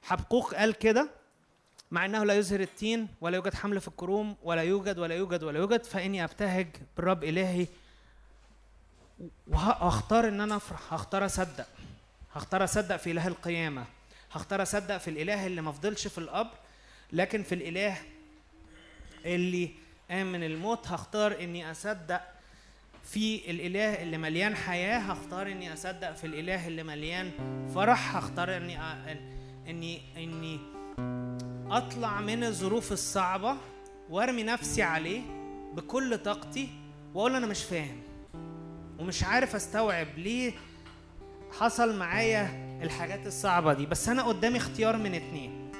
حبقوق 0.03 0.53
قال 0.55 0.73
كده 0.73 1.09
مع 1.91 2.05
إنه 2.05 2.23
لا 2.23 2.33
يزهر 2.33 2.59
التين 2.59 3.07
ولا 3.21 3.35
يوجد 3.35 3.53
حمل 3.53 3.81
في 3.81 3.87
الكروم 3.87 4.35
ولا 4.43 4.61
يوجد 4.61 4.99
ولا 4.99 5.15
يوجد 5.15 5.43
ولا 5.43 5.59
يوجد 5.59 5.83
فإني 5.83 6.23
أبتهج 6.23 6.67
بالرب 6.97 7.23
إلهي 7.23 7.67
وهختار 9.47 10.27
إن 10.27 10.41
أنا 10.41 10.55
أفرح 10.55 10.93
هختار 10.93 11.25
أصدق 11.25 11.67
هختار 12.33 12.63
أصدق 12.63 12.97
في 12.97 13.11
إله 13.11 13.27
القيامة 13.27 13.85
هختار 14.31 14.61
أصدق 14.61 14.97
في 14.97 15.09
الإله 15.09 15.45
اللي 15.45 15.61
ما 15.61 15.71
فضلش 15.71 16.07
في 16.07 16.17
القبر 16.17 16.53
لكن 17.11 17.43
في 17.43 17.55
الإله 17.55 17.97
اللي 19.25 19.71
قام 20.11 20.31
من 20.31 20.43
الموت 20.43 20.87
هختار 20.87 21.39
إني 21.43 21.71
أصدق 21.71 22.21
في 23.05 23.51
الإله 23.51 24.01
اللي 24.03 24.17
مليان 24.17 24.55
حياة 24.55 24.99
هختار 24.99 25.51
إني 25.51 25.73
أصدق 25.73 26.11
في 26.15 26.27
الإله 26.27 26.67
اللي 26.67 26.83
مليان 26.83 27.31
فرح 27.75 28.15
هختار 28.15 28.57
إني. 28.57 28.77
إني 29.69 30.01
إني 30.17 30.59
أطلع 31.71 32.21
من 32.21 32.43
الظروف 32.43 32.91
الصعبة 32.91 33.55
وأرمي 34.09 34.43
نفسي 34.43 34.83
عليه 34.83 35.21
بكل 35.73 36.17
طاقتي 36.17 36.69
وأقول 37.13 37.35
أنا 37.35 37.47
مش 37.47 37.63
فاهم 37.63 38.01
ومش 38.99 39.23
عارف 39.23 39.55
أستوعب 39.55 40.07
ليه 40.17 40.51
حصل 41.59 41.97
معايا 41.97 42.49
الحاجات 42.83 43.27
الصعبة 43.27 43.73
دي 43.73 43.85
بس 43.85 44.09
أنا 44.09 44.23
قدامي 44.23 44.57
اختيار 44.57 44.97
من 44.97 45.13
اتنين 45.15 45.71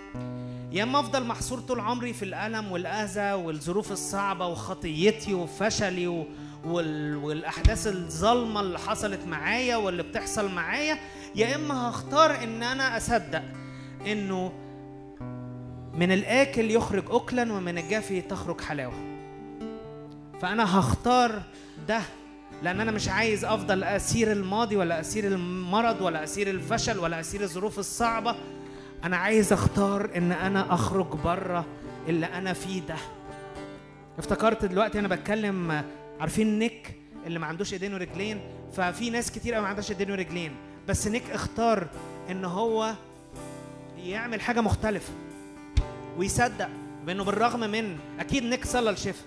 يا 0.72 0.84
إما 0.84 1.00
أفضل 1.00 1.24
محصور 1.24 1.60
طول 1.60 1.80
عمري 1.80 2.14
في 2.14 2.26
الألم 2.26 2.72
والأذى 2.72 3.34
والظروف 3.34 3.92
الصعبة 3.92 4.48
وخطيتي 4.48 5.34
وفشلي 5.34 6.08
و... 6.08 6.26
وال... 6.66 7.16
والأحداث 7.16 7.88
الظالمة 7.88 8.60
اللي 8.62 8.80
حصلت 8.80 9.20
معايا 9.28 9.76
واللي 9.76 10.04
بتحصل 10.04 10.52
معايا 10.52 10.98
يا 11.36 11.56
إما 11.56 11.90
هختار 11.90 12.44
إن 12.44 12.64
أنا 12.64 12.98
أصدق 12.98 13.44
إنه 14.08 14.52
من 15.94 16.12
الآكل 16.12 16.72
يخرج 16.72 17.04
اكلا 17.10 17.54
ومن 17.54 17.78
الجافي 17.78 18.22
تخرج 18.22 18.62
حلاوة. 18.62 18.94
فأنا 20.42 20.80
هختار 20.80 21.42
ده 21.88 22.02
لأن 22.64 22.80
أنا 22.82 22.92
مش 22.92 23.10
عايز 23.10 23.46
أفضل 23.46 23.84
أسير 23.84 24.32
الماضي 24.32 24.76
ولا 24.76 25.00
أسير 25.00 25.28
المرض 25.28 26.02
ولا 26.02 26.24
أسير 26.24 26.50
الفشل 26.50 27.00
ولا 27.00 27.20
أسير 27.20 27.42
الظروف 27.42 27.80
الصعبة. 27.80 28.36
أنا 29.04 29.18
عايز 29.18 29.54
أختار 29.54 30.10
إن 30.16 30.32
أنا 30.32 30.74
أخرج 30.74 31.08
بره 31.24 31.66
اللي 32.08 32.26
أنا 32.26 32.54
فيه 32.54 32.82
ده. 32.82 32.96
افتكرت 34.20 34.66
دلوقتي 34.66 35.00
أنا 35.00 35.08
بتكلم 35.08 35.84
عارفين 36.20 36.60
نيك 36.60 36.96
اللي 37.26 37.40
ما 37.40 37.46
عندوش 37.46 37.74
ايدين 37.74 37.94
ورجلين؟ 37.94 38.40
ففي 38.74 39.10
ناس 39.10 39.32
كتير 39.32 39.54
قوي 39.54 39.64
ما 39.64 39.68
عندهاش 39.70 39.92
ايدين 39.92 40.12
ورجلين. 40.12 40.56
بس 40.88 41.08
نيك 41.08 41.32
اختار 41.32 41.88
ان 42.30 42.46
هو 42.46 42.94
يعمل 43.98 44.42
حاجة 44.42 44.62
مختلفة 44.62 45.14
ويصدق 46.18 46.70
بانه 47.06 47.24
بالرغم 47.24 47.60
من 47.60 47.98
أكيد 48.20 48.44
نيك 48.44 48.66
صلى 48.66 48.90
الشفاء 48.90 49.26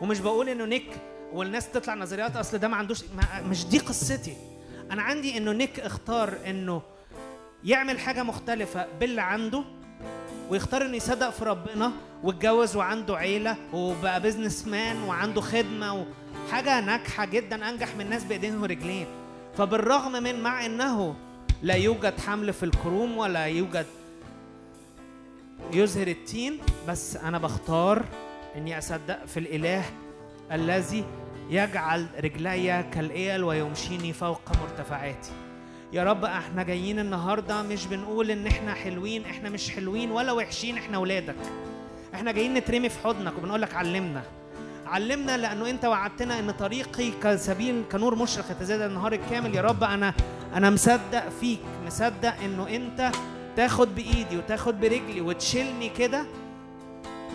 ومش 0.00 0.20
بقول 0.20 0.48
انه 0.48 0.64
نيك 0.64 0.86
والناس 1.32 1.70
تطلع 1.70 1.94
نظريات 1.94 2.36
اصل 2.36 2.58
ده 2.58 2.68
ما 2.68 2.76
عندوش 2.76 3.04
ما 3.04 3.42
مش 3.42 3.66
دي 3.66 3.78
قصتي. 3.78 4.36
أنا 4.90 5.02
عندي 5.02 5.38
انه 5.38 5.52
نيك 5.52 5.80
اختار 5.80 6.38
انه 6.46 6.82
يعمل 7.64 7.98
حاجة 7.98 8.22
مختلفة 8.22 8.86
باللي 9.00 9.22
عنده 9.22 9.64
ويختار 10.50 10.82
إنه 10.82 10.96
يصدق 10.96 11.30
في 11.30 11.44
ربنا 11.44 11.92
واتجوز 12.22 12.76
وعنده 12.76 13.16
عيلة 13.16 13.56
وبقى 13.72 14.20
businessman 14.20 15.02
وعنده 15.02 15.40
خدمة 15.40 16.06
وحاجة 16.46 16.80
ناجحة 16.80 17.24
جدا 17.24 17.68
أنجح 17.68 17.94
من 17.94 18.00
الناس 18.00 18.24
بايديهم 18.24 18.62
ورجلين. 18.62 19.06
فبالرغم 19.56 20.12
من 20.12 20.42
مع 20.42 20.66
إنه 20.66 21.14
لا 21.62 21.74
يوجد 21.74 22.20
حمل 22.20 22.52
في 22.52 22.62
الكروم 22.62 23.18
ولا 23.18 23.44
يوجد 23.44 23.86
يزهر 25.72 26.06
التين 26.06 26.58
بس 26.88 27.16
أنا 27.16 27.38
بختار 27.38 28.04
إني 28.56 28.78
أصدق 28.78 29.24
في 29.24 29.40
الإله 29.40 29.84
الذي 30.52 31.04
يجعل 31.50 32.06
رجلي 32.24 32.84
كالإيل 32.92 33.44
ويمشيني 33.44 34.12
فوق 34.12 34.40
مرتفعاتي. 34.62 35.30
يا 35.92 36.04
رب 36.04 36.24
إحنا 36.24 36.62
جايين 36.62 36.98
النهارده 36.98 37.62
مش 37.62 37.86
بنقول 37.86 38.30
ان 38.30 38.46
إحنا 38.46 38.74
حلوين 38.74 39.24
إحنا 39.24 39.50
مش 39.50 39.70
حلوين 39.70 40.10
ولا 40.10 40.32
وحشين 40.32 40.78
إحنا 40.78 40.98
ولادك. 40.98 41.36
إحنا 42.14 42.32
جايين 42.32 42.54
نترمي 42.54 42.88
في 42.88 42.98
حضنك 43.04 43.38
وبنقول 43.38 43.62
لك 43.62 43.74
علمنا. 43.74 44.22
علمنا 44.86 45.36
لأنه 45.36 45.70
انت 45.70 45.84
وعدتنا 45.84 46.38
ان 46.38 46.50
طريقي 46.50 47.10
كسبيل 47.22 47.82
كنور 47.92 48.14
مشرق 48.14 48.50
يتزاد 48.50 48.80
النهار 48.80 49.12
الكامل. 49.12 49.54
يا 49.54 49.62
رب 49.62 49.84
أنا 49.84 50.14
أنا 50.54 50.70
مصدق 50.70 51.28
فيك 51.40 51.60
مصدق 51.86 52.34
انه 52.44 52.68
انت 52.68 53.10
تاخد 53.56 53.94
بإيدي 53.94 54.36
وتاخد 54.36 54.80
برجلي 54.80 55.20
وتشيلني 55.20 55.88
كده 55.88 56.24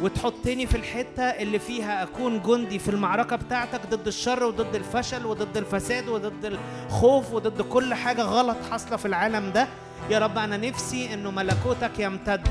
وتحطني 0.01 0.67
في 0.67 0.77
الحتة 0.77 1.23
اللي 1.23 1.59
فيها 1.59 2.03
أكون 2.03 2.41
جندي 2.41 2.79
في 2.79 2.89
المعركة 2.89 3.35
بتاعتك 3.35 3.81
ضد 3.89 4.07
الشر 4.07 4.43
وضد 4.43 4.75
الفشل 4.75 5.25
وضد 5.25 5.57
الفساد 5.57 6.07
وضد 6.07 6.57
الخوف 6.85 7.33
وضد 7.33 7.61
كل 7.61 7.93
حاجة 7.93 8.21
غلط 8.21 8.57
حاصلة 8.71 8.97
في 8.97 9.05
العالم 9.05 9.51
ده. 9.51 9.67
يا 10.09 10.19
رب 10.19 10.37
أنا 10.37 10.57
نفسي 10.57 11.13
إنه 11.13 11.31
ملكوتك 11.31 11.99
يمتد 11.99 12.47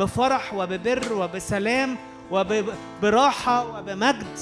بفرح 0.00 0.54
وببر 0.54 1.12
وبسلام 1.12 1.96
وبراحة 2.30 3.78
وبمجد. 3.78 4.38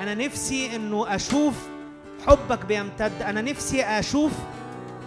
أنا 0.00 0.14
نفسي 0.14 0.76
إنه 0.76 1.14
أشوف 1.14 1.54
حبك 2.26 2.64
بيمتد. 2.64 3.22
أنا 3.22 3.40
نفسي 3.40 3.84
أشوف 3.84 4.32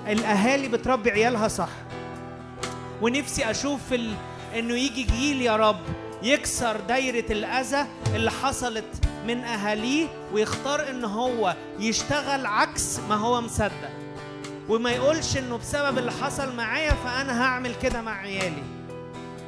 الأهالي 0.07 0.67
بتربي 0.67 1.11
عيالها 1.11 1.47
صح. 1.47 1.69
ونفسي 3.01 3.51
أشوف 3.51 3.93
ال... 3.93 4.13
إنه 4.55 4.73
يجي 4.73 5.03
جيل 5.03 5.41
يا 5.41 5.55
رب 5.55 5.79
يكسر 6.23 6.79
دايرة 6.87 7.31
الأذى 7.31 7.85
اللي 8.15 8.31
حصلت 8.31 8.85
من 9.27 9.43
أهاليه 9.43 10.07
ويختار 10.33 10.89
إن 10.89 11.05
هو 11.05 11.55
يشتغل 11.79 12.45
عكس 12.45 12.99
ما 13.09 13.15
هو 13.15 13.41
مصدق. 13.41 13.89
وما 14.69 14.91
يقولش 14.91 15.37
إنه 15.37 15.57
بسبب 15.57 15.97
اللي 15.97 16.11
حصل 16.11 16.55
معايا 16.55 16.91
فأنا 16.93 17.43
هعمل 17.43 17.75
كده 17.81 18.01
مع 18.01 18.17
عيالي. 18.19 18.63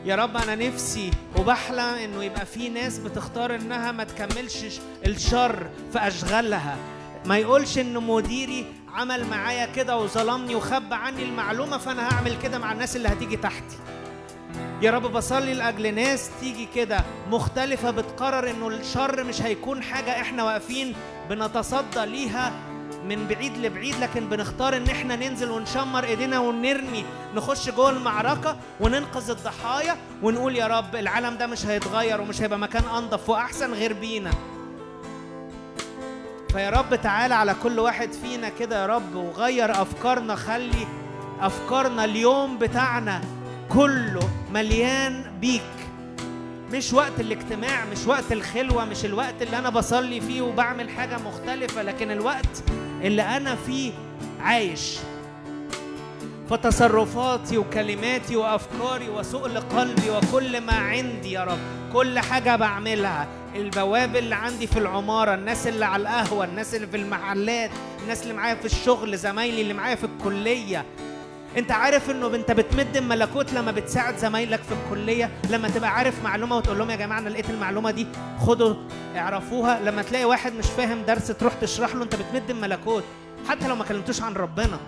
يا 0.05 0.15
رب 0.15 0.37
أنا 0.37 0.55
نفسي 0.55 1.11
وبحلم 1.37 1.79
إنه 1.79 2.23
يبقى 2.23 2.45
في 2.45 2.69
ناس 2.69 2.97
بتختار 2.97 3.55
إنها 3.55 3.91
ما 3.91 4.03
تكملش 4.03 4.57
الشر 5.05 5.67
في 5.93 5.99
أشغالها. 6.07 6.77
ما 7.25 7.37
يقولش 7.37 7.77
إن 7.77 7.93
مديري 7.93 8.65
عمل 8.93 9.25
معايا 9.27 9.65
كده 9.65 9.97
وظلمني 9.97 10.55
وخبى 10.55 10.95
عني 10.95 11.23
المعلومة 11.23 11.77
فأنا 11.77 12.09
هعمل 12.13 12.41
كده 12.43 12.57
مع 12.59 12.71
الناس 12.71 12.95
اللي 12.95 13.07
هتيجي 13.07 13.37
تحتي. 13.37 13.77
يا 14.81 14.91
رب 14.91 15.01
بصلي 15.11 15.53
لأجل 15.53 15.95
ناس 15.95 16.29
تيجي 16.41 16.67
كده 16.75 16.99
مختلفة 17.29 17.91
بتقرر 17.91 18.49
إنه 18.49 18.67
الشر 18.67 19.23
مش 19.23 19.41
هيكون 19.41 19.83
حاجة 19.83 20.21
إحنا 20.21 20.43
واقفين 20.43 20.95
بنتصدى 21.29 22.05
ليها 22.05 22.51
من 23.09 23.27
بعيد 23.27 23.57
لبعيد 23.57 23.95
لكن 23.99 24.29
بنختار 24.29 24.77
إن 24.77 24.87
إحنا 24.87 25.15
ننزل 25.15 25.51
ونشمر 25.51 26.03
إيدينا 26.03 26.39
ونرمي 26.39 27.05
نخش 27.35 27.69
جوه 27.69 27.89
المعركة 27.89 28.57
وننقذ 28.79 29.29
الضحايا 29.29 29.95
ونقول 30.23 30.55
يا 30.55 30.67
رب 30.67 30.95
العالم 30.95 31.37
ده 31.37 31.47
مش 31.47 31.65
هيتغير 31.65 32.21
ومش 32.21 32.41
هيبقى 32.41 32.59
مكان 32.59 32.83
أنضف 32.97 33.29
وأحسن 33.29 33.73
غير 33.73 33.93
بينا. 33.93 34.31
فيا 36.51 36.69
رب 36.69 36.95
تعالى 37.01 37.33
على 37.35 37.55
كل 37.63 37.79
واحد 37.79 38.11
فينا 38.13 38.49
كده 38.49 38.81
يا 38.81 38.87
رب 38.87 39.15
وغير 39.15 39.81
أفكارنا 39.81 40.35
خلي 40.35 40.87
أفكارنا 41.41 42.03
اليوم 42.05 42.57
بتاعنا 42.57 43.21
كله 43.73 44.29
مليان 44.53 45.23
بيك. 45.41 45.61
مش 46.71 46.93
وقت 46.93 47.19
الاجتماع 47.19 47.85
مش 47.85 48.07
وقت 48.07 48.31
الخلوة 48.31 48.85
مش 48.85 49.05
الوقت 49.05 49.41
اللي 49.41 49.57
أنا 49.59 49.69
بصلي 49.69 50.21
فيه 50.21 50.41
وبعمل 50.41 50.89
حاجة 50.89 51.17
مختلفة 51.17 51.81
لكن 51.81 52.11
الوقت 52.11 52.63
اللي 53.01 53.21
أنا 53.21 53.55
فيه 53.55 53.91
عايش. 54.41 54.97
فتصرفاتي 56.49 57.57
وكلماتي 57.57 58.35
وأفكاري 58.35 59.09
وسؤل 59.09 59.57
قلبي 59.59 60.09
وكل 60.09 60.61
ما 60.61 60.73
عندي 60.73 61.31
يا 61.31 61.43
رب. 61.43 61.59
كل 61.93 62.19
حاجة 62.19 62.55
بعملها. 62.55 63.27
البواب 63.55 64.15
اللي 64.15 64.35
عندي 64.35 64.67
في 64.67 64.79
العمارة 64.79 65.33
الناس 65.33 65.67
اللي 65.67 65.85
على 65.85 66.01
القهوة 66.01 66.45
الناس 66.45 66.75
اللي 66.75 66.87
في 66.87 66.97
المحلات 66.97 67.71
الناس 68.03 68.23
اللي 68.23 68.33
معايا 68.33 68.55
في 68.55 68.65
الشغل 68.65 69.17
زمايلي 69.17 69.61
اللي 69.61 69.73
معايا 69.73 69.95
في 69.95 70.03
الكلية. 70.03 70.85
انت 71.57 71.71
عارف 71.71 72.09
انه 72.09 72.35
انت 72.35 72.51
بتمد 72.51 72.97
الملكوت 72.97 73.53
لما 73.53 73.71
بتساعد 73.71 74.17
زمايلك 74.17 74.59
في 74.59 74.73
الكلية 74.73 75.29
لما 75.49 75.69
تبقى 75.69 75.89
عارف 75.89 76.23
معلومة 76.23 76.57
وتقول 76.57 76.77
لهم 76.77 76.89
يا 76.89 76.95
جماعة 76.95 77.19
أنا 77.19 77.29
لقيت 77.29 77.49
المعلومة 77.49 77.91
دي 77.91 78.07
خدوا 78.39 78.75
اعرفوها. 79.15 79.79
لما 79.79 80.01
تلاقي 80.01 80.25
واحد 80.25 80.53
مش 80.53 80.65
فاهم 80.65 81.01
درس 81.01 81.27
تروح 81.27 81.53
تشرح 81.53 81.95
له 81.95 82.03
انت 82.03 82.15
بتمد 82.15 82.49
الملكوت. 82.49 83.03
حتى 83.49 83.67
لو 83.67 83.75
ما 83.75 83.83
كلمتوش 83.83 84.21
عن 84.21 84.33
ربنا. 84.33 84.79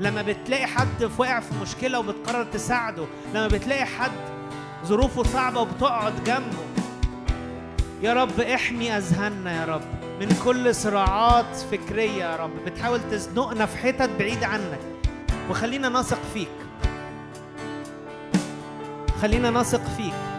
لما 0.00 0.22
بتلاقي 0.22 0.66
حد 0.66 1.10
واقع 1.18 1.40
في 1.40 1.54
مشكلة 1.62 1.98
وبتقرر 1.98 2.44
تساعده 2.44 3.04
لما 3.34 3.48
بتلاقي 3.48 3.84
حد 3.84 4.10
ظروفه 4.86 5.22
صعبة 5.22 5.60
وبتقعد 5.60 6.24
جنبه. 6.24 6.64
يا 8.02 8.12
رب 8.12 8.40
احمي 8.40 8.96
أذهاننا 8.96 9.60
يا 9.60 9.64
رب 9.64 9.82
من 10.20 10.40
كل 10.44 10.74
صراعات 10.74 11.56
فكرية 11.72 12.24
يا 12.24 12.36
رب. 12.36 12.64
بتحاول 12.66 13.00
تزنقنا 13.10 13.66
في 13.66 13.76
حتت 13.76 14.10
بعيد 14.18 14.44
عنك. 14.44 14.78
وخلينا 15.50 15.88
نثق 15.88 16.20
فيك. 16.34 16.48
خلينا 19.22 19.50
نثق 19.50 19.82
فيك. 19.96 20.37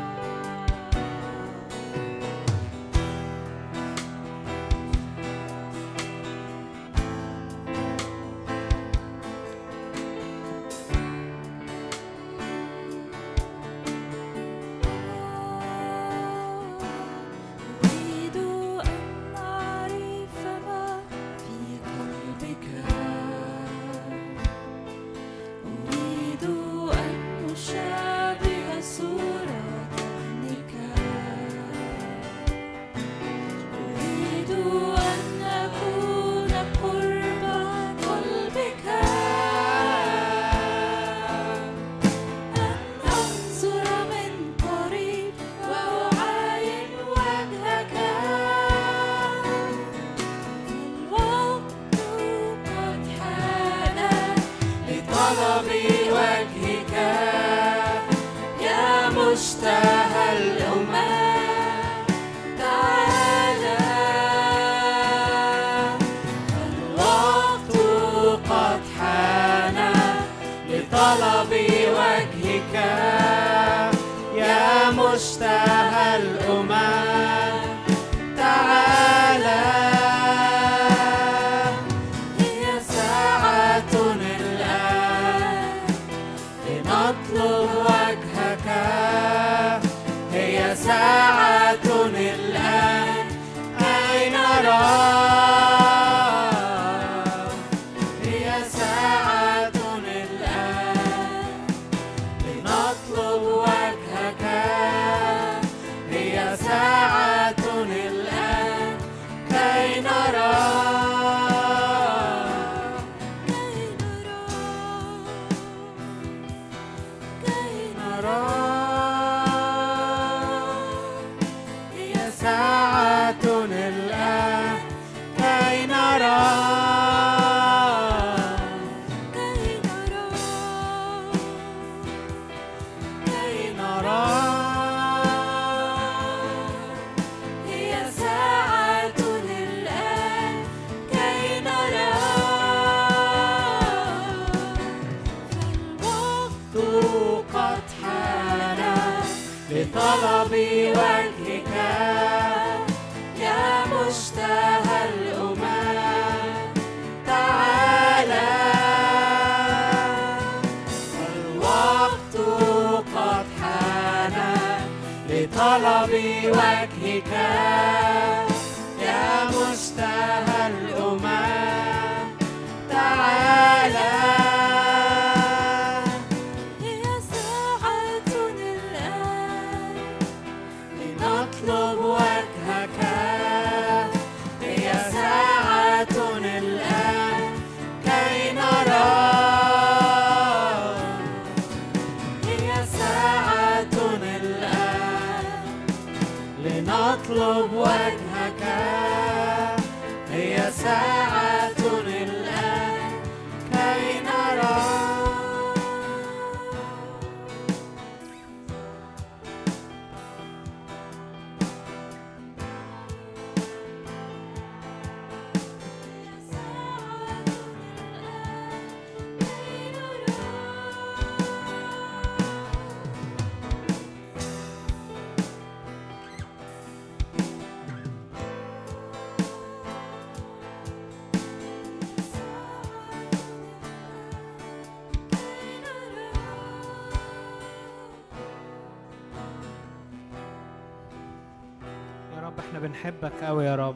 بنحبك 243.00 243.44
قوي 243.44 243.66
يا 243.66 243.76
رب. 243.76 243.96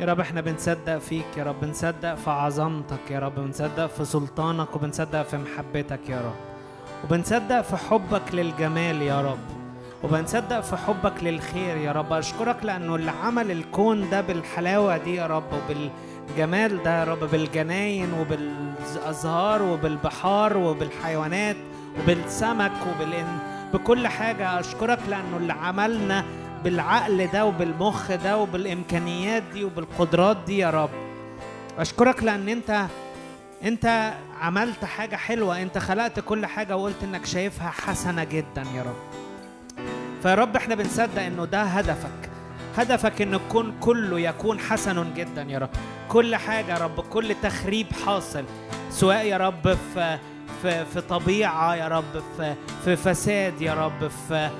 يا 0.00 0.06
رب 0.06 0.20
إحنا 0.20 0.40
بنصدق 0.40 0.98
فيك 0.98 1.36
يا 1.36 1.44
رب 1.44 1.60
بنصدق 1.60 2.14
في 2.14 2.30
عظمتك 2.30 3.10
يا 3.10 3.18
رب 3.18 3.34
بنصدق 3.34 3.86
في 3.86 4.04
سلطانك 4.04 4.76
وبنصدق 4.76 5.22
في 5.22 5.36
محبتك 5.36 6.08
يا 6.08 6.20
رب. 6.20 6.34
وبنصدق 7.04 7.60
في 7.60 7.76
حبك 7.76 8.34
للجمال 8.34 9.02
يا 9.02 9.20
رب. 9.20 9.38
وبنصدق 10.02 10.60
في 10.60 10.76
حبك 10.76 11.22
للخير 11.22 11.76
يا 11.76 11.92
رب. 11.92 12.12
أشكرك 12.12 12.64
لأنه 12.64 12.94
اللي 12.94 13.10
عمل 13.10 13.50
الكون 13.50 14.10
ده 14.10 14.20
بالحلاوة 14.20 14.96
دي 14.96 15.14
يا 15.14 15.26
رب 15.26 15.44
وبالجمال 15.52 16.82
ده 16.82 16.98
يا 17.00 17.04
رب 17.04 17.24
بالجناين 17.30 18.12
وبالأزهار 18.12 19.62
وبالبحار 19.62 20.56
وبالحيوانات 20.56 21.56
وبالسمك 22.02 22.72
وبالإن 22.94 23.38
بكل 23.74 24.08
حاجة. 24.08 24.60
أشكرك 24.60 24.98
لأنه 25.08 25.36
اللي 25.36 25.52
عملنا 25.52 26.24
بالعقل 26.64 27.26
ده 27.26 27.46
وبالمخ 27.46 28.12
ده 28.12 28.38
وبالإمكانيات 28.38 29.42
دي 29.52 29.64
وبالقدرات 29.64 30.36
دي 30.46 30.58
يا 30.58 30.70
رب. 30.70 30.90
أشكرك 31.78 32.22
لأن 32.22 32.48
أنت 32.48 32.86
أنت 33.64 34.12
عملت 34.40 34.84
حاجة 34.84 35.16
حلوة. 35.16 35.62
أنت 35.62 35.78
خلقت 35.78 36.20
كل 36.20 36.46
حاجة 36.46 36.76
وقلت 36.76 37.02
إنك 37.02 37.26
شايفها 37.26 37.70
حسنة 37.70 38.24
جدا 38.24 38.64
يا 38.74 38.82
رب. 38.82 38.96
فيا 40.22 40.34
رب 40.34 40.56
إحنا 40.56 40.74
بنصدق 40.74 41.22
إنه 41.22 41.44
ده 41.44 41.62
هدفك. 41.62 42.30
هدفك 42.76 43.22
إن 43.22 43.34
الكون 43.34 43.74
كله 43.80 44.20
يكون 44.20 44.58
حسن 44.58 45.14
جدا 45.14 45.42
يا 45.42 45.58
رب. 45.58 45.70
كل 46.08 46.36
حاجة 46.36 46.72
يا 46.72 46.78
رب 46.78 47.00
كل 47.00 47.34
تخريب 47.42 47.86
حاصل. 48.06 48.44
سواء 48.90 49.26
يا 49.26 49.36
رب 49.36 49.76
في 49.94 50.18
في 50.62 50.84
في 50.84 51.00
طبيعة 51.00 51.74
يا 51.74 51.88
رب 51.88 52.22
في 52.36 52.54
في 52.84 52.96
فساد 52.96 53.62
يا 53.62 53.74
رب 53.74 54.08
في 54.28 54.50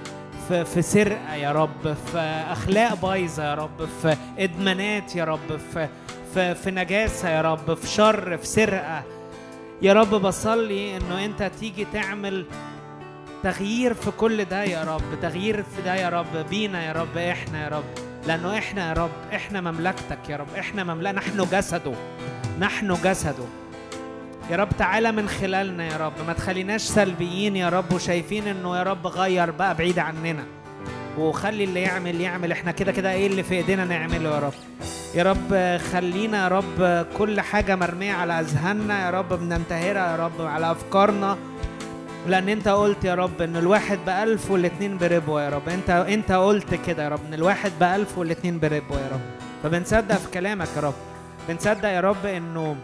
في 0.49 0.65
في 0.65 0.83
سرقة 0.83 1.35
يا 1.35 1.53
رب 1.53 1.95
في 2.13 2.19
أخلاق 2.53 2.95
بايظة 2.95 3.45
يا 3.45 3.55
رب 3.55 3.89
في 4.03 4.17
إدمانات 4.39 5.17
يا 5.17 5.25
رب 5.25 5.57
في 5.75 5.89
في 6.35 6.55
في 6.55 6.71
نجاسة 6.71 7.29
يا 7.29 7.41
رب 7.43 7.75
في 7.75 7.87
شر 7.87 8.37
في 8.37 8.47
سرقة. 8.47 9.03
يا 9.83 9.93
رب 9.93 10.11
بصلي 10.11 10.97
إنه 10.97 11.25
أنت 11.25 11.51
تيجي 11.61 11.87
تعمل 11.93 12.47
تغيير 13.43 13.95
في 13.95 14.11
كل 14.11 14.45
ده 14.45 14.65
يا 14.65 14.85
رب 14.85 15.21
تغيير 15.23 15.63
في 15.63 15.83
ده 15.85 15.95
يا 15.95 16.09
رب 16.09 16.37
بينا 16.51 16.85
يا 16.87 16.93
رب 16.93 17.17
إحنا 17.17 17.65
يا 17.65 17.69
رب. 17.69 17.85
لأنه 18.27 18.59
إحنا 18.59 18.89
يا 18.89 18.93
رب 18.93 19.11
إحنا 19.35 19.61
مملكتك 19.61 20.19
يا 20.29 20.37
رب 20.37 20.47
إحنا 20.59 20.85
مملكة 20.85 21.13
نحن 21.13 21.47
جسده 21.53 21.93
نحن 22.61 22.95
جسده. 23.05 23.45
يا 24.51 24.57
رب 24.57 24.69
تعالى 24.79 25.13
من 25.13 25.29
خلالنا 25.29 25.85
يا 25.85 25.97
رب. 25.97 26.13
ما 26.27 26.33
تخليناش 26.33 26.83
سلبيين 26.83 27.57
يا 27.57 27.69
رب 27.69 27.93
وشايفين 27.93 28.49
إنه 28.49 28.77
يا 28.77 28.83
رب 28.83 29.07
غير 29.07 29.51
بقى 29.51 29.75
بعيد 29.75 29.99
عننا. 29.99 30.45
وخلي 31.19 31.65
اللي 31.65 31.83
يعمل 31.83 32.21
يعمل. 32.21 32.53
إحنا 32.53 32.73
كده 32.73 32.93
كده 32.93 33.13
إيه 33.13 33.27
اللي 33.27 33.43
في 33.43 33.55
إيدينا 33.55 33.85
نعمله 33.85 34.35
يا 34.35 34.39
رب. 34.39 34.53
يا 35.15 35.23
رب 35.23 35.81
خلينا 35.93 36.43
يا 36.43 36.49
رب 36.49 37.07
كل 37.19 37.41
حاجة 37.41 37.77
مرمية 37.77 38.13
على 38.13 38.41
أذهاننا 38.41 39.07
يا 39.07 39.11
رب 39.11 39.29
بننتهرها 39.29 40.11
يا 40.11 40.17
رب 40.17 40.47
على 40.47 40.71
أفكارنا. 40.71 41.37
لأن 42.27 42.49
أنت 42.49 42.69
قلت 42.69 43.05
يا 43.05 43.15
رب 43.15 43.43
إن 43.43 43.57
الواحد 43.57 43.99
بألف 44.07 44.51
والاتنين 44.51 44.99
بربوة 44.99 45.43
يا 45.45 45.51
رب. 45.51 45.69
أنت 45.69 45.91
أنت 45.91 46.33
قلت 46.33 46.75
كده 46.75 47.05
يا 47.05 47.09
رب 47.09 47.21
إن 47.29 47.35
الواحد 47.35 47.73
بألف 47.81 48.19
والاتنين 48.19 48.59
بربوة 48.59 49.01
يا 49.01 49.09
رب. 49.13 49.21
فبنصدق 49.63 50.15
في 50.17 50.31
كلامك 50.31 50.69
يا 50.77 50.81
رب. 50.81 50.95
بنصدق 51.49 51.89
يا 51.89 52.01
رب 52.01 52.27
إنه 52.27 52.77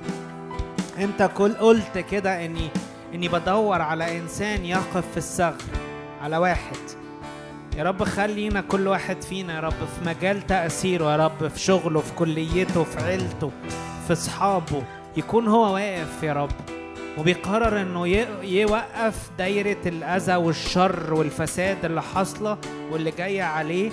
أنت 0.99 1.31
كل 1.37 1.53
قلت 1.55 1.99
كده 1.99 2.45
إني 2.45 2.69
إني 3.15 3.29
بدور 3.29 3.83
على 3.83 4.19
إنسان 4.19 4.65
يقف 4.65 5.05
في 5.11 5.17
الثغر 5.17 5.63
على 6.23 6.37
واحد. 6.37 6.77
يا 7.77 7.85
رب 7.85 8.05
خلينا 8.05 8.61
كل 8.61 8.89
واحد 8.89 9.23
فينا 9.23 9.55
يا 9.55 9.61
رب 9.61 9.73
في 9.73 10.07
مجال 10.07 10.47
تأثيره 10.47 11.13
يا 11.13 11.17
رب 11.17 11.49
في 11.49 11.61
شغله 11.61 12.01
في 12.01 12.13
كليته 12.15 12.85
في 12.85 13.03
عيلته 13.05 13.51
في 14.07 14.13
أصحابه 14.13 14.83
يكون 15.17 15.49
هو 15.49 15.75
واقف 15.75 16.23
يا 16.23 16.33
رب. 16.33 16.51
وبيقرر 17.19 17.81
إنه 17.83 18.07
يوقف 18.43 19.31
دايرة 19.39 19.89
الأذى 19.89 20.35
والشر 20.37 21.15
والفساد 21.15 21.85
اللي 21.85 22.03
حاصلة 22.03 22.59
واللي 22.91 23.11
جاية 23.11 23.43
عليه 23.43 23.91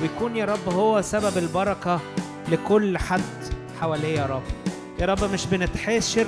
ويكون 0.00 0.36
يا 0.36 0.44
رب 0.44 0.68
هو 0.74 1.02
سبب 1.02 1.38
البركة 1.38 2.00
لكل 2.48 2.98
حد 2.98 3.20
حواليه 3.80 4.18
يا 4.20 4.26
رب. 4.26 4.42
يا 5.00 5.06
رب 5.06 5.24
مش 5.24 5.46
بنتحشر 5.46 6.26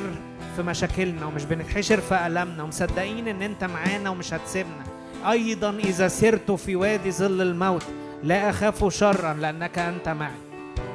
في 0.57 0.63
مشاكلنا 0.63 1.27
ومش 1.27 1.45
بنتحشر 1.45 2.01
في 2.01 2.27
ألمنا 2.27 2.63
ومصدقين 2.63 3.29
إن 3.29 3.43
أنت 3.43 3.65
معانا 3.65 4.11
ومش 4.11 4.35
هتسيبنا. 4.35 4.85
أيضا 5.31 5.71
إذا 5.71 6.09
سرت 6.09 6.51
في 6.51 6.77
وادي 6.77 7.13
ظل 7.13 7.43
الموت 7.43 7.85
لا 8.23 8.51
أخاف 8.51 8.95
شرا 8.95 9.33
لأنك 9.33 9.79
أنت 9.79 10.09
معي. 10.09 10.31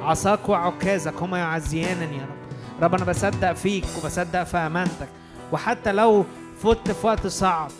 عصاك 0.02 0.48
وعكازك 0.48 1.14
هما 1.22 1.38
يعزيانني 1.38 2.16
يا 2.16 2.22
رب. 2.22 2.82
رب 2.82 2.94
أنا 2.94 3.04
بصدق 3.04 3.52
فيك 3.52 3.84
وبصدق 3.98 4.44
في 4.44 4.56
أمانتك. 4.56 5.08
وحتى 5.52 5.92
لو 5.92 6.24
فت 6.62 6.90
في 6.90 7.06
وقت 7.06 7.26
صعب 7.26 7.70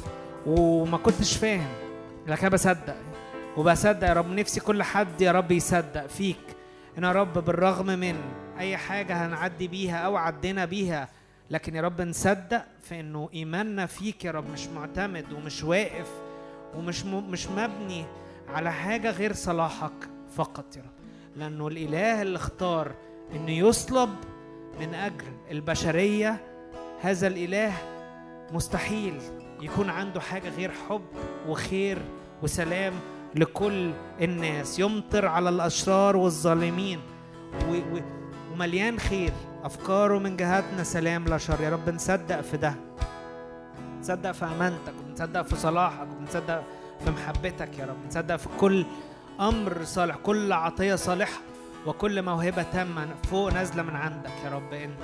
وما 0.47 0.99
كنتش 0.99 1.37
فاهم 1.37 1.69
لكن 2.27 2.47
أنا 2.47 2.55
بصدق. 2.55 2.97
وبصدق 3.57 4.09
يا 4.09 4.13
رب 4.13 4.31
نفسي 4.31 4.61
كل 4.61 4.83
حد 4.83 5.21
يا 5.21 5.33
رب 5.33 5.51
يصدق 5.53 6.07
فيك. 6.07 6.37
إن 6.99 7.05
يا 7.05 7.13
رب 7.13 7.45
بالرغم 7.45 7.87
من 7.87 8.17
أي 8.59 8.77
حاجة 8.77 9.27
هنعدي 9.27 9.69
بيها 9.69 9.97
أو 9.99 10.17
عدينا 10.17 10.65
بيها 10.65 11.09
لكن 11.51 11.75
يا 11.77 11.83
رب 11.83 12.01
نصدق 12.01 12.63
في 12.83 13.01
إنه 13.01 13.29
إيماننا 13.35 13.87
فيك 13.87 14.25
يا 14.25 14.31
رب 14.31 14.51
مش 14.51 14.67
معتمد 14.67 15.33
ومش 15.33 15.65
واقف 15.65 16.07
ومش 16.75 17.05
م... 17.05 17.31
مش 17.31 17.47
مبني 17.49 18.05
على 18.49 18.73
حاجة 18.73 19.11
غير 19.11 19.33
صلاحك 19.33 19.93
فقط 20.37 20.77
يا 20.77 20.83
رب. 20.83 20.91
لأنه 21.37 21.69
الإله 21.69 22.23
اللي 22.23 22.37
اختار 22.37 22.93
إنه 23.35 23.51
يصلب 23.51 24.11
من 24.81 24.95
أجل 24.95 25.25
البشرية 25.51 26.41
هذا 27.03 27.27
الإله 27.27 27.73
مستحيل 28.53 29.19
يكون 29.61 29.91
عنده 29.91 30.21
حاجة 30.21 30.49
غير 30.49 30.71
حب 30.89 31.05
وخير 31.49 31.99
وسلام 32.43 32.93
لكل 33.35 33.91
الناس. 34.21 34.79
يمطر 34.79 35.27
على 35.27 35.49
الأشرار 35.49 36.17
والظالمين 36.17 37.01
و... 37.69 37.73
و... 37.75 38.01
ومليان 38.57 38.99
خير. 38.99 39.33
أفكاره 39.65 40.19
من 40.19 40.37
جهتنا 40.37 40.85
سلام 40.85 41.25
لا 41.25 41.39
شر. 41.39 41.61
يا 41.61 41.71
رب 41.71 41.89
نصدق 41.89 42.41
في 42.41 42.57
ده. 42.57 42.75
نصدق 44.01 44.33
في 44.33 44.45
أمانتك 44.45 44.93
ونصدق 45.09 45.43
في 45.43 45.57
صلاحك 45.57 46.09
ونصدق 46.21 46.63
في 47.05 47.11
محبتك 47.11 47.79
يا 47.79 47.87
رب. 47.87 48.07
نصدق 48.09 48.37
في 48.37 48.49
كل 48.61 48.87
أمر 49.41 49.85
صالح 49.85 50.17
كل 50.17 50.53
عطية 50.53 50.95
صالحة 50.95 51.41
وكل 51.87 52.23
موهبة 52.23 52.63
تامة 52.63 53.09
فوق 53.31 53.53
نازلة 53.53 53.83
من 53.83 53.97
عندك 53.97 54.33
يا 54.45 54.51
رب. 54.51 54.73
أنت 54.73 55.03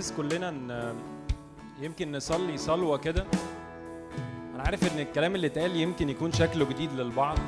وعايز 0.00 0.12
كلنا 0.16 0.48
إن 0.48 0.94
يمكن 1.80 2.12
نصلي 2.12 2.56
صلوة 2.56 2.98
كده. 2.98 3.26
أنا 4.54 4.62
عارف 4.62 4.92
إن 4.92 4.98
الكلام 5.00 5.34
اللي 5.34 5.46
اتقال 5.46 5.76
يمكن 5.76 6.08
يكون 6.08 6.32
شكله 6.32 6.64
جديد 6.64 6.92
للبعض 6.92 7.38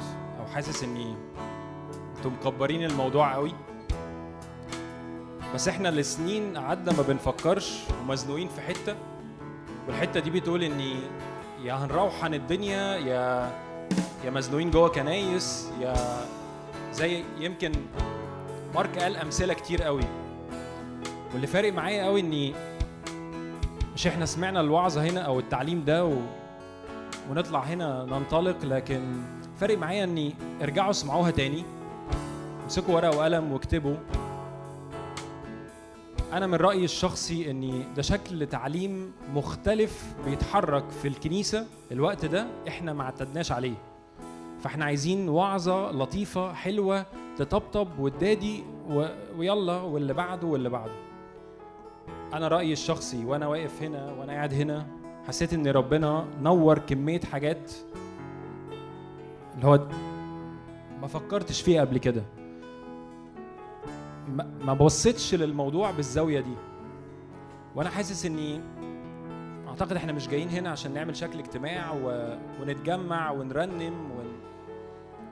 أو 0.41 0.47
حاسس 0.47 0.85
اني 0.85 1.15
أنتوا 2.17 2.31
مكبرين 2.31 2.85
الموضوع 2.85 3.35
قوي. 3.35 3.53
بس 5.55 5.69
إحنا 5.69 5.89
لسنين 5.89 6.57
قعدنا 6.57 6.97
ما 6.97 7.03
بنفكرش 7.03 7.79
ومزنوقين 8.01 8.49
في 8.49 8.61
حتة. 8.61 8.97
والحتة 9.87 10.21
دي 10.21 10.31
بتقول 10.31 10.63
اني 10.63 10.97
يا 11.65 11.75
هنروح 11.75 12.25
عن 12.25 12.35
الدنيا 12.35 12.97
يا 12.97 13.53
يا 14.25 14.31
مزنوقين 14.31 14.71
جوه 14.71 14.89
كنايس 14.89 15.69
يا 15.81 15.95
زي 16.93 17.25
يمكن 17.39 17.73
مارك 18.75 18.99
قال 18.99 19.17
أمثلة 19.17 19.55
كتير 19.55 19.83
قوي. 19.83 20.05
واللي 21.33 21.47
فارق 21.47 21.73
معايا 21.73 22.05
قوي 22.05 22.21
إني 22.21 22.55
مش 23.95 24.07
إحنا 24.07 24.27
سمعنا 24.27 24.61
الوعظه 24.61 25.03
هنا 25.05 25.21
أو 25.21 25.39
التعليم 25.39 25.85
ده 25.85 26.07
و... 26.07 26.13
ونطلع 27.31 27.61
هنا 27.61 28.05
ننطلق 28.05 28.65
لكن 28.65 29.23
فارق 29.61 29.79
معايا 29.79 30.05
إني 30.05 30.35
ارجعوا 30.63 30.91
اسمعوها 30.91 31.31
تاني. 31.31 31.65
امسكوا 32.65 32.95
ورقة 32.95 33.17
وقلم 33.19 33.53
واكتبوا. 33.53 33.97
أنا 36.33 36.47
من 36.47 36.55
رأيي 36.55 36.85
الشخصي 36.85 37.51
إني 37.51 37.85
ده 37.97 38.03
شكل 38.03 38.47
تعليم 38.47 39.13
مختلف 39.35 40.05
بيتحرك 40.25 40.91
في 40.91 41.09
الكنيسة 41.09 41.67
الوقت 41.93 42.25
ده 42.25 42.47
إحنا 42.69 42.93
ما 42.93 43.03
اعتدناش 43.03 43.53
عليه. 43.53 43.75
فإحنا 44.61 44.85
عايزين 44.85 45.29
وعظة 45.29 45.91
لطيفة 45.91 46.53
حلوة 46.53 47.07
تطبطب 47.37 47.89
وتدادي 47.99 48.65
و... 48.89 49.07
ويلا 49.39 49.81
واللي 49.81 50.15
بعده 50.15 50.47
واللي 50.47 50.69
بعده. 50.69 50.93
أنا 52.33 52.49
رأيي 52.49 52.73
الشخصي 52.73 53.25
وأنا 53.25 53.47
واقف 53.47 53.83
هنا 53.83 54.13
وأنا 54.13 54.33
قاعد 54.33 54.55
هنا 54.55 54.87
حسيت 55.29 55.53
إن 55.53 55.67
ربنا 55.67 56.25
نور 56.41 56.79
كمية 56.79 57.21
حاجات 57.21 57.73
اللي 59.55 59.67
هو 59.67 59.89
ما 61.01 61.07
فكرتش 61.07 61.61
فيها 61.63 61.81
قبل 61.81 61.99
كده. 61.99 62.23
ما 64.65 64.75
بصيتش 64.75 65.35
للموضوع 65.35 65.91
بالزاوية 65.91 66.41
دي. 66.41 66.55
وأنا 67.77 67.91
حاسس 67.91 68.27
إني 68.27 68.61
أعتقد 69.69 69.93
إحنا 69.93 70.13
مش 70.13 70.29
جايين 70.29 70.49
هنا 70.49 70.71
عشان 70.71 70.95
نعمل 70.95 71.17
شكل 71.17 71.39
اجتماع 71.39 71.93
و... 71.93 72.37
ونتجمع 72.61 73.31
ونرنم 73.31 74.11
ون... 74.11 74.27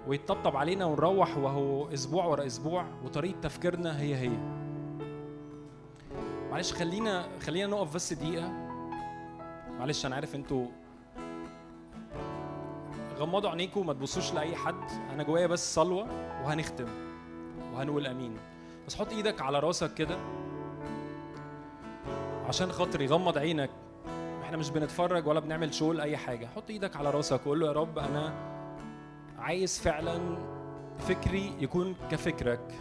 ويتطبطب 0.09 0.57
علينا 0.57 0.85
ونروح 0.85 1.39
وهو 1.39 1.89
أسبوع 1.95 2.25
ورا 2.25 2.47
أسبوع 2.47 2.85
وطريقة 3.05 3.41
تفكيرنا 3.41 4.01
هي 4.01 4.15
هي. 4.17 4.60
معلش 6.51 6.73
خلينا 6.73 7.29
خلينا 7.41 7.67
نقف 7.67 7.95
بس 7.95 8.13
دقيقة. 8.13 8.49
معلش 9.79 10.07
أنا 10.07 10.15
عارف 10.15 10.35
إنتوا 10.35 10.67
غمضوا 13.19 13.51
عينيكم 13.51 13.81
وما 13.81 13.93
تبصوش 13.93 14.35
لأي 14.35 14.57
حد. 14.57 14.91
أنا 15.15 15.23
جوايا 15.23 15.47
بس 15.47 15.75
صلوة 15.75 16.07
وهنختم 16.45 16.89
وهنقول 17.73 18.07
آمين. 18.07 18.37
بس 18.87 18.97
حط 18.97 19.13
إيدك 19.13 19.41
على 19.41 19.59
راسك 19.59 19.95
كده 19.95 20.19
عشان 22.49 22.73
خاطري 22.73 23.07
غمض 23.07 23.39
عينك. 23.39 23.71
إحنا 24.43 24.57
مش 24.57 24.71
بنتفرج 24.71 25.27
ولا 25.27 25.41
بنعمل 25.41 25.75
شو 25.75 25.93
لأي 25.93 26.17
حاجة. 26.17 26.47
حط 26.47 26.71
إيدك 26.71 26.97
على 26.97 27.11
راسك 27.11 27.41
وقول 27.47 27.61
له 27.61 27.67
يا 27.67 27.73
رب 27.73 27.99
أنا 27.99 28.35
عايز 29.39 29.79
فعلا 29.79 30.39
فكري 30.99 31.53
يكون 31.61 31.95
كفكرك 32.11 32.75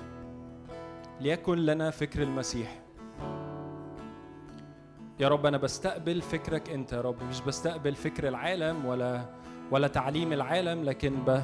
ليكن 1.21 1.57
لنا 1.57 1.89
فكر 1.91 2.23
المسيح. 2.23 2.79
يا 5.19 5.27
رب 5.27 5.45
أنا 5.45 5.57
بستقبل 5.57 6.21
فكرك 6.21 6.69
أنت 6.69 6.93
يا 6.93 7.01
رب. 7.01 7.23
مش 7.23 7.41
بستقبل 7.41 7.95
فكر 7.95 8.27
العالم 8.27 8.85
ولا 8.85 9.25
ولا 9.71 9.87
تعليم 9.87 10.33
العالم 10.33 10.83
لكن 10.83 11.15
ب 11.27 11.41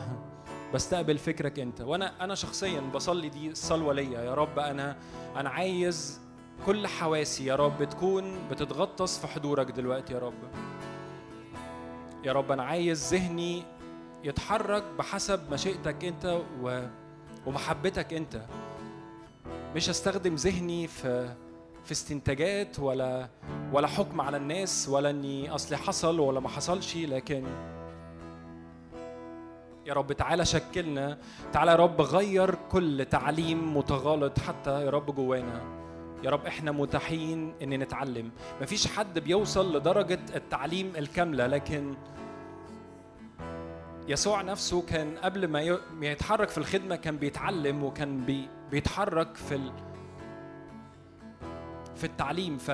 بستقبل 0.74 1.18
فكرك 1.18 1.60
أنت. 1.60 1.82
وأنا 1.82 2.24
أنا 2.24 2.36
شخصيا 2.36 2.80
بصلي 2.82 3.30
دي 3.30 3.50
الصلوه 3.52 3.94
ليا. 3.94 4.22
يا 4.22 4.34
رب 4.34 4.60
أنا 4.60 4.96
أنا 5.36 5.50
عايز 5.50 6.22
كل 6.66 6.88
حواسي 6.88 7.46
يا 7.46 7.56
رب 7.56 7.84
تكون 7.84 8.48
بتتغطس 8.52 9.20
في 9.20 9.28
حضورك 9.28 9.72
دلوقتي 9.72 10.14
يا 10.14 10.20
رب. 10.20 10.34
يا 12.24 12.32
رب 12.32 12.52
أنا 12.52 12.64
عايز 12.64 13.14
ذهني 13.14 13.64
يتحرك 14.24 14.84
بحسب 14.98 15.52
مشيئتك 15.54 16.06
أنت 16.06 16.42
و... 16.62 16.82
ومحبتك 17.46 18.14
أنت. 18.14 18.42
مش 19.76 19.90
هستخدم 19.90 20.36
ذهني 20.36 20.88
في 20.88 21.36
في 21.86 21.92
استنتاجات 21.92 22.80
ولا 22.80 23.28
ولا 23.74 23.88
حكم 23.88 24.22
على 24.22 24.38
الناس 24.38 24.90
ولا 24.90 25.10
إني 25.10 25.50
أصل 25.50 25.76
حصل 25.76 26.20
ولا 26.20 26.40
ما 26.40 26.50
حصلش 26.50 26.98
لكن 26.98 27.44
يا 29.86 29.94
رب 29.94 30.14
تعالى 30.14 30.46
شكلنا 30.46 31.18
تعالى 31.54 31.72
يا 31.72 31.76
رب 31.76 32.02
غير 32.02 32.56
كل 32.72 33.06
تعليم 33.06 33.78
متغالط 33.78 34.40
حتى 34.40 34.86
يا 34.86 34.90
رب 34.90 35.16
جوانا 35.16 35.62
يا 36.24 36.30
رب 36.30 36.46
إحنا 36.46 36.72
متاحين 36.72 37.54
إن 37.64 37.70
نتعلم 37.70 38.32
مفيش 38.62 38.88
حد 38.88 39.20
بيوصل 39.20 39.78
لدرجة 39.78 40.20
التعليم 40.36 40.94
الكاملة 40.98 41.48
لكن 41.48 41.96
يسوع 44.08 44.42
نفسه 44.42 44.82
كان 44.82 45.18
قبل 45.18 45.48
ما 45.48 45.80
يتحرك 46.02 46.50
في 46.50 46.58
الخدمة 46.58 46.96
كان 46.96 47.18
بيتعلم 47.18 47.84
وكان 47.84 48.26
بي 48.26 48.50
بيتحرك 48.72 49.36
في. 49.36 49.72
في 51.96 52.04
التعليم 52.04 52.58
ف 52.58 52.72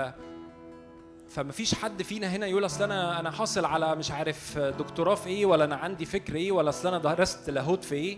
فمفيش 1.29 1.75
حد 1.75 2.01
فينا 2.03 2.27
هنا 2.27 2.47
يقول 2.47 2.65
أصل 2.65 2.83
أنا 2.83 3.19
أنا 3.19 3.31
حاصل 3.31 3.65
على 3.65 3.95
مش 3.95 4.11
عارف 4.11 4.57
دكتوراه 4.57 5.15
في 5.15 5.29
إيه 5.29 5.45
ولا 5.45 5.63
أنا 5.65 5.75
عندي 5.75 6.05
فكر 6.05 6.35
إيه 6.35 6.51
ولا 6.51 6.69
أصل 6.69 6.87
أنا 6.87 6.97
درست 6.97 7.49
لاهوت 7.49 7.83
في 7.83 7.95
إيه. 7.95 8.17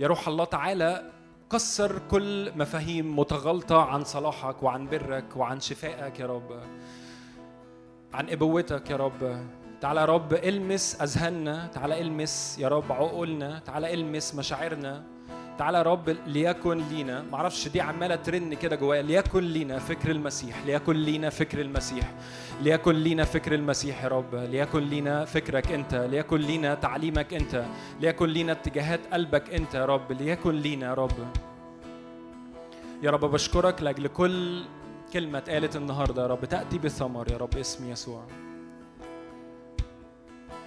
يا 0.00 0.06
روح 0.06 0.28
الله 0.28 0.44
تعالى 0.44 1.10
كسر 1.52 1.98
كل 2.10 2.52
مفاهيم 2.56 3.18
متغلطة 3.18 3.82
عن 3.82 4.04
صلاحك 4.04 4.62
وعن 4.62 4.86
برك 4.88 5.36
وعن 5.36 5.60
شفائك 5.60 6.20
يا 6.20 6.26
رب 6.26 6.60
عن 8.14 8.30
أبوتك 8.30 8.90
يا 8.90 8.96
رب. 8.96 9.46
تعالى 9.80 10.00
يا 10.00 10.04
رب 10.06 10.32
المس 10.32 11.00
أذهاننا 11.02 11.66
تعالى 11.66 12.00
المس 12.00 12.58
يا 12.58 12.68
رب 12.68 12.92
عقولنا 12.92 13.58
تعالى 13.58 13.94
المس 13.94 14.34
مشاعرنا. 14.34 15.02
تعالى 15.58 15.78
يا 15.78 15.82
رب 15.82 16.16
ليكن 16.26 16.78
لينا 16.90 17.24
معرفش 17.32 17.68
دي 17.68 17.80
عمالة 17.80 18.16
ترن 18.16 18.54
كده 18.54 18.76
جوايا 18.76 19.02
ليكن 19.02 19.40
لينا 19.44 19.78
فكر 19.78 20.10
المسيح 20.10 20.66
ليكن 20.66 20.92
لينا 20.96 21.30
فكر 21.30 21.60
المسيح 21.60 22.12
ليكن 22.62 22.92
لينا 22.94 23.24
فكر 23.24 23.54
المسيح 23.54 24.04
يا 24.04 24.08
رب 24.08 24.34
ليكن 24.34 24.78
لينا 24.80 25.24
فكرك 25.24 25.72
انت 25.72 25.94
ليكن 25.94 26.36
لينا 26.36 26.74
تعليمك 26.74 27.34
انت 27.34 27.64
ليكن 28.00 28.26
لينا 28.26 28.52
اتجاهات 28.52 29.00
قلبك 29.12 29.54
انت 29.54 29.74
يا 29.74 29.84
رب 29.84 30.12
ليكن 30.12 30.50
لينا 30.54 30.86
يا 30.86 30.94
رب. 30.94 31.12
يا 33.02 33.10
رب 33.10 33.20
بشكرك 33.24 33.82
لأجل 33.82 34.06
كل 34.06 34.62
كلمة 35.12 35.38
اتقالت 35.38 35.76
النهارده 35.76 36.22
يا 36.22 36.26
رب 36.26 36.44
تأتي 36.44 36.78
بثمر 36.78 37.32
يا 37.32 37.36
رب 37.36 37.56
اسم 37.58 37.90
يسوع. 37.90 38.22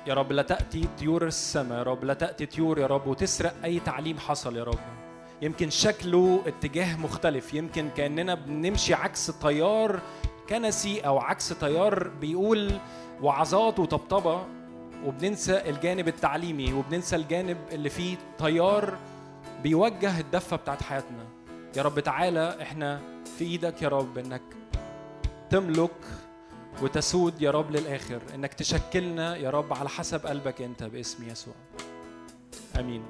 يا 0.07 0.13
رب 0.13 0.31
لا 0.31 0.41
تأتي 0.41 0.87
طيور 0.99 1.27
السماء 1.27 1.77
يا 1.77 1.83
رب 1.83 2.03
لا 2.03 2.13
تأتي 2.13 2.45
طيور 2.45 2.79
يا 2.79 2.87
رب 2.87 3.07
وتسرق 3.07 3.53
أي 3.63 3.79
تعليم 3.79 4.17
حصل 4.19 4.57
يا 4.57 4.63
رب. 4.63 4.79
يمكن 5.41 5.69
شكله 5.69 6.43
اتجاه 6.47 6.95
مختلف 6.97 7.53
يمكن 7.53 7.89
كأننا 7.89 8.35
بنمشي 8.35 8.93
عكس 8.93 9.27
تيار 9.41 9.99
كنسي 10.49 10.99
أو 11.01 11.17
عكس 11.19 11.49
تيار 11.49 12.07
بيقول 12.07 12.71
وعظات 13.21 13.79
وطبطبة 13.79 14.45
وبننسى 15.05 15.69
الجانب 15.69 16.07
التعليمي 16.07 16.73
وبننسى 16.73 17.15
الجانب 17.15 17.57
اللي 17.71 17.89
فيه 17.89 18.17
تيار 18.37 18.97
بيوجه 19.63 20.19
الدفة 20.19 20.57
بتاعت 20.57 20.83
حياتنا. 20.83 21.25
يا 21.77 21.81
رب 21.81 21.99
تعالى 21.99 22.57
إحنا 22.61 23.01
في 23.37 23.45
إيدك 23.45 23.81
يا 23.81 23.87
رب 23.87 24.17
إنك 24.17 24.41
تملك 25.49 25.91
وتسود 26.81 27.41
يا 27.41 27.51
رب 27.51 27.71
للآخر 27.71 28.21
إنك 28.35 28.53
تشكلنا 28.53 29.35
يا 29.35 29.49
رب 29.49 29.73
على 29.73 29.89
حسب 29.89 30.25
قلبك 30.25 30.61
أنت 30.61 30.83
باسم 30.83 31.29
يسوع. 31.29 31.53
آمين. 32.79 33.03